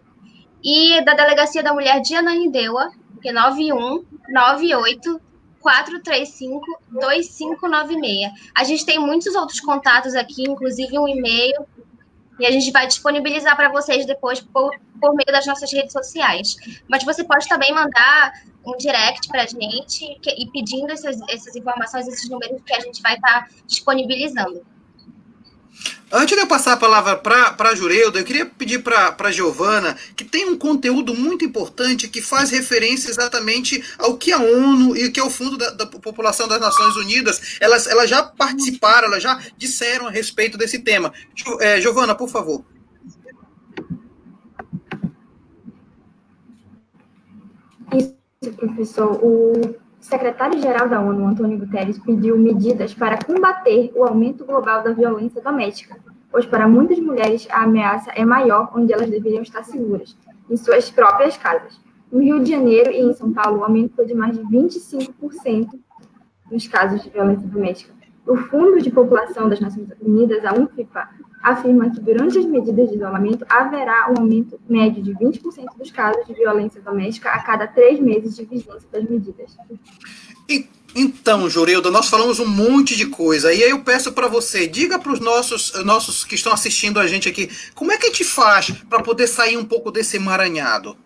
e 0.63 1.03
da 1.05 1.15
Delegacia 1.15 1.63
da 1.63 1.73
Mulher 1.73 2.03
de 2.03 2.15
Ananindeua, 2.15 2.91
que 3.23 3.31
é 3.31 3.33
91 3.33 4.05
98 4.29 5.21
435 5.61 6.61
2596. 6.91 8.31
A 8.55 8.63
gente 8.63 8.85
tem 8.85 8.99
muitos 8.99 9.35
outros 9.35 9.61
contatos 9.61 10.15
aqui, 10.15 10.43
inclusive 10.43 10.99
um 10.99 11.09
e-mail, 11.09 11.67
e 12.39 12.47
a 12.47 12.51
gente 12.51 12.71
vai 12.71 12.87
disponibilizar 12.87 13.57
para 13.57 13.71
vocês 13.71 14.07
depois 14.07 14.41
por, 14.41 14.75
por 15.01 15.15
meio 15.15 15.27
das 15.27 15.47
nossas 15.47 15.73
redes 15.73 15.93
sociais. 15.93 16.57
Mas 16.89 17.05
você 17.05 17.25
pode 17.25 17.49
também 17.49 17.73
mandar 17.73 18.33
um 18.67 18.77
direct 18.77 19.29
para 19.29 19.43
a 19.43 19.47
gente 19.47 20.19
que, 20.21 20.31
e 20.31 20.51
pedindo 20.51 20.91
essas, 20.91 21.21
essas 21.29 21.55
informações, 21.55 22.09
esses 22.09 22.29
números 22.29 22.61
que 22.65 22.75
a 22.75 22.81
gente 22.81 23.01
vai 23.03 23.15
estar 23.15 23.43
tá 23.43 23.49
disponibilizando. 23.67 24.65
Antes 26.17 26.37
de 26.37 26.43
eu 26.43 26.47
passar 26.47 26.75
a 26.75 26.77
palavra 26.77 27.17
para 27.17 27.57
a 27.59 27.75
Jureuda, 27.75 28.21
eu 28.21 28.25
queria 28.25 28.47
pedir 28.47 28.85
para 28.85 29.17
a 29.19 29.33
Giovana, 29.33 29.97
que 30.15 30.23
tem 30.23 30.49
um 30.49 30.57
conteúdo 30.57 31.13
muito 31.13 31.45
importante 31.45 32.07
que 32.07 32.23
faz 32.23 32.51
referência 32.51 33.11
exatamente 33.11 33.83
ao 33.99 34.17
que 34.17 34.31
a 34.31 34.39
ONU 34.39 34.97
e 34.97 35.11
que 35.11 35.19
é 35.19 35.25
o 35.25 35.29
Fundo 35.29 35.59
da, 35.59 35.71
da 35.71 35.87
População 35.87 36.47
das 36.47 36.61
Nações 36.61 36.95
Unidas, 36.95 37.59
elas, 37.61 37.89
elas 37.89 38.09
já 38.09 38.23
participaram, 38.23 39.09
elas 39.09 39.25
já 39.25 39.43
disseram 39.57 40.07
a 40.07 40.11
respeito 40.11 40.57
desse 40.57 40.79
tema. 40.79 41.13
É, 41.59 41.81
Giovana, 41.81 42.15
por 42.15 42.29
favor. 42.29 42.65
Isso, 47.93 48.53
professor. 48.57 49.19
O 49.21 49.84
o 50.05 50.07
secretário-geral 50.07 50.87
da 50.87 51.01
ONU, 51.01 51.27
Antônio 51.27 51.59
Guterres, 51.59 51.99
pediu 51.99 52.39
medidas 52.39 52.93
para 52.93 53.17
combater 53.25 53.91
o 53.97 54.05
aumento 54.05 54.45
global 54.45 54.83
da 54.83 54.93
violência 54.93 55.41
doméstica, 55.41 55.97
pois 56.31 56.45
para 56.45 56.69
muitas 56.69 56.99
mulheres 56.99 57.49
a 57.51 57.63
ameaça 57.63 58.11
é 58.15 58.23
maior 58.23 58.71
onde 58.77 58.93
elas 58.93 59.09
deveriam 59.09 59.43
estar 59.43 59.65
seguras, 59.65 60.15
em 60.51 60.59
suas 60.59 60.91
próprias 60.91 61.39
casas. 61.39 61.81
No 62.13 62.21
Rio 62.21 62.45
de 62.45 62.51
Janeiro 62.51 62.91
e 62.91 63.01
em 63.01 63.15
São 63.15 63.33
Paulo, 63.33 63.61
o 63.61 63.65
aumento 63.65 63.95
foi 63.97 64.05
de 64.05 64.13
mais 64.13 64.37
de 64.37 64.45
25% 64.45 65.71
nos 66.53 66.69
casos 66.69 67.03
de 67.03 67.09
violência 67.09 67.49
doméstica. 67.49 67.95
O 68.27 68.37
Fundo 68.37 68.83
de 68.83 68.91
População 68.91 69.49
das 69.49 69.59
Nações 69.59 69.89
Unidas, 70.03 70.45
a 70.45 70.53
UNFIPA, 70.53 71.09
afirma 71.45 71.91
que 71.91 72.01
durante 72.01 72.39
as 72.39 72.47
medidas 72.47 72.89
de 72.89 72.97
isolamento 72.97 73.45
haverá 73.51 74.11
um 74.11 74.23
aumento 74.23 74.59
médio 74.67 75.03
de 75.03 75.13
20% 75.13 75.77
dos 75.77 75.91
casos 75.91 76.27
de 76.27 76.33
violência 76.33 76.81
doméstica 76.81 77.29
a 77.29 77.43
cada 77.43 77.67
três 77.67 78.01
meses 78.01 78.35
de 78.35 78.47
vigência 78.47 78.89
das 78.91 79.05
medidas. 79.05 79.55
E, 80.49 80.67
então, 80.97 81.49
Jurilda, 81.51 81.91
nós 81.91 82.09
falamos 82.09 82.41
um 82.41 82.47
monte 82.47 82.97
de 82.97 83.07
coisa. 83.07 83.53
E 83.53 83.63
aí 83.63 83.71
eu 83.71 83.81
peço 83.81 84.13
para 84.13 84.27
você, 84.27 84.67
diga 84.67 84.99
para 84.99 85.13
os 85.13 85.21
nossos, 85.21 85.85
nossos 85.85 86.25
que 86.25 86.35
estão 86.35 86.53
assistindo 86.53 86.99
a 86.99 87.07
gente 87.07 87.29
aqui, 87.29 87.51
como 87.75 87.93
é 87.93 87.99
que 87.99 88.07
a 88.07 88.09
gente 88.09 88.25
faz 88.25 88.71
para 88.89 89.03
poder 89.03 89.27
sair 89.27 89.59
um 89.59 89.65
pouco 89.65 89.91
desse 89.91 90.17
emaranhado? 90.17 90.97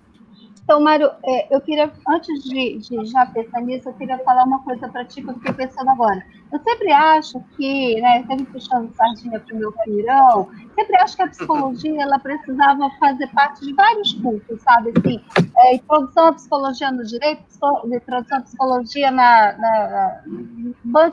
Então, 0.68 0.82
Mário, 0.82 1.10
é, 1.24 1.56
eu 1.56 1.62
queria, 1.62 1.90
antes 2.06 2.44
de, 2.44 2.76
de, 2.76 3.06
já 3.06 3.24
pensar 3.24 3.62
nisso, 3.62 3.88
eu 3.88 3.94
queria 3.94 4.18
falar 4.18 4.44
uma 4.44 4.62
coisa 4.64 4.86
para 4.86 5.02
ti 5.02 5.22
que 5.22 5.30
eu 5.30 5.34
fiquei 5.36 5.54
pensando 5.54 5.88
agora. 5.88 6.22
Eu 6.52 6.60
sempre 6.60 6.92
acho 6.92 7.42
que, 7.56 7.98
né, 8.02 8.22
sempre 8.26 8.44
puxando 8.44 8.94
sardinha 8.94 9.40
para 9.40 9.54
o 9.54 9.58
meu 9.58 9.72
pirão, 9.72 10.50
sempre 10.74 10.96
acho 10.98 11.16
que 11.16 11.22
a 11.22 11.28
psicologia 11.28 12.02
ela 12.02 12.18
precisava 12.18 12.90
fazer 13.00 13.28
parte 13.28 13.64
de 13.64 13.72
vários 13.72 14.12
cursos, 14.12 14.60
sabe? 14.60 14.92
Assim, 14.98 15.24
é, 15.56 15.76
introdução 15.76 16.26
à 16.26 16.32
psicologia 16.34 16.92
no 16.92 17.02
direito, 17.02 17.42
introdução 17.86 18.36
à 18.36 18.40
psicologia 18.42 19.10
na, 19.10 19.52
na, 19.56 20.22
na 20.84 21.12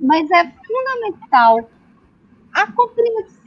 mas 0.00 0.30
é 0.30 0.50
fundamental 0.66 1.68
a 2.54 2.72
compreensão 2.72 3.39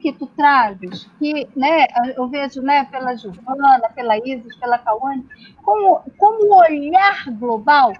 que 0.00 0.12
tu 0.12 0.26
trazes, 0.26 1.08
que 1.18 1.48
né, 1.54 1.86
eu 2.16 2.26
vejo 2.28 2.60
né, 2.62 2.84
pela 2.84 3.14
Giovana, 3.16 3.88
pela 3.94 4.18
Isis, 4.18 4.56
pela 4.56 4.76
Cauane, 4.78 5.24
como, 5.62 6.00
como 6.18 6.46
o 6.46 6.58
olhar 6.58 7.30
global, 7.30 7.92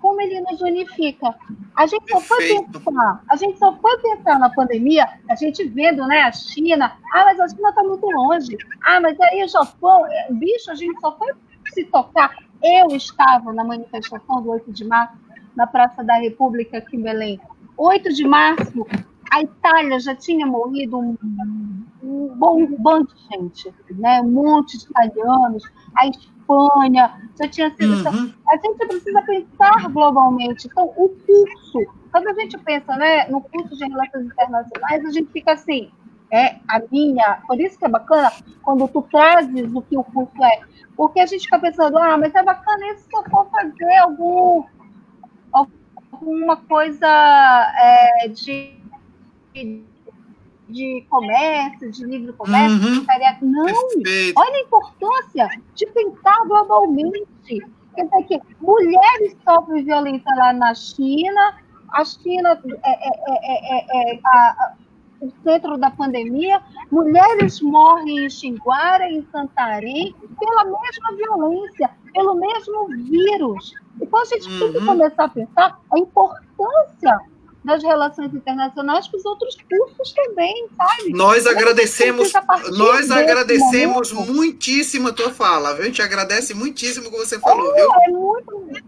como 0.00 0.20
ele 0.20 0.40
nos 0.40 0.60
unifica. 0.60 1.34
A 1.76 1.86
gente 1.86 2.10
só 2.10 2.20
foi 2.20 2.64
pensar, 2.64 3.22
a 3.28 3.36
gente 3.36 3.58
só 3.58 3.74
foi 3.76 3.96
pensar 3.98 4.40
na 4.40 4.50
pandemia, 4.50 5.08
a 5.30 5.36
gente 5.36 5.64
vendo 5.68 6.04
né, 6.06 6.22
a 6.22 6.32
China, 6.32 6.96
ah, 7.12 7.24
mas 7.24 7.38
a 7.38 7.48
China 7.48 7.68
está 7.68 7.82
muito 7.84 8.06
longe, 8.06 8.58
ah, 8.84 9.00
mas 9.00 9.18
aí 9.20 9.44
o 9.44 9.48
Japão, 9.48 10.06
é, 10.06 10.32
bicho, 10.32 10.70
a 10.70 10.74
gente 10.74 11.00
só 11.00 11.16
foi 11.16 11.32
se 11.72 11.84
tocar. 11.84 12.36
Eu 12.62 12.88
estava 12.88 13.52
na 13.52 13.62
manifestação 13.62 14.42
do 14.42 14.50
8 14.50 14.72
de 14.72 14.84
março, 14.84 15.14
na 15.54 15.66
Praça 15.66 16.02
da 16.02 16.14
República 16.14 16.78
aqui 16.78 16.96
em 16.96 17.02
Belém. 17.02 17.40
8 17.76 18.12
de 18.12 18.26
março, 18.26 18.86
a 19.34 19.42
Itália 19.42 19.98
já 19.98 20.14
tinha 20.14 20.46
morrido 20.46 20.96
um, 20.96 21.16
um 22.00 22.28
bom 22.36 22.64
bando 22.78 23.12
de 23.12 23.36
gente, 23.36 23.74
né? 23.90 24.20
um 24.20 24.30
monte 24.30 24.78
de 24.78 24.84
italianos, 24.84 25.64
a 25.96 26.06
Espanha 26.06 27.20
já 27.36 27.48
tinha 27.48 27.70
sido. 27.74 27.98
Então, 27.98 28.12
uhum. 28.12 28.32
a 28.48 28.56
gente 28.56 28.86
precisa 28.86 29.22
pensar 29.22 29.90
globalmente. 29.90 30.68
Então, 30.68 30.84
o 30.96 31.08
curso, 31.08 31.92
quando 32.12 32.28
a 32.28 32.34
gente 32.34 32.56
pensa 32.58 32.94
né, 32.94 33.26
no 33.26 33.40
curso 33.40 33.76
de 33.76 33.84
Relações 33.84 34.26
Internacionais, 34.26 35.04
a 35.04 35.10
gente 35.10 35.32
fica 35.32 35.54
assim, 35.54 35.90
é 36.30 36.60
a 36.68 36.80
minha. 36.92 37.42
Por 37.48 37.60
isso 37.60 37.76
que 37.76 37.86
é 37.86 37.88
bacana 37.88 38.30
quando 38.62 38.86
tu 38.86 39.02
trazes 39.02 39.74
o 39.74 39.82
que 39.82 39.98
o 39.98 40.04
curso 40.04 40.44
é. 40.44 40.60
Porque 40.96 41.18
a 41.18 41.26
gente 41.26 41.42
fica 41.42 41.58
pensando, 41.58 41.98
ah, 41.98 42.16
mas 42.16 42.32
é 42.36 42.42
bacana 42.44 42.86
isso 42.92 43.08
se 43.08 43.16
eu 43.16 43.24
for 43.28 43.50
fazer 43.50 43.96
algum, 43.96 44.62
alguma 45.52 46.56
coisa 46.56 47.08
é, 47.08 48.28
de 48.28 48.83
de 50.68 51.06
comércio, 51.08 51.90
de 51.90 52.04
livre 52.04 52.32
comércio, 52.32 52.78
uhum. 52.78 53.00
de 53.00 53.44
Não! 53.46 53.64
Perfeito. 53.64 54.40
Olha 54.40 54.56
a 54.56 54.60
importância 54.60 55.48
de 55.74 55.86
pensar 55.86 56.44
globalmente. 56.46 57.60
Quer 57.94 58.04
dizer 58.04 58.24
que 58.24 58.40
mulheres 58.60 59.36
sofrem 59.44 59.84
violência 59.84 60.34
lá 60.36 60.52
na 60.52 60.74
China, 60.74 61.56
a 61.92 62.04
China 62.04 62.60
é, 62.84 62.90
é, 62.90 64.12
é, 64.12 64.14
é 64.14 64.20
a, 64.24 64.74
o 65.20 65.30
centro 65.44 65.78
da 65.78 65.90
pandemia, 65.90 66.60
mulheres 66.90 67.60
morrem 67.60 68.24
em 68.24 68.30
Xinguara, 68.30 69.08
em 69.08 69.24
Santarém, 69.30 70.14
pela 70.40 70.64
mesma 70.64 71.16
violência, 71.16 71.90
pelo 72.12 72.34
mesmo 72.34 72.88
vírus. 72.88 73.72
Então 74.00 74.20
a 74.20 74.24
gente 74.24 74.48
uhum. 74.48 74.58
tem 74.58 74.72
que 74.72 74.78
uhum. 74.78 74.86
começar 74.86 75.24
a 75.24 75.28
pensar 75.28 75.80
a 75.92 75.98
importância 75.98 77.20
das 77.64 77.82
relações 77.82 78.32
internacionais 78.34 79.08
para 79.08 79.18
os 79.18 79.24
outros 79.24 79.56
cursos 79.68 80.12
também, 80.12 80.68
sabe? 80.76 81.12
Nós 81.12 81.46
agradecemos, 81.46 82.30
nós 82.76 83.10
agradecemos 83.10 84.12
muitíssimo 84.12 85.08
a 85.08 85.12
tua 85.12 85.30
fala, 85.30 85.72
viu? 85.74 85.84
A 85.84 85.86
gente 85.86 86.02
agradece 86.02 86.52
muitíssimo 86.52 87.08
o 87.08 87.10
que 87.10 87.16
você 87.16 87.40
falou, 87.40 87.72
é, 87.72 87.80
viu? 87.80 87.88
É 87.92 88.08
muito. 88.10 88.84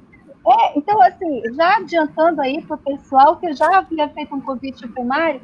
É, 0.48 0.78
então, 0.78 1.00
assim, 1.02 1.42
já 1.54 1.76
adiantando 1.76 2.40
aí 2.42 2.62
para 2.62 2.76
o 2.76 2.78
pessoal, 2.78 3.36
que 3.38 3.46
eu 3.46 3.56
já 3.56 3.78
havia 3.78 4.08
feito 4.10 4.34
um 4.34 4.40
convite 4.40 4.86
para 4.86 5.02
o 5.02 5.06
Mário, 5.06 5.40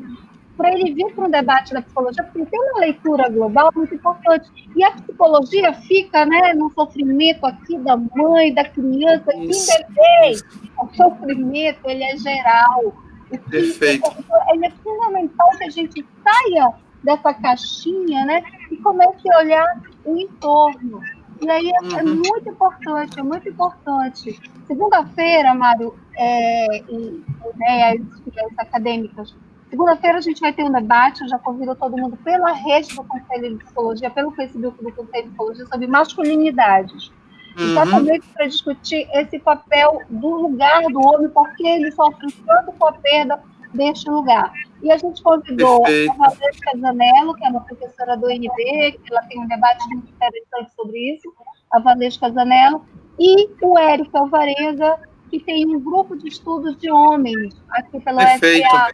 para 0.56 0.70
ele 0.72 0.94
vir 0.94 1.12
para 1.14 1.24
um 1.24 1.30
debate 1.30 1.72
da 1.72 1.82
psicologia, 1.82 2.22
porque 2.22 2.46
tem 2.46 2.60
uma 2.60 2.80
leitura 2.80 3.28
global 3.30 3.70
muito 3.74 3.94
importante. 3.94 4.48
E 4.76 4.84
a 4.84 4.90
psicologia 4.92 5.72
fica 5.72 6.26
né, 6.26 6.52
no 6.54 6.70
sofrimento 6.70 7.44
aqui 7.46 7.78
da 7.78 7.96
mãe, 7.96 8.52
da 8.52 8.64
criança, 8.64 9.30
aqui 9.30 9.48
bebê. 9.48 10.36
O 10.78 10.94
sofrimento, 10.94 11.80
ele 11.86 12.04
é 12.04 12.16
geral. 12.18 12.94
Perfeito. 13.38 14.10
É, 14.48 14.66
é 14.66 14.70
fundamental 14.70 15.50
que 15.58 15.64
a 15.64 15.70
gente 15.70 16.06
saia 16.22 16.72
dessa 17.02 17.34
caixinha, 17.34 18.24
né? 18.24 18.42
E 18.70 18.76
comece 18.76 19.32
a 19.32 19.38
olhar 19.38 19.82
o 20.04 20.16
entorno. 20.16 21.00
E 21.40 21.50
aí 21.50 21.70
é, 21.70 21.70
é 21.70 21.80
uhum. 21.80 21.98
é 21.98 22.02
muito 22.02 22.48
importante, 22.48 23.18
é 23.18 23.22
muito 23.22 23.48
importante. 23.48 24.40
Segunda-feira, 24.66 25.54
Mário, 25.54 25.94
é, 26.16 26.78
e, 26.88 27.24
né, 27.56 27.94
as 27.94 28.58
acadêmicas, 28.58 29.34
segunda-feira 29.68 30.18
a 30.18 30.20
gente 30.20 30.40
vai 30.40 30.52
ter 30.52 30.62
um 30.62 30.70
debate, 30.70 31.22
eu 31.22 31.28
já 31.28 31.38
convido 31.38 31.74
todo 31.74 31.96
mundo 31.96 32.16
pela 32.18 32.52
rede 32.52 32.94
do 32.94 33.02
Conselho 33.02 33.56
de 33.56 33.64
Psicologia, 33.64 34.10
pelo 34.10 34.30
Facebook 34.32 34.84
do 34.84 34.92
Conselho 34.92 35.24
de 35.24 35.28
Psicologia, 35.30 35.66
sobre 35.66 35.86
masculinidades. 35.86 37.10
Uhum. 37.56 37.70
Exatamente 37.70 38.26
para 38.28 38.46
discutir 38.46 39.08
esse 39.12 39.38
papel 39.38 40.02
do 40.08 40.28
lugar 40.28 40.82
do 40.82 41.00
homem, 41.00 41.28
porque 41.30 41.66
ele 41.66 41.90
sofre 41.92 42.32
tanto 42.46 42.72
com 42.72 42.86
a 42.86 42.92
perda 42.92 43.42
deste 43.74 44.08
lugar. 44.08 44.52
E 44.82 44.90
a 44.90 44.96
gente 44.96 45.22
convidou 45.22 45.82
Perfeito. 45.82 46.12
a 46.12 46.16
Valesca 46.16 46.78
Zanello, 46.78 47.34
que 47.34 47.44
é 47.44 47.48
uma 47.48 47.60
professora 47.60 48.16
do 48.16 48.26
UNB, 48.26 48.92
que 48.92 49.12
ela 49.12 49.22
tem 49.22 49.40
um 49.40 49.46
debate 49.46 49.86
muito 49.88 50.08
interessante 50.12 50.74
sobre 50.74 51.14
isso, 51.14 51.32
a 51.72 51.78
Valesca 51.80 52.30
Zanello, 52.30 52.84
e 53.18 53.48
o 53.62 53.78
Érico 53.78 54.16
Alvarenga, 54.16 54.98
que 55.30 55.40
tem 55.40 55.66
um 55.66 55.80
grupo 55.80 56.16
de 56.16 56.28
estudos 56.28 56.76
de 56.78 56.90
homens 56.90 57.54
aqui 57.70 58.00
pela 58.00 58.24
Perfeito. 58.24 58.66
SPA. 58.66 58.92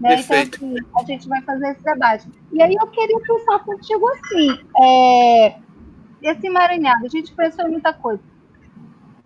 Né? 0.00 0.14
Então, 0.18 0.36
assim, 0.38 0.76
a 0.96 1.04
gente 1.04 1.28
vai 1.28 1.42
fazer 1.42 1.72
esse 1.72 1.82
debate. 1.82 2.28
E 2.52 2.62
aí 2.62 2.74
eu 2.74 2.86
queria 2.86 3.20
pensar 3.20 3.58
contigo 3.60 4.08
assim, 4.08 4.58
é, 4.82 5.56
esse 6.22 6.46
emaranhado, 6.46 7.06
a 7.06 7.08
gente 7.08 7.32
pensou 7.34 7.66
em 7.66 7.72
muita 7.72 7.92
coisa. 7.92 8.22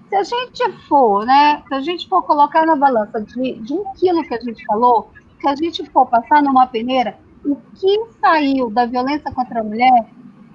Se 0.08 0.16
a 0.16 0.22
gente 0.22 0.72
for, 0.86 1.24
né, 1.24 1.62
se 1.66 1.74
a 1.74 1.80
gente 1.80 2.08
for 2.08 2.22
colocar 2.22 2.64
na 2.66 2.76
balança 2.76 3.20
de, 3.20 3.54
de 3.54 3.72
um 3.72 3.84
quilo 3.94 4.22
que 4.22 4.34
a 4.34 4.40
gente 4.40 4.64
falou, 4.66 5.10
se 5.40 5.48
a 5.48 5.56
gente 5.56 5.84
for 5.90 6.06
passar 6.06 6.42
numa 6.42 6.66
peneira, 6.66 7.18
o 7.44 7.56
que 7.74 8.04
saiu 8.20 8.70
da 8.70 8.86
violência 8.86 9.30
contra 9.32 9.60
a 9.60 9.64
mulher 9.64 10.06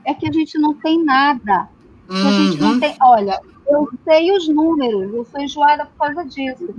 é 0.06 0.14
que 0.14 0.28
a 0.28 0.32
gente 0.32 0.58
não 0.58 0.74
tem 0.74 1.04
nada. 1.04 1.70
Uhum. 2.10 2.28
A 2.28 2.32
gente 2.32 2.62
não 2.62 2.72
uhum. 2.72 2.80
tem. 2.80 2.96
Olha, 3.02 3.40
eu 3.68 3.88
sei 4.04 4.32
os 4.32 4.48
números, 4.48 5.14
eu 5.14 5.26
sou 5.26 5.40
enjoada 5.40 5.86
por 5.86 6.08
causa 6.08 6.26
disso. 6.26 6.74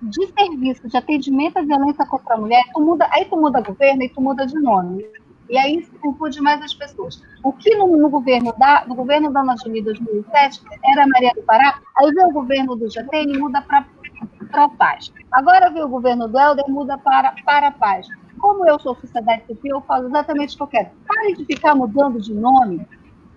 De 0.00 0.26
serviço 0.26 0.88
de 0.88 0.96
atendimento 0.96 1.58
à 1.58 1.62
violência 1.62 2.04
contra 2.06 2.34
a 2.34 2.38
mulher, 2.38 2.62
tu 2.72 2.80
muda, 2.80 3.06
aí 3.10 3.24
tu 3.24 3.36
muda 3.36 3.60
governo 3.60 4.02
e 4.02 4.08
tu 4.08 4.20
muda 4.20 4.46
de 4.46 4.58
nome. 4.58 5.04
E 5.52 5.58
aí 5.58 5.84
se 5.84 5.90
confunde 5.98 6.40
mais 6.40 6.62
as 6.62 6.72
pessoas. 6.72 7.22
O 7.44 7.52
que 7.52 7.76
no, 7.76 7.86
no 7.98 8.08
governo 8.08 8.54
da, 8.58 8.86
no 8.86 8.94
governo 8.94 9.30
da 9.30 9.40
Ana 9.40 9.54
Júlia 9.62 9.84
2007 9.84 10.62
era 10.82 11.06
Maria 11.06 11.30
do 11.34 11.42
Pará, 11.42 11.78
aí 11.98 12.10
veio 12.10 12.28
o 12.28 12.32
governo 12.32 12.74
do 12.74 12.90
Jatene 12.90 13.34
e 13.34 13.38
muda 13.38 13.60
para 13.60 13.84
para 14.50 14.68
paz. 14.70 15.12
Agora 15.30 15.70
veio 15.70 15.84
o 15.84 15.90
governo 15.90 16.26
do 16.26 16.38
Helder 16.38 16.64
muda 16.68 16.96
para 16.96 17.34
para 17.44 17.68
a 17.68 17.70
paz. 17.70 18.06
Como 18.38 18.66
eu 18.66 18.78
sou 18.78 18.96
sociedade 18.96 19.44
civil, 19.46 19.76
eu 19.76 19.80
falo 19.82 20.08
exatamente 20.08 20.54
o 20.54 20.56
que 20.56 20.62
eu 20.62 20.66
quero. 20.68 20.90
Pare 21.06 21.36
de 21.36 21.44
ficar 21.44 21.74
mudando 21.74 22.18
de 22.18 22.32
nome, 22.32 22.86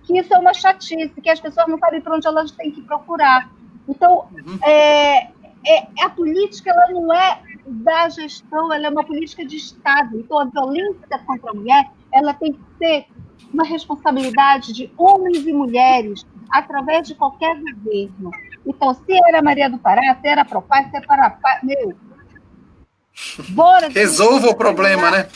que 0.04 0.18
isso 0.18 0.32
é 0.32 0.38
uma 0.38 0.54
chatice, 0.54 1.20
que 1.20 1.28
as 1.28 1.38
pessoas 1.38 1.68
não 1.68 1.78
sabem 1.78 2.00
para 2.00 2.16
onde 2.16 2.26
elas 2.26 2.50
têm 2.50 2.72
que 2.72 2.80
procurar. 2.80 3.50
Então, 3.86 4.26
uhum. 4.32 4.58
é, 4.62 5.24
é, 5.66 5.86
a 6.02 6.08
política 6.08 6.70
ela 6.70 6.88
não 6.98 7.12
é 7.12 7.42
da 7.66 8.08
gestão, 8.08 8.72
ela 8.72 8.86
é 8.86 8.90
uma 8.90 9.04
política 9.04 9.44
de 9.44 9.56
Estado. 9.56 10.18
Então, 10.18 10.38
a 10.38 10.44
violência 10.46 11.18
contra 11.26 11.50
a 11.50 11.54
mulher 11.54 11.90
ela 12.16 12.34
tem 12.34 12.52
que 12.52 12.60
ser 12.78 13.06
uma 13.52 13.64
responsabilidade 13.64 14.72
de 14.72 14.90
homens 14.96 15.46
e 15.46 15.52
mulheres, 15.52 16.26
através 16.50 17.06
de 17.06 17.14
qualquer 17.14 17.56
governo. 17.56 18.30
Então, 18.66 18.92
se 18.94 19.12
era 19.28 19.42
Maria 19.42 19.70
do 19.70 19.78
Pará, 19.78 20.16
se 20.20 20.28
era 20.28 20.44
Propaz, 20.44 20.90
se 20.90 20.96
era 20.96 21.06
Parapá, 21.06 21.60
meu, 21.62 21.94
bora... 23.50 23.88
Resolva 23.88 24.48
o 24.48 24.56
problema, 24.56 25.10
né? 25.10 25.28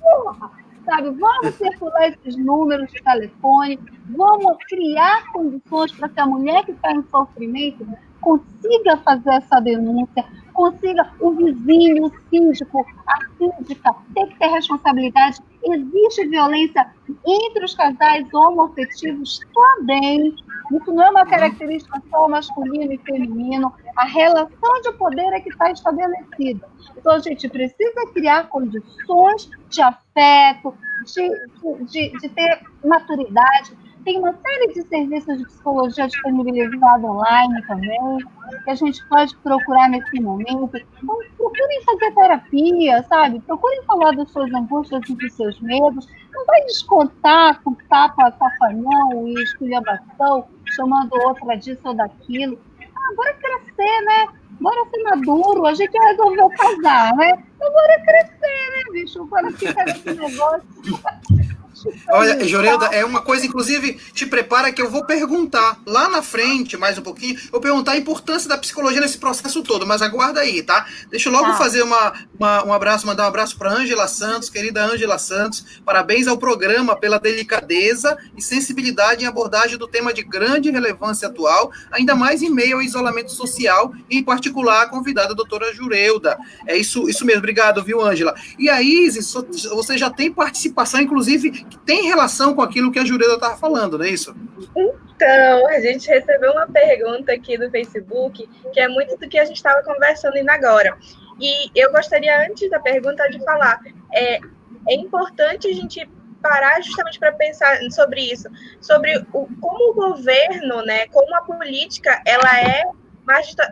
Porra, 0.00 0.50
sabe? 0.84 1.10
Vamos 1.10 1.54
circular 1.54 2.08
esses 2.08 2.36
números 2.36 2.90
de 2.90 3.02
telefone, 3.02 3.78
vamos 4.08 4.56
criar 4.68 5.32
condições 5.32 5.92
para 5.92 6.08
que 6.08 6.20
a 6.20 6.26
mulher 6.26 6.64
que 6.64 6.72
está 6.72 6.92
em 6.92 7.02
sofrimento 7.10 7.86
consiga 8.20 8.96
fazer 9.04 9.34
essa 9.34 9.60
denúncia, 9.60 10.24
consiga 10.54 11.10
o 11.20 11.32
vizinho, 11.32 12.06
o 12.06 12.12
síndico, 12.30 12.86
a 13.06 13.18
síndica, 13.36 13.94
tem 14.14 14.26
que 14.28 14.38
ter 14.38 14.46
responsabilidade. 14.46 15.40
Existe 15.62 16.26
violência 16.28 16.86
entre 17.26 17.64
os 17.64 17.74
casais 17.74 18.32
homoafetivos 18.32 19.40
também. 19.52 20.34
Isso 20.72 20.92
não 20.92 21.04
é 21.04 21.10
uma 21.10 21.26
característica 21.26 22.02
só 22.10 22.26
masculino 22.28 22.92
e 22.92 22.98
feminino. 22.98 23.72
A 23.96 24.06
relação 24.06 24.80
de 24.82 24.92
poder 24.92 25.32
é 25.34 25.40
que 25.40 25.50
está 25.50 25.70
estabelecida. 25.70 26.66
Então, 26.96 27.12
a 27.12 27.18
gente 27.18 27.48
precisa 27.48 28.06
criar 28.14 28.48
condições 28.48 29.50
de 29.68 29.82
afeto, 29.82 30.74
de, 31.04 31.84
de, 31.84 32.18
de 32.18 32.28
ter 32.30 32.60
maturidade, 32.82 33.76
tem 34.04 34.18
uma 34.18 34.32
série 34.32 34.72
de 34.72 34.82
serviços 34.82 35.38
de 35.38 35.44
psicologia 35.44 36.06
disponibilizados 36.06 37.04
online 37.04 37.62
também, 37.66 38.18
que 38.64 38.70
a 38.70 38.74
gente 38.74 39.04
pode 39.08 39.34
procurar 39.38 39.88
nesse 39.88 40.20
momento. 40.20 40.76
Então, 40.76 41.18
procurem 41.36 41.82
fazer 41.84 42.14
terapia, 42.14 43.02
sabe? 43.08 43.40
Procurem 43.40 43.82
falar 43.84 44.12
das 44.12 44.30
suas 44.30 44.52
angústias 44.52 45.02
e 45.08 45.14
dos 45.14 45.32
seus 45.32 45.60
medos. 45.60 46.06
Não 46.32 46.44
vai 46.44 46.60
descontar 46.66 47.62
com 47.62 47.74
tapa, 47.88 48.30
tafanhão 48.32 49.26
e 49.26 49.42
esculhambação, 49.42 50.46
chamando 50.76 51.12
outra 51.26 51.56
disso 51.56 51.80
ou 51.84 51.94
daquilo. 51.94 52.58
Ah, 52.80 53.14
bora 53.16 53.34
crescer, 53.34 54.00
né? 54.04 54.28
Bora 54.60 54.84
ser 54.88 55.02
maduro, 55.02 55.66
a 55.66 55.74
gente 55.74 55.98
resolveu 55.98 56.48
casar, 56.50 57.14
né? 57.16 57.42
Então 57.56 57.72
bora 57.72 58.00
crescer, 58.04 58.70
né, 58.70 58.92
bicho? 58.92 59.24
Bora 59.24 59.50
ficar 59.50 59.84
nesse 59.86 60.12
negócio. 60.12 61.43
Olha, 62.10 62.46
Jorelda, 62.46 62.86
é 62.86 63.04
uma 63.04 63.20
coisa, 63.20 63.46
inclusive, 63.46 63.94
te 64.12 64.26
prepara 64.26 64.72
que 64.72 64.80
eu 64.80 64.90
vou 64.90 65.04
perguntar 65.04 65.78
lá 65.86 66.08
na 66.08 66.22
frente, 66.22 66.76
mais 66.76 66.98
um 66.98 67.02
pouquinho, 67.02 67.36
eu 67.36 67.52
vou 67.52 67.60
perguntar 67.60 67.92
a 67.92 67.96
importância 67.96 68.48
da 68.48 68.58
psicologia 68.58 69.00
nesse 69.00 69.18
processo 69.18 69.62
todo, 69.62 69.86
mas 69.86 70.02
aguarda 70.02 70.40
aí, 70.40 70.62
tá? 70.62 70.86
Deixa 71.10 71.28
eu 71.28 71.32
logo 71.32 71.46
tá. 71.46 71.54
fazer 71.54 71.82
uma, 71.82 72.12
uma, 72.38 72.64
um 72.64 72.72
abraço, 72.72 73.06
mandar 73.06 73.24
um 73.24 73.28
abraço 73.28 73.56
para 73.56 73.72
Ângela 73.72 74.06
Santos, 74.08 74.48
querida 74.48 74.84
Ângela 74.84 75.18
Santos. 75.18 75.64
Parabéns 75.84 76.26
ao 76.26 76.38
programa 76.38 76.96
pela 76.96 77.18
delicadeza 77.18 78.16
e 78.36 78.42
sensibilidade 78.42 79.24
em 79.24 79.26
abordagem 79.26 79.78
do 79.78 79.88
tema 79.88 80.12
de 80.12 80.22
grande 80.22 80.70
relevância 80.70 81.28
atual, 81.28 81.72
ainda 81.90 82.14
mais 82.14 82.42
em 82.42 82.50
meio 82.50 82.76
ao 82.76 82.82
isolamento 82.82 83.32
social, 83.32 83.92
e 84.10 84.18
em 84.18 84.22
particular 84.22 84.82
a 84.82 84.88
convidada 84.88 85.32
a 85.32 85.36
doutora 85.36 85.72
Jureuda. 85.74 86.38
É 86.66 86.76
isso, 86.76 87.08
isso 87.08 87.24
mesmo, 87.24 87.38
obrigado, 87.38 87.82
viu, 87.82 88.00
Ângela? 88.00 88.34
E 88.58 88.68
a 88.68 88.82
Isis, 88.82 89.32
você 89.70 89.98
já 89.98 90.10
tem 90.10 90.32
participação, 90.32 91.00
inclusive, 91.00 91.66
tem 91.84 92.06
relação 92.06 92.54
com 92.54 92.62
aquilo 92.62 92.90
que 92.90 92.98
a 92.98 93.04
Jureda 93.04 93.34
estava 93.34 93.56
falando, 93.56 93.98
não 93.98 94.04
é 94.04 94.10
isso? 94.10 94.34
Então, 94.76 95.68
a 95.68 95.80
gente 95.80 96.08
recebeu 96.08 96.52
uma 96.52 96.66
pergunta 96.66 97.32
aqui 97.32 97.56
do 97.56 97.70
Facebook, 97.70 98.48
que 98.72 98.80
é 98.80 98.88
muito 98.88 99.16
do 99.16 99.28
que 99.28 99.38
a 99.38 99.44
gente 99.44 99.56
estava 99.56 99.82
conversando 99.82 100.34
ainda 100.34 100.52
agora. 100.52 100.96
E 101.40 101.70
eu 101.74 101.90
gostaria, 101.92 102.46
antes 102.46 102.70
da 102.70 102.80
pergunta, 102.80 103.28
de 103.28 103.42
falar, 103.44 103.80
é, 104.12 104.38
é 104.88 104.94
importante 104.94 105.68
a 105.68 105.72
gente 105.72 106.08
parar 106.42 106.80
justamente 106.82 107.18
para 107.18 107.32
pensar 107.32 107.78
sobre 107.90 108.20
isso, 108.20 108.48
sobre 108.80 109.16
o, 109.32 109.48
como 109.60 109.90
o 109.90 109.94
governo, 109.94 110.84
né, 110.84 111.06
como 111.08 111.34
a 111.34 111.40
política, 111.40 112.20
ela 112.26 112.60
é 112.60 112.82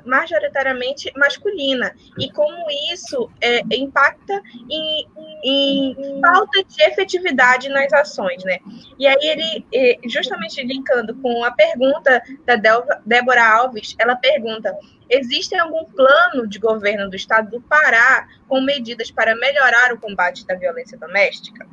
majoritariamente 0.04 1.12
masculina 1.16 1.94
e 2.18 2.30
como 2.32 2.56
isso 2.92 3.30
é, 3.40 3.60
impacta 3.76 4.40
em, 4.70 5.06
em, 5.44 6.20
falta 6.20 6.64
de 6.64 6.82
efetividade 6.82 7.68
nas 7.68 7.92
ações, 7.92 8.42
né? 8.44 8.58
E 8.98 9.06
aí 9.06 9.18
ele, 9.22 9.98
justamente 10.08 10.62
linkando 10.62 11.14
com 11.16 11.44
a 11.44 11.50
pergunta 11.50 12.22
da 12.44 12.56
Débora 13.04 13.44
Alves, 13.44 13.94
ela 13.98 14.16
pergunta: 14.16 14.76
existe 15.08 15.56
algum 15.56 15.84
plano 15.84 16.46
de 16.46 16.58
governo 16.58 17.10
do 17.10 17.16
Estado 17.16 17.50
do 17.50 17.60
Pará 17.60 18.28
com 18.48 18.60
medidas 18.60 19.10
para 19.10 19.36
melhorar 19.36 19.92
o 19.92 20.00
combate 20.00 20.46
da 20.46 20.54
violência 20.54 20.98
doméstica? 20.98 21.66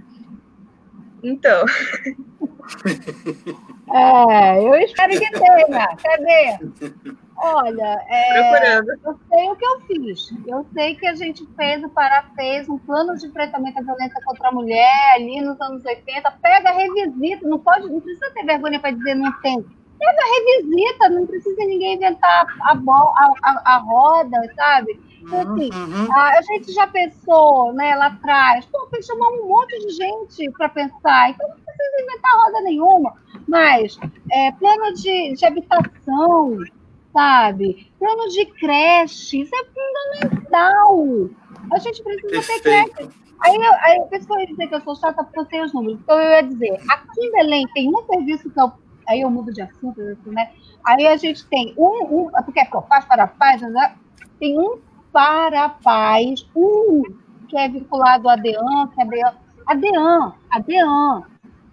Então. 1.24 1.66
É, 3.92 4.60
eu 4.60 4.76
espero 4.76 5.20
que 5.20 5.32
tenha. 5.32 5.98
Cadê? 5.98 6.60
Olha, 7.42 8.06
é, 8.08 8.40
eu 9.06 9.18
sei 9.30 9.50
o 9.50 9.56
que 9.56 9.66
eu 9.66 9.80
fiz. 9.82 10.34
Eu 10.46 10.66
sei 10.74 10.96
que 10.96 11.08
a 11.08 11.16
gente 11.16 11.46
fez, 11.56 11.82
o 11.84 11.90
Pará 11.90 12.26
fez 12.36 12.68
um 12.68 12.78
plano 12.78 13.16
de 13.18 13.28
enfrentamento 13.28 13.80
à 13.80 13.82
violência 13.82 14.22
contra 14.26 14.50
a 14.50 14.52
mulher 14.52 15.14
ali 15.16 15.40
nos 15.40 15.60
anos 15.62 15.86
80. 15.86 16.32
Pega, 16.42 16.72
revisita, 16.72 17.48
não 17.48 17.60
pode, 17.60 17.88
não 17.88 18.02
precisa 18.02 18.30
ter 18.32 18.46
vergonha 18.46 18.80
para 18.80 18.92
dizer 18.92 19.16
não 19.16 19.32
tem. 19.40 19.66
Pega, 19.98 20.22
revisita, 20.36 21.10
não 21.10 21.26
precisa 21.26 21.66
ninguém 21.66 21.96
inventar 21.96 22.46
a, 22.62 22.74
a, 22.74 23.34
a, 23.44 23.76
a 23.76 23.78
roda, 23.78 24.38
sabe? 24.56 25.00
Então, 25.22 25.42
assim, 25.42 25.70
uhum. 25.74 26.14
a, 26.14 26.40
a, 26.40 26.42
gente 26.42 26.74
já 26.74 26.88
pensou 26.88 27.74
né, 27.74 27.96
lá 27.96 28.08
atrás, 28.08 28.66
pô, 28.66 28.88
foi 28.90 29.02
chamar 29.02 29.28
um 29.30 29.48
monte 29.48 29.78
de 29.80 29.90
gente 29.92 30.52
para 30.52 30.70
pensar, 30.70 31.30
então 31.30 31.48
não 31.48 31.56
precisa 31.56 32.02
inventar 32.02 32.32
roda 32.46 32.62
nenhuma. 32.62 33.14
Mas 33.48 34.00
é, 34.32 34.52
plano 34.54 34.94
de, 34.94 35.34
de 35.34 35.46
habitação, 35.46 36.58
sabe? 37.14 37.92
Plano 38.00 38.30
de 38.30 38.46
creche, 38.46 39.42
isso 39.42 39.52
é 39.56 39.66
fundamental. 39.66 41.30
A 41.72 41.80
gente 41.80 42.04
precisa 42.04 42.42
ter 42.42 42.62
creche. 42.62 43.10
Aí, 43.42 43.58
aí 43.82 44.00
a 44.00 44.08
pessoa 44.08 44.40
ia 44.42 44.48
dizer 44.48 44.68
que 44.68 44.76
eu 44.76 44.82
sou 44.82 44.96
chata 44.96 45.24
porque 45.24 45.40
eu 45.40 45.46
tenho 45.46 45.66
os 45.66 45.74
números. 45.74 46.00
Então 46.02 46.20
eu 46.20 46.30
ia 46.30 46.42
dizer, 46.42 46.80
aqui 46.90 47.26
em 47.26 47.32
Belém 47.32 47.68
tem 47.74 47.90
um 47.90 48.06
serviço 48.06 48.50
que 48.50 48.60
eu. 48.60 48.72
Aí 49.08 49.22
eu 49.22 49.30
mudo 49.32 49.52
de 49.52 49.62
assunto, 49.62 50.00
né? 50.28 50.52
Aí 50.86 51.08
a 51.08 51.18
gente 51.18 51.46
tem 51.48 51.74
um, 51.78 52.28
um 52.28 52.32
porque 52.46 52.60
é 52.60 52.66
para 52.66 53.28
paz, 53.28 53.62
né? 53.62 53.96
tem 54.40 54.58
um 54.58 54.80
para 55.12 55.70
paz, 55.70 56.48
um 56.56 57.04
que 57.48 57.58
é 57.58 57.68
vinculado 57.68 58.30
à 58.30 58.36
DEAN, 58.36 58.88
que 58.94 59.02
é 59.02 59.24
a 59.66 59.74
DEAN, 59.74 60.34
a 60.50 60.60
DEAN, 60.60 61.24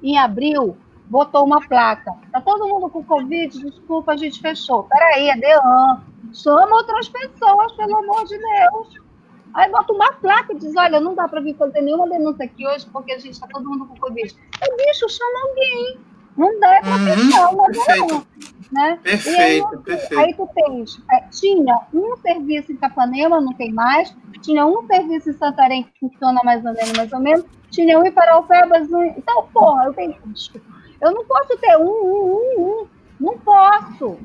em 0.03 0.19
abril, 0.19 0.77
botou 1.09 1.45
uma 1.45 1.61
placa. 1.67 2.13
Tá 2.33 2.41
todo 2.41 2.69
mundo 2.69 2.89
com 2.91 3.05
Covid? 3.05 3.59
Desculpa, 3.59 4.13
a 4.13 4.17
gente 4.17 4.41
fechou. 4.41 4.85
Peraí, 4.85 5.31
é 5.31 5.37
Dean. 5.37 6.03
Chama 6.33 6.77
outras 6.77 7.09
pessoas, 7.09 7.73
pelo 7.73 7.97
amor 7.97 8.25
de 8.25 8.39
Deus. 8.39 9.07
Aí 9.55 9.71
bota 9.71 9.93
uma 9.93 10.13
placa 10.13 10.53
e 10.53 10.59
diz: 10.59 10.75
olha, 10.77 11.01
não 11.01 11.15
dá 11.15 11.27
para 11.27 11.41
vir 11.41 11.57
fazer 11.57 11.81
nenhuma 11.81 12.09
denúncia 12.09 12.45
aqui 12.45 12.67
hoje 12.67 12.87
porque 12.93 13.13
a 13.13 13.19
gente 13.19 13.33
está 13.33 13.47
todo 13.47 13.69
mundo 13.69 13.87
com 13.87 13.97
Covid. 13.97 14.37
É 14.61 14.77
bicho, 14.77 15.09
chama 15.09 15.49
alguém. 15.49 15.99
Não 16.37 16.61
dá 16.61 16.81
para 16.81 16.91
uhum, 16.91 17.07
fechar 17.07 17.49
uma 17.49 17.65
perfeito. 17.65 18.27
Né? 18.71 18.99
Perfeito, 19.03 19.69
aí, 19.69 19.79
perfeito. 19.79 20.19
Aí 20.19 20.35
tu 20.35 20.49
tens, 20.55 21.01
é, 21.11 21.21
tinha 21.31 21.81
um 21.95 22.17
serviço 22.17 22.73
em 22.73 22.77
Capanema, 22.77 23.41
não 23.41 23.55
tem 23.55 23.73
mais, 23.73 24.15
tinha 24.43 24.67
um 24.67 24.87
serviço 24.87 25.31
em 25.31 25.33
Santarém 25.33 25.85
que 25.85 25.99
funciona 26.01 26.41
mais 26.45 26.65
ou 26.65 26.75
menos, 26.75 26.93
mais 26.93 27.13
ou 27.13 27.21
menos, 27.21 27.45
tinha 27.71 27.99
um 27.99 28.05
em 28.05 28.11
Paraupebas, 28.11 28.91
um... 28.91 29.05
então, 29.05 29.47
porra, 29.53 29.87
eu 29.87 29.95
tenho, 29.95 30.17
desculpa, 30.27 30.67
eu 31.01 31.13
não 31.13 31.25
posso 31.25 31.57
ter 31.59 31.77
um, 31.77 31.83
um, 31.83 32.25
um, 32.27 32.63
um. 32.63 32.87
Não 33.21 33.39
posso. 33.39 34.19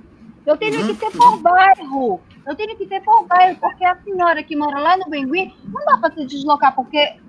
Eu 0.46 0.58
tenho 0.58 0.86
que 0.86 0.96
ter 0.96 1.12
por 1.12 1.38
bairro. 1.38 2.20
Eu 2.46 2.56
tenho 2.56 2.76
que 2.76 2.86
ter 2.86 3.02
por 3.02 3.26
bairro, 3.26 3.58
porque 3.60 3.86
a 3.86 3.96
senhora 4.04 4.44
que 4.44 4.56
mora 4.56 4.80
lá 4.80 4.98
no 4.98 5.10
Bengui 5.10 5.54
não 5.66 5.86
dá 5.86 5.98
para 5.98 6.14
se 6.14 6.26
deslocar, 6.26 6.76
porque 6.76 6.98
é, 6.98 7.20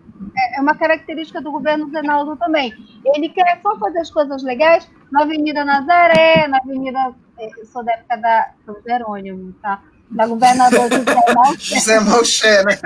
é 0.56 0.60
uma 0.60 0.74
característica 0.74 1.40
do 1.40 1.52
governo 1.52 1.90
Zenaldo 1.90 2.36
também. 2.36 2.72
Ele 3.14 3.28
quer 3.28 3.60
só 3.62 3.76
fazer 3.78 3.98
as 3.98 4.10
coisas 4.10 4.42
legais 4.42 4.88
na 5.10 5.22
Avenida 5.22 5.64
Nazaré, 5.64 6.48
na 6.48 6.58
Avenida. 6.58 7.14
É, 7.38 7.48
eu 7.60 7.66
sou 7.66 7.84
da 7.84 7.92
época 7.92 8.16
da 8.16 8.50
São 8.64 8.76
Jerônimo, 8.86 9.52
tá? 9.60 9.82
Da 10.10 10.26
governador 10.26 10.88
José 10.90 11.14
Malché. 11.34 11.74
José 11.74 12.00
Malché, 12.00 12.64
né? 12.64 12.78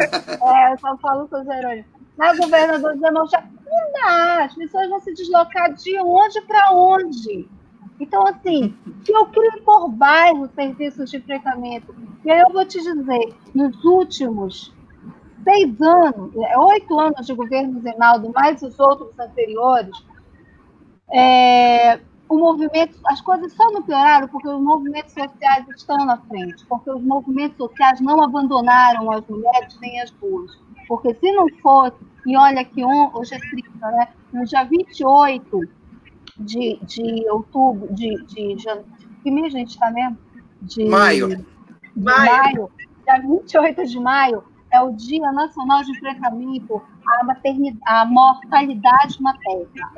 É, 0.42 0.72
eu 0.72 0.78
só 0.78 0.96
falo 0.98 1.28
São 1.28 1.44
Jerônimo 1.44 1.96
na 2.16 2.34
governador 2.34 2.96
Zé 2.98 3.10
Malcher. 3.10 3.44
Não 3.64 3.92
dá, 3.92 4.44
as 4.44 4.54
pessoas 4.54 4.88
vão 4.88 5.00
se 5.00 5.12
deslocar 5.12 5.72
de 5.74 5.98
onde 6.00 6.40
para 6.42 6.72
onde. 6.72 7.48
Então, 7.98 8.26
assim, 8.26 8.76
eu 9.08 9.26
crio 9.26 9.62
por 9.64 9.88
bairro 9.88 10.48
serviços 10.54 11.10
de 11.10 11.16
enfrentamento. 11.16 11.94
E 12.24 12.30
aí 12.30 12.40
eu 12.40 12.52
vou 12.52 12.64
te 12.64 12.78
dizer, 12.78 13.34
nos 13.54 13.84
últimos 13.84 14.74
seis 15.44 15.80
anos, 15.80 16.34
é, 16.36 16.58
oito 16.58 16.98
anos 16.98 17.26
de 17.26 17.32
governo 17.32 17.80
Zenaldo, 17.80 18.32
mais 18.32 18.60
os 18.62 18.78
outros 18.78 19.18
anteriores, 19.18 19.96
é, 21.12 22.00
o 22.28 22.36
movimento, 22.36 22.98
as 23.06 23.20
coisas 23.20 23.52
só 23.52 23.70
não 23.70 23.82
pioraram 23.82 24.26
porque 24.28 24.48
os 24.48 24.60
movimentos 24.60 25.12
sociais 25.12 25.64
estão 25.68 26.04
na 26.04 26.18
frente, 26.18 26.66
porque 26.66 26.90
os 26.90 27.02
movimentos 27.02 27.56
sociais 27.56 28.00
não 28.00 28.22
abandonaram 28.22 29.10
as 29.12 29.24
mulheres 29.26 29.78
nem 29.80 30.00
as 30.00 30.10
ruas. 30.10 30.58
Porque 30.89 31.14
se 31.14 31.32
não 31.32 31.49
fosse, 31.62 31.97
e 32.26 32.37
olha 32.37 32.64
que 32.64 32.84
hoje 32.84 33.34
é 33.34 33.39
30, 33.39 33.91
né? 33.91 34.09
No 34.32 34.45
dia 34.45 34.64
28 34.64 35.61
de, 36.39 36.78
de 36.82 37.30
outubro, 37.30 37.93
de, 37.95 38.24
de, 38.24 38.55
de 38.55 38.66
que 39.22 39.30
mês 39.30 39.55
a 39.55 39.59
gente 39.59 39.70
está 39.70 39.91
mesmo? 39.91 40.18
De 40.62 40.84
maio. 40.84 41.28
De 41.28 41.45
maio. 41.97 42.43
maio. 42.43 42.70
Dia 43.05 43.20
28 43.20 43.87
de 43.87 44.01
maio 44.01 44.45
é 44.72 44.80
o 44.80 44.93
Dia 44.93 45.32
Nacional 45.32 45.82
de 45.82 45.93
Enfrentamento 45.93 46.82
à, 47.07 47.24
maternidade, 47.24 47.80
à 47.87 48.05
mortalidade 48.05 49.22
materna. 49.22 49.93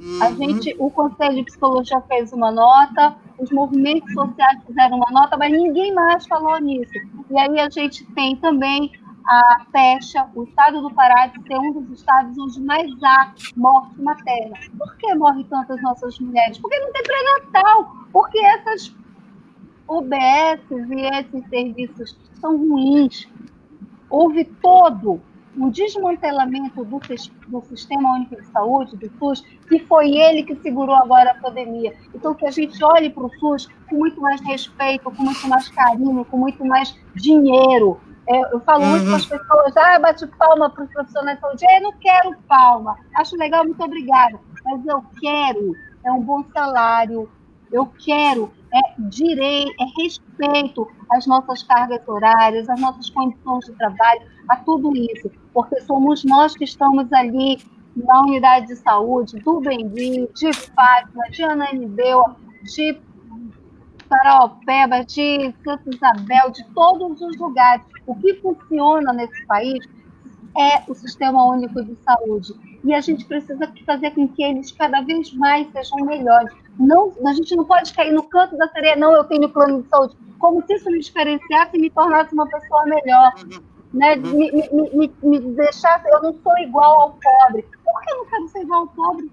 Uhum. 0.00 0.22
A 0.22 0.32
gente, 0.32 0.74
o 0.78 0.90
Conselho 0.90 1.36
de 1.36 1.44
Psicologia 1.44 2.00
fez 2.02 2.32
uma 2.32 2.50
nota, 2.50 3.16
os 3.38 3.50
movimentos 3.50 4.12
sociais 4.12 4.60
fizeram 4.66 4.96
uma 4.96 5.10
nota, 5.10 5.36
mas 5.36 5.52
ninguém 5.52 5.94
mais 5.94 6.26
falou 6.26 6.58
nisso. 6.58 6.92
E 7.30 7.38
aí 7.38 7.58
a 7.58 7.68
gente 7.68 8.04
tem 8.12 8.36
também 8.36 8.92
a 9.26 9.64
pecha, 9.72 10.28
o 10.34 10.44
estado 10.44 10.82
do 10.82 10.92
Pará 10.94 11.26
de 11.26 11.42
ser 11.46 11.58
um 11.58 11.72
dos 11.72 11.98
estados 11.98 12.36
onde 12.38 12.60
mais 12.60 12.90
há 13.02 13.34
morte 13.56 14.00
materna. 14.00 14.56
Por 14.76 14.96
que 14.96 15.14
morrem 15.14 15.44
tantas 15.44 15.80
nossas 15.82 16.18
mulheres? 16.18 16.58
Porque 16.58 16.78
não 16.78 16.92
tem 16.92 17.02
pré-natal, 17.02 17.96
porque 18.12 18.38
essas 18.38 18.94
UBS 19.88 20.60
e 20.70 21.06
esses 21.18 21.48
serviços 21.48 22.18
são 22.40 22.56
ruins. 22.56 23.28
Houve 24.10 24.44
todo 24.44 25.20
um 25.56 25.70
desmantelamento 25.70 26.84
do, 26.84 27.00
do, 27.48 27.64
Sistema 27.66 28.14
Único 28.16 28.36
de 28.36 28.46
Saúde, 28.48 28.96
do 28.96 29.10
SUS, 29.18 29.42
que 29.68 29.78
foi 29.80 30.10
ele 30.10 30.42
que 30.42 30.56
segurou 30.56 30.96
agora 30.96 31.30
a 31.30 31.34
pandemia. 31.34 31.94
Então, 32.14 32.34
que 32.34 32.46
a 32.46 32.50
gente 32.50 32.82
olhe 32.82 33.08
para 33.10 33.24
o 33.24 33.30
SUS 33.38 33.68
com 33.88 33.96
muito 33.96 34.20
mais 34.20 34.40
respeito, 34.40 35.04
com 35.04 35.22
muito 35.22 35.46
mais 35.46 35.68
carinho, 35.68 36.24
com 36.24 36.38
muito 36.38 36.64
mais 36.64 36.98
dinheiro. 37.14 38.00
É, 38.26 38.54
eu 38.54 38.60
falo 38.60 38.84
uhum. 38.84 38.90
muito 38.90 39.10
com 39.10 39.16
as 39.16 39.26
pessoas, 39.26 39.76
ah, 39.76 39.98
bate 39.98 40.26
palma 40.26 40.70
para 40.70 40.84
os 40.84 40.90
profissionais 40.90 41.36
de 41.36 41.40
saúde. 41.42 41.64
Eu 41.68 41.82
não 41.82 41.92
quero 41.98 42.36
palma. 42.48 42.96
Acho 43.16 43.36
legal, 43.36 43.64
muito 43.64 43.82
obrigada. 43.82 44.38
Mas 44.64 44.86
eu 44.86 45.04
quero 45.20 45.74
é 46.04 46.12
um 46.12 46.20
bom 46.20 46.44
salário. 46.52 47.28
Eu 47.72 47.86
quero 47.86 48.52
é 48.72 48.80
direito, 48.98 49.72
é 49.80 50.02
respeito 50.02 50.88
às 51.10 51.26
nossas 51.26 51.62
cargas 51.62 52.06
horárias, 52.06 52.68
às 52.68 52.80
nossas 52.80 53.10
condições 53.10 53.64
de 53.66 53.72
trabalho, 53.72 54.22
a 54.48 54.56
tudo 54.56 54.94
isso, 54.96 55.30
porque 55.52 55.80
somos 55.82 56.24
nós 56.24 56.56
que 56.56 56.64
estamos 56.64 57.12
ali 57.12 57.58
na 57.96 58.22
unidade 58.22 58.66
de 58.66 58.76
saúde, 58.76 59.38
do 59.40 59.60
Bendi, 59.60 60.28
de 60.34 60.52
Fátima, 60.52 61.24
de 61.30 61.42
Ananideu, 61.44 62.24
de 62.62 63.00
Paraopeba, 64.08 65.04
de 65.04 65.54
Santa 65.64 65.90
Isabel, 65.90 66.50
de 66.50 66.64
todos 66.74 67.20
os 67.20 67.36
lugares. 67.38 67.84
O 68.06 68.14
que 68.14 68.34
funciona 68.34 69.12
nesse 69.12 69.46
país 69.46 69.86
é 70.56 70.82
o 70.88 70.94
Sistema 70.94 71.44
Único 71.46 71.82
de 71.84 71.96
Saúde. 71.96 72.54
E 72.84 72.94
a 72.94 73.00
gente 73.00 73.24
precisa 73.24 73.72
fazer 73.84 74.10
com 74.12 74.28
que 74.28 74.42
eles 74.42 74.70
cada 74.72 75.00
vez 75.00 75.32
mais 75.34 75.70
sejam 75.72 75.98
melhores. 76.06 76.52
Não, 76.78 77.12
a 77.26 77.32
gente 77.32 77.56
não 77.56 77.64
pode 77.64 77.92
cair 77.92 78.12
no 78.12 78.22
canto 78.24 78.56
da 78.56 78.68
sereia, 78.68 78.96
não, 78.96 79.12
eu 79.12 79.24
tenho 79.24 79.48
plano 79.48 79.82
de 79.82 79.88
saúde. 79.88 80.16
Como 80.38 80.64
se 80.66 80.74
isso 80.74 80.90
me 80.90 81.00
diferenciasse 81.00 81.76
e 81.76 81.80
me 81.80 81.90
tornasse 81.90 82.32
uma 82.34 82.46
pessoa 82.46 82.84
melhor. 82.84 83.32
Né? 83.92 84.16
Me, 84.16 84.50
me, 84.52 84.90
me, 84.92 85.14
me 85.22 85.40
deixasse, 85.54 86.08
eu 86.08 86.22
não 86.22 86.34
sou 86.42 86.58
igual 86.58 87.00
ao 87.00 87.10
pobre. 87.10 87.62
Por 87.84 88.02
que 88.02 88.12
eu 88.12 88.16
não 88.18 88.26
quero 88.26 88.48
ser 88.48 88.60
igual 88.62 88.80
ao 88.80 88.88
pobre? 88.88 89.30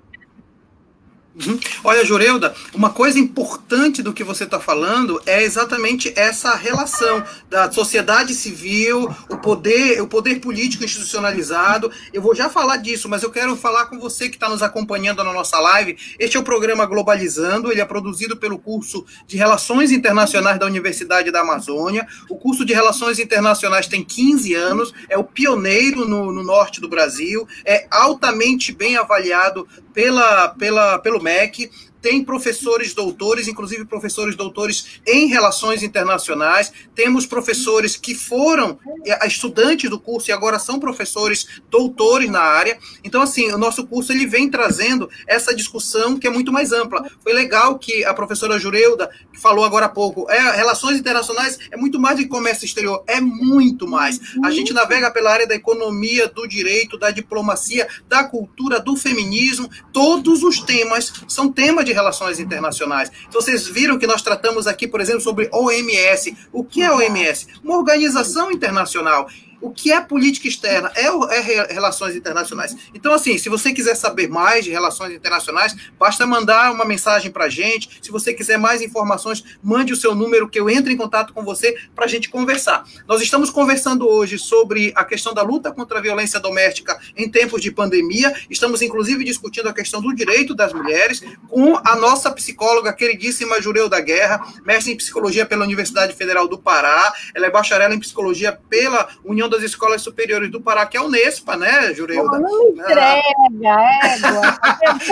Uhum. 1.34 1.58
Olha, 1.86 2.04
Jureuda, 2.04 2.54
uma 2.74 2.90
coisa 2.90 3.18
importante 3.18 4.04
do 4.04 4.12
que 4.12 4.22
você 4.22 4.44
está 4.44 4.60
falando 4.60 5.22
é 5.26 5.42
exatamente 5.42 6.12
essa 6.14 6.56
relação 6.56 7.24
da 7.50 7.72
sociedade 7.72 8.36
civil, 8.36 9.10
o 9.30 9.38
poder, 9.38 10.02
o 10.02 10.08
poder 10.08 10.42
político 10.42 10.84
institucionalizado. 10.84 11.90
Eu 12.12 12.22
vou 12.22 12.36
já 12.36 12.50
falar 12.50 12.78
disso, 12.78 13.08
mas 13.08 13.24
eu 13.24 13.32
quero 13.32 13.56
falar 13.56 13.86
com 13.86 13.98
você 13.98 14.28
que 14.28 14.36
está 14.36 14.50
nos 14.50 14.62
acompanhando 14.62 15.24
na 15.24 15.32
nossa 15.32 15.58
live. 15.58 15.98
Este 16.20 16.36
é 16.36 16.40
o 16.40 16.44
programa 16.44 16.86
Globalizando, 16.86 17.72
ele 17.72 17.80
é 17.80 17.86
produzido 17.86 18.36
pelo 18.36 18.60
curso 18.60 19.06
de 19.26 19.38
Relações 19.38 19.92
Internacionais 19.92 20.60
da 20.60 20.66
Universidade 20.66 21.32
da 21.32 21.40
Amazônia. 21.40 22.06
O 22.30 22.36
curso 22.38 22.66
de 22.66 22.74
Relações 22.74 23.20
Internacionais 23.20 23.88
tem 23.88 24.04
15 24.04 24.54
anos, 24.54 24.94
é 25.08 25.18
o 25.18 25.24
pioneiro 25.24 26.06
no, 26.06 26.30
no 26.34 26.44
norte 26.44 26.82
do 26.82 26.90
Brasil, 26.90 27.48
é 27.66 27.88
altamente 27.90 28.74
bem 28.74 28.98
avaliado 28.98 29.66
pela, 29.94 30.50
pela, 30.50 31.00
pelo 31.00 31.22
MEC, 31.22 31.70
tem 32.02 32.24
professores 32.24 32.94
doutores, 32.94 33.48
inclusive 33.48 33.86
professores 33.86 34.36
doutores 34.36 35.02
em 35.06 35.28
relações 35.28 35.84
internacionais, 35.84 36.72
temos 36.96 37.26
professores 37.26 37.96
que 37.96 38.16
foram 38.16 38.80
eh, 39.06 39.28
estudantes 39.28 39.90
do 39.90 40.00
curso 40.00 40.30
e 40.30 40.34
agora 40.34 40.58
são 40.60 40.80
professores 40.80 41.62
doutores 41.70 42.30
na 42.30 42.42
área. 42.42 42.78
Então, 43.04 43.22
assim, 43.22 43.52
o 43.52 43.58
nosso 43.58 43.86
curso 43.86 44.12
ele 44.12 44.26
vem 44.26 44.50
trazendo 44.50 45.10
essa 45.28 45.56
discussão 45.56 46.18
que 46.18 46.28
é 46.28 46.30
muito 46.30 46.52
mais 46.52 46.72
ampla. 46.72 47.10
Foi 47.22 47.34
legal 47.34 47.78
que 47.78 48.04
a 48.04 48.14
professora 48.14 48.60
Jureuda, 48.60 49.10
que 49.32 49.40
falou 49.40 49.64
agora 49.64 49.86
há 49.86 49.90
pouco, 49.90 50.30
é, 50.30 50.56
relações 50.56 50.98
internacionais 50.98 51.60
é 51.72 51.78
muito 51.78 52.00
mais 52.00 52.18
do 52.18 52.24
que 52.24 52.30
comércio 52.30 52.66
exterior, 52.66 53.04
é 53.08 53.22
muito 53.22 53.88
mais. 53.88 54.20
A 54.44 54.52
gente 54.52 54.74
navega 54.74 55.12
pela 55.12 55.32
área 55.32 55.48
da 55.48 55.56
economia, 55.56 56.28
do 56.28 56.48
direito, 56.48 56.98
da 56.98 57.12
diplomacia, 57.12 57.88
da 58.08 58.24
cultura, 58.24 58.80
do 58.80 58.96
feminismo, 58.96 59.70
todos 59.94 60.44
os 60.44 60.60
temas 60.60 61.14
são 61.28 61.52
temas 61.52 61.86
de 61.86 61.91
de 61.92 61.94
relações 61.94 62.40
internacionais. 62.40 63.12
Então, 63.28 63.42
vocês 63.42 63.68
viram 63.68 64.00
que 64.00 64.08
nós 64.08 64.22
tratamos 64.22 64.66
aqui, 64.66 64.88
por 64.88 65.02
exemplo, 65.02 65.22
sobre 65.22 65.50
OMS. 65.52 66.36
O 66.52 66.64
que 66.64 66.82
é 66.82 66.92
OMS? 66.92 67.48
Uma 67.64 67.78
organização 67.78 68.52
internacional. 68.52 69.28
O 69.62 69.72
que 69.72 69.92
é 69.92 70.02
política 70.02 70.48
externa? 70.48 70.92
É, 70.96 71.06
é, 71.06 71.74
relações 71.74 72.16
internacionais. 72.16 72.76
Então, 72.94 73.14
assim, 73.14 73.38
se 73.38 73.48
você 73.48 73.72
quiser 73.72 73.96
saber 73.96 74.28
mais 74.28 74.66
de 74.66 74.72
relações 74.72 75.14
internacionais, 75.14 75.76
basta 76.00 76.26
mandar 76.26 76.72
uma 76.72 76.84
mensagem 76.84 77.32
para 77.32 77.46
a 77.46 77.50
gente. 77.50 78.00
Se 78.02 78.12
você 78.12 78.34
quiser 78.34 78.58
mais 78.58 78.82
informações, 78.82 79.44
mande 79.62 79.94
o 79.94 79.96
seu 79.96 80.16
número 80.16 80.50
que 80.50 80.60
eu 80.60 80.70
entre 80.70 80.92
em 80.92 80.98
contato 80.98 81.32
com 81.32 81.44
você 81.44 81.78
para 81.96 82.06
a 82.06 82.08
gente 82.08 82.30
conversar. 82.30 82.84
Nós 83.08 83.22
estamos 83.22 83.52
conversando 83.52 84.10
hoje 84.10 84.40
sobre 84.40 84.92
a 84.96 85.06
questão 85.06 85.34
da 85.34 85.44
luta 85.44 85.72
contra 85.72 86.00
a 86.00 86.02
violência 86.02 86.40
doméstica 86.40 87.00
em 87.16 87.30
tempos 87.30 87.62
de 87.62 87.72
pandemia. 87.72 88.34
Estamos, 88.50 88.82
inclusive, 88.82 89.24
discutindo 89.24 89.70
a 89.70 89.74
questão 89.74 90.02
do 90.02 90.14
direito 90.16 90.56
das 90.56 90.74
mulheres 90.74 91.22
com 91.48 91.78
a 91.86 91.96
nossa 91.96 92.32
psicóloga 92.32 92.92
queridíssima 92.94 93.62
Jureu 93.62 93.88
da 93.88 94.00
Guerra, 94.00 94.42
mestre 94.66 94.94
em 94.94 94.98
psicologia 94.98 95.46
pela 95.46 95.64
Universidade 95.64 96.16
Federal 96.16 96.48
do 96.48 96.58
Pará. 96.58 97.14
Ela 97.36 97.46
é 97.46 97.52
bacharel 97.52 97.94
em 97.94 98.00
psicologia 98.00 98.52
pela 98.70 99.08
União 99.24 99.51
das 99.52 99.64
Escolas 99.64 100.02
Superiores 100.02 100.50
do 100.50 100.62
Pará, 100.62 100.86
que 100.86 100.98
é 100.98 101.00
a 101.00 101.04
Unespa, 101.04 101.56
né, 101.56 101.94
Jureilda? 101.94 102.40
Não, 102.40 102.50
não 102.50 102.70
entrega, 102.70 103.22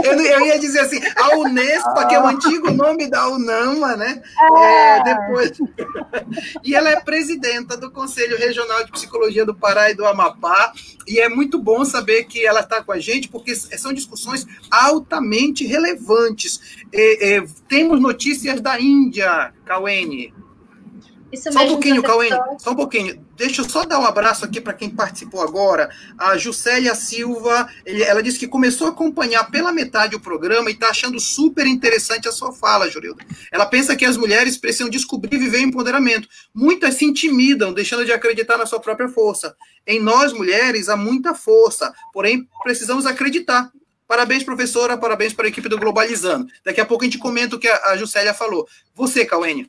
eu, 0.04 0.14
eu, 0.20 0.46
ia 0.46 0.58
dizer 0.58 0.80
assim, 0.80 1.00
a 1.16 1.38
Unespa, 1.38 2.08
que 2.08 2.16
é 2.16 2.22
o 2.22 2.26
antigo 2.26 2.72
nome 2.72 3.08
da 3.10 3.28
UNAMA, 3.30 3.96
né? 3.96 4.22
É. 4.58 4.98
É, 4.98 5.04
depois... 5.04 5.52
e 6.64 6.74
ela 6.74 6.90
é 6.90 7.00
presidenta 7.00 7.76
do 7.78 7.92
Conselho 7.92 8.38
Regional 8.38 8.84
de 8.86 8.92
Psicologia 8.92 9.46
do 9.46 9.54
Pará 9.54 9.92
e 9.92 9.96
do 9.96 10.06
Amapá, 10.06 10.74
e 11.08 11.20
é 11.20 11.28
muito 11.28 11.60
bom 11.60 11.84
saber 11.84 12.24
que 12.26 12.46
ela 12.46 12.62
está 12.62 12.84
com 12.84 12.92
a 12.92 13.00
gente, 13.00 13.28
porque 13.28 13.54
são 13.56 13.92
discussões 13.92 14.46
altamente 14.72 15.66
relevantes. 15.66 16.80
É, 16.94 17.44
temos 17.68 18.00
notícias 18.00 18.62
da 18.62 18.80
Índia, 18.80 19.54
Cauene. 19.66 20.34
Isso 21.32 21.52
só 21.52 21.64
um 21.64 21.68
pouquinho, 21.68 22.02
Cauê, 22.02 22.30
só 22.58 22.72
um 22.72 22.76
pouquinho. 22.76 23.26
Deixa 23.36 23.62
eu 23.62 23.70
só 23.70 23.86
dar 23.86 24.00
um 24.00 24.06
abraço 24.06 24.44
aqui 24.44 24.60
para 24.60 24.74
quem 24.74 24.90
participou 24.90 25.42
agora. 25.42 25.90
A 26.18 26.38
Juscelia 26.38 26.96
Silva, 26.96 27.70
ele, 27.86 28.04
ela 28.04 28.24
disse 28.24 28.40
que 28.40 28.48
começou 28.48 28.88
a 28.88 28.90
acompanhar 28.90 29.50
pela 29.52 29.72
metade 29.72 30.16
o 30.16 30.20
programa 30.20 30.70
e 30.70 30.74
está 30.74 30.90
achando 30.90 31.20
super 31.20 31.68
interessante 31.68 32.28
a 32.28 32.32
sua 32.32 32.52
fala, 32.52 32.90
Jurilda. 32.90 33.24
Ela 33.52 33.66
pensa 33.66 33.96
que 33.96 34.06
as 34.06 34.18
mulheres 34.18 34.58
precisam 34.58 34.90
descobrir 34.90 35.36
e 35.36 35.40
viver 35.40 35.60
empoderamento. 35.60 36.28
Muitas 36.54 36.96
se 36.96 37.06
intimidam, 37.06 37.74
deixando 37.74 38.06
de 38.06 38.12
acreditar 38.12 38.58
na 38.58 38.66
sua 38.66 38.80
própria 38.80 39.08
força. 39.08 39.56
Em 39.86 40.00
nós, 40.00 40.34
mulheres, 40.34 40.90
há 40.90 40.98
muita 40.98 41.36
força, 41.36 41.94
porém 42.12 42.48
precisamos 42.64 43.06
acreditar. 43.06 43.72
Parabéns, 44.08 44.44
professora, 44.44 44.98
parabéns 44.98 45.34
para 45.34 45.46
a 45.46 45.50
equipe 45.50 45.70
do 45.70 45.78
Globalizando. 45.78 46.48
Daqui 46.66 46.82
a 46.82 46.86
pouco 46.86 47.04
a 47.04 47.06
gente 47.06 47.20
comenta 47.20 47.56
o 47.56 47.60
que 47.60 47.68
a, 47.68 47.92
a 47.92 47.98
Juscelia 47.98 48.34
falou. 48.34 48.68
Você, 48.96 49.24
Cauênia. 49.24 49.68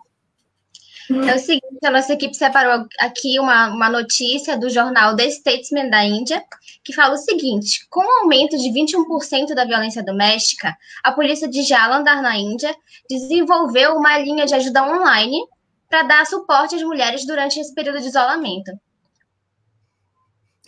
É 1.11 1.34
o 1.34 1.38
seguinte, 1.38 1.84
a 1.84 1.90
nossa 1.90 2.12
equipe 2.12 2.36
separou 2.36 2.86
aqui 3.00 3.38
uma, 3.40 3.68
uma 3.68 3.90
notícia 3.90 4.56
do 4.56 4.70
jornal 4.70 5.16
The 5.16 5.28
Statesman 5.28 5.90
da 5.90 6.04
Índia, 6.04 6.42
que 6.84 6.92
fala 6.92 7.14
o 7.14 7.18
seguinte: 7.18 7.86
com 7.90 8.00
o 8.00 8.20
aumento 8.22 8.56
de 8.56 8.68
21% 8.70 9.54
da 9.54 9.64
violência 9.64 10.04
doméstica, 10.04 10.76
a 11.02 11.11
polícia 11.11 11.48
de 11.48 11.62
Jalandhar, 11.62 12.22
na 12.22 12.36
Índia, 12.36 12.74
desenvolveu 13.08 13.96
uma 13.96 14.18
linha 14.18 14.46
de 14.46 14.54
ajuda 14.54 14.84
online 14.84 15.40
para 15.88 16.04
dar 16.04 16.26
suporte 16.26 16.76
às 16.76 16.82
mulheres 16.82 17.26
durante 17.26 17.58
esse 17.58 17.74
período 17.74 18.00
de 18.00 18.06
isolamento. 18.06 18.70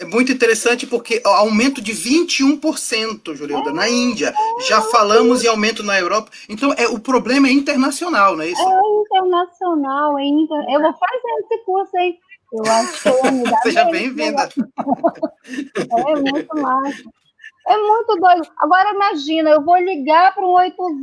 É 0.02 0.04
muito 0.04 0.32
interessante 0.32 0.84
porque 0.84 1.22
aumento 1.24 1.80
de 1.80 1.92
21%, 1.92 3.36
Juliana, 3.36 3.72
na 3.72 3.88
Índia. 3.88 4.34
Já 4.68 4.82
falamos 4.82 5.44
em 5.44 5.46
aumento 5.46 5.84
na 5.84 5.96
Europa. 5.98 6.28
Então, 6.48 6.72
é, 6.72 6.88
o 6.88 6.98
problema 6.98 7.46
é 7.46 7.52
internacional, 7.52 8.34
não 8.34 8.42
é 8.42 8.48
isso? 8.48 8.60
É 8.60 9.00
internacional. 9.00 10.18
É 10.18 10.24
inter... 10.24 10.58
Eu 10.68 10.80
vou 10.80 10.92
fazer 10.92 11.44
esse 11.44 11.64
curso 11.64 11.96
aí. 11.96 12.18
Eu 12.52 12.64
acho 12.72 13.02
que 13.02 13.08
eu 13.08 13.14
Seja 13.62 13.84
bem-vinda. 13.84 14.48
é 15.78 16.16
muito 16.16 16.60
massa. 16.60 17.02
É 17.68 17.76
muito 17.76 18.16
doido. 18.16 18.48
Agora 18.58 18.90
imagina, 18.90 19.50
eu 19.50 19.62
vou 19.62 19.76
ligar 19.76 20.34
para 20.34 20.44
um 20.44 20.50
80, 20.50 20.98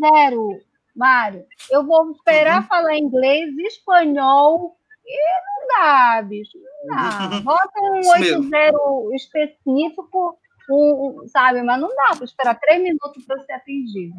Mário. 0.93 1.45
Eu 1.71 1.85
vou 1.85 2.11
esperar 2.11 2.63
uhum. 2.63 2.67
falar 2.67 2.97
inglês, 2.97 3.57
espanhol, 3.59 4.75
e 5.05 5.17
não 5.17 5.67
dá, 5.69 6.21
bicho. 6.21 6.57
Não 6.83 6.95
dá. 6.95 7.39
Bota 7.43 7.79
um 7.81 8.09
80 8.09 9.15
específico, 9.15 10.37
um, 10.69 11.21
um, 11.23 11.27
sabe? 11.27 11.61
Mas 11.63 11.79
não 11.79 11.89
dá 11.89 12.15
para 12.15 12.25
esperar 12.25 12.59
três 12.59 12.81
minutos 12.81 13.25
para 13.25 13.43
ser 13.43 13.53
atendido. 13.53 14.15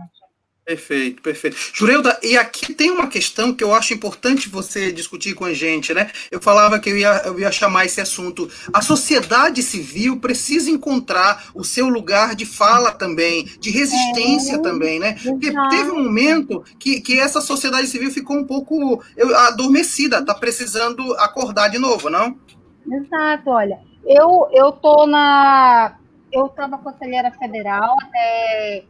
Perfeito, 0.64 1.20
perfeito. 1.22 1.56
Jureuda, 1.74 2.18
e 2.22 2.36
aqui 2.36 2.72
tem 2.72 2.90
uma 2.90 3.08
questão 3.08 3.52
que 3.52 3.64
eu 3.64 3.74
acho 3.74 3.92
importante 3.92 4.48
você 4.48 4.92
discutir 4.92 5.34
com 5.34 5.44
a 5.44 5.52
gente, 5.52 5.92
né? 5.92 6.10
Eu 6.30 6.40
falava 6.40 6.78
que 6.78 6.90
eu 6.90 6.96
ia, 6.96 7.22
eu 7.24 7.40
ia 7.40 7.50
chamar 7.50 7.86
esse 7.86 8.00
assunto. 8.00 8.48
A 8.72 8.80
sociedade 8.80 9.62
civil 9.62 10.20
precisa 10.20 10.70
encontrar 10.70 11.50
o 11.54 11.64
seu 11.64 11.88
lugar 11.88 12.36
de 12.36 12.46
fala 12.46 12.92
também, 12.92 13.44
de 13.58 13.70
resistência 13.70 14.56
é, 14.56 14.58
também, 14.58 15.00
né? 15.00 15.16
Porque 15.22 15.52
teve 15.70 15.90
um 15.90 16.04
momento 16.04 16.62
que, 16.78 17.00
que 17.00 17.18
essa 17.18 17.40
sociedade 17.40 17.88
civil 17.88 18.10
ficou 18.10 18.36
um 18.36 18.46
pouco 18.46 19.02
adormecida, 19.48 20.24
tá 20.24 20.34
precisando 20.34 21.14
acordar 21.14 21.68
de 21.68 21.78
novo, 21.78 22.08
não? 22.08 22.38
Exato, 22.88 23.50
olha. 23.50 23.80
Eu, 24.06 24.48
eu 24.52 24.72
tô 24.72 25.06
na. 25.06 25.96
Eu 26.32 26.46
estava 26.46 26.78
conselheira 26.78 27.32
federal 27.32 27.96
até 28.02 28.84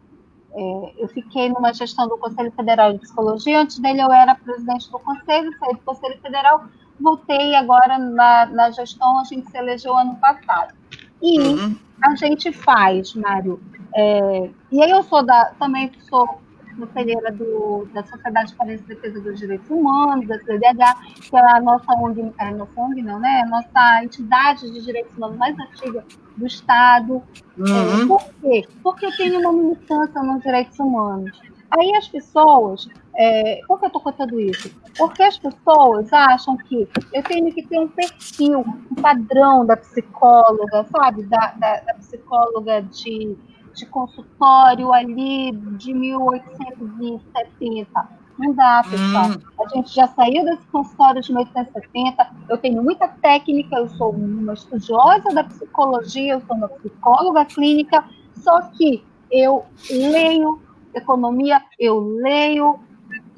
é, 0.99 1.03
eu 1.03 1.09
fiquei 1.09 1.49
numa 1.49 1.73
gestão 1.73 2.09
do 2.09 2.17
Conselho 2.19 2.53
Federal 2.53 2.93
de 2.93 3.01
Psicologia, 3.01 3.61
antes 3.61 3.79
dele 3.79 4.03
eu 4.03 4.13
era 4.13 4.35
presidente 4.35 4.91
do 4.91 4.99
Conselho, 4.99 5.57
saí 5.59 5.75
do 5.75 5.81
Conselho 5.81 6.21
Federal, 6.21 6.65
voltei 6.99 7.55
agora 7.55 7.99
na, 7.99 8.47
na 8.47 8.71
gestão, 8.71 9.19
a 9.19 9.25
gente 9.25 9.51
se 9.51 9.57
elegeu 9.57 9.97
ano 9.97 10.17
passado. 10.17 10.75
E 11.23 11.39
uhum. 11.39 11.77
a 12.03 12.15
gente 12.17 12.53
faz, 12.53 13.15
Mário, 13.15 13.61
é, 13.95 14.51
e 14.71 14.83
aí 14.83 14.91
eu 14.91 15.03
sou 15.03 15.25
da, 15.25 15.53
também 15.59 15.91
sou 16.09 16.41
conselheira 16.81 17.31
do, 17.33 17.87
da 17.93 18.03
Sociedade 18.05 18.55
para 18.55 18.73
a 18.73 18.77
Defesa 18.77 19.21
dos 19.21 19.39
Direitos 19.39 19.69
Humanos, 19.71 20.27
da 20.27 20.39
CDH, 20.39 21.21
que 21.29 21.37
é 21.37 21.57
a 21.57 21.61
nossa 21.61 21.93
ONG, 21.93 22.33
é 22.39 22.51
nossa 22.51 22.81
ONG 22.81 23.03
não, 23.03 23.19
né? 23.19 23.43
A 23.45 23.49
nossa 23.49 24.05
entidade 24.05 24.71
de 24.71 24.85
direitos 24.85 25.17
humanos 25.17 25.37
mais 25.37 25.57
antiga 25.59 26.05
do 26.37 26.47
Estado. 26.47 27.23
Uhum. 27.59 28.05
É, 28.05 28.07
por 28.07 28.25
quê? 28.41 28.69
Porque 28.83 29.17
tem 29.17 29.37
uma 29.37 29.53
militância 29.53 30.23
nos 30.23 30.43
direitos 30.43 30.79
humanos. 30.79 31.39
Aí 31.71 31.95
as 31.95 32.09
pessoas, 32.09 32.89
é, 33.17 33.61
por 33.69 33.79
que 33.79 33.85
eu 33.85 33.89
estou 33.89 34.03
contando 34.03 34.41
isso? 34.41 34.71
Porque 34.99 35.23
as 35.23 35.39
pessoas 35.39 36.13
acham 36.13 36.57
que 36.57 36.89
eu 37.13 37.23
tenho 37.23 37.53
que 37.55 37.63
ter 37.65 37.79
um 37.79 37.87
perfil, 37.87 38.61
um 38.61 38.95
padrão 38.97 39.65
da 39.65 39.77
psicóloga, 39.77 40.85
sabe? 40.91 41.23
Da, 41.25 41.55
da, 41.59 41.81
da 41.81 41.95
psicóloga 41.95 42.83
de 42.83 43.37
de 43.75 43.87
consultório 43.87 44.93
ali 44.93 45.53
de 45.53 45.95
1870. 45.95 48.21
Não 48.39 48.53
dá, 48.55 48.85
pessoal. 48.89 49.31
Hum. 49.31 49.41
A 49.63 49.69
gente 49.69 49.95
já 49.95 50.07
saiu 50.09 50.45
desse 50.45 50.67
consultório 50.69 51.21
de 51.21 51.33
1870. 51.33 52.31
Eu 52.49 52.57
tenho 52.59 52.83
muita 52.83 53.07
técnica, 53.09 53.77
eu 53.77 53.89
sou 53.91 54.13
uma 54.13 54.55
estudiosa 54.55 55.29
da 55.35 55.45
psicologia, 55.45 56.33
eu 56.35 56.43
sou 56.47 56.57
uma 56.57 56.69
psicóloga 56.69 57.45
clínica, 57.45 58.05
só 58.37 58.63
que 58.63 59.05
eu 59.31 59.67
leio 59.91 60.61
economia, 60.95 61.63
eu 61.79 62.01
leio 62.01 62.81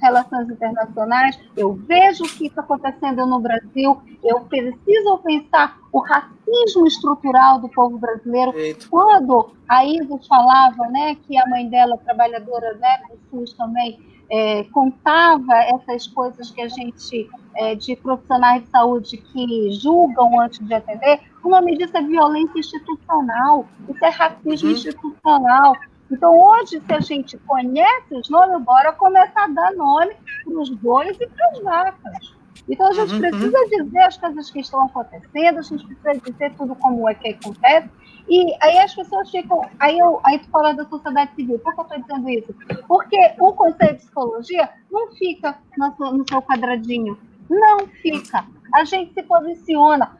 relações 0.03 0.51
internacionais, 0.51 1.39
eu 1.57 1.75
vejo 1.75 2.25
o 2.25 2.29
que 2.29 2.47
está 2.47 2.61
acontecendo 2.61 3.25
no 3.25 3.39
Brasil, 3.39 4.03
eu 4.23 4.41
preciso 4.41 5.19
pensar 5.19 5.79
o 5.93 6.01
racismo 6.01 6.87
estrutural 6.87 7.61
do 7.61 7.69
povo 7.69 7.99
brasileiro. 7.99 8.53
Eita. 8.59 8.87
Quando 8.91 9.53
a 9.69 9.85
Isis 9.87 10.27
falava 10.27 10.89
né, 10.89 11.15
que 11.15 11.39
a 11.39 11.47
mãe 11.47 11.69
dela, 11.69 11.97
trabalhadora 11.99 12.75
né, 12.75 13.03
do 13.09 13.19
SUS 13.31 13.53
também, 13.55 13.99
é, 14.31 14.65
contava 14.65 15.55
essas 15.55 16.07
coisas 16.07 16.51
que 16.51 16.63
a 16.63 16.69
gente, 16.69 17.29
é, 17.55 17.75
de 17.75 17.95
profissionais 17.97 18.63
de 18.63 18.71
saúde 18.71 19.19
que 19.19 19.71
julgam 19.73 20.41
antes 20.41 20.59
de 20.67 20.75
atender, 20.75 21.21
o 21.45 21.51
nome 21.51 21.77
disso 21.77 21.97
é 21.97 22.03
violência 22.03 22.59
institucional, 22.59 23.67
isso 23.89 24.05
é 24.05 24.09
racismo 24.09 24.69
uhum. 24.69 24.75
institucional. 24.75 25.77
Então, 26.13 26.39
hoje, 26.39 26.81
se 26.85 26.93
a 26.93 27.01
gente 27.01 27.39
conhece 27.39 28.15
os 28.15 28.29
nomes, 28.29 28.63
bora 28.63 28.93
começar 28.93 29.45
a 29.45 29.49
dar 29.49 29.73
nome 29.73 30.15
para 30.45 30.61
os 30.61 30.69
bois 30.69 31.17
e 31.19 31.27
para 31.27 31.49
as 31.49 31.63
vacas. 31.63 32.37
Então, 32.69 32.87
a 32.87 32.93
gente 32.93 33.15
uhum, 33.15 33.21
precisa 33.21 33.59
uhum. 33.59 33.85
dizer 33.85 34.01
as 34.01 34.19
coisas 34.19 34.51
que 34.51 34.61
estão 34.61 34.83
acontecendo, 34.83 35.59
a 35.59 35.63
gente 35.63 35.87
precisa 35.87 36.31
dizer 36.31 36.55
tudo 36.55 36.75
como 36.77 37.09
é 37.09 37.15
que 37.15 37.31
acontece. 37.31 37.89
E 38.29 38.55
aí 38.61 38.79
as 38.79 38.95
pessoas 38.95 39.31
ficam. 39.31 39.63
Aí, 39.81 39.99
eu, 39.99 40.21
aí 40.23 40.39
tu 40.39 40.49
fala 40.51 40.75
da 40.75 40.85
sociedade 40.85 41.35
civil. 41.35 41.59
Por 41.59 41.75
que 41.75 41.81
eu 41.81 41.85
estou 41.85 42.01
dizendo 42.01 42.29
isso? 42.29 42.55
Porque 42.87 43.35
o 43.41 43.53
Conselho 43.53 43.93
de 43.93 43.99
Psicologia 43.99 44.69
não 44.91 45.11
fica 45.13 45.59
no, 45.77 46.13
no 46.13 46.25
seu 46.29 46.43
quadradinho. 46.43 47.19
Não 47.49 47.87
fica. 48.01 48.47
A 48.75 48.85
gente 48.85 49.15
se 49.15 49.23
posiciona. 49.23 50.17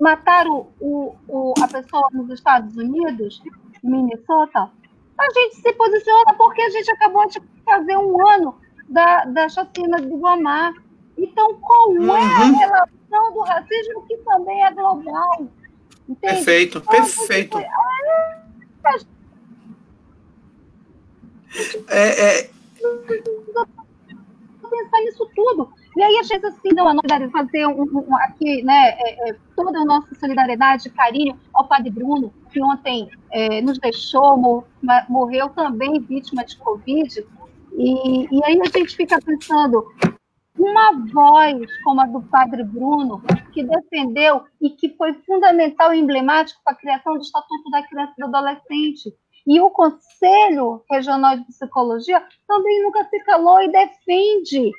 Mataram 0.00 0.66
o, 0.80 1.14
o, 1.28 1.54
a 1.62 1.68
pessoa 1.68 2.08
nos 2.12 2.28
Estados 2.28 2.76
Unidos, 2.76 3.40
Minnesota, 3.82 4.70
a 5.22 5.30
gente 5.32 5.56
se 5.56 5.72
posiciona 5.72 6.34
porque 6.34 6.62
a 6.62 6.70
gente 6.70 6.90
acabou 6.90 7.26
de 7.28 7.40
fazer 7.64 7.96
um 7.96 8.28
ano 8.28 8.58
da, 8.88 9.24
da 9.24 9.48
chacina 9.48 9.98
do 9.98 10.16
Guamá. 10.16 10.74
Então, 11.16 11.54
qual 11.54 11.90
uhum. 11.90 12.16
é 12.16 12.20
a 12.20 12.46
uhum. 12.46 12.58
relação 12.58 13.32
do 13.34 13.40
racismo 13.40 14.06
que 14.06 14.16
também 14.18 14.64
é 14.64 14.72
global? 14.72 15.48
Entende? 16.08 16.34
Perfeito, 16.34 16.78
então, 16.78 16.92
perfeito. 16.92 17.58
Foi... 17.58 17.66
é, 21.88 22.40
é... 22.40 22.50
Pensar 24.70 24.98
nisso 25.00 25.30
tudo. 25.34 25.72
E 25.96 26.02
aí 26.02 26.18
a 26.18 26.22
gente 26.22 26.46
assim, 26.46 26.70
não, 26.74 26.88
a 26.88 26.94
novidade 26.94 27.30
fazer 27.30 27.66
um, 27.66 27.82
um, 27.82 28.16
aqui, 28.16 28.62
né, 28.62 28.94
é, 28.98 29.30
é, 29.30 29.36
toda 29.54 29.78
a 29.78 29.84
nossa 29.84 30.14
solidariedade, 30.14 30.90
carinho 30.90 31.38
ao 31.52 31.68
Padre 31.68 31.90
Bruno, 31.90 32.32
que 32.50 32.62
ontem 32.62 33.10
é, 33.30 33.60
nos 33.60 33.78
deixou, 33.78 34.36
mor 34.36 34.64
morreu 35.08 35.50
também 35.50 36.00
vítima 36.00 36.44
de 36.44 36.56
Covid. 36.56 37.26
E, 37.74 38.24
e 38.30 38.44
aí 38.44 38.58
a 38.60 38.78
gente 38.78 38.96
fica 38.96 39.18
pensando, 39.20 39.86
uma 40.58 40.92
voz 41.12 41.66
como 41.82 42.00
a 42.00 42.06
do 42.06 42.22
Padre 42.22 42.62
Bruno, 42.64 43.22
que 43.52 43.62
defendeu 43.62 44.42
e 44.60 44.70
que 44.70 44.90
foi 44.96 45.14
fundamental 45.26 45.92
e 45.92 46.00
emblemático 46.00 46.60
para 46.64 46.74
a 46.74 46.76
criação 46.76 47.14
do 47.14 47.22
Estatuto 47.22 47.70
da 47.70 47.82
Criança 47.82 48.12
e 48.16 48.20
do 48.20 48.26
Adolescente. 48.26 49.14
E 49.46 49.60
o 49.60 49.70
Conselho 49.70 50.82
Regional 50.90 51.36
de 51.36 51.44
Psicologia 51.46 52.22
também 52.46 52.82
nunca 52.82 53.04
se 53.04 53.18
calou 53.24 53.60
e 53.60 53.72
defende 53.72 54.70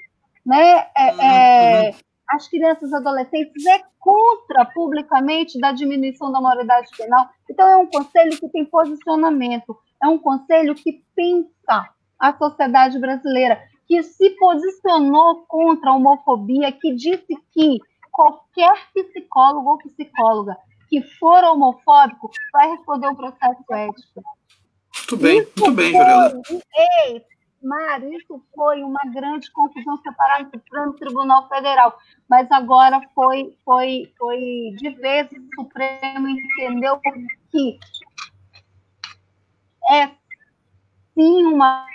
né, 0.46 0.88
é, 0.96 1.12
uhum, 1.14 1.22
é, 1.22 1.90
uhum. 1.90 1.96
as 2.30 2.48
crianças 2.48 2.92
e 2.92 2.96
adolescentes, 2.96 3.66
é 3.66 3.82
contra 4.00 4.66
publicamente 4.66 5.60
da 5.60 5.72
diminuição 5.72 6.32
da 6.32 6.42
maioridade 6.42 6.90
penal. 6.98 7.30
Então, 7.50 7.68
é 7.68 7.78
um 7.78 7.88
conselho 7.88 8.38
que 8.38 8.50
tem 8.50 8.66
posicionamento, 8.66 9.78
é 10.02 10.08
um 10.08 10.18
conselho 10.18 10.76
que 10.76 11.04
pensa 11.16 11.90
a 12.20 12.38
sociedade 12.38 13.00
brasileira, 13.00 13.62
que 13.88 14.02
se 14.04 14.30
posicionou 14.32 15.46
contra 15.48 15.92
a 15.92 15.96
homofobia, 15.96 16.72
que 16.72 16.94
disse 16.96 17.36
que 17.52 17.80
qualquer 18.12 18.74
psicólogo 18.94 19.72
ou 19.72 19.78
psicóloga 19.78 20.58
que 20.90 21.02
for 21.18 21.44
homofóbico 21.44 22.30
vai 22.52 22.70
responder 22.70 23.08
um 23.08 23.16
processo 23.16 23.64
ético. 23.72 24.24
Muito 24.96 25.18
bem, 25.18 25.40
Isso 25.40 25.52
muito 25.58 25.76
bem, 25.76 25.92
Jurela. 25.92 26.42
Ei, 27.08 27.24
Mário, 27.64 28.14
isso 28.14 28.44
foi 28.54 28.84
uma 28.84 29.00
grande 29.14 29.52
confusão 29.52 29.98
separada 29.98 30.46
do 30.46 30.60
Supremo 30.60 30.94
Tribunal 30.94 31.48
Federal, 31.48 31.98
mas 32.30 32.52
agora 32.52 33.02
foi, 33.16 33.58
foi, 33.64 34.14
foi 34.18 34.40
de 34.78 34.90
vez 34.96 35.30
o 35.32 35.62
Supremo 35.62 36.28
entendeu 36.28 37.00
que 37.52 37.80
é 39.90 40.08
sim 41.14 41.46
uma 41.46 41.86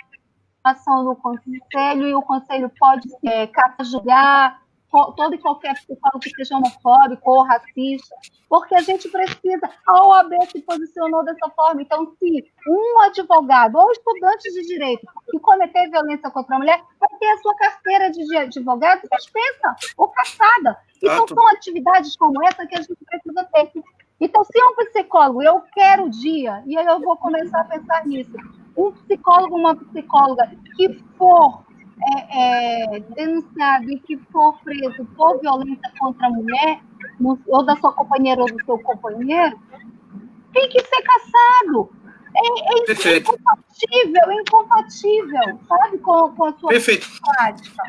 ação 0.63 1.03
do 1.03 1.15
Conselho 1.15 2.07
e 2.07 2.13
o 2.13 2.21
Conselho 2.21 2.71
pode 2.79 3.07
é, 3.25 3.49
julgar 3.83 4.61
todo 4.89 5.35
e 5.35 5.37
qualquer 5.37 5.73
psicólogo 5.75 6.19
que 6.19 6.29
seja 6.31 6.55
homofóbico 6.55 7.31
ou 7.31 7.43
racista, 7.43 8.15
porque 8.47 8.75
a 8.75 8.81
gente 8.81 9.07
precisa, 9.09 9.69
a 9.87 10.07
OAB 10.07 10.33
se 10.51 10.61
posicionou 10.61 11.23
dessa 11.23 11.49
forma, 11.49 11.81
então 11.81 12.11
se 12.17 12.51
um 12.67 12.99
advogado 13.01 13.77
ou 13.77 13.91
estudante 13.91 14.51
de 14.51 14.61
direito 14.67 15.05
que 15.29 15.39
cometer 15.39 15.89
violência 15.89 16.31
contra 16.31 16.55
a 16.55 16.59
mulher 16.59 16.81
vai 16.99 17.19
ter 17.19 17.27
a 17.27 17.37
sua 17.37 17.55
carteira 17.55 18.09
de 18.09 18.37
advogado 18.37 19.01
suspensa 19.13 19.75
ou 19.97 20.09
caçada. 20.09 20.77
Então 20.97 21.27
são 21.27 21.47
atividades 21.49 22.15
como 22.17 22.43
essa 22.47 22.65
que 22.65 22.75
a 22.75 22.81
gente 22.81 22.97
precisa 23.05 23.43
ter. 23.53 23.71
Então, 24.19 24.43
se 24.43 24.51
um 24.61 24.75
psicólogo, 24.75 25.41
eu 25.41 25.61
quero 25.73 26.05
o 26.05 26.09
dia, 26.09 26.61
e 26.65 26.77
aí 26.77 26.85
eu 26.85 26.99
vou 26.99 27.15
começar 27.15 27.61
a 27.61 27.63
pensar 27.63 28.05
nisso, 28.05 28.33
um 28.75 28.91
psicólogo, 28.91 29.55
uma 29.55 29.75
psicóloga 29.75 30.51
que 30.75 31.01
for 31.17 31.63
é, 32.01 32.95
é, 32.95 32.99
denunciado 32.99 33.91
e 33.91 33.99
que 33.99 34.17
for 34.31 34.57
preso 34.63 35.05
por 35.15 35.39
violência 35.39 35.91
contra 35.99 36.27
a 36.27 36.29
mulher, 36.29 36.81
ou 37.47 37.63
da 37.63 37.75
sua 37.75 37.93
companheira 37.93 38.41
ou 38.41 38.47
do 38.47 38.65
seu 38.65 38.79
companheiro, 38.79 39.59
tem 40.53 40.69
que 40.69 40.79
ser 40.79 41.01
caçado. 41.01 41.89
é, 42.35 43.09
é 43.09 43.17
incompatível, 43.17 44.31
incompatível, 44.31 45.59
sabe, 45.67 45.97
com, 45.99 46.31
com 46.35 46.45
a 46.45 46.53
sua 46.53 46.69
Perfeito. 46.69 47.07
prática. 47.21 47.83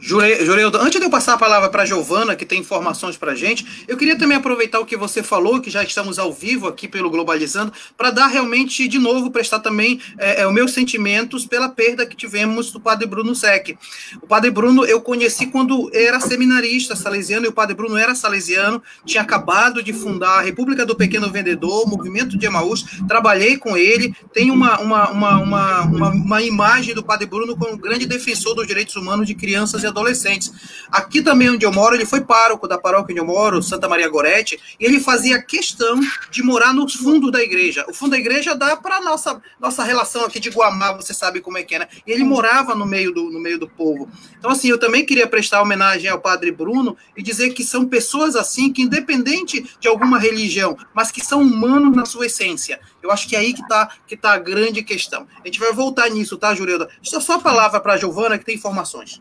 Jureildo, 0.00 0.78
antes 0.78 1.00
de 1.00 1.04
eu 1.04 1.10
passar 1.10 1.34
a 1.34 1.38
palavra 1.38 1.68
para 1.68 1.82
a 1.82 1.86
Giovana, 1.86 2.36
que 2.36 2.46
tem 2.46 2.60
informações 2.60 3.16
para 3.16 3.32
a 3.32 3.34
gente, 3.34 3.84
eu 3.88 3.96
queria 3.96 4.16
também 4.16 4.36
aproveitar 4.36 4.78
o 4.78 4.86
que 4.86 4.96
você 4.96 5.24
falou, 5.24 5.60
que 5.60 5.70
já 5.70 5.82
estamos 5.82 6.20
ao 6.20 6.32
vivo 6.32 6.68
aqui 6.68 6.86
pelo 6.86 7.10
Globalizando, 7.10 7.72
para 7.96 8.12
dar 8.12 8.28
realmente, 8.28 8.86
de 8.86 8.96
novo, 8.96 9.28
prestar 9.28 9.58
também 9.58 10.00
é, 10.16 10.42
é, 10.42 10.46
os 10.46 10.54
meus 10.54 10.72
sentimentos 10.72 11.44
pela 11.44 11.68
perda 11.68 12.06
que 12.06 12.16
tivemos 12.16 12.70
do 12.70 12.78
Padre 12.78 13.08
Bruno 13.08 13.34
Sec. 13.34 13.76
O 14.22 14.26
Padre 14.28 14.52
Bruno 14.52 14.84
eu 14.84 15.00
conheci 15.00 15.46
quando 15.46 15.90
era 15.92 16.20
seminarista 16.20 16.94
salesiano, 16.94 17.46
e 17.46 17.48
o 17.48 17.52
Padre 17.52 17.74
Bruno 17.74 17.96
era 17.96 18.14
salesiano, 18.14 18.80
tinha 19.04 19.24
acabado 19.24 19.82
de 19.82 19.92
fundar 19.92 20.38
a 20.38 20.42
República 20.42 20.86
do 20.86 20.94
Pequeno 20.94 21.28
Vendedor, 21.28 21.84
o 21.84 21.88
Movimento 21.88 22.38
de 22.38 22.46
Emaús, 22.46 22.84
trabalhei 23.08 23.56
com 23.56 23.76
ele, 23.76 24.14
tem 24.32 24.52
uma, 24.52 24.78
uma, 24.78 25.10
uma, 25.10 25.40
uma, 25.40 25.82
uma, 25.82 26.08
uma 26.10 26.42
imagem 26.42 26.94
do 26.94 27.02
Padre 27.02 27.26
Bruno 27.26 27.56
como 27.56 27.72
um 27.72 27.76
grande 27.76 28.06
defensor 28.06 28.54
dos 28.54 28.66
direitos 28.66 28.94
humanos 28.94 29.26
de 29.26 29.34
crianças 29.34 29.82
e 29.82 29.87
adolescentes. 29.88 30.52
Aqui 30.90 31.22
também 31.22 31.50
onde 31.50 31.64
eu 31.64 31.72
moro, 31.72 31.94
ele 31.94 32.06
foi 32.06 32.20
pároco 32.20 32.66
da 32.66 32.78
paróquia 32.78 33.12
onde 33.12 33.20
eu 33.20 33.26
moro, 33.26 33.62
Santa 33.62 33.88
Maria 33.88 34.08
Gorete, 34.08 34.58
e 34.78 34.84
ele 34.84 35.00
fazia 35.00 35.42
questão 35.42 36.00
de 36.30 36.42
morar 36.42 36.72
no 36.72 36.88
fundo 36.88 37.30
da 37.30 37.42
igreja. 37.42 37.84
O 37.88 37.94
fundo 37.94 38.12
da 38.12 38.18
igreja 38.18 38.54
dá 38.54 38.76
para 38.76 39.00
nossa 39.00 39.40
nossa 39.60 39.82
relação 39.82 40.24
aqui 40.24 40.40
de 40.40 40.50
Guamá, 40.50 40.92
você 40.92 41.12
sabe 41.12 41.40
como 41.40 41.58
é 41.58 41.62
que 41.62 41.74
é, 41.74 41.80
né? 41.80 41.88
E 42.06 42.12
ele 42.12 42.24
morava 42.24 42.74
no 42.74 42.86
meio 42.86 43.12
do 43.12 43.30
no 43.30 43.40
meio 43.40 43.58
do 43.58 43.68
povo. 43.68 44.08
Então 44.38 44.50
assim, 44.50 44.68
eu 44.68 44.78
também 44.78 45.04
queria 45.04 45.26
prestar 45.26 45.62
homenagem 45.62 46.10
ao 46.10 46.20
Padre 46.20 46.50
Bruno 46.50 46.96
e 47.16 47.22
dizer 47.22 47.50
que 47.50 47.64
são 47.64 47.86
pessoas 47.86 48.36
assim 48.36 48.72
que 48.72 48.82
independente 48.82 49.68
de 49.78 49.88
alguma 49.88 50.18
religião, 50.18 50.76
mas 50.94 51.10
que 51.10 51.24
são 51.24 51.42
humanos 51.42 51.96
na 51.96 52.04
sua 52.04 52.26
essência. 52.26 52.80
Eu 53.02 53.10
acho 53.10 53.28
que 53.28 53.36
é 53.36 53.38
aí 53.38 53.54
que 53.54 53.62
está 53.62 53.90
que 54.06 54.16
tá 54.16 54.32
a 54.32 54.38
grande 54.38 54.82
questão. 54.82 55.26
A 55.42 55.46
gente 55.46 55.58
vai 55.58 55.72
voltar 55.72 56.08
nisso, 56.10 56.36
tá, 56.36 56.54
Jureuda? 56.54 56.88
Só 57.02 57.34
a 57.34 57.40
palavra 57.40 57.80
para 57.80 57.94
a 57.94 57.96
Giovana, 57.96 58.38
que 58.38 58.44
tem 58.44 58.54
informações. 58.54 59.20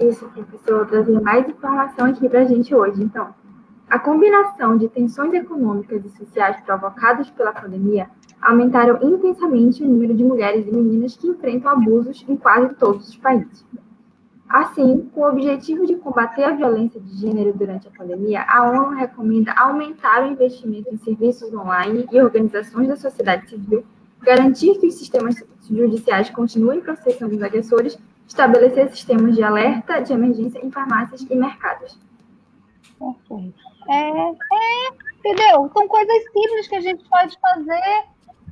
Isso, 0.00 0.26
professor, 0.30 0.86
trazer 0.86 1.20
mais 1.20 1.46
informação 1.46 2.06
aqui 2.06 2.26
para 2.26 2.40
a 2.40 2.44
gente 2.44 2.74
hoje. 2.74 3.02
Então, 3.02 3.34
a 3.88 3.98
combinação 3.98 4.78
de 4.78 4.88
tensões 4.88 5.34
econômicas 5.34 6.02
e 6.04 6.08
sociais 6.10 6.58
provocadas 6.62 7.28
pela 7.28 7.52
pandemia 7.52 8.08
aumentaram 8.40 8.98
intensamente 9.02 9.82
o 9.82 9.88
número 9.88 10.14
de 10.14 10.24
mulheres 10.24 10.66
e 10.66 10.70
meninas 10.70 11.16
que 11.18 11.28
enfrentam 11.28 11.70
abusos 11.70 12.24
em 12.26 12.34
quase 12.34 12.74
todos 12.76 13.10
os 13.10 13.16
países. 13.18 13.66
Assim, 14.48 15.08
com 15.14 15.20
o 15.20 15.28
objetivo 15.28 15.86
de 15.86 15.96
combater 15.96 16.44
a 16.44 16.54
violência 16.54 16.98
de 16.98 17.18
gênero 17.18 17.52
durante 17.52 17.86
a 17.86 17.90
pandemia, 17.90 18.42
a 18.48 18.70
ONU 18.70 18.96
recomenda 18.96 19.52
aumentar 19.52 20.24
o 20.24 20.32
investimento 20.32 20.88
em 20.90 20.96
serviços 20.96 21.52
online 21.52 22.06
e 22.10 22.20
organizações 22.22 22.88
da 22.88 22.96
sociedade 22.96 23.50
civil, 23.50 23.84
garantir 24.22 24.78
que 24.78 24.86
os 24.86 24.94
sistemas 24.94 25.36
judiciais 25.70 26.30
continuem 26.30 26.80
processando 26.80 27.36
os 27.36 27.42
agressores 27.42 27.98
estabelecer 28.30 28.88
sistemas 28.90 29.34
de 29.34 29.42
alerta 29.42 30.00
de 30.00 30.12
emergência 30.12 30.64
em 30.64 30.70
farmácias 30.70 31.22
e 31.28 31.34
mercados. 31.34 31.98
É, 33.88 34.08
é, 34.08 34.88
entendeu? 35.18 35.70
São 35.72 35.88
coisas 35.88 36.22
simples 36.32 36.68
que 36.68 36.76
a 36.76 36.80
gente 36.80 37.04
pode 37.08 37.36
fazer. 37.40 38.04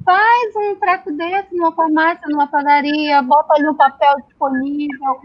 Faz 0.04 0.56
um 0.56 0.74
treco 0.76 1.12
desse 1.12 1.54
numa 1.54 1.72
farmácia, 1.72 2.26
numa 2.28 2.48
padaria, 2.48 3.22
bota 3.22 3.54
ali 3.54 3.68
um 3.68 3.74
papel 3.74 4.16
disponível, 4.26 5.20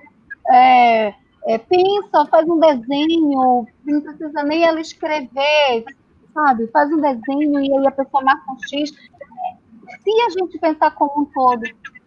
é, 0.52 1.14
é, 1.46 1.58
pensa, 1.58 2.26
faz 2.30 2.48
um 2.48 2.60
desenho, 2.60 3.66
não 3.86 4.02
precisa 4.02 4.44
nem 4.44 4.66
ela 4.66 4.82
escrever, 4.82 5.86
sabe? 6.34 6.68
Faz 6.68 6.92
um 6.92 7.00
desenho 7.00 7.60
e 7.60 7.78
aí 7.78 7.88
a 7.88 7.92
pessoa 7.92 8.24
marca 8.24 8.52
um 8.52 8.58
X. 8.68 8.92
Se 8.92 10.22
a 10.26 10.30
gente 10.30 10.60
pensar 10.60 10.92
como 10.92 11.22
um 11.22 11.26
todo, 11.26 11.64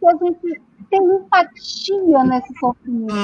se 0.07 0.25
a 0.25 0.27
gente 0.27 0.63
tem 0.91 1.01
empatia 1.01 2.25
nesse 2.25 2.59
sofrimento. 2.59 3.15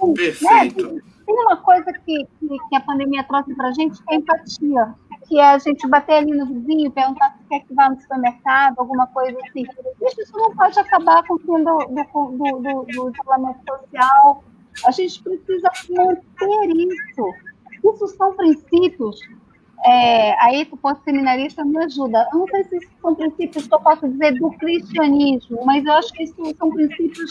Uhum, 0.00 0.14
perfeito. 0.14 0.92
Né? 0.92 1.02
Tem 1.26 1.34
uma 1.34 1.56
coisa 1.56 1.92
que, 1.92 2.24
que, 2.38 2.48
que 2.68 2.76
a 2.76 2.80
pandemia 2.80 3.24
trouxe 3.24 3.54
para 3.54 3.68
a 3.68 3.72
gente, 3.72 4.00
que 4.02 4.14
é 4.14 4.16
empatia, 4.16 4.94
que 5.26 5.40
é 5.40 5.44
a 5.44 5.58
gente 5.58 5.88
bater 5.88 6.18
ali 6.18 6.32
no 6.32 6.46
vizinho, 6.46 6.90
perguntar 6.92 7.36
se 7.36 7.48
quer 7.48 7.60
que 7.60 7.74
vá 7.74 7.90
no 7.90 8.00
supermercado, 8.00 8.78
alguma 8.78 9.06
coisa 9.08 9.36
assim. 9.48 9.64
Isso, 10.02 10.32
não 10.34 10.54
pode 10.54 10.78
acabar 10.78 11.26
com 11.26 11.34
o 11.34 11.38
fim 11.38 11.64
do, 11.64 11.78
do, 11.78 12.30
do, 12.30 12.60
do, 12.60 12.82
do 12.84 13.12
isolamento 13.12 13.60
social. 13.66 14.44
A 14.86 14.90
gente 14.92 15.22
precisa 15.22 15.68
manter 15.90 16.76
isso. 16.76 17.34
Isso 17.84 18.08
são 18.08 18.34
princípios 18.34 19.18
é, 19.84 20.44
aí 20.44 20.64
tu 20.64 20.76
pode 20.76 21.02
seminarista 21.04 21.64
me 21.64 21.78
ajuda. 21.84 22.26
Eu 22.32 22.40
não 22.40 22.48
sei 22.48 22.64
se 22.64 22.88
são 23.00 23.14
princípios 23.14 23.66
que 23.66 23.74
eu 23.74 23.80
posso 23.80 24.08
dizer 24.08 24.38
do 24.38 24.50
cristianismo, 24.52 25.64
mas 25.64 25.84
eu 25.84 25.92
acho 25.92 26.12
que 26.12 26.24
isso 26.24 26.54
são 26.56 26.70
princípios 26.70 27.30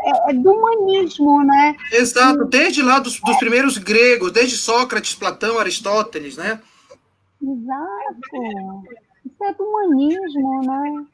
é, 0.00 0.30
é 0.30 0.34
do 0.34 0.52
humanismo, 0.52 1.44
né? 1.44 1.76
Exato, 1.92 2.44
desde 2.44 2.82
lá 2.82 2.98
dos, 2.98 3.20
dos 3.20 3.36
primeiros 3.36 3.78
gregos, 3.78 4.32
desde 4.32 4.56
Sócrates, 4.56 5.14
Platão, 5.14 5.58
Aristóteles, 5.58 6.36
né? 6.36 6.60
Exato. 7.40 8.82
Isso 9.24 9.44
é 9.44 9.54
do 9.54 9.64
humanismo, 9.64 10.60
né? 10.64 11.04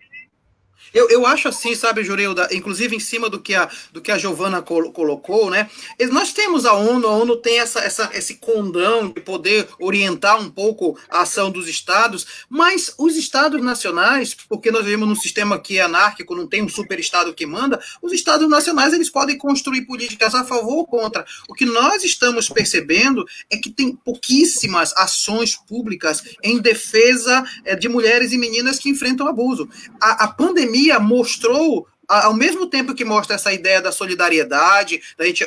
Eu, 0.93 1.09
eu 1.11 1.26
acho 1.26 1.49
assim, 1.49 1.74
sabe, 1.74 2.03
Jureilda, 2.03 2.49
inclusive 2.53 2.97
em 2.97 3.01
cima 3.01 3.29
do 3.29 3.41
que 3.41 3.55
a, 3.55 3.70
do 3.93 4.01
que 4.01 4.11
a 4.11 4.18
Giovana 4.18 4.62
col 4.62 4.91
colocou, 4.93 5.51
né? 5.51 5.68
Nós 6.11 6.33
temos 6.33 6.64
a 6.64 6.72
ONU, 6.72 7.07
a 7.07 7.11
ONU 7.11 7.37
tem 7.37 7.59
essa, 7.59 7.81
essa, 7.81 8.11
esse 8.14 8.37
condão 8.37 9.11
de 9.11 9.20
poder 9.20 9.68
orientar 9.79 10.41
um 10.41 10.51
pouco 10.51 10.99
a 11.11 11.22
ação 11.22 11.51
dos 11.51 11.68
estados, 11.68 12.26
mas 12.49 12.95
os 12.99 13.16
estados 13.16 13.62
nacionais, 13.62 14.35
porque 14.49 14.70
nós 14.70 14.85
vivemos 14.85 15.09
num 15.09 15.16
sistema 15.16 15.59
que 15.59 15.79
é 15.79 15.83
anárquico, 15.83 16.35
não 16.35 16.47
tem 16.47 16.62
um 16.62 16.68
superestado 16.68 17.35
que 17.35 17.45
manda, 17.45 17.81
os 18.01 18.12
estados 18.12 18.49
nacionais 18.49 18.95
eles 18.95 19.11
podem 19.11 19.37
construir 19.37 19.83
políticas 19.83 20.35
a 20.35 20.45
favor 20.45 20.76
ou 20.79 20.87
contra. 20.87 21.26
O 21.49 21.55
que 21.55 21.66
nós 21.66 22.03
estamos 22.03 22.49
percebendo 22.49 23.26
é 23.51 23.57
que 23.57 23.70
tem 23.70 23.95
pouquíssimas 23.95 24.95
ações 24.97 25.55
públicas 25.55 26.22
em 26.43 26.59
defesa 26.59 27.45
é, 27.64 27.76
de 27.76 27.89
mulheres 27.89 28.33
e 28.33 28.39
meninas 28.39 28.79
que 28.79 28.89
enfrentam 28.89 29.29
abuso. 29.29 29.68
A, 30.01 30.24
a 30.24 30.29
pandemia 30.29 30.68
pandemia 30.69 31.01
mostrou 31.01 31.87
ao 32.07 32.33
mesmo 32.33 32.66
tempo 32.66 32.95
que 32.95 33.05
mostra 33.05 33.35
essa 33.35 33.53
ideia 33.53 33.83
da 33.83 33.93
solidariedade, 33.93 34.99
da 35.19 35.27
gente 35.27 35.47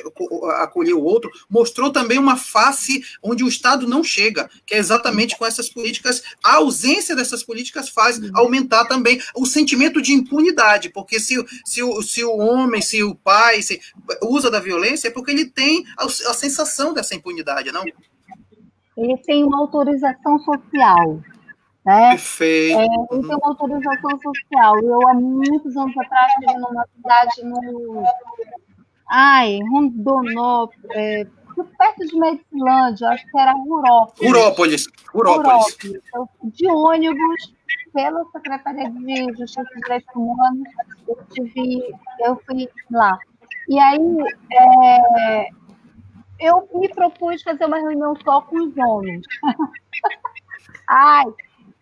acolher 0.59 0.93
o 0.93 1.03
outro, 1.03 1.31
mostrou 1.49 1.91
também 1.91 2.19
uma 2.19 2.37
face 2.37 3.01
onde 3.23 3.43
o 3.43 3.47
Estado 3.47 3.87
não 3.87 4.03
chega, 4.03 4.47
que 4.63 4.75
é 4.75 4.77
exatamente 4.77 5.35
com 5.35 5.43
essas 5.43 5.69
políticas. 5.69 6.21
A 6.43 6.57
ausência 6.57 7.15
dessas 7.15 7.41
políticas 7.41 7.89
faz 7.89 8.21
aumentar 8.35 8.85
também 8.85 9.19
o 9.35 9.47
sentimento 9.47 9.99
de 9.99 10.13
impunidade, 10.13 10.89
porque 10.89 11.19
se, 11.19 11.43
se, 11.65 11.81
o, 11.81 11.99
se 12.03 12.23
o 12.23 12.37
homem, 12.37 12.79
se 12.79 13.01
o 13.01 13.15
pai 13.15 13.63
se 13.63 13.81
usa 14.21 14.51
da 14.51 14.59
violência, 14.59 15.07
é 15.07 15.11
porque 15.11 15.31
ele 15.31 15.49
tem 15.49 15.83
a, 15.97 16.05
a 16.05 16.33
sensação 16.35 16.93
dessa 16.93 17.15
impunidade, 17.15 17.71
não? 17.71 17.83
Ele 18.95 19.17
tem 19.25 19.43
uma 19.43 19.61
autorização 19.61 20.37
social. 20.37 21.23
Né? 21.85 22.09
Perfeito. 22.11 22.79
É, 22.79 22.87
tem 23.09 23.19
uma 23.19 23.39
autorização 23.43 24.19
social. 24.21 24.79
Eu, 24.83 25.07
há 25.07 25.13
muitos 25.15 25.75
anos 25.75 25.97
atrás, 25.97 26.31
estive 26.33 26.59
numa 26.59 26.85
cidade 26.95 27.43
no. 27.43 28.03
Ai, 29.09 29.59
Rondonópolis, 29.69 30.85
é, 30.91 31.25
perto 31.77 32.07
de 32.07 32.19
Medicilândia, 32.19 33.09
acho 33.09 33.25
que 33.27 33.39
era 33.39 33.51
Rurópolis. 33.51 34.31
Rurópolis. 34.31 34.87
Rurópolis. 35.13 35.77
De 36.43 36.67
ônibus, 36.67 37.53
pela 37.93 38.23
Secretaria 38.31 38.89
de 38.89 39.37
Justiça 39.37 39.67
e 39.75 39.81
Direitos 39.81 40.15
Humanos, 40.15 40.69
eu, 41.07 41.17
tive, 41.31 41.93
eu 42.19 42.41
fui 42.45 42.69
lá. 42.91 43.17
E 43.67 43.79
aí, 43.79 43.99
é, 44.53 45.49
eu 46.39 46.67
me 46.73 46.89
propus 46.89 47.41
fazer 47.43 47.65
uma 47.65 47.77
reunião 47.77 48.15
só 48.23 48.41
com 48.41 48.57
os 48.57 48.77
homens. 48.77 49.25
Ai, 50.87 51.25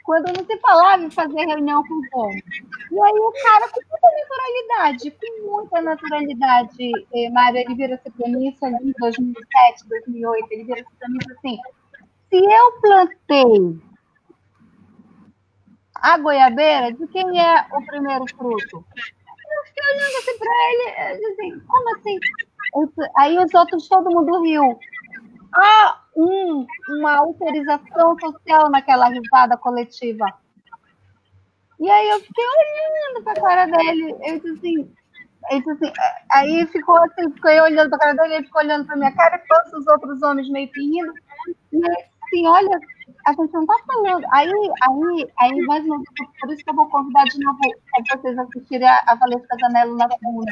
quando 0.09 0.25
não 0.35 0.43
se 0.43 0.57
falava 0.57 1.03
em 1.03 1.11
fazer 1.11 1.45
reunião 1.45 1.83
com 1.83 1.93
os 1.93 2.07
homens. 2.13 2.43
E 2.91 2.99
aí 2.99 3.19
o 3.19 3.31
cara, 3.43 3.69
com 3.69 3.79
muita 3.79 4.09
naturalidade, 4.17 5.11
com 5.11 5.51
muita 5.51 5.81
naturalidade, 5.83 6.91
eh, 7.13 7.29
Mário, 7.29 7.59
ele 7.59 7.75
vira-se 7.75 8.09
para 8.09 8.27
mim, 8.27 8.57
ali 8.63 8.89
em 8.89 8.93
2007, 8.99 9.87
2008, 9.87 10.47
ele 10.49 10.63
vira-se 10.63 10.89
para 10.97 11.09
mim 11.09 11.19
assim, 11.29 11.59
se 12.27 12.37
eu 12.37 12.81
plantei 12.81 13.79
a 15.93 16.17
goiabeira, 16.17 16.91
de 16.91 17.05
quem 17.09 17.39
é 17.39 17.67
o 17.71 17.85
primeiro 17.85 18.25
fruto? 18.35 18.77
Eu 18.77 19.65
fiquei 19.65 19.83
olhando 19.93 20.17
assim 20.17 20.39
para 20.39 20.53
ele, 20.71 21.27
assim, 21.27 21.59
como 21.67 21.95
assim? 21.95 22.19
Aí 23.15 23.37
os 23.37 23.53
outros, 23.53 23.87
todo 23.87 24.09
mundo 24.09 24.41
riu 24.41 24.79
há 25.53 26.01
um, 26.15 26.65
uma 26.89 27.17
autorização 27.17 28.17
social 28.19 28.69
naquela 28.69 29.09
risada 29.09 29.57
coletiva. 29.57 30.25
E 31.79 31.89
aí 31.89 32.09
eu 32.09 32.19
fiquei 32.19 32.43
olhando 32.43 33.23
para 33.23 33.33
a 33.33 33.41
cara 33.41 33.65
dele. 33.65 34.15
Eu 34.21 34.39
disse 34.39 34.49
assim, 34.49 34.93
ele 35.49 35.59
disse 35.61 35.71
assim, 35.71 35.93
aí 36.31 36.67
ficou 36.67 36.97
assim, 36.97 37.31
fiquei 37.33 37.59
olhando 37.61 37.89
para 37.89 37.97
a 37.97 37.99
cara 38.01 38.13
dele, 38.13 38.35
ele 38.35 38.45
ficou 38.45 38.61
olhando 38.61 38.85
para 38.85 38.97
minha 38.97 39.15
cara, 39.15 39.41
e 39.41 39.77
os 39.77 39.87
outros 39.87 40.21
homens 40.21 40.49
meio 40.49 40.67
que 40.69 40.81
rindo. 40.81 41.13
E 41.71 41.77
assim, 41.85 42.47
olha, 42.47 42.79
a 43.25 43.33
gente 43.33 43.53
não 43.53 43.61
está 43.61 43.75
falando. 43.85 44.25
Aí, 44.31 44.51
aí, 44.81 45.27
aí, 45.39 45.61
mais 45.65 45.85
uma 45.85 45.97
vez, 45.97 46.29
por 46.39 46.51
isso 46.51 46.63
que 46.63 46.69
eu 46.69 46.75
vou 46.75 46.89
convidar 46.89 47.23
de 47.25 47.39
novo 47.39 47.59
para 47.59 48.17
vocês 48.17 48.37
assistirem 48.37 48.87
a, 48.87 49.03
a 49.07 49.15
Valesca 49.15 49.47
Casanello 49.47 49.95
na 49.95 50.09
segunda. 50.09 50.51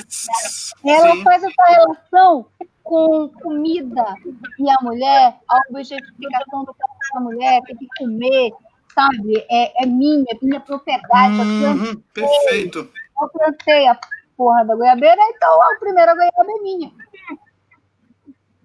Ela 0.86 1.16
Sim. 1.16 1.24
faz 1.24 1.44
essa 1.44 1.64
relação 1.66 2.46
com 2.84 3.30
comida 3.30 4.16
e 4.60 4.70
a 4.70 4.78
mulher, 4.82 5.38
a 5.50 5.62
objetificação 5.70 6.64
do 6.64 6.74
corpo 6.74 7.14
da 7.14 7.20
mulher, 7.20 7.62
tem 7.64 7.76
que 7.76 7.88
comer, 7.98 8.54
sabe? 8.94 9.46
É, 9.50 9.84
é 9.84 9.86
minha, 9.86 10.26
é 10.30 10.46
minha 10.46 10.60
propriedade. 10.60 11.42
Uhum, 11.42 12.02
perfeito. 12.14 12.90
Eu 13.22 13.30
plantei 13.30 13.88
a 13.88 14.00
porra 14.36 14.64
da 14.64 14.76
goiabeira, 14.76 15.22
então 15.36 15.64
a 15.64 15.80
primeira 15.80 16.14
goiaba 16.14 16.52
é 16.52 16.62
minha. 16.62 16.92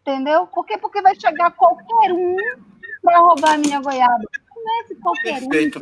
Entendeu? 0.01 0.47
Por 0.49 0.67
quê? 0.67 0.77
Porque 0.79 1.01
vai 1.01 1.15
chegar 1.15 1.53
qualquer 1.53 2.13
um 2.13 2.37
para 3.03 3.19
roubar 3.19 3.55
a 3.55 3.59
minha 3.59 3.81
goiaba. 3.81 4.25
Não 4.57 4.81
é 4.81 4.95
qualquer 5.03 5.43
um. 5.43 5.49
Perfeito. 5.49 5.81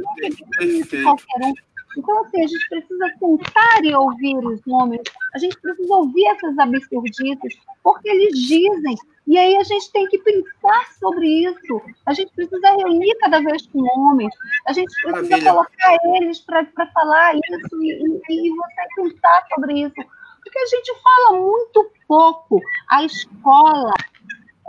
Qualquer 1.03 1.47
um. 1.47 1.55
Então, 1.97 2.21
assim, 2.21 2.45
a 2.45 2.47
gente 2.47 2.69
precisa 2.69 3.07
sentar 3.19 3.85
e 3.85 3.95
ouvir 3.95 4.37
os 4.37 4.65
nomes, 4.65 5.01
a 5.35 5.39
gente 5.39 5.59
precisa 5.61 5.93
ouvir 5.93 6.25
essas 6.27 6.57
absurdices, 6.57 7.59
porque 7.83 8.09
eles 8.09 8.39
dizem, 8.39 8.95
e 9.27 9.37
aí 9.37 9.57
a 9.57 9.65
gente 9.65 9.91
tem 9.91 10.07
que 10.07 10.19
pensar 10.19 10.93
sobre 10.99 11.27
isso. 11.27 11.83
A 12.07 12.13
gente 12.13 12.33
precisa 12.33 12.77
reunir 12.77 13.15
cada 13.17 13.41
vez 13.41 13.67
com 13.67 13.81
homens, 13.99 14.33
a 14.67 14.73
gente 14.73 14.93
precisa 15.03 15.31
Maravilha. 15.31 15.53
colocar 15.53 15.99
eles 16.17 16.39
para 16.41 16.65
falar 16.95 17.35
isso 17.35 17.83
e, 17.83 18.21
e, 18.29 18.49
e 18.49 18.51
você 18.51 18.87
pensar 18.97 19.45
sobre 19.55 19.81
isso. 19.81 19.95
Porque 20.43 20.59
a 20.59 20.67
gente 20.67 20.93
fala 21.03 21.39
muito 21.39 21.91
pouco. 22.07 22.61
A 22.89 23.05
escola, 23.05 23.93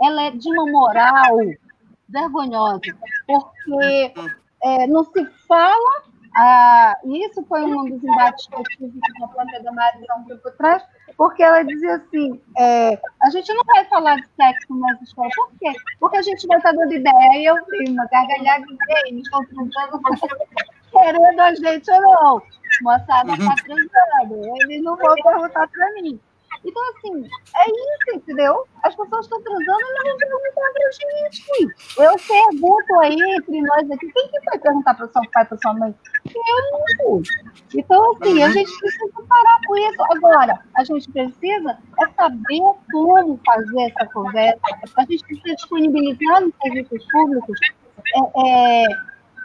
ela 0.02 0.24
é 0.24 0.30
de 0.32 0.48
uma 0.50 0.66
moral 0.70 1.38
vergonhosa, 2.12 2.80
porque 3.26 4.12
é, 4.62 4.86
não 4.86 5.04
se 5.04 5.24
fala 5.48 6.12
ah, 6.34 6.96
isso 7.04 7.44
foi 7.44 7.62
um 7.62 7.84
dos 7.84 8.02
embates 8.02 8.46
que 8.46 8.54
eu 8.54 8.62
tive 8.62 9.00
com 9.18 9.24
a 9.26 9.28
planta 9.28 9.62
da 9.62 9.70
Marisa 9.70 10.14
um 10.16 10.24
tempo 10.24 10.48
atrás, 10.48 10.82
porque 11.16 11.42
ela 11.42 11.62
dizia 11.62 11.96
assim: 11.96 12.40
é, 12.58 12.98
a 13.22 13.30
gente 13.30 13.52
não 13.52 13.62
vai 13.66 13.84
falar 13.84 14.16
de 14.16 14.26
sexo 14.34 14.74
nas 14.74 15.00
escolas. 15.02 15.34
Por 15.34 15.50
quê? 15.60 15.72
Porque 16.00 16.16
a 16.16 16.22
gente 16.22 16.46
vai 16.46 16.56
estar 16.56 16.72
dando 16.72 16.94
ideia 16.94 17.36
e 17.36 17.44
eu 17.44 17.56
vi 17.66 17.90
uma 17.90 18.06
gargalhada 18.06 18.64
gay, 18.64 19.12
me 19.12 19.20
estão 19.20 19.44
transando, 19.44 20.00
querendo 20.90 21.40
a 21.40 21.54
gente 21.54 21.90
ou 21.90 22.00
não. 22.00 22.42
Moçada 22.80 23.32
está 23.34 23.54
transando. 23.56 24.56
Eles 24.62 24.82
não 24.82 24.96
vão 24.96 25.14
perguntar 25.14 25.68
para 25.68 25.92
mim. 25.94 26.18
Então, 26.64 26.82
assim, 26.90 27.24
é 27.56 27.70
isso, 27.70 28.16
entendeu? 28.16 28.66
As 28.84 28.94
pessoas 28.94 29.26
estão 29.26 29.42
transando 29.42 29.80
e 29.80 29.94
não 29.94 30.04
vão 30.04 30.18
perguntar 30.18 30.72
pra 30.72 30.90
gente. 30.92 31.44
Eu 31.98 32.12
pergunto 32.28 33.00
aí, 33.00 33.16
entre 33.36 33.60
nós 33.62 33.90
aqui, 33.90 34.12
quem 34.12 34.28
que 34.28 34.40
vai 34.46 34.58
perguntar 34.58 34.94
para 34.94 35.08
seu 35.08 35.22
pai, 35.32 35.44
para 35.44 35.58
sua 35.58 35.74
mãe? 35.74 35.94
Eu 36.26 37.08
não. 37.08 37.22
Então, 37.74 38.12
assim, 38.12 38.42
a 38.42 38.50
gente 38.50 38.78
precisa 38.78 39.22
parar 39.28 39.60
com 39.66 39.76
isso. 39.76 40.02
Agora, 40.12 40.60
a 40.76 40.84
gente 40.84 41.10
precisa 41.10 41.78
é 42.00 42.06
saber 42.14 42.62
como 42.92 43.40
fazer 43.44 43.82
essa 43.90 44.06
conversa. 44.12 44.60
A 44.96 45.04
gente 45.04 45.24
precisa 45.24 45.56
disponibilizar 45.56 46.40
nos 46.42 46.52
serviços 46.62 47.04
públicos 47.10 47.58
é, 48.14 48.82
é, 48.82 48.84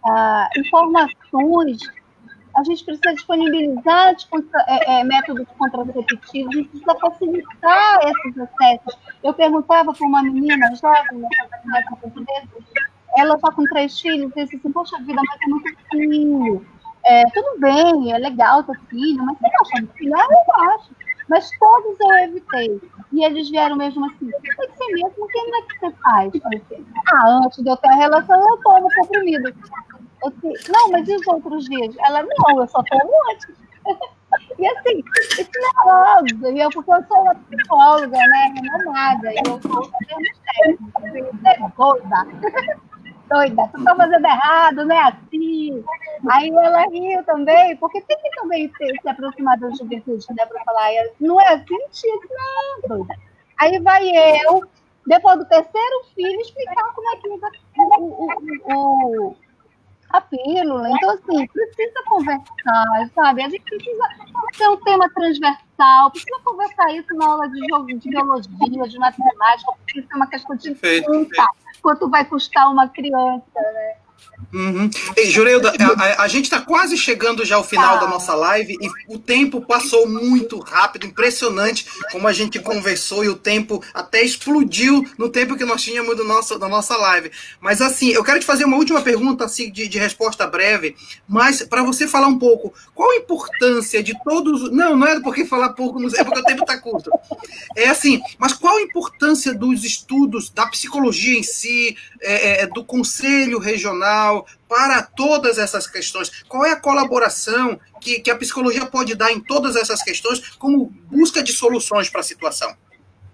ah, 0.06 0.50
informações 0.58 1.80
a 2.58 2.64
gente 2.64 2.84
precisa 2.84 3.14
disponibilizar 3.14 4.16
contra, 4.32 4.66
é, 4.68 5.00
é, 5.00 5.04
métodos 5.04 5.46
contraceptivos, 5.60 6.56
a 6.56 6.58
gente 6.58 6.70
precisa 6.70 6.96
facilitar 6.96 8.00
esses 8.04 8.38
acessos. 8.40 8.98
Eu 9.24 9.34
perguntava 9.34 9.94
para 9.94 10.08
uma 10.08 10.24
menina 10.24 10.76
jovem, 10.76 11.24
ela 13.16 13.36
está 13.36 13.52
com 13.52 13.64
três 13.66 14.00
filhos, 14.00 14.32
e 14.36 14.44
disse 14.44 14.56
assim, 14.56 14.72
poxa 14.72 14.98
vida, 15.04 15.22
mas 15.24 15.40
é 15.40 15.48
muito 15.48 15.78
filho. 15.92 16.66
É, 17.06 17.24
tudo 17.30 17.60
bem, 17.60 18.12
é 18.12 18.18
legal 18.18 18.64
ter 18.64 18.80
filho, 18.90 19.24
mas 19.24 19.38
você 19.38 19.48
acha 19.62 19.86
de 19.86 19.94
filho? 19.94 20.16
Ah, 20.16 20.28
eu 20.32 20.72
acho. 20.72 21.07
Mas 21.30 21.50
todos 21.60 22.00
eu 22.00 22.12
evitei. 22.18 22.82
E 23.12 23.24
eles 23.24 23.50
vieram 23.50 23.76
mesmo 23.76 24.06
assim, 24.06 24.30
tem 24.30 24.42
que 24.42 24.78
ser 24.78 24.94
mesmo, 24.94 25.28
quem 25.28 25.56
é 25.56 25.62
que 25.62 25.80
você 25.80 25.92
faz? 26.04 26.32
Ah, 27.14 27.40
antes 27.44 27.64
de 27.64 27.70
eu 27.70 27.78
ter 27.78 27.90
a 27.90 27.96
relação, 27.96 28.50
eu 28.50 28.58
tomo 28.58 28.88
comprimido. 28.96 29.52
Disse, 29.52 30.72
não, 30.72 30.92
mas 30.92 31.08
e 31.08 31.16
os 31.16 31.28
outros 31.28 31.66
dias? 31.66 31.96
Ela, 32.00 32.24
não, 32.24 32.62
eu 32.62 32.68
só 32.68 32.84
tomo 32.84 33.12
antes. 33.32 33.56
E 34.60 34.68
assim, 34.68 35.02
isso 35.40 35.50
não 35.56 35.90
é 35.90 36.20
óbvio, 36.20 36.58
eu, 36.58 36.70
porque 36.70 36.92
eu 36.92 37.04
sou 37.08 37.22
uma 37.22 37.34
psicóloga, 37.36 38.18
né, 38.18 38.54
renomada, 38.56 39.32
e 39.32 39.38
eu 39.48 39.62
sou 39.62 39.90
é 41.46 41.58
doida. 43.30 43.70
tu 43.74 43.84
tá 43.84 43.96
fazendo 43.96 44.26
errado, 44.26 44.86
né, 44.86 45.00
assim. 45.02 45.84
Aí 46.30 46.50
ela 46.50 46.84
riu 46.90 47.24
também, 47.24 47.76
porque 47.78 48.02
tem 48.02 48.18
que 48.18 48.30
também 48.32 48.70
ter, 48.70 49.00
se 49.02 49.10
aproximar 49.10 49.58
da 49.60 49.70
juventude, 49.72 50.26
né, 50.36 50.46
para 50.46 50.64
falar, 50.64 50.90
não 51.20 51.40
é 51.40 51.54
assim, 51.54 51.78
tipo, 51.92 52.28
não, 52.30 52.98
doida. 52.98 53.16
Aí 53.60 53.80
vai 53.80 54.08
eu, 54.46 54.64
depois 55.06 55.38
do 55.38 55.46
terceiro 55.46 56.04
filho, 56.14 56.42
explicar 56.42 56.94
como 56.94 57.10
é 57.10 57.16
que 57.18 57.30
usa 57.30 57.50
o, 57.78 58.26
o, 58.26 59.30
o 59.30 59.36
a 60.10 60.22
pílula. 60.22 60.90
Então, 60.90 61.10
assim, 61.12 61.48
precisa 61.48 62.04
conversar, 62.06 63.10
sabe? 63.14 63.44
A 63.44 63.50
gente 63.50 63.62
precisa 63.64 64.04
ter 64.58 64.68
um 64.70 64.78
tema 64.78 65.10
transversal, 65.10 66.12
precisa 66.12 66.40
conversar 66.44 66.94
isso 66.94 67.14
na 67.16 67.26
aula 67.26 67.50
de, 67.50 67.60
de 68.00 68.10
biologia, 68.10 68.88
de 68.88 69.00
matemática, 69.00 69.72
porque 69.74 70.00
isso 70.00 70.08
é 70.12 70.16
uma 70.16 70.28
questão 70.28 70.56
de 70.56 70.76
conta, 70.76 71.48
quanto 71.82 72.10
vai 72.10 72.26
custar 72.26 72.72
uma 72.72 72.88
criança, 72.88 73.44
né? 73.56 74.07
Uhum. 74.54 74.90
Ei, 75.16 75.32
a, 75.98 76.24
a 76.24 76.28
gente 76.28 76.46
está 76.46 76.62
quase 76.62 76.98
chegando 76.98 77.44
já 77.44 77.56
ao 77.56 77.64
final 77.64 78.00
da 78.00 78.08
nossa 78.08 78.34
live 78.34 78.78
e 78.80 79.14
o 79.14 79.18
tempo 79.18 79.62
passou 79.62 80.08
muito 80.08 80.60
rápido, 80.60 81.06
impressionante 81.06 81.86
como 82.12 82.28
a 82.28 82.34
gente 82.34 82.60
conversou 82.60 83.24
e 83.24 83.30
o 83.30 83.36
tempo 83.36 83.84
até 83.94 84.24
explodiu 84.24 85.06
no 85.18 85.30
tempo 85.30 85.58
que 85.58 85.66
nós 85.66 85.82
tínhamos 85.82 86.16
do 86.16 86.24
nosso, 86.24 86.58
da 86.58 86.68
nossa 86.68 86.96
live. 86.96 87.32
Mas 87.60 87.82
assim, 87.82 88.10
eu 88.10 88.24
quero 88.24 88.40
te 88.40 88.46
fazer 88.46 88.66
uma 88.66 88.78
última 88.78 89.02
pergunta 89.02 89.46
assim, 89.46 89.72
de, 89.72 89.88
de 89.88 90.00
resposta 90.00 90.48
breve, 90.48 90.96
mas 91.28 91.64
para 91.64 91.84
você 91.84 92.08
falar 92.08 92.28
um 92.28 92.40
pouco, 92.40 92.74
qual 92.94 93.12
a 93.12 93.18
importância 93.18 94.02
de 94.02 94.14
todos. 94.24 94.72
Não, 94.72 94.96
não 94.96 95.08
é 95.08 95.20
porque 95.20 95.46
falar 95.46 95.70
pouco, 95.70 96.00
é 96.16 96.24
porque 96.24 96.40
o 96.40 96.44
tempo 96.44 96.62
está 96.62 96.78
curto. 96.78 97.12
É 97.76 97.90
assim, 97.90 98.22
mas 98.38 98.54
qual 98.54 98.78
a 98.78 98.82
importância 98.82 99.54
dos 99.54 99.84
estudos, 99.84 100.50
da 100.50 100.66
psicologia 100.68 101.38
em 101.38 101.44
si, 101.44 101.96
é, 102.22 102.64
é, 102.64 102.68
do 102.68 102.84
conselho 102.84 103.60
regional? 103.60 104.07
Para 104.68 105.02
todas 105.04 105.58
essas 105.58 105.88
questões? 105.88 106.44
Qual 106.44 106.66
é 106.66 106.72
a 106.72 106.80
colaboração 106.80 107.80
que, 108.02 108.20
que 108.20 108.32
a 108.32 108.38
psicologia 108.38 108.86
pode 108.86 109.16
dar 109.16 109.32
em 109.32 109.40
todas 109.40 109.76
essas 109.76 110.02
questões 110.04 110.56
como 110.58 110.92
busca 111.10 111.42
de 111.44 111.54
soluções 111.54 112.10
para 112.10 112.22
a 112.22 112.24
situação? 112.24 112.76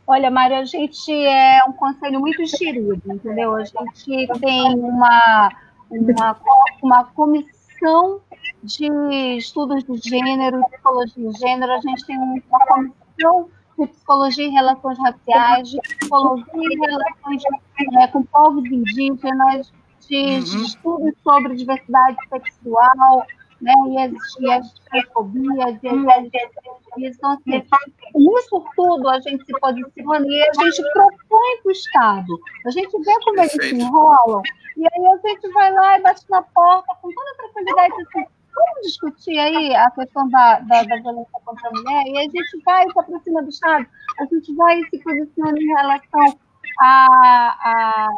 Olha, 0.05 0.29
Mário, 0.29 0.57
a 0.57 0.65
gente 0.65 1.11
é 1.11 1.61
um 1.67 1.71
conselho 1.73 2.19
muito 2.19 2.41
enxerido, 2.41 3.01
entendeu? 3.05 3.55
A 3.55 3.63
gente 3.63 4.27
tem 4.39 4.73
uma, 4.75 5.49
uma, 5.89 6.37
uma 6.81 7.03
comissão 7.05 8.19
de 8.61 9.37
estudos 9.37 9.83
de 9.83 10.09
gênero, 10.09 10.63
psicologia 10.69 11.29
de 11.29 11.39
gênero, 11.39 11.71
a 11.71 11.79
gente 11.79 12.05
tem 12.05 12.17
uma 12.17 12.59
comissão 12.67 13.49
de 13.79 13.87
psicologia 13.87 14.45
e 14.45 14.49
relações 14.49 14.97
raciais, 14.99 15.69
de 15.69 15.79
psicologia 15.81 16.45
e 16.53 16.79
relações 16.79 17.43
é, 18.01 18.07
com 18.07 18.23
povos 18.23 18.65
indígenas, 18.65 19.71
de, 20.07 20.15
uhum. 20.15 20.63
estudos 20.63 21.13
sobre 21.23 21.55
diversidade 21.55 22.17
sexual, 22.29 23.25
né, 23.61 23.73
e 23.89 23.97
as, 23.97 24.11
e 24.39 24.51
as 24.51 24.73
transfobias, 24.73 25.79
e 25.81 25.87
as 25.87 25.93
LGBTs. 25.93 26.73
Então, 26.97 27.31
assim, 27.31 27.63
isso 28.37 28.65
tudo 28.75 29.09
a 29.09 29.19
gente 29.21 29.45
se 29.45 29.59
posiciona 29.59 30.25
e 30.27 30.41
a 30.41 30.53
gente 30.53 30.83
propõe 30.93 31.57
para 31.61 31.69
o 31.69 31.71
Estado. 31.71 32.39
A 32.67 32.69
gente 32.71 32.91
vê 32.99 33.13
como 33.23 33.39
eles 33.39 33.51
se 33.51 33.75
enrolam, 33.75 34.41
e 34.77 34.85
aí 34.85 35.05
a 35.05 35.27
gente 35.27 35.49
vai 35.53 35.71
lá 35.71 35.97
e 35.97 36.01
bate 36.01 36.23
na 36.29 36.41
porta 36.41 36.93
com 37.01 37.09
toda 37.09 37.37
tranquilidade, 37.37 37.93
assim, 37.93 38.25
vamos 38.53 38.81
discutir 38.83 39.39
aí 39.39 39.75
a 39.75 39.89
questão 39.91 40.29
da, 40.29 40.59
da, 40.59 40.83
da, 40.83 40.95
violência 40.97 41.39
contra 41.43 41.69
a 41.69 41.71
mulher, 41.71 42.03
e 42.07 42.17
a 42.17 42.21
gente 42.23 42.63
vai 42.63 42.83
se 42.91 42.99
aproxima 42.99 43.41
do 43.41 43.49
Estado, 43.49 43.87
a 44.19 44.25
gente 44.25 44.55
vai 44.55 44.79
se 44.89 44.99
posicionando 44.99 45.57
em 45.57 45.67
relação 45.67 46.39
a, 46.79 47.07
a 47.61 48.09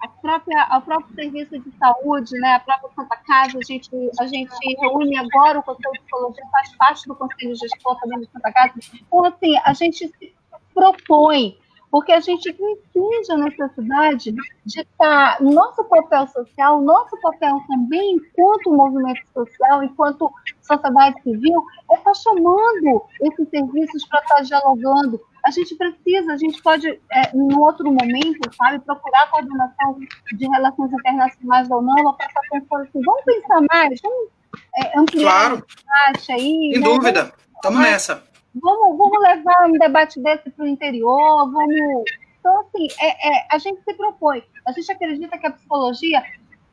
a 0.00 0.08
própria, 0.08 0.64
ao 0.70 0.80
próprio 0.82 1.14
serviço 1.14 1.58
de 1.58 1.70
saúde, 1.76 2.32
né, 2.40 2.54
a 2.54 2.60
própria 2.60 2.90
Santa 2.94 3.16
Casa, 3.18 3.58
a 3.58 3.62
gente, 3.62 3.90
a 4.18 4.26
gente 4.26 4.80
reúne 4.80 5.16
agora 5.18 5.58
o 5.58 5.62
Conselho 5.62 5.92
de 5.92 6.00
Psicologia, 6.00 6.44
faz 6.50 6.76
parte 6.76 7.06
do 7.06 7.14
Conselho 7.14 7.54
Gestor 7.54 7.98
também 8.00 8.20
de 8.20 8.30
Santa 8.30 8.52
Casa. 8.52 8.74
Então, 8.94 9.24
assim, 9.26 9.56
a 9.64 9.72
gente 9.74 10.08
se 10.08 10.34
propõe, 10.74 11.58
porque 11.90 12.12
a 12.12 12.20
gente 12.20 12.48
entende 12.48 13.32
a 13.32 13.36
necessidade 13.36 14.32
de 14.64 14.80
estar, 14.80 15.42
nosso 15.42 15.84
papel 15.84 16.26
social, 16.28 16.80
nosso 16.80 17.20
papel 17.20 17.60
também 17.68 18.14
enquanto 18.14 18.70
movimento 18.70 19.20
social, 19.34 19.82
enquanto 19.82 20.32
sociedade 20.62 21.20
civil, 21.22 21.62
é 21.90 21.94
estar 21.94 22.14
chamando 22.14 23.02
esses 23.20 23.48
serviços 23.50 24.06
para 24.06 24.20
estar 24.20 24.42
dialogando, 24.42 25.20
a 25.44 25.50
gente 25.50 25.74
precisa, 25.74 26.32
a 26.32 26.36
gente 26.36 26.62
pode, 26.62 26.88
é, 26.88 27.34
em 27.34 27.56
outro 27.56 27.90
momento, 27.90 28.54
sabe, 28.56 28.78
procurar 28.80 29.24
a 29.24 29.26
coordenação 29.28 29.98
de 30.32 30.48
relações 30.48 30.92
internacionais 30.92 31.68
da 31.68 31.76
UNAMA 31.76 32.14
para 32.14 32.28
pensar 32.50 32.82
assim, 32.82 33.00
vamos 33.02 33.24
pensar 33.24 33.60
mais, 33.70 34.00
vamos 34.00 34.28
é, 34.76 34.98
ampliar 34.98 35.30
claro. 35.30 35.56
debate 35.56 36.32
aí. 36.32 36.72
Sem 36.72 36.80
né? 36.80 36.80
dúvida, 36.80 37.32
estamos 37.54 37.80
nessa. 37.80 38.24
Vamos, 38.54 38.98
vamos 38.98 39.22
levar 39.22 39.68
um 39.68 39.72
debate 39.72 40.20
desse 40.20 40.50
para 40.50 40.64
o 40.64 40.68
interior, 40.68 41.50
vamos... 41.50 42.04
Então, 42.40 42.60
assim, 42.60 42.88
é, 43.00 43.28
é, 43.28 43.46
a 43.50 43.58
gente 43.58 43.82
se 43.84 43.92
propõe, 43.94 44.42
a 44.66 44.72
gente 44.72 44.90
acredita 44.90 45.38
que 45.38 45.46
a 45.46 45.52
psicologia 45.52 46.22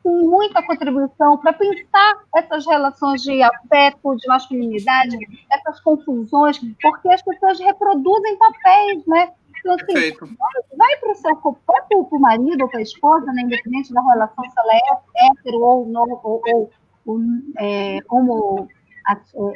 tem 0.08 0.28
muita 0.28 0.62
contribuição 0.62 1.36
para 1.38 1.52
pensar 1.52 2.22
essas 2.34 2.66
relações 2.66 3.22
de 3.22 3.42
afeto, 3.42 4.16
de 4.16 4.26
masculinidade, 4.26 5.16
essas 5.52 5.80
confusões, 5.80 6.58
porque 6.80 7.08
as 7.10 7.22
pessoas 7.22 7.60
reproduzem 7.60 8.38
papéis, 8.38 9.06
né? 9.06 9.32
Então, 9.58 9.74
assim, 9.74 9.86
Perfeito. 9.86 10.28
vai 10.76 10.96
para 10.96 11.12
o 11.12 11.14
seu 11.14 11.36
próprio 11.36 12.20
marido 12.20 12.62
ou 12.62 12.68
para 12.68 12.78
a 12.78 12.82
esposa, 12.82 13.26
né, 13.32 13.42
independente 13.42 13.92
da 13.92 14.00
relação 14.00 14.44
se 14.44 14.58
ela 14.58 14.72
é 14.72 15.26
hétero 15.26 15.60
ou, 15.60 15.86
não, 15.86 16.08
ou, 16.22 16.42
ou, 16.46 16.70
ou 17.04 17.20
é, 17.58 17.98
homo 18.08 18.68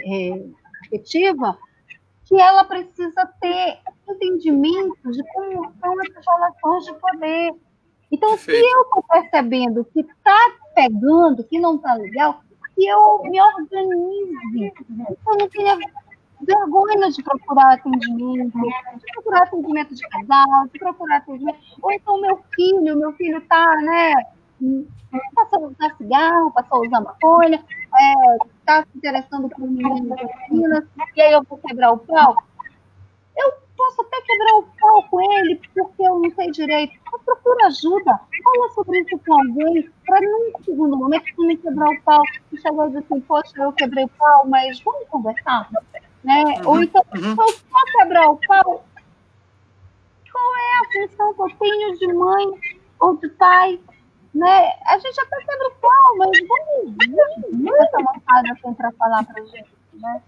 é, 0.04 0.42
afetiva, 0.84 1.56
que 2.24 2.34
ela 2.34 2.64
precisa 2.64 3.26
ter 3.40 3.78
entendimento 4.08 5.10
de 5.10 5.22
como 5.32 5.72
são 5.80 6.02
essas 6.02 6.24
relações 6.26 6.84
de 6.84 6.94
poder. 6.94 7.54
Então, 8.12 8.30
Perfeito. 8.30 8.60
se 8.60 8.72
eu 8.72 8.82
estou 8.82 9.02
percebendo 9.04 9.84
que 9.86 10.00
está 10.00 10.52
pegando, 10.74 11.42
que 11.44 11.58
não 11.58 11.76
está 11.76 11.94
legal, 11.94 12.42
que 12.74 12.86
eu 12.86 13.22
me 13.22 13.40
organize. 13.40 14.72
Eu 15.26 15.36
não 15.38 15.48
tenha 15.48 15.78
vergonha 16.42 17.10
de 17.10 17.22
procurar 17.22 17.74
atendimento, 17.74 18.58
de 18.60 19.12
procurar 19.14 19.42
atendimento 19.44 19.94
de 19.94 20.08
casal, 20.08 20.66
de 20.72 20.78
procurar 20.78 21.16
atendimento. 21.16 21.58
Ou 21.80 21.92
então 21.92 22.20
meu 22.20 22.40
filho, 22.54 22.96
meu 22.96 23.12
filho 23.14 23.38
está, 23.38 23.64
né? 23.76 24.12
Passou 25.34 25.64
a 25.64 25.68
usar 25.68 25.96
cigarro, 25.96 26.52
passou 26.52 26.78
a 26.78 26.86
usar 26.86 27.00
maconha, 27.00 27.64
está 28.60 28.78
é, 28.78 28.82
se 28.82 28.98
interessando 28.98 29.48
por 29.48 29.60
meninas 29.60 30.18
meninas, 30.48 30.84
e 31.16 31.22
aí 31.22 31.32
eu 31.32 31.42
vou 31.42 31.58
quebrar 31.58 31.92
o 31.92 31.98
pau. 31.98 32.36
Eu 33.36 33.52
posso 33.76 34.02
até 34.02 34.20
quebrar 34.22 34.58
o 34.58 34.66
pau 34.80 35.02
com 35.10 35.20
ele, 35.32 35.60
porque 35.74 36.02
eu 36.02 36.18
não 36.18 36.30
sei 36.30 36.50
direito. 36.50 37.01
Procura 37.24 37.66
ajuda. 37.66 38.20
Fala 38.44 38.70
sobre 38.74 39.00
isso 39.00 39.18
com 39.24 39.34
alguém, 39.34 39.90
para 40.06 40.20
num 40.20 40.64
segundo 40.64 40.96
momento 40.96 41.24
tu 41.36 41.46
me 41.46 41.56
quebrar 41.56 41.88
o 41.88 42.02
pau 42.02 42.22
e 42.52 42.58
chegar 42.58 42.90
e 42.90 42.98
assim, 42.98 43.20
poxa, 43.20 43.52
eu 43.56 43.72
quebrei 43.72 44.04
o 44.04 44.08
pau, 44.08 44.46
mas 44.48 44.80
vamos 44.80 45.08
conversar? 45.08 45.68
Né? 46.24 46.44
Uhum, 46.44 46.68
Ou 46.68 46.82
então, 46.82 47.04
uhum. 47.14 47.20
se 47.20 47.40
eu 47.40 47.48
só 47.48 47.98
quebrar 47.98 48.30
o 48.30 48.38
pau, 48.46 48.84
qual 50.30 50.56
é 50.56 50.78
a 50.78 51.08
função 51.08 51.34
que 51.34 51.42
eu 51.42 51.58
tenho 51.58 51.98
de 51.98 52.12
mãe 52.12 52.46
ou 53.00 53.16
de 53.16 53.28
pai? 53.30 53.80
Né? 54.34 54.72
A 54.86 54.98
gente 54.98 55.20
até 55.20 55.36
quebra 55.44 55.68
o 55.68 55.74
pau, 55.80 56.16
mas 56.16 56.30
vamos 56.48 56.96
ver 56.96 57.82
essa 57.82 57.98
moçada 57.98 58.52
assim 58.52 58.74
para 58.74 58.92
falar 58.92 59.24
pra 59.24 59.42
gente, 59.44 59.70
né? 59.94 60.22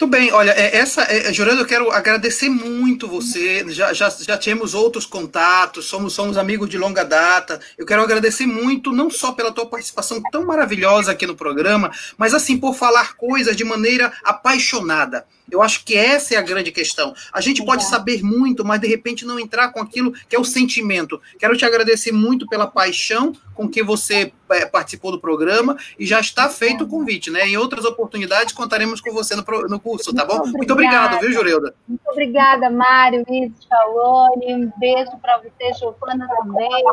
Muito 0.00 0.12
bem, 0.12 0.30
olha, 0.30 0.52
essa, 0.52 1.02
é, 1.12 1.32
Jurando, 1.32 1.62
eu 1.62 1.66
quero 1.66 1.90
agradecer 1.90 2.48
muito 2.48 3.08
você. 3.08 3.68
Já, 3.72 3.92
já, 3.92 4.08
já 4.08 4.38
tínhamos 4.38 4.72
outros 4.72 5.04
contatos, 5.04 5.86
somos, 5.86 6.12
somos 6.12 6.38
amigos 6.38 6.68
de 6.68 6.78
longa 6.78 7.02
data. 7.04 7.60
Eu 7.76 7.84
quero 7.84 8.00
agradecer 8.00 8.46
muito, 8.46 8.92
não 8.92 9.10
só 9.10 9.32
pela 9.32 9.50
tua 9.50 9.66
participação 9.66 10.22
tão 10.30 10.46
maravilhosa 10.46 11.10
aqui 11.10 11.26
no 11.26 11.34
programa, 11.34 11.90
mas 12.16 12.32
assim, 12.32 12.56
por 12.56 12.76
falar 12.76 13.16
coisas 13.16 13.56
de 13.56 13.64
maneira 13.64 14.12
apaixonada. 14.22 15.26
Eu 15.50 15.62
acho 15.62 15.84
que 15.84 15.96
essa 15.96 16.34
é 16.34 16.36
a 16.36 16.42
grande 16.42 16.70
questão. 16.70 17.14
A 17.32 17.40
gente 17.40 17.64
pode 17.64 17.84
saber 17.84 18.22
muito, 18.22 18.64
mas 18.64 18.80
de 18.80 18.86
repente 18.86 19.24
não 19.24 19.38
entrar 19.38 19.72
com 19.72 19.80
aquilo 19.80 20.12
que 20.28 20.36
é 20.36 20.38
o 20.38 20.44
sentimento. 20.44 21.20
Quero 21.38 21.56
te 21.56 21.64
agradecer 21.64 22.12
muito 22.12 22.46
pela 22.46 22.66
paixão 22.66 23.32
com 23.54 23.68
que 23.68 23.82
você 23.82 24.32
é, 24.50 24.66
participou 24.66 25.10
do 25.10 25.20
programa 25.20 25.76
e 25.98 26.06
já 26.06 26.20
está 26.20 26.48
feito 26.48 26.84
o 26.84 26.88
convite, 26.88 27.30
né? 27.30 27.46
Em 27.48 27.56
outras 27.56 27.84
oportunidades 27.84 28.52
contaremos 28.52 29.00
com 29.00 29.12
você 29.12 29.34
no, 29.34 29.42
no 29.68 29.80
curso, 29.80 30.14
tá 30.14 30.24
bom? 30.24 30.46
Muito 30.46 30.72
obrigado, 30.72 31.18
viu, 31.20 31.32
Jureuda? 31.32 31.74
Muito 31.88 32.08
obrigada, 32.10 32.70
Mário, 32.70 33.24
Isis, 33.28 33.64
Falone. 33.64 34.54
Um 34.54 34.72
beijo 34.78 35.10
para 35.20 35.38
você, 35.38 35.72
Giovana 35.78 36.28
também, 36.28 36.84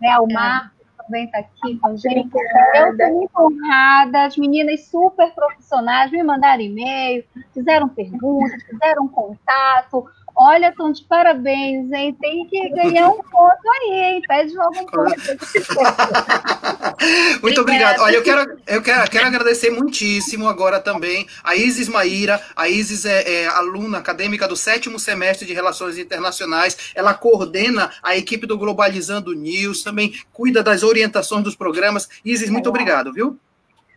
né, 0.00 0.18
o 0.18 0.26
Marcos 0.32 0.73
também 1.04 1.24
está 1.26 1.38
aqui 1.38 1.78
com 1.78 1.88
a 1.88 1.96
gente. 1.96 2.30
Eu 2.74 2.90
estou 2.92 3.12
muito 3.12 3.30
honrada, 3.38 4.24
as 4.24 4.36
meninas 4.36 4.86
super 4.86 5.32
profissionais 5.34 6.10
me 6.10 6.22
mandaram 6.22 6.62
e-mail, 6.62 7.24
fizeram 7.52 7.88
perguntas, 7.88 8.62
fizeram 8.64 9.08
contato. 9.08 10.06
Olha, 10.36 10.70
estão 10.70 10.90
de 10.90 11.04
parabéns, 11.04 11.92
hein? 11.92 12.16
Tem 12.20 12.44
que 12.48 12.68
ganhar 12.70 13.08
um 13.08 13.22
ponto 13.22 13.70
aí, 13.82 13.92
hein? 13.92 14.20
Pede 14.26 14.52
logo 14.54 14.80
um 14.80 14.86
ponto. 14.86 15.14
Muito 17.40 17.60
obrigado. 17.60 18.00
Olha, 18.00 18.16
eu 18.16 18.22
quero, 18.22 18.58
eu 18.66 18.82
quero, 18.82 19.10
quero 19.10 19.26
agradecer 19.26 19.70
muitíssimo 19.70 20.48
agora 20.48 20.80
também 20.80 21.28
a 21.44 21.54
Isis 21.54 21.88
Maíra. 21.88 22.40
A 22.56 22.68
Isis 22.68 23.04
é, 23.04 23.42
é, 23.42 23.46
aluna 23.46 23.98
acadêmica 23.98 24.48
do 24.48 24.56
sétimo 24.56 24.98
semestre 24.98 25.46
de 25.46 25.54
Relações 25.54 25.98
Internacionais. 25.98 26.90
Ela 26.96 27.14
coordena 27.14 27.92
a 28.02 28.16
equipe 28.16 28.44
do 28.44 28.58
Globalizando 28.58 29.34
News, 29.34 29.84
também 29.84 30.14
cuida 30.32 30.64
das 30.64 30.82
orientações 30.82 31.44
dos 31.44 31.54
programas. 31.54 32.08
Isis, 32.24 32.50
muito 32.50 32.68
obrigado, 32.68 33.12
viu? 33.12 33.38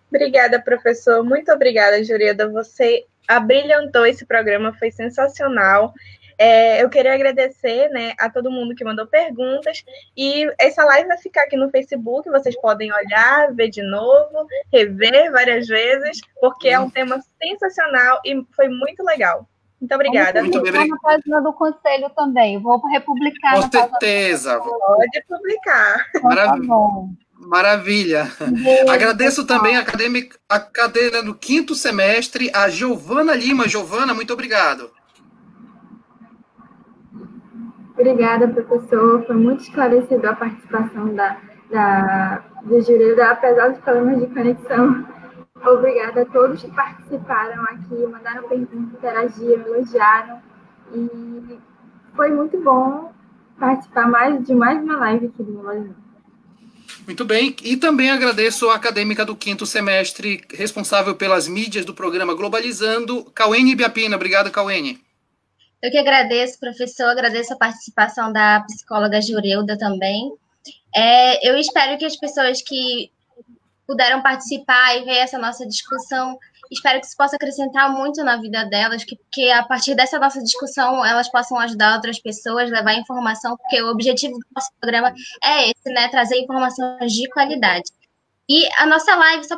Obrigada, 0.09 0.61
professor. 0.61 1.23
Muito 1.23 1.51
obrigada, 1.51 2.03
Jureda. 2.03 2.49
Você 2.49 3.05
abrilhantou 3.27 4.05
esse 4.05 4.25
programa, 4.25 4.73
foi 4.79 4.89
sensacional. 4.89 5.93
É, 6.37 6.83
eu 6.83 6.89
queria 6.89 7.13
agradecer 7.13 7.89
né, 7.89 8.13
a 8.19 8.29
todo 8.29 8.51
mundo 8.51 8.75
que 8.75 8.83
mandou 8.83 9.07
perguntas. 9.07 9.83
E 10.15 10.45
essa 10.59 10.83
live 10.83 11.07
vai 11.07 11.17
ficar 11.17 11.43
aqui 11.43 11.57
no 11.57 11.69
Facebook, 11.69 12.29
vocês 12.29 12.59
podem 12.61 12.91
olhar, 12.93 13.53
ver 13.53 13.69
de 13.69 13.81
novo, 13.81 14.45
rever 14.71 15.31
várias 15.31 15.67
vezes, 15.67 16.21
porque 16.39 16.69
é 16.69 16.79
um 16.79 16.89
tema 16.89 17.19
sensacional 17.41 18.19
e 18.23 18.41
foi 18.55 18.69
muito 18.69 19.03
legal. 19.03 19.47
Muito 19.79 19.93
obrigada. 19.93 20.41
Muito 20.41 20.61
bem. 20.61 20.87
na 20.87 20.97
página 20.97 21.39
do 21.41 21.53
Conselho 21.53 22.09
também. 22.15 22.59
Vou 22.59 22.81
republicar. 22.87 23.61
Com 23.61 23.69
certeza. 23.69 24.59
Pode 24.59 25.23
publicar. 25.27 26.05
Maravilha. 26.23 26.67
Tá 26.67 27.27
Maravilha. 27.39 28.27
Agradeço 28.89 29.45
também 29.45 29.77
a 29.77 29.81
acadêmica, 29.81 30.37
a 30.49 30.59
cadeira 30.59 31.21
do 31.21 31.35
quinto 31.35 31.75
semestre, 31.75 32.49
a 32.53 32.67
Giovana 32.69 33.35
Lima. 33.35 33.67
Giovana, 33.67 34.13
muito 34.13 34.33
obrigado. 34.33 34.91
Obrigada, 37.97 38.47
professor. 38.47 39.25
Foi 39.25 39.35
muito 39.35 39.63
esclarecedor 39.63 40.31
a 40.31 40.35
participação 40.35 41.15
da, 41.15 41.37
da, 41.71 42.43
do 42.63 42.79
Jureda, 42.81 43.31
apesar 43.31 43.69
dos 43.69 43.79
problemas 43.79 44.19
de 44.19 44.27
conexão. 44.27 45.05
Obrigada 45.65 46.21
a 46.21 46.25
todos 46.25 46.61
que 46.61 46.71
participaram 46.71 47.63
aqui, 47.63 48.05
mandaram 48.05 48.47
perguntas, 48.47 48.77
interagiram, 48.77 49.65
elogiaram. 49.65 50.39
E 50.93 51.59
foi 52.15 52.29
muito 52.29 52.61
bom 52.61 53.11
participar 53.59 54.07
mais 54.07 54.45
de 54.45 54.53
mais 54.53 54.81
uma 54.81 54.97
live 54.97 55.25
aqui 55.25 55.43
do 55.43 55.51
Globalizando. 55.51 56.07
Muito 57.05 57.25
bem, 57.25 57.55
e 57.63 57.77
também 57.77 58.11
agradeço 58.11 58.69
a 58.69 58.75
acadêmica 58.75 59.25
do 59.25 59.35
quinto 59.35 59.65
semestre, 59.65 60.41
responsável 60.53 61.15
pelas 61.15 61.47
mídias 61.47 61.83
do 61.83 61.93
programa 61.93 62.35
Globalizando, 62.35 63.23
Cauene 63.33 63.75
Biapina. 63.75 64.15
Obrigado, 64.15 64.51
Cauene. 64.51 65.06
Eu 65.81 65.91
que 65.91 65.97
agradeço, 65.97 66.59
professor, 66.59 67.09
agradeço 67.09 67.53
a 67.53 67.57
participação 67.57 68.31
da 68.33 68.61
psicóloga 68.61 69.21
Jureuda 69.21 69.77
também. 69.77 70.33
É, 70.95 71.47
eu 71.47 71.57
espero 71.57 71.97
que 71.97 72.05
as 72.05 72.15
pessoas 72.15 72.61
que 72.61 73.11
puderam 73.85 74.21
participar 74.21 74.97
e 74.97 75.05
ver 75.05 75.17
essa 75.17 75.37
nossa 75.37 75.65
discussão, 75.65 76.37
espero 76.71 76.99
que 76.99 77.05
isso 77.05 77.15
possa 77.15 77.35
acrescentar 77.35 77.89
muito 77.89 78.23
na 78.23 78.37
vida 78.37 78.65
delas, 78.65 79.03
que, 79.03 79.17
que 79.31 79.49
a 79.51 79.63
partir 79.63 79.95
dessa 79.95 80.19
nossa 80.19 80.43
discussão 80.43 81.05
elas 81.05 81.29
possam 81.29 81.57
ajudar 81.59 81.95
outras 81.95 82.19
pessoas, 82.19 82.69
levar 82.69 82.95
informação, 82.95 83.55
porque 83.55 83.81
o 83.81 83.89
objetivo 83.89 84.33
do 84.33 84.45
nosso 84.53 84.69
programa 84.81 85.13
é 85.43 85.69
esse, 85.69 85.89
né? 85.93 86.09
Trazer 86.09 86.37
informações 86.37 87.13
de 87.13 87.29
qualidade. 87.29 87.89
E 88.49 88.65
a 88.77 88.85
nossa 88.85 89.13
live, 89.13 89.43
só 89.45 89.57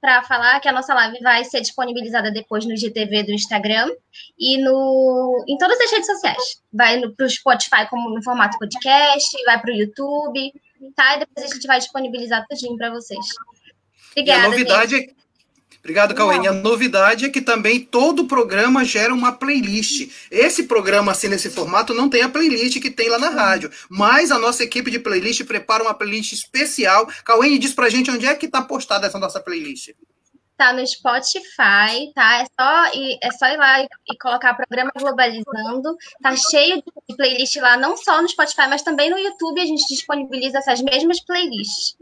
para 0.00 0.22
falar 0.22 0.58
que 0.60 0.68
a 0.68 0.72
nossa 0.72 0.94
live 0.94 1.18
vai 1.20 1.44
ser 1.44 1.60
disponibilizada 1.60 2.30
depois 2.30 2.64
no 2.64 2.76
GTV 2.76 3.24
do 3.24 3.32
Instagram 3.32 3.90
e 4.38 4.56
no, 4.58 5.44
em 5.46 5.58
todas 5.58 5.78
as 5.78 5.90
redes 5.90 6.06
sociais. 6.06 6.62
Vai 6.72 6.98
para 7.10 7.26
o 7.26 7.30
Spotify 7.30 7.86
como 7.90 8.08
no 8.08 8.22
formato 8.22 8.58
podcast, 8.58 9.44
vai 9.44 9.60
para 9.60 9.70
o 9.70 9.76
YouTube, 9.76 10.52
tá? 10.96 11.16
E 11.16 11.18
depois 11.20 11.50
a 11.50 11.54
gente 11.54 11.66
vai 11.66 11.78
disponibilizar 11.78 12.46
tudinho 12.48 12.76
para 12.78 12.90
vocês. 12.90 13.24
Obrigada. 14.12 14.42
E 14.42 14.46
a 14.46 14.48
novidade 14.48 14.96
gente. 14.96 15.21
Obrigado, 15.82 16.14
Cauene. 16.14 16.46
A 16.46 16.52
novidade 16.52 17.24
é 17.24 17.28
que 17.28 17.40
também 17.40 17.80
todo 17.80 18.26
programa 18.26 18.84
gera 18.84 19.12
uma 19.12 19.32
playlist. 19.32 20.08
Esse 20.30 20.62
programa, 20.62 21.10
assim, 21.10 21.26
nesse 21.26 21.50
formato, 21.50 21.92
não 21.92 22.08
tem 22.08 22.22
a 22.22 22.28
playlist 22.28 22.80
que 22.80 22.90
tem 22.90 23.08
lá 23.08 23.18
na 23.18 23.30
rádio. 23.30 23.68
Mas 23.90 24.30
a 24.30 24.38
nossa 24.38 24.62
equipe 24.62 24.92
de 24.92 25.00
playlist 25.00 25.44
prepara 25.44 25.82
uma 25.82 25.92
playlist 25.92 26.32
especial. 26.32 27.08
Cauene, 27.24 27.58
diz 27.58 27.74
pra 27.74 27.88
gente 27.88 28.12
onde 28.12 28.26
é 28.26 28.34
que 28.36 28.46
tá 28.46 28.62
postada 28.62 29.08
essa 29.08 29.18
nossa 29.18 29.40
playlist. 29.40 29.90
tá 30.56 30.72
no 30.72 30.86
Spotify, 30.86 32.12
tá? 32.14 32.42
É 32.42 32.46
só 32.60 32.94
ir, 32.94 33.18
é 33.20 33.30
só 33.32 33.46
ir 33.46 33.56
lá 33.56 33.82
e, 33.82 33.88
e 34.12 34.18
colocar 34.18 34.54
programa 34.54 34.92
Globalizando. 34.96 35.96
Tá 36.22 36.36
cheio 36.36 36.76
de 36.76 37.16
playlist 37.16 37.56
lá, 37.56 37.76
não 37.76 37.96
só 37.96 38.22
no 38.22 38.28
Spotify, 38.28 38.68
mas 38.68 38.82
também 38.82 39.10
no 39.10 39.18
YouTube. 39.18 39.60
A 39.60 39.66
gente 39.66 39.84
disponibiliza 39.88 40.58
essas 40.58 40.80
mesmas 40.80 41.20
playlists. 41.24 41.96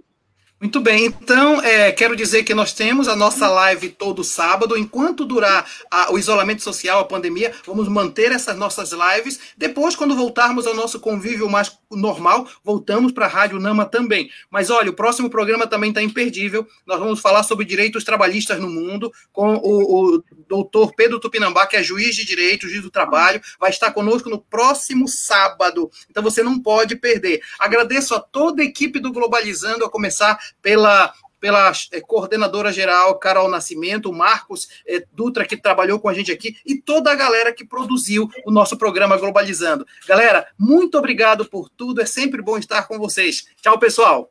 Muito 0.61 0.79
bem, 0.79 1.07
então 1.07 1.63
é, 1.63 1.91
quero 1.91 2.15
dizer 2.15 2.45
que 2.45 2.53
nós 2.53 2.75
temos 2.75 3.09
a 3.09 3.17
nossa 3.17 3.49
live 3.49 3.89
todo 3.89 4.23
sábado. 4.23 4.77
Enquanto 4.77 5.25
durar 5.25 5.67
a, 5.91 6.13
o 6.13 6.19
isolamento 6.19 6.63
social, 6.63 7.01
a 7.01 7.05
pandemia, 7.07 7.51
vamos 7.67 7.89
manter 7.89 8.31
essas 8.31 8.59
nossas 8.59 8.91
lives. 8.93 9.41
Depois, 9.57 9.97
quando 9.97 10.15
voltarmos 10.15 10.67
ao 10.67 10.75
nosso 10.75 11.01
convívio 11.01 11.49
mais 11.49 11.73
normal, 11.91 12.47
voltamos 12.63 13.11
para 13.11 13.25
a 13.25 13.29
Rádio 13.29 13.59
Nama 13.59 13.87
também. 13.87 14.31
Mas 14.51 14.69
olha, 14.69 14.91
o 14.91 14.95
próximo 14.95 15.31
programa 15.31 15.67
também 15.67 15.93
está 15.93 16.03
imperdível. 16.03 16.69
Nós 16.87 16.99
vamos 16.99 17.21
falar 17.21 17.43
sobre 17.43 17.65
direitos 17.65 18.05
trabalhistas 18.05 18.61
no 18.61 18.69
mundo 18.69 19.11
com 19.33 19.55
o, 19.55 20.17
o 20.17 20.25
doutor 20.47 20.93
Pedro 20.95 21.19
Tupinambá, 21.19 21.67
que 21.67 21.77
é 21.77 21.83
juiz 21.83 22.15
de 22.15 22.27
direito, 22.27 22.69
juiz 22.69 22.83
do 22.83 22.91
trabalho, 22.91 23.41
vai 23.59 23.71
estar 23.71 23.93
conosco 23.93 24.29
no 24.29 24.39
próximo 24.39 25.09
sábado. 25.09 25.91
Então 26.11 26.23
você 26.23 26.43
não 26.43 26.61
pode 26.61 26.97
perder. 26.97 27.41
Agradeço 27.59 28.15
a 28.15 28.21
toda 28.21 28.61
a 28.61 28.65
equipe 28.65 28.99
do 28.99 29.11
Globalizando, 29.11 29.87
a 29.87 29.91
começar 29.91 30.39
pela 30.63 31.13
pela 31.41 31.73
é, 31.91 32.01
coordenadora 32.01 32.71
geral 32.71 33.19
Carol 33.19 33.49
Nascimento, 33.49 34.11
o 34.11 34.15
Marcos 34.15 34.69
é, 34.87 35.05
Dutra, 35.11 35.47
que 35.47 35.57
trabalhou 35.57 35.99
com 35.99 36.09
a 36.09 36.15
gente 36.15 36.31
aqui, 36.31 36.57
e 36.67 36.77
toda 36.77 37.11
a 37.11 37.17
galera 37.17 37.53
que 37.53 37.65
produziu 37.65 38.29
o 38.45 38.51
nosso 38.51 38.77
programa 38.77 39.17
Globalizando. 39.17 39.87
Galera, 40.07 40.47
muito 40.59 40.99
obrigado 40.99 41.47
por 41.47 41.71
tudo, 41.71 42.03
é 42.03 42.07
sempre 42.07 42.43
bom 42.43 42.59
estar 42.59 42.87
com 42.87 42.99
vocês. 42.99 43.47
Tchau, 43.63 43.79
pessoal. 43.79 44.31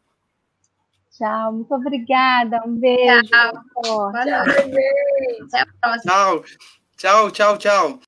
Tchau, 1.18 1.52
muito 1.52 1.74
obrigada, 1.74 2.62
um 2.66 2.76
beijo. 2.76 3.24
Tchau. 3.24 3.52
Tchau. 3.84 4.08
Até 4.08 5.60
a 5.60 5.66
próxima. 5.82 6.14
Tchau, 6.14 6.44
tchau, 6.96 7.32
tchau, 7.32 7.58
tchau. 7.58 7.98